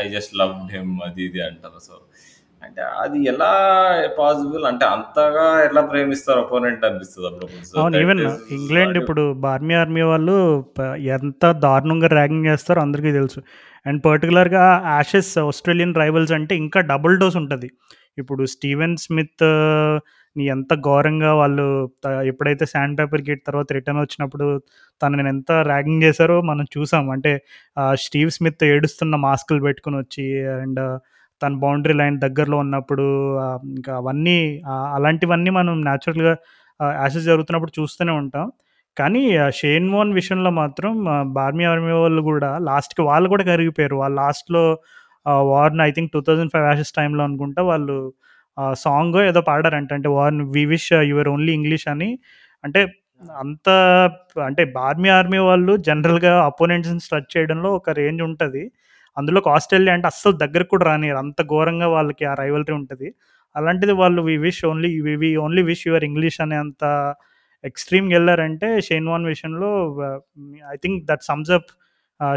[0.00, 1.80] I just loved him అది ఇది అంటారు.
[1.88, 1.94] సో
[2.62, 3.50] అంటే అది ఎలా
[4.18, 7.26] పాసిబుల్ అంటే అంతగా ఎలా ప్రేమిస్తారు అపోనెంట్ అనిపిస్తుంది
[7.78, 8.20] అవును ఈవెన్
[8.56, 10.36] ఇంగ్లాండ్ ఇప్పుడు బార్మీ ఆర్మీ వాళ్ళు
[11.16, 13.40] ఎంత దారుణంగా ర్యాగింగ్ చేస్తారో అందరికీ తెలుసు.
[13.86, 14.64] అండ్ పర్టికులర్గా
[14.96, 17.68] యాషెస్ ఆస్ట్రేలియన్ రైవల్స్ అంటే ఇంకా డబుల్ డోస్ ఉంటుంది.
[18.18, 19.46] ఇప్పుడు స్టీవెన్ స్మిత్
[20.36, 21.66] నీ ఎంత ఘోరంగా వాళ్ళు
[22.30, 24.46] ఎప్పుడైతే శాండ్ పేపర్ కిట్ తర్వాత రిటర్న్ వచ్చినప్పుడు
[25.00, 27.06] తనని ఎంత ర్యాగింగ్ చేశారో మనం చూసాం.
[27.10, 27.32] అంటే
[28.04, 30.26] స్టీవ్ స్మిత్ ఏడుస్తున్న మాస్కులు పెట్టుకొనొచ్చి
[30.64, 30.82] అండ్
[31.40, 33.06] తన బౌండరీ లైన్ దగ్గరలో ఉన్నప్పుడు
[33.72, 34.38] ఇంకా అవన్నీ
[34.96, 36.34] అలాంటివన్నీ మనం న్యాచురల్‌గా
[36.98, 38.46] యాసెస్ జరుగుతున్నప్పుడు చూస్తూనే ఉంటాం.
[38.96, 39.22] కానీ
[39.58, 40.92] షేన్ వార్న్ విషయంలో మాత్రం
[41.36, 43.96] బార్మీ ఆర్మీ వాళ్ళు కూడా లాస్ట్‌కి వాళ్ళు కూడా కరిగిపోయారు.
[44.02, 44.64] వాళ్ళు లాస్ట్‌లో
[45.50, 47.96] వార్న్ ఐ థింక్ 2005 యాషెస్ టైంలో అనుకుంటా వాళ్ళు
[48.82, 49.90] సాంగ్ ఏదో పాడారంట.
[49.98, 52.10] అంటే Warne we wish your only English అని.
[52.64, 52.80] అంటే
[53.36, 53.68] అంత
[54.46, 58.62] అంటే బార్మీ ఆర్మీ వాళ్ళు జనరల్‌గా అపోనెంట్స్‌ని స్ట్రచ్ చేయడంలో ఒక రేంజ్ ఉంటుంది
[59.18, 63.08] అందులోకి ఆస్ట్రేలియా అంటే అస్సలు దగ్గరకు కూడా రానియరు అంత ఘోరంగా వాళ్ళకి ఆ రైవల్రీ ఉంటుంది
[63.56, 66.84] అలాంటిది వాళ్ళు we wish only we we only wish your English అనే అనేంత
[67.64, 69.70] ఎక్స్‌ట్రీమ్‌గెళ్ళారంటే షేన్ వాన్ విషయంలో
[70.72, 71.70] I think that sums up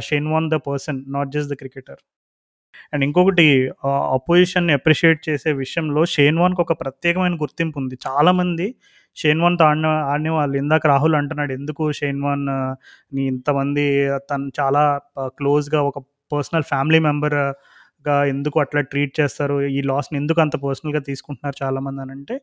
[0.02, 2.02] Shane Warne the person not just the cricketer.
[2.94, 3.46] And ఇంకొకటి
[4.18, 7.96] అపోజిషన్‌ని అప్రిషియేట్ చేసే విషయంలో షేన్ వార్న్‌కి ఒక ప్రత్యేకమైన గుర్తింపు ఉంది.
[8.08, 8.68] చాలామంది
[9.18, 9.66] షేన్ వాన్తో
[10.12, 12.46] ఆడిన వాళ్ళు ఇందాక రాహుల్ అంటున్నాడు ఎందుకు షేన్ వాన్
[13.28, 13.86] ఇంతమంది
[14.32, 14.84] తను చాలా
[15.40, 16.00] క్లోజ్‌గా ఒక
[16.32, 19.58] పర్సనల్ ఫ్యామిలీ మెంబర్‌గా ఎందుకు అట్లా ట్రీట్ చేస్తారు?
[19.72, 22.36] ఈ లాస్‌ని ఎందుకు అంత పర్సనల్‌గా తీసుకుంటున్నారు చాలామంది అని అంటే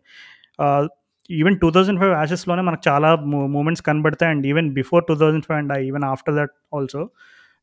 [1.31, 4.31] ఈవెన్ 2005 యాషెస్‌లోనే మనకు చాలా మూ మూమెంట్స్ కనబడతాయి.
[4.35, 7.02] And even before 2005 and even after that also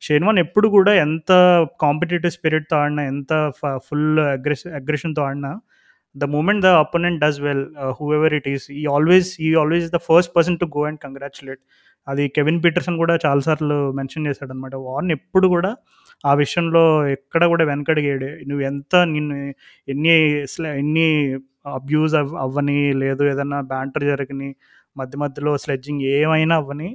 [0.02, 1.32] Shane Warne ఎప్పుడు కూడా ఎంత
[1.84, 5.52] కాంపిటేటివ్ స్పిరిట్‌తో ఆడినా, ఎంత ఫ ఫుల్ అగ్రెస్ అగ్రెషన్‌తో ఆడినా
[6.16, 7.66] the moment the opponent does well
[8.18, 11.62] whoever it is he always he always the first person to go and congratulate
[12.08, 14.76] అది కెవిన్ పీటర్సన్ కూడా చాలా సార్లు మెన్షన్ చేశాడనమాట.
[14.88, 15.72] వార్న్ ఎప్పుడు కూడా
[16.24, 16.84] ఆ విషయంలో
[17.16, 18.30] ఎక్కడ కూడా వెనకడుగేయడు.
[18.50, 19.38] నువ్వు ఎంత నిన్ను
[19.88, 20.14] ఎన్ని
[20.76, 21.08] ఎన్ని
[21.76, 24.50] అబ్యూజ్ అవ్ అవ్వని, లేదు ఏదన్నా బ్యాంటర్ జరగని,
[24.96, 26.90] మధ్య మధ్యలో స్లెడ్జింగ్ ఏమైనా అవ్వని,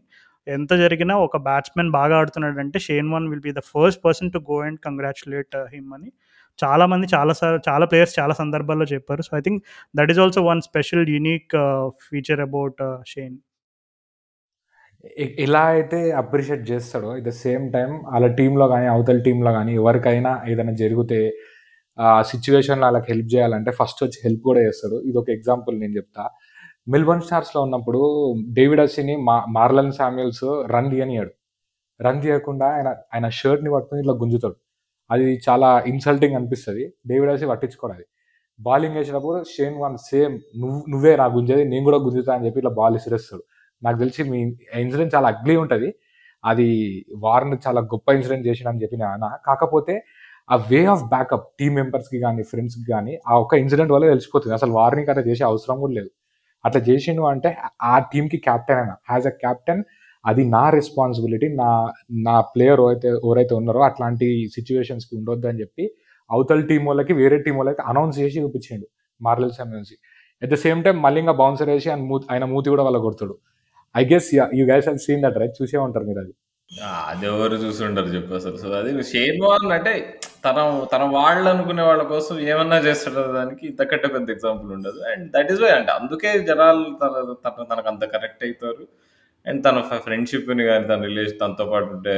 [0.47, 4.59] ఎంత జరిగినా ఒక బ్యాట్స్‌మెన్ బాగా ఆడుతున్నాడంటే Shane Warne will be the first person to go
[4.67, 6.11] and congratulate him అని
[6.59, 9.23] చాలామంది చాలా సార్ చాలా ప్లేయర్స్ చాలా సందర్భాల్లో చెప్పారు.
[9.23, 9.61] So, I think
[9.95, 11.55] that is also one special unique
[12.09, 13.37] feature about Shane.
[15.45, 20.33] ఎలా అయితే అప్రిషియేట్ చేస్తాడో ఎట్ ద సేమ్ టైం వాళ్ళ టీంలో కానీ అవతల టీంలో కానీ ఎవరికైనా
[20.51, 21.21] ఏదైనా జరిగితే
[21.99, 24.97] ఆ సిచ్యువేషన్లో వాళ్ళకి హెల్ప్ చేయాలంటే ఫస్ట్ వచ్చి హెల్ప్ కూడా చేస్తాడు.
[25.09, 26.25] ఇది ఒక ఎగ్జాంపుల్ నేను చెప్తా.
[26.87, 28.01] మెల్బోర్న్ స్టార్స్‌లో ఉన్నప్పుడు
[28.59, 30.45] డేవిడ్ అసిని మా మార్లన్ శామ్యుల్స్
[30.75, 31.33] రన్ తీయనియాడు
[32.01, 34.57] రన్ తీయకుండా ఆయన ఆయన షర్ట్‌ని పట్టుకొని ఇట్లా గుంజుతాడు.
[35.11, 38.07] అది చాలా ఇన్సల్టింగ్ అనిపిస్తుంది డేవిడ్ అసి పట్టించుకోవడం అది.
[38.59, 38.99] బౌలింగ్
[39.55, 43.45] షేన్ వన్ సేమ్ నువ్వు నువ్వే నా గుంజేది నేను కూడా గుంజుతా అని చెప్పి ఇట్లా బాల్ ఇసిరేస్తాడు.
[43.83, 44.41] నాకు తెలిసి మీ
[44.83, 45.89] ఇన్సిడెంట్ చాలా అగ్లీ ఉంటుంది
[46.45, 46.67] అది
[47.25, 49.95] వార్న్ చాలా గొప్ప ఇన్సిడెంట్ చేసిండని చెప్పిన నేను కాకపోతే
[50.49, 54.73] ఆ వే ఆఫ్ బ్యాకప్ టీమ్ మెంబర్స్‌కి కానీ ఫ్రెండ్స్‌కి కానీ ఆ ఒక్క ఇన్సిడెంట్ వల్ల తెలిసిపోతుంది అసలు
[54.79, 56.11] వార్నింగ్ అట్లా చేసే అవసరం కూడా లేదు.
[56.65, 57.51] అట్లా చేసిండు అంటే
[57.85, 59.83] ఆ టీంకి క్యాప్టెన్ అయినా యాజ్ అ కెప్టెన్
[60.25, 61.49] అది నా రెస్పాన్సిబిలిటీ.
[61.63, 61.69] నా
[62.27, 64.27] నా ప్లేయర్ అయితే ఎవరైతే ఉన్నారో అట్లాంటి
[64.57, 65.85] సిచ్యువేషన్స్కి ఉండొద్దు అని చెప్పి
[66.31, 68.87] అవతల టీం వాళ్ళకి వేరే టీం వాళ్ళకి అనౌన్స్ చేసి చూపించిండు
[69.21, 69.95] Marlon Samuels.
[70.43, 73.35] At the same time మళ్ళీ ఇంకా బౌన్సర్ వేసి ఆయన మూతి ఆయన మూతి కూడా పగలగొడతాడు.
[73.95, 75.55] I guess you guys have seen that right?
[75.61, 76.33] చూసే ఉంటారు మీరు అది.
[76.71, 76.91] ఆ!
[77.11, 78.57] అదెవరు చూసుండరు చెప్పు అసలు.
[78.63, 79.93] సో, అది షేన్ వార్న్ అంటే
[80.45, 80.59] తన
[80.93, 85.01] తన వాళ్ళు అనుకునే వాళ్ళ కోసం ఏమన్నా చేస్తాడు దానికి ఇంతకంటే పెద్ద ఎగ్జాంపుల్ ఉండదు.
[85.11, 87.15] అండ్ దట్ ఈస్ వై అంటే అందుకే జనాలు తన
[87.47, 88.85] తన తనకు అంత కనెక్ట్ అయితారు.
[89.47, 92.17] అండ్ తన ఫ్రెండ్‌షిప్‌ని గాని, తన రిలేషన్ తనతో పాటు ఉండే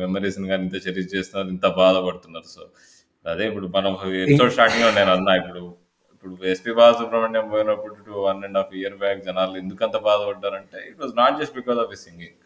[0.00, 1.50] మెమోరీస్‌ని గాని ఇంత చెరిష్ చేస్తున్నారు.
[1.56, 2.48] ఇంత బాధపడుతున్నారు.
[2.56, 2.62] సో,
[3.24, 3.92] అదే ఇప్పుడు మనం
[4.24, 5.62] ఎపిసోడ్ స్టార్టింగ్‌లో నేను అన్నా ఇప్పుడు
[6.24, 11.16] ఇప్పుడు ఎస్‌పీ బాలసుబ్రహ్మణ్యం పోయినప్పుడు two one and half year back జనాలు ఎందుకంత బాధపడ్డారంటే it was
[11.16, 12.36] not just because of his singing.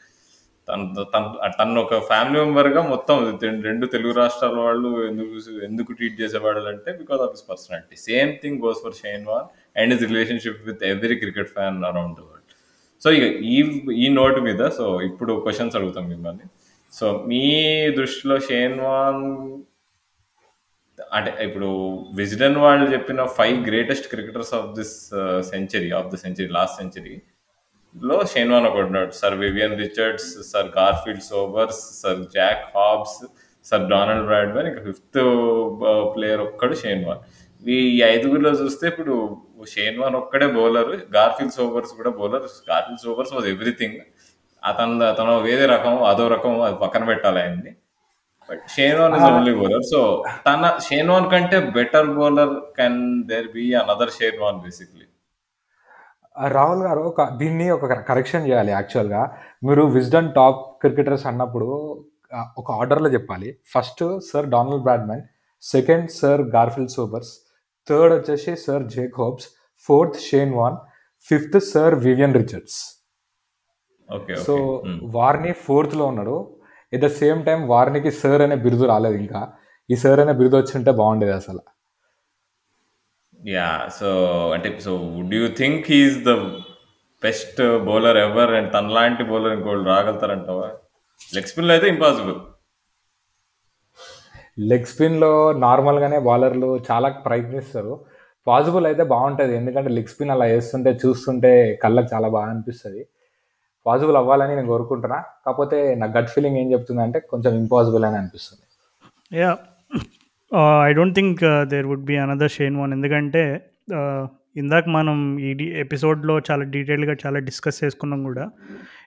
[0.69, 1.29] తను తను
[1.59, 3.17] తనను ఒక ఫ్యామిలీ మెంబర్‌గా మొత్తం
[3.63, 7.97] రెండు తెలుగు రాష్ట్రాల వాళ్ళు ఎందుకు ఎందుకు ట్రీట్ చేసేవాళ్ళు అంటే because of his personality.
[7.97, 9.49] Same thing goes for Shane Warne
[9.81, 12.39] and his relationship with every cricket fan around the world.
[13.03, 13.59] So, ఇక ఈ
[14.05, 16.47] ఈ నోట్ మీద సో, ఇప్పుడు క్వశ్చన్స్ అడుగుతాం మిమ్మల్ని.
[16.93, 17.43] సో, మీ
[17.91, 19.23] దృష్టిలో షేన్ వాన్
[21.17, 21.69] అంటే ఇప్పుడు
[22.19, 24.97] విజ్డెన్ వాళ్ళు చెప్పిన five greatest cricketers of this
[25.53, 31.83] century of the century last సెంచరీలో Shane Warne ఒకటి ఉన్నాడు Sir Vivian Richards, Sir Garfield Sobers,
[32.03, 33.19] Sir Jack Hobbs,
[33.67, 35.21] Sir Donald Bradman ఇంకా ఫిఫ్త్
[36.15, 37.23] ప్లేయర్ uh, ఒక్కడు షేన్వాన్
[37.63, 37.79] ఈ
[38.15, 39.15] ఐదుగురిలో చూస్తే ఇప్పుడు
[39.75, 40.93] షేన్వాన్ ఒక్కడే బౌలర్.
[41.17, 42.47] గార్ఫీల్డ్ సోబర్స్ కూడా bowler.
[42.71, 43.99] Garfield Sobers was everything.
[44.63, 47.73] అతను అతను వేరే రకం, అదో రకం అది పక్కన పెట్టాలి ఆయన్ని.
[48.53, 49.85] But Shane Warne is only bowler.
[49.93, 50.01] So,
[50.47, 53.01] తన షేన్ వార్న్ కంటే better bowler can
[53.31, 55.07] there be another Shane Warne basically.
[56.37, 59.23] Rahul garu ఒక దీన్ని ఒక కరెక్షన్ చేయాలి యాక్చువల్‌గా.
[59.63, 61.69] మీరు విజ్డెన్ టాప్ క్రికెటర్స్ అన్నప్పుడు
[62.33, 63.49] ఆహ్, ఒక ఆర్డర్‌లో చెప్పాలి.
[63.73, 65.23] First sir Donald Bradman,
[65.63, 67.33] second sir Garfield Sobers,
[67.89, 69.47] third వచ్చేసి sir Jack Hobbs,
[69.85, 70.79] fourth Shane Warne,
[71.27, 72.79] fifth sir Vivian Richards.
[74.09, 74.35] Okay.
[74.45, 74.55] So.
[75.15, 76.37] Warnie ఫోర్త్‌లో ఉన్నాడు.
[76.93, 79.41] ఎట్ ద సేమ్ టైమ్ వార్నీకి సర్ అనే బిరుదు రాలేదు ఇంకా.
[79.91, 81.59] ఈ సర్ అనే బిరుదు వచ్చుంటే బాగుండేది అసల.
[83.49, 84.09] యా సో
[84.51, 86.33] అంటే so would you think he is the
[87.23, 90.69] best bowler ever and తనలాంటి బౌలర్ ఇంకోళ్ళు రాగలుగుతారంటావా?
[91.35, 92.37] లెగ్ స్పిన్లో అయితే ఇంపాసిబుల్
[94.71, 98.05] లెగ్ స్పిన్లో నార్మల్గానే బౌలర్లు చాలా ప్రయత్నిస్తారు.
[98.47, 99.57] పాసిబుల్ అయితే బాగుంటుంది.
[99.57, 101.53] ఎందుకంటే లెగ్ స్పిన్ అలా వేస్తుంటే చూస్తుంటే
[101.83, 103.03] కళ్ళకి చాలా బాగా అనిపిస్తుంది.
[103.87, 105.19] పాసిబుల్ అవ్వాలని నేను కోరుకుంటున్నా.
[105.47, 108.65] కాకపోతే నా గట్ ఫీలింగ్ ఏం చెప్తుందంటే కొంచెం ఇంపాసిబుల్ అని అనిపిస్తుంది.
[109.43, 109.53] Yeah
[110.89, 111.41] I don't think
[111.73, 113.43] there would be another Shane Warne ఎందుకంటే
[113.99, 114.23] uh,
[114.61, 115.19] ఇందాక మనం
[115.49, 115.51] ఈ
[115.83, 118.45] ఎపిసోడ్లో చాలా డీటెయిల్గా చాలా డిస్కస్ చేసుకున్నాం కూడా.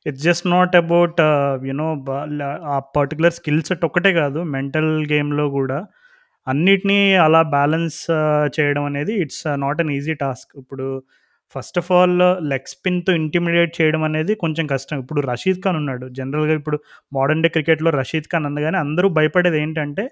[0.07, 1.19] It's just not about
[1.69, 1.89] you know
[2.75, 5.77] ఆ పర్టికులర్ స్కిల్ సెట్ ఒక్కటే కాదు మెంటల్ గేమ్లో కూడా.
[6.47, 10.87] అన్నిటినీ అలా బ్యాలెన్స్ uh, చేయడం అనేది it's not an easy task ఇప్పుడు
[11.53, 12.17] ఫస్ట్ ఆఫ్ ఆల్
[12.51, 14.95] లెగ్ స్పిన్తో ఇంటిమిడియేట్ చేయడం అనేది కొంచెం కష్టం.
[15.03, 16.05] ఇప్పుడు రషీద్ ఖాన్ ఉన్నాడు.
[16.19, 16.79] జనరల్గా ఇప్పుడు
[17.17, 20.05] మోడర్న్ డే క్రికెట్లో రషీద్ ఖాన్ అందగానే అందరూ భయపడేది ఏంటంటే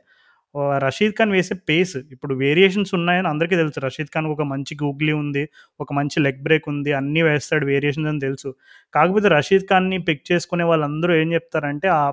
[0.83, 3.77] రషీద్ ఖాన్ వేసే పేస్ ఇప్పుడు వేరియేషన్స్ ఉన్నాయని అందరికీ తెలుసు.
[3.85, 5.43] రషీద్ ఖాన్ ఒక మంచి గూగ్లీ ఉంది
[5.83, 8.49] ఒక మంచి లెగ్ బ్రేక్ ఉంది అన్నీ వేస్తాడు వేరియేషన్స్ అని తెలుసు.
[8.93, 12.03] కాకపోతే రషీద్ ఖాన్ని పిక్ చేసుకునే వాళ్ళందరూ ఏం చెప్తారంటే ఆ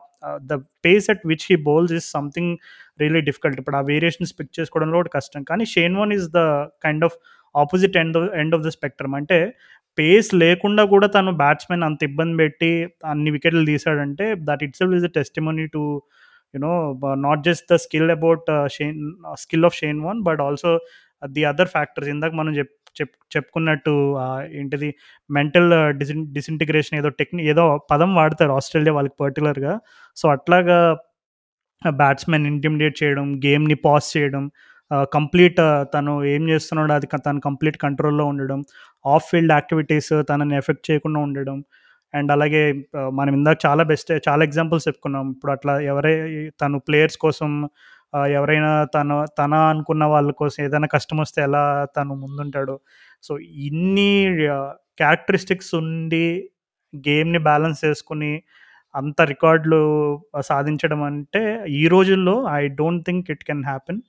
[0.52, 2.54] the pace at which he bowls is something
[3.02, 5.42] really difficult ఇప్పుడు ఆ వేరియేషన్స్ పిక్ చేసుకోవడంలో కూడా కష్టం.
[5.50, 6.42] కానీ Shane Warne the
[6.86, 7.18] kind of
[7.54, 9.14] opposite end end of the spectrum.
[9.14, 9.38] అంటే
[9.98, 12.70] పేస్ లేకుండా కూడా తను బ్యాట్స్మెన్ అంత ఇబ్బంది పెట్టి
[13.06, 16.02] అన్ని వికెట్లు తీసాడంటే that it's is a testimony to
[16.54, 16.72] you know
[17.14, 19.00] not just the skill about Shane
[19.34, 20.78] skill of Shane Warne but also
[21.28, 23.92] the other factors ఇందాక మనం చెప్ చెప్ చెప్పుకున్నట్టు
[24.52, 24.94] ఏంటిది
[25.30, 29.74] మెంటల్ డిసిన్ డిసింటిగ్రేషన్ ఏదో టెక్నిక్ ఏదో పదం వాడతారు ఆస్ట్రేలియా వాళ్ళకి పర్టికులర్గా
[30.16, 30.78] సో అట్లాగా
[31.82, 34.50] బ్యాట్స్మెన్ ఇంటిమిడియేట్ చేయడం గేమ్ని పాస్ చేయడం
[35.12, 35.60] కంప్లీట్
[35.94, 38.60] తను ఏం చేస్తున్నాడో అది తను కంప్లీట్ కంట్రోల్లో ఉండడం
[39.04, 41.58] ఆఫ్ ఫీల్డ్ యాక్టివిటీస్ తనని ఎఫెక్ట్ చేయకుండా ఉండడం
[42.14, 42.62] అండ్ అలాగే
[43.12, 45.26] మనం ఇందాక చాలా బెస్ట్ చాలా ఎగ్జాంపుల్స్ చెప్పుకున్నాం.
[45.30, 46.14] ఇప్పుడు అట్లా ఎవరై
[46.62, 47.50] తను ప్లేయర్స్ కోసం
[48.30, 51.62] ఎవరైనా తన తన అనుకున్న వాళ్ళ కోసం ఏదైనా కష్టం వస్తే ఎలా
[51.96, 52.74] తను ముందుంటాడు.
[53.22, 54.10] సో ఇన్ని
[54.98, 56.24] క్యారెక్టరిస్టిక్స్ ఉండి
[56.94, 58.32] గేమ్ని బ్యాలెన్స్ చేసుకుని
[58.94, 59.80] అంత రికార్డులు
[60.40, 64.00] సాధించడం అంటే ఈ రోజుల్లో I don't think it can happen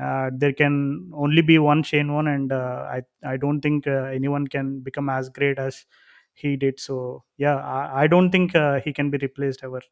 [0.00, 4.04] uh, there can only be one Shane one, and uh, I I don't think uh,
[4.20, 5.84] anyone can become as great as
[6.34, 6.80] he did.
[6.80, 9.82] So yeah, I, I don't think uh, he can be replaced ever.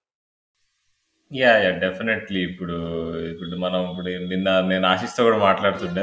[1.30, 2.74] Yeah yeah definitely ఇప్పుడు
[3.30, 6.02] ఇప్పుడు మనం ఇప్పుడు నిన్న నేను ఆశిస్తో కూడా మాట్లాడుతుండే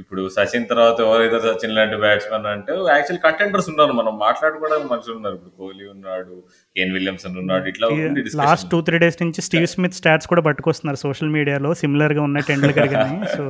[0.00, 3.92] ఇప్పుడు సచిన్ తర్వాత ఎవరైతే సచిన్ లాంటి బ్యాట్స్మెన్ అంటే యాక్చువల్ కంటెండర్స్ ఉన్నారు.
[3.98, 5.34] మనం మాట్లాడుకోవడానికి మనుషులు ఉన్నారు.
[5.38, 6.34] ఇప్పుడు కోహ్లీ ఉన్నాడు
[6.76, 8.66] కేన్ విలియమ్సన్ ఉన్నాడు ఇట్లా ఉంది లాస్ట్.
[8.74, 13.18] టూ త్రీ డేస్ నుంచి స్టీవ్ స్మిత్ స్టాట్స్ కూడా పట్టుకొస్తున్నారు సోషల్ మీడియాలో సిమిలర్గా ఉన్న టెండూల్కర్ కానీ
[13.34, 13.44] సో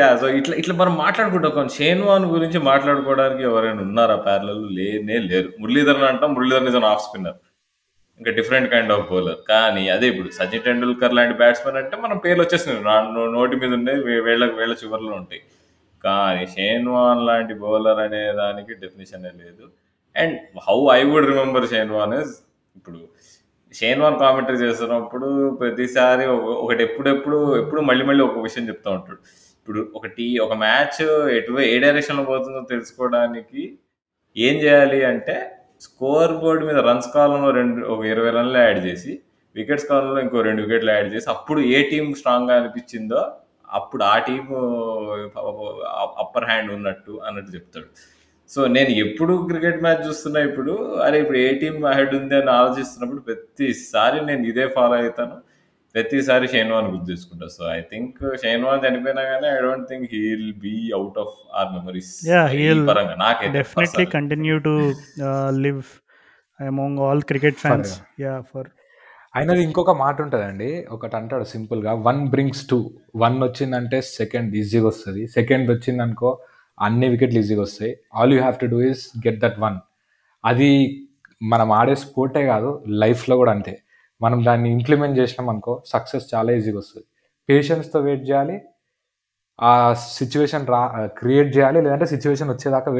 [0.00, 1.54] యా సో ఇట్లా ఇట్లా మనం మాట్లాడుకుంటాం.
[1.56, 4.18] కానీ షేన్ వాన్ గురించి మాట్లాడుకోవడానికి ఎవరైనా ఉన్నారా?
[4.28, 5.50] ప్యారలల్ లేనే లేరు.
[5.62, 6.30] మురళీధరన్ అంటాం.
[6.36, 7.38] మురళీధరన్ ఇస్ ఆఫ్ స్పిన్నర్
[8.20, 12.42] ఇంకా డిఫరెంట్ కైండ్ ఆఫ్ బౌలర్ కానీ అదే ఇప్పుడు సచిన్ టెండూల్కర్ లాంటి బ్యాట్స్మెన్ అంటే మనం పేర్లు
[12.44, 13.28] వచ్చేస్తున్నాయి.
[13.36, 13.94] నోటి మీద ఉండే
[14.26, 15.42] వేళ్ళ వేళ్ళ చివర్లో ఉంటాయి.
[16.04, 19.64] కానీ షేన్ వాన్ లాంటి బౌలర్ అనే దానికి డెఫినేషన్ లేదు.
[20.16, 20.34] And
[20.68, 22.32] how I would remember Shane Warne is
[22.78, 23.00] ఇప్పుడు
[23.74, 25.28] షేన్ వాన్ కామెంటరీ చేస్తున్నప్పుడు
[25.60, 26.24] ప్రతిసారి
[26.64, 29.20] ఒకటి ఎప్పుడెప్పుడు ఎప్పుడు మళ్ళీ మళ్ళీ ఒక విషయం చెప్తూ ఉంటాడు.
[29.58, 31.00] ఇప్పుడు ఒకటి ఒక మ్యాచ్
[31.38, 33.62] ఎటు ఏ డైరెక్షన్లో పోతుందో తెలుసుకోవడానికి
[34.36, 35.36] ఏం చేయాలి అంటే
[35.84, 39.12] స్కోర్ బోర్డు మీద రన్స్ కాలంలో రెండు ఒక ఇరవై రన్లు యాడ్ చేసి
[39.56, 43.20] వికెట్స్ కాలంలో ఇంకో రెండు వికెట్లు యాడ్ చేసి అప్పుడు ఏ టీం స్ట్రాంగ్గా అనిపించిందో
[43.78, 44.44] అప్పుడు ఆ టీం
[46.22, 47.88] అప్పర్ హ్యాండ్ ఉన్నట్టు అన్నట్టు చెప్తాడు.
[48.50, 50.72] సో నేను ఎప్పుడు క్రికెట్ మ్యాచ్ చూస్తున్నా ఇప్పుడు
[51.04, 55.36] అరే ఇప్పుడు ఏ టీం హెడ్ ఉంది అని ఆలోచిస్తున్నప్పుడు ప్రతిసారి నేను ఇదే ఫాలో అవుతాను.
[55.94, 57.46] ప్రతిసారి షైన్వాన్ గుర్తు చేసుకుంటా.
[57.56, 61.68] సో ఐ థింక్ షైన్వాన్ చనిపోయినా కానీ I don't think he will be out of our
[61.76, 63.16] memories Yeah, he'll పరంగా.
[63.24, 64.06] నాకైతే definitely.
[64.16, 64.74] Continue to
[65.64, 65.82] live
[66.60, 67.92] among all cricket fans
[68.24, 68.70] yeah for
[69.36, 70.70] అయినది ఇంకొక మాట ఉంటుందండి.
[70.94, 72.78] ఒకటి అంటాడు సింపుల్గా వన్ బ్రింగ్స్ టూ
[73.24, 75.22] వన్ వచ్చిందంటే సెకండ్ ఈజీగా వస్తుంది.
[75.36, 76.30] సెకండ్ వచ్చిందనుకో
[76.78, 77.92] అన్ని వికెట్లు ఈజీగా వస్తాయి.
[78.14, 79.78] All you have to do is get that one
[80.44, 80.70] అది
[81.52, 82.70] మనం ఆడే స్పోర్టే కాదు
[83.02, 83.74] లైఫ్లో కూడా అంతే.
[84.22, 87.06] మనం దాన్ని ఇంప్లిమెంట్ చేసినాం అనుకో సక్సెస్ చాలా ఈజీగా వస్తుంది.
[87.48, 88.56] పేషెన్స్తో వెయిట్ చేయాలి
[89.58, 89.70] ఆ
[90.18, 90.80] సిచ్యువేషన్ రా
[91.18, 92.90] క్రియేట్ చేయాలి లేదంటే సిచ్యువేషన్ వచ్చేదాకా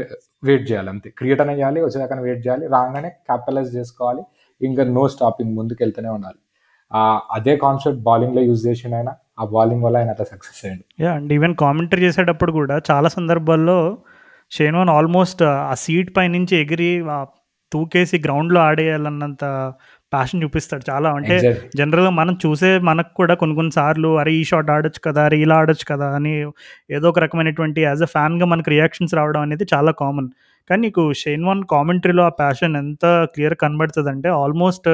[0.49, 1.09] వెయిట్ చేయాలి అంతే.
[1.19, 4.23] క్రియేట్ అనే చేయాలి వచ్చేదాకా వెయిట్ చేయాలి రాగానే క్యాపిటలైజ్ చేసుకోవాలి
[4.61, 6.41] ఇంకా నో స్టాపింగ్ ముందుకు వెళ్తూనే ఉండాలి
[7.37, 10.83] అదే కాన్సెప్ట్ బౌలింగ్లో యూజ్ చేసిన ఆయన ఆ బౌలింగ్ వల్ల ఆయన అట్లా సక్సెస్ అయ్యాడు.
[11.03, 13.79] యా అండ్ ఈవెన్ కామెంటరీ చేసేటప్పుడు కూడా చాలా సందర్భాల్లో
[14.53, 16.91] షేన్వాన్ ఆల్మోస్ట్ ఆ సీట్ పై నుంచి ఎగిరి
[17.73, 19.45] తూకేసి గ్రౌండ్లో ఆడేయాలన్నంత
[20.13, 20.85] ప్యాషన్ చూపిస్తాడు.
[20.91, 21.37] చాలా అంటే.
[21.81, 25.57] జనరల్గా మనం చూసే మనకు కూడా కొన్ని కొన్ని సార్లు అరే ఈ షాట్ ఆడొచ్చు కదా అరే ఇలా
[25.63, 26.35] ఆడొచ్చు కదా అని
[26.91, 30.31] ఏదో ఒక రకమైనటువంటి యాజ్ అ ఫ్యాన్గా మనకు రియాక్షన్స్ రావడం అనేది చాలా కామన్
[30.71, 34.89] కానీ నీకు షేన్ వన్ కామెంటరీలో ఆ ప్యాషన్ ఎంత క్లియర్ కనబడుతుంది అంటే ఆల్మోస్ట్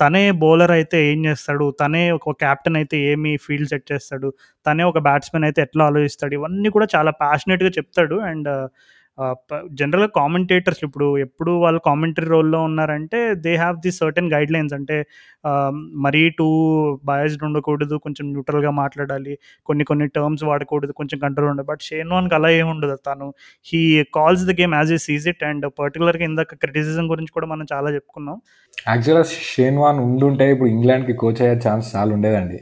[0.00, 4.28] తనే బౌలర్ అయితే ఏం చేస్తాడు తనే ఒక కెప్టెన్ అయితే ఏమి ఫీల్డ్ సెట్ చేస్తాడు
[4.66, 8.16] తనే ఒక బ్యాట్స్మెన్ అయితే ఎట్లా ఆలోచిస్తాడు ఇవన్నీ కూడా చాలా ప్యాషనెట్గా చెప్తాడు.
[8.30, 8.50] అండ్
[9.80, 14.96] జనరల్గా కామెంటేటర్స్ ఇప్పుడు ఎప్పుడు వాళ్ళు కామెంటరీ రోల్లో ఉన్నారంటే they have the certain guidelines అంటే
[16.06, 16.48] మరీ టూ
[17.10, 19.34] బయాస్డ్ ఉండకూడదు కొంచెం న్యూట్రల్గా మాట్లాడాలి
[19.66, 22.96] కొన్ని కొన్ని టర్మ్స్ వాడకూడదు కొంచెం కంట్రోల్ ఉండదు బట్ షేన్ వాన్కి అలా ఏమి ఉండదు.
[23.08, 23.28] తను
[23.66, 23.82] he
[24.18, 27.90] calls the game as a sees it and పర్టికులర్గా ఇందాక క్రిటిసిజం గురించి కూడా మనం చాలా
[27.98, 28.38] చెప్పుకున్నాం.
[28.90, 32.58] యాక్చువల్గా షేన్ వాన్ ఉండుంటే ఇప్పుడు ఇంగ్లాండ్కి కోచ్ అయ్యే ఛాన్స్ చాలా ఉండేదండి.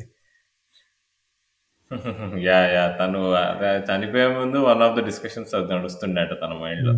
[2.47, 6.93] యా యా తను అదే చనిపోయే ముందు వన్ ఆఫ్ ద డిస్కషన్స్ అది నడుస్తుండేట తన మైండ్లో.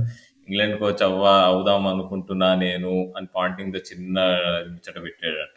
[0.49, 4.17] ఇంగ్లాండ్ కోచ్ అవ్వ అవుదాం అనుకుంటున్నా నేను అని పాయింటింగ్తో చిన్న
[4.71, 5.57] ముచ్చట పెట్టాడట.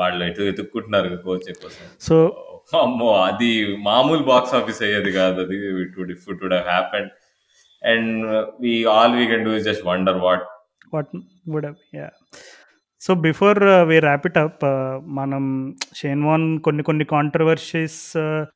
[0.00, 1.84] వాళ్ళు ఎటు ఎత్తుక్కుంటున్నారు కోచ్ కోసం?
[2.68, 3.50] సో అమ్మో అది
[3.88, 7.08] మామూలు బాక్స్ ఆఫీస్ అయ్యేది కాదు అది it would if it would happen
[7.82, 8.26] and
[8.64, 10.46] we all we can do is just wonder what
[10.94, 11.12] what
[11.54, 12.08] would yeah
[13.04, 13.58] so before
[13.88, 14.60] we wrap it up
[15.04, 15.42] మనం
[15.96, 17.96] షేన్ వాన్ కొన్ని కొన్ని కాంట్రవర్షీస్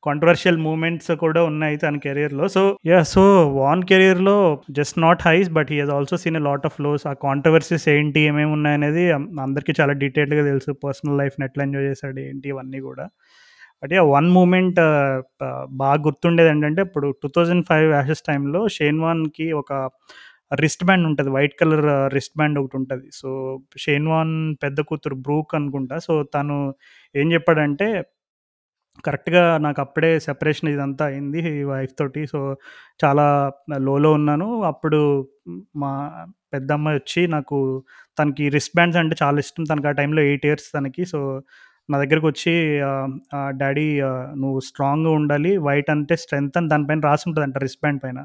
[0.04, 4.36] కాంట్రవర్షియల్ మూమెంట్స్ కూడా ఉన్నాయి తన కెరీర్లో సో యా సో వాన్ కెరీర్లో
[4.70, 8.20] just not highs but he has also seen a lot of lows ఆ controversies ఏంటి
[8.20, 10.72] ఏమేమి ఉన్నాయనేది అందరికీ చాలా డీటెయిల్డ్గా తెలుసు.
[10.84, 13.06] పర్సనల్ లైఫ్ని ఎట్లా ఎంజాయ్ చేశాడు ఏంటి ఇవన్నీ కూడా.
[13.82, 14.78] బట్ యా వన్ మూమెంట్
[15.82, 19.72] బాగా గుర్తుండేది ఏంటంటే ఇప్పుడు టూ థౌజండ్ ఫైవ్ యాషెస్ టైంలో షేన్ వాన్కి ఒక
[20.54, 23.08] రిస్ట్ బ్యాండ్ ఉంటుంది వైట్ కలర్ రిస్ట్ బ్యాండ్ ఒకటి ఉంటుంది.
[23.14, 23.28] సో
[23.78, 25.98] షేన్వాన్ పెద్ద కూతురు బ్రూక్ అనుకుంటా.
[25.98, 26.74] సో తను
[27.16, 27.88] ఏం చెప్పాడంటే
[29.06, 32.26] కరెక్ట్గా నాకు అప్పుడే సెపరేషన్ ఇదంతా అయింది వైఫ్ తోటి.
[32.26, 32.56] సో
[33.04, 34.62] చాలా లోలో ఉన్నాను.
[34.62, 35.00] అప్పుడు
[35.76, 35.92] మా
[36.52, 37.58] పెద్దమ్మాయి వచ్చి నాకు
[38.18, 39.64] తనకి రిస్ట్ బ్యాండ్స్ అంటే చాలా ఇష్టం.
[39.64, 41.04] తనకి ఆ టైంలో ఎయిట్ ఇయర్స్ తనకి.
[41.04, 41.42] సో
[41.90, 42.54] నా దగ్గరకు వచ్చి
[43.58, 44.00] డాడీ
[44.42, 45.56] నువ్వు స్ట్రాంగ్గా ఉండాలి.
[45.56, 48.20] వైట్ అంటే స్ట్రెంగ్త్ అని దానిపైన రాసి ఉంటుంది అంట రిస్ట్ బ్యాండ్ పైన.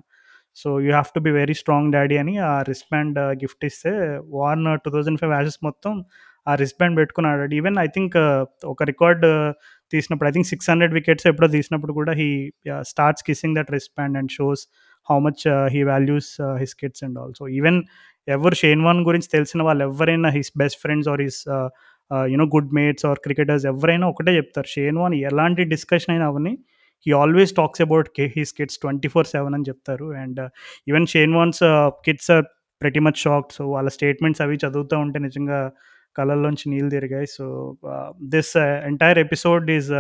[0.56, 3.92] So you have to be very strong daddy అని ఆ రిస్ట్ బ్యాండ్ గిఫ్ట్ ఇస్తే
[4.30, 5.94] Warne two thousand five Ashes మొత్తం
[6.48, 8.16] ఆ రిస్ట్ బ్యాండ్ పెట్టుకుని ఆడాడు ఈవెన్ ఐ థింక్
[8.66, 9.26] ఒక రికార్డ్
[9.94, 12.30] తీసినప్పుడు I think six hundred wickets ఎప్పుడో తీసినప్పుడు కూడా he
[12.82, 14.64] starts kissing that wrist band and shows
[15.08, 17.80] how much he values his kids and also even
[18.28, 21.42] ఎవరు షేన్ వాన్ గురించి తెలిసిన వాళ్ళు ఎవరైనా his best friends or his
[22.26, 24.68] you know good mates or cricketers ఎవరైనా ఒకటే చెప్తారు.
[24.68, 26.54] షేన్ వాన్ ఎలాంటి discussion అయినా అవన్నీ
[27.06, 30.08] he always talks about K his kids twenty four seven అని చెప్తారు.
[30.24, 30.42] And
[30.90, 31.62] even Shane Warne's
[32.06, 32.46] kids are
[32.82, 35.60] pretty much shocked so వాళ్ళ statements అవి చదువుతూ ఉంటే నిజంగా
[36.16, 37.28] కళ్ళల్లోంచి నీళ్ళు తిరిగాయి.
[37.38, 37.46] So
[38.34, 38.54] this
[38.90, 39.92] entire episode is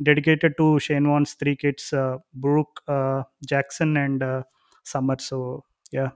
[0.00, 1.92] dedicated to Shane Warne's three kids
[2.44, 2.78] Brooke
[3.52, 4.24] Jackson and
[4.86, 5.38] Summer so
[5.94, 6.06] yeah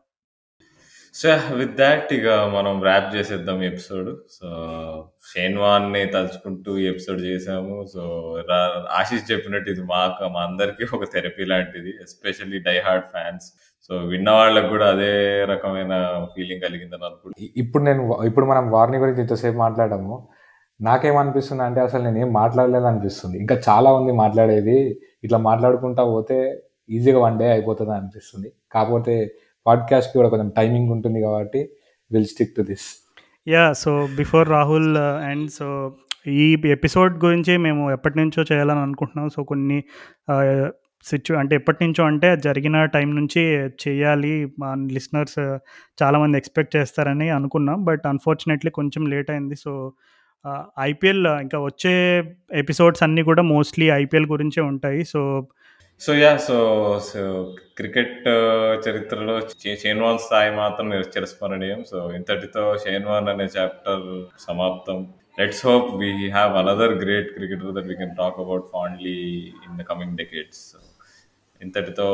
[1.16, 4.46] so with that ఇక మనం ర్యాప్ చేసేద్దాం ఎపిసోడ్ సో
[5.34, 7.86] షేన్ తలుచుకుంటూ ఈ ఎపిసోడ్ చేసాము.
[7.94, 13.52] సో రా- ఆశీష్ చెప్పినట్టు ఇది మాకు మా అందరికీ ఒక థెరపీ లాంటిది especially die hard fans
[13.88, 17.44] so విన్న వాళ్ళకి కూడా అదే రకమైన ఫీలింగ్ కలిగిందని అనుకుంటున్నాను.
[17.44, 20.28] ఇ- ఇప్పుడు నేను ఇప్పుడు మనం వార్ని గురించి ఇంతసేపు మాట్లాడాము.
[20.80, 23.38] నాకేమనిపిస్తుంది అంటే అసలు నేను ఏం మాట్లాడలేదు అనిపిస్తుంది.
[23.38, 25.00] ఇంకా చాలా ఉంది మాట్లాడేది.
[25.24, 28.52] ఇట్లా మాట్లాడుకుంటా పోతే ఈజీగా వన్ డే అయిపోతుంది అనిపిస్తుంది.
[28.72, 29.34] కాకపోతే
[29.66, 31.62] పాడ్కాస్ట్కి కూడా కొంచెం టైమింగ్ ఉంటుంది కాబట్టి
[32.10, 32.88] will stick to this
[33.46, 34.90] yeah so before Rahul
[35.30, 35.68] and so
[36.28, 39.28] ఈ ఎపిసోడ్ గురించి మేము ఎప్పటి నుంచో చేయాలని అనుకుంటున్నాం.
[39.28, 39.78] సో కొన్ని
[40.32, 40.66] uh,
[41.04, 43.42] సిచ్యు అంటే ఎప్పటి నుంచో అంటే జరిగిన టైం నుంచి
[43.82, 44.32] చేయాలి.
[44.58, 45.58] మా లిసనర్స్ uh,
[46.02, 47.78] చాలామంది ఎక్స్పెక్ట్ చేస్తారని అనుకున్నాం.
[47.84, 49.56] బట్ అన్ఫార్చునేట్లీ కొంచెం లేట్ అయింది.
[49.64, 49.72] సో
[50.90, 51.94] ఐపీఎల్ uh, ఇంకా వచ్చే
[52.62, 55.02] ఎపిసోడ్స్ అన్నీ కూడా మోస్ట్లీ ఐపీఎల్ గురించే ఉంటాయి.
[55.04, 55.20] So
[56.00, 56.56] so yeah so
[57.08, 57.20] so
[57.78, 58.16] cricket
[58.86, 64.04] చరిత్రలో షే- షేన్ వాన్ స్థాయి మాత్రం చిరస్మరణీయం సో ఇంతటితో షేన్ వాన్ అనే చాప్టర్
[64.46, 64.98] సమాప్తం
[65.38, 69.18] let's hope we have another great cricketer that we can talk about fondly
[69.66, 70.64] in the coming decades
[71.60, 72.08] ఇంతటితో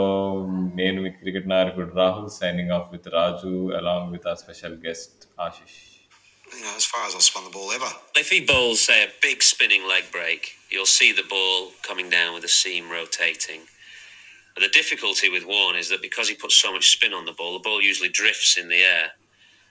[0.81, 3.51] నేను మీ క్రికెట్ నాయకుడు Rahul signing off with Raju
[3.81, 5.81] along with a special guest Ashish
[6.47, 7.89] You know, as far as I've spun the ball ever.
[8.15, 10.41] If he bowls, say, a big spinning leg break,
[10.73, 13.63] you'll see the ball coming down with the seam rotating.
[14.55, 17.33] But the difficulty with Warren is that because he puts so much spin on the
[17.33, 19.13] ball, the ball usually drifts in the air.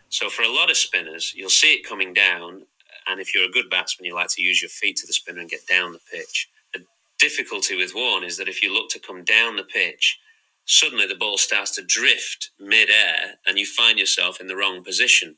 [0.09, 2.63] So for a lot of spinners, you'll see it coming down,
[3.07, 5.41] and if you're a good batsman, you like to use your feet to the spinner
[5.41, 6.49] and get down the pitch.
[6.73, 6.85] The
[7.19, 10.19] difficulty with Warren is that if you look to come down the pitch,
[10.65, 15.37] suddenly the ball starts to drift mid-air, and you find yourself in the wrong position.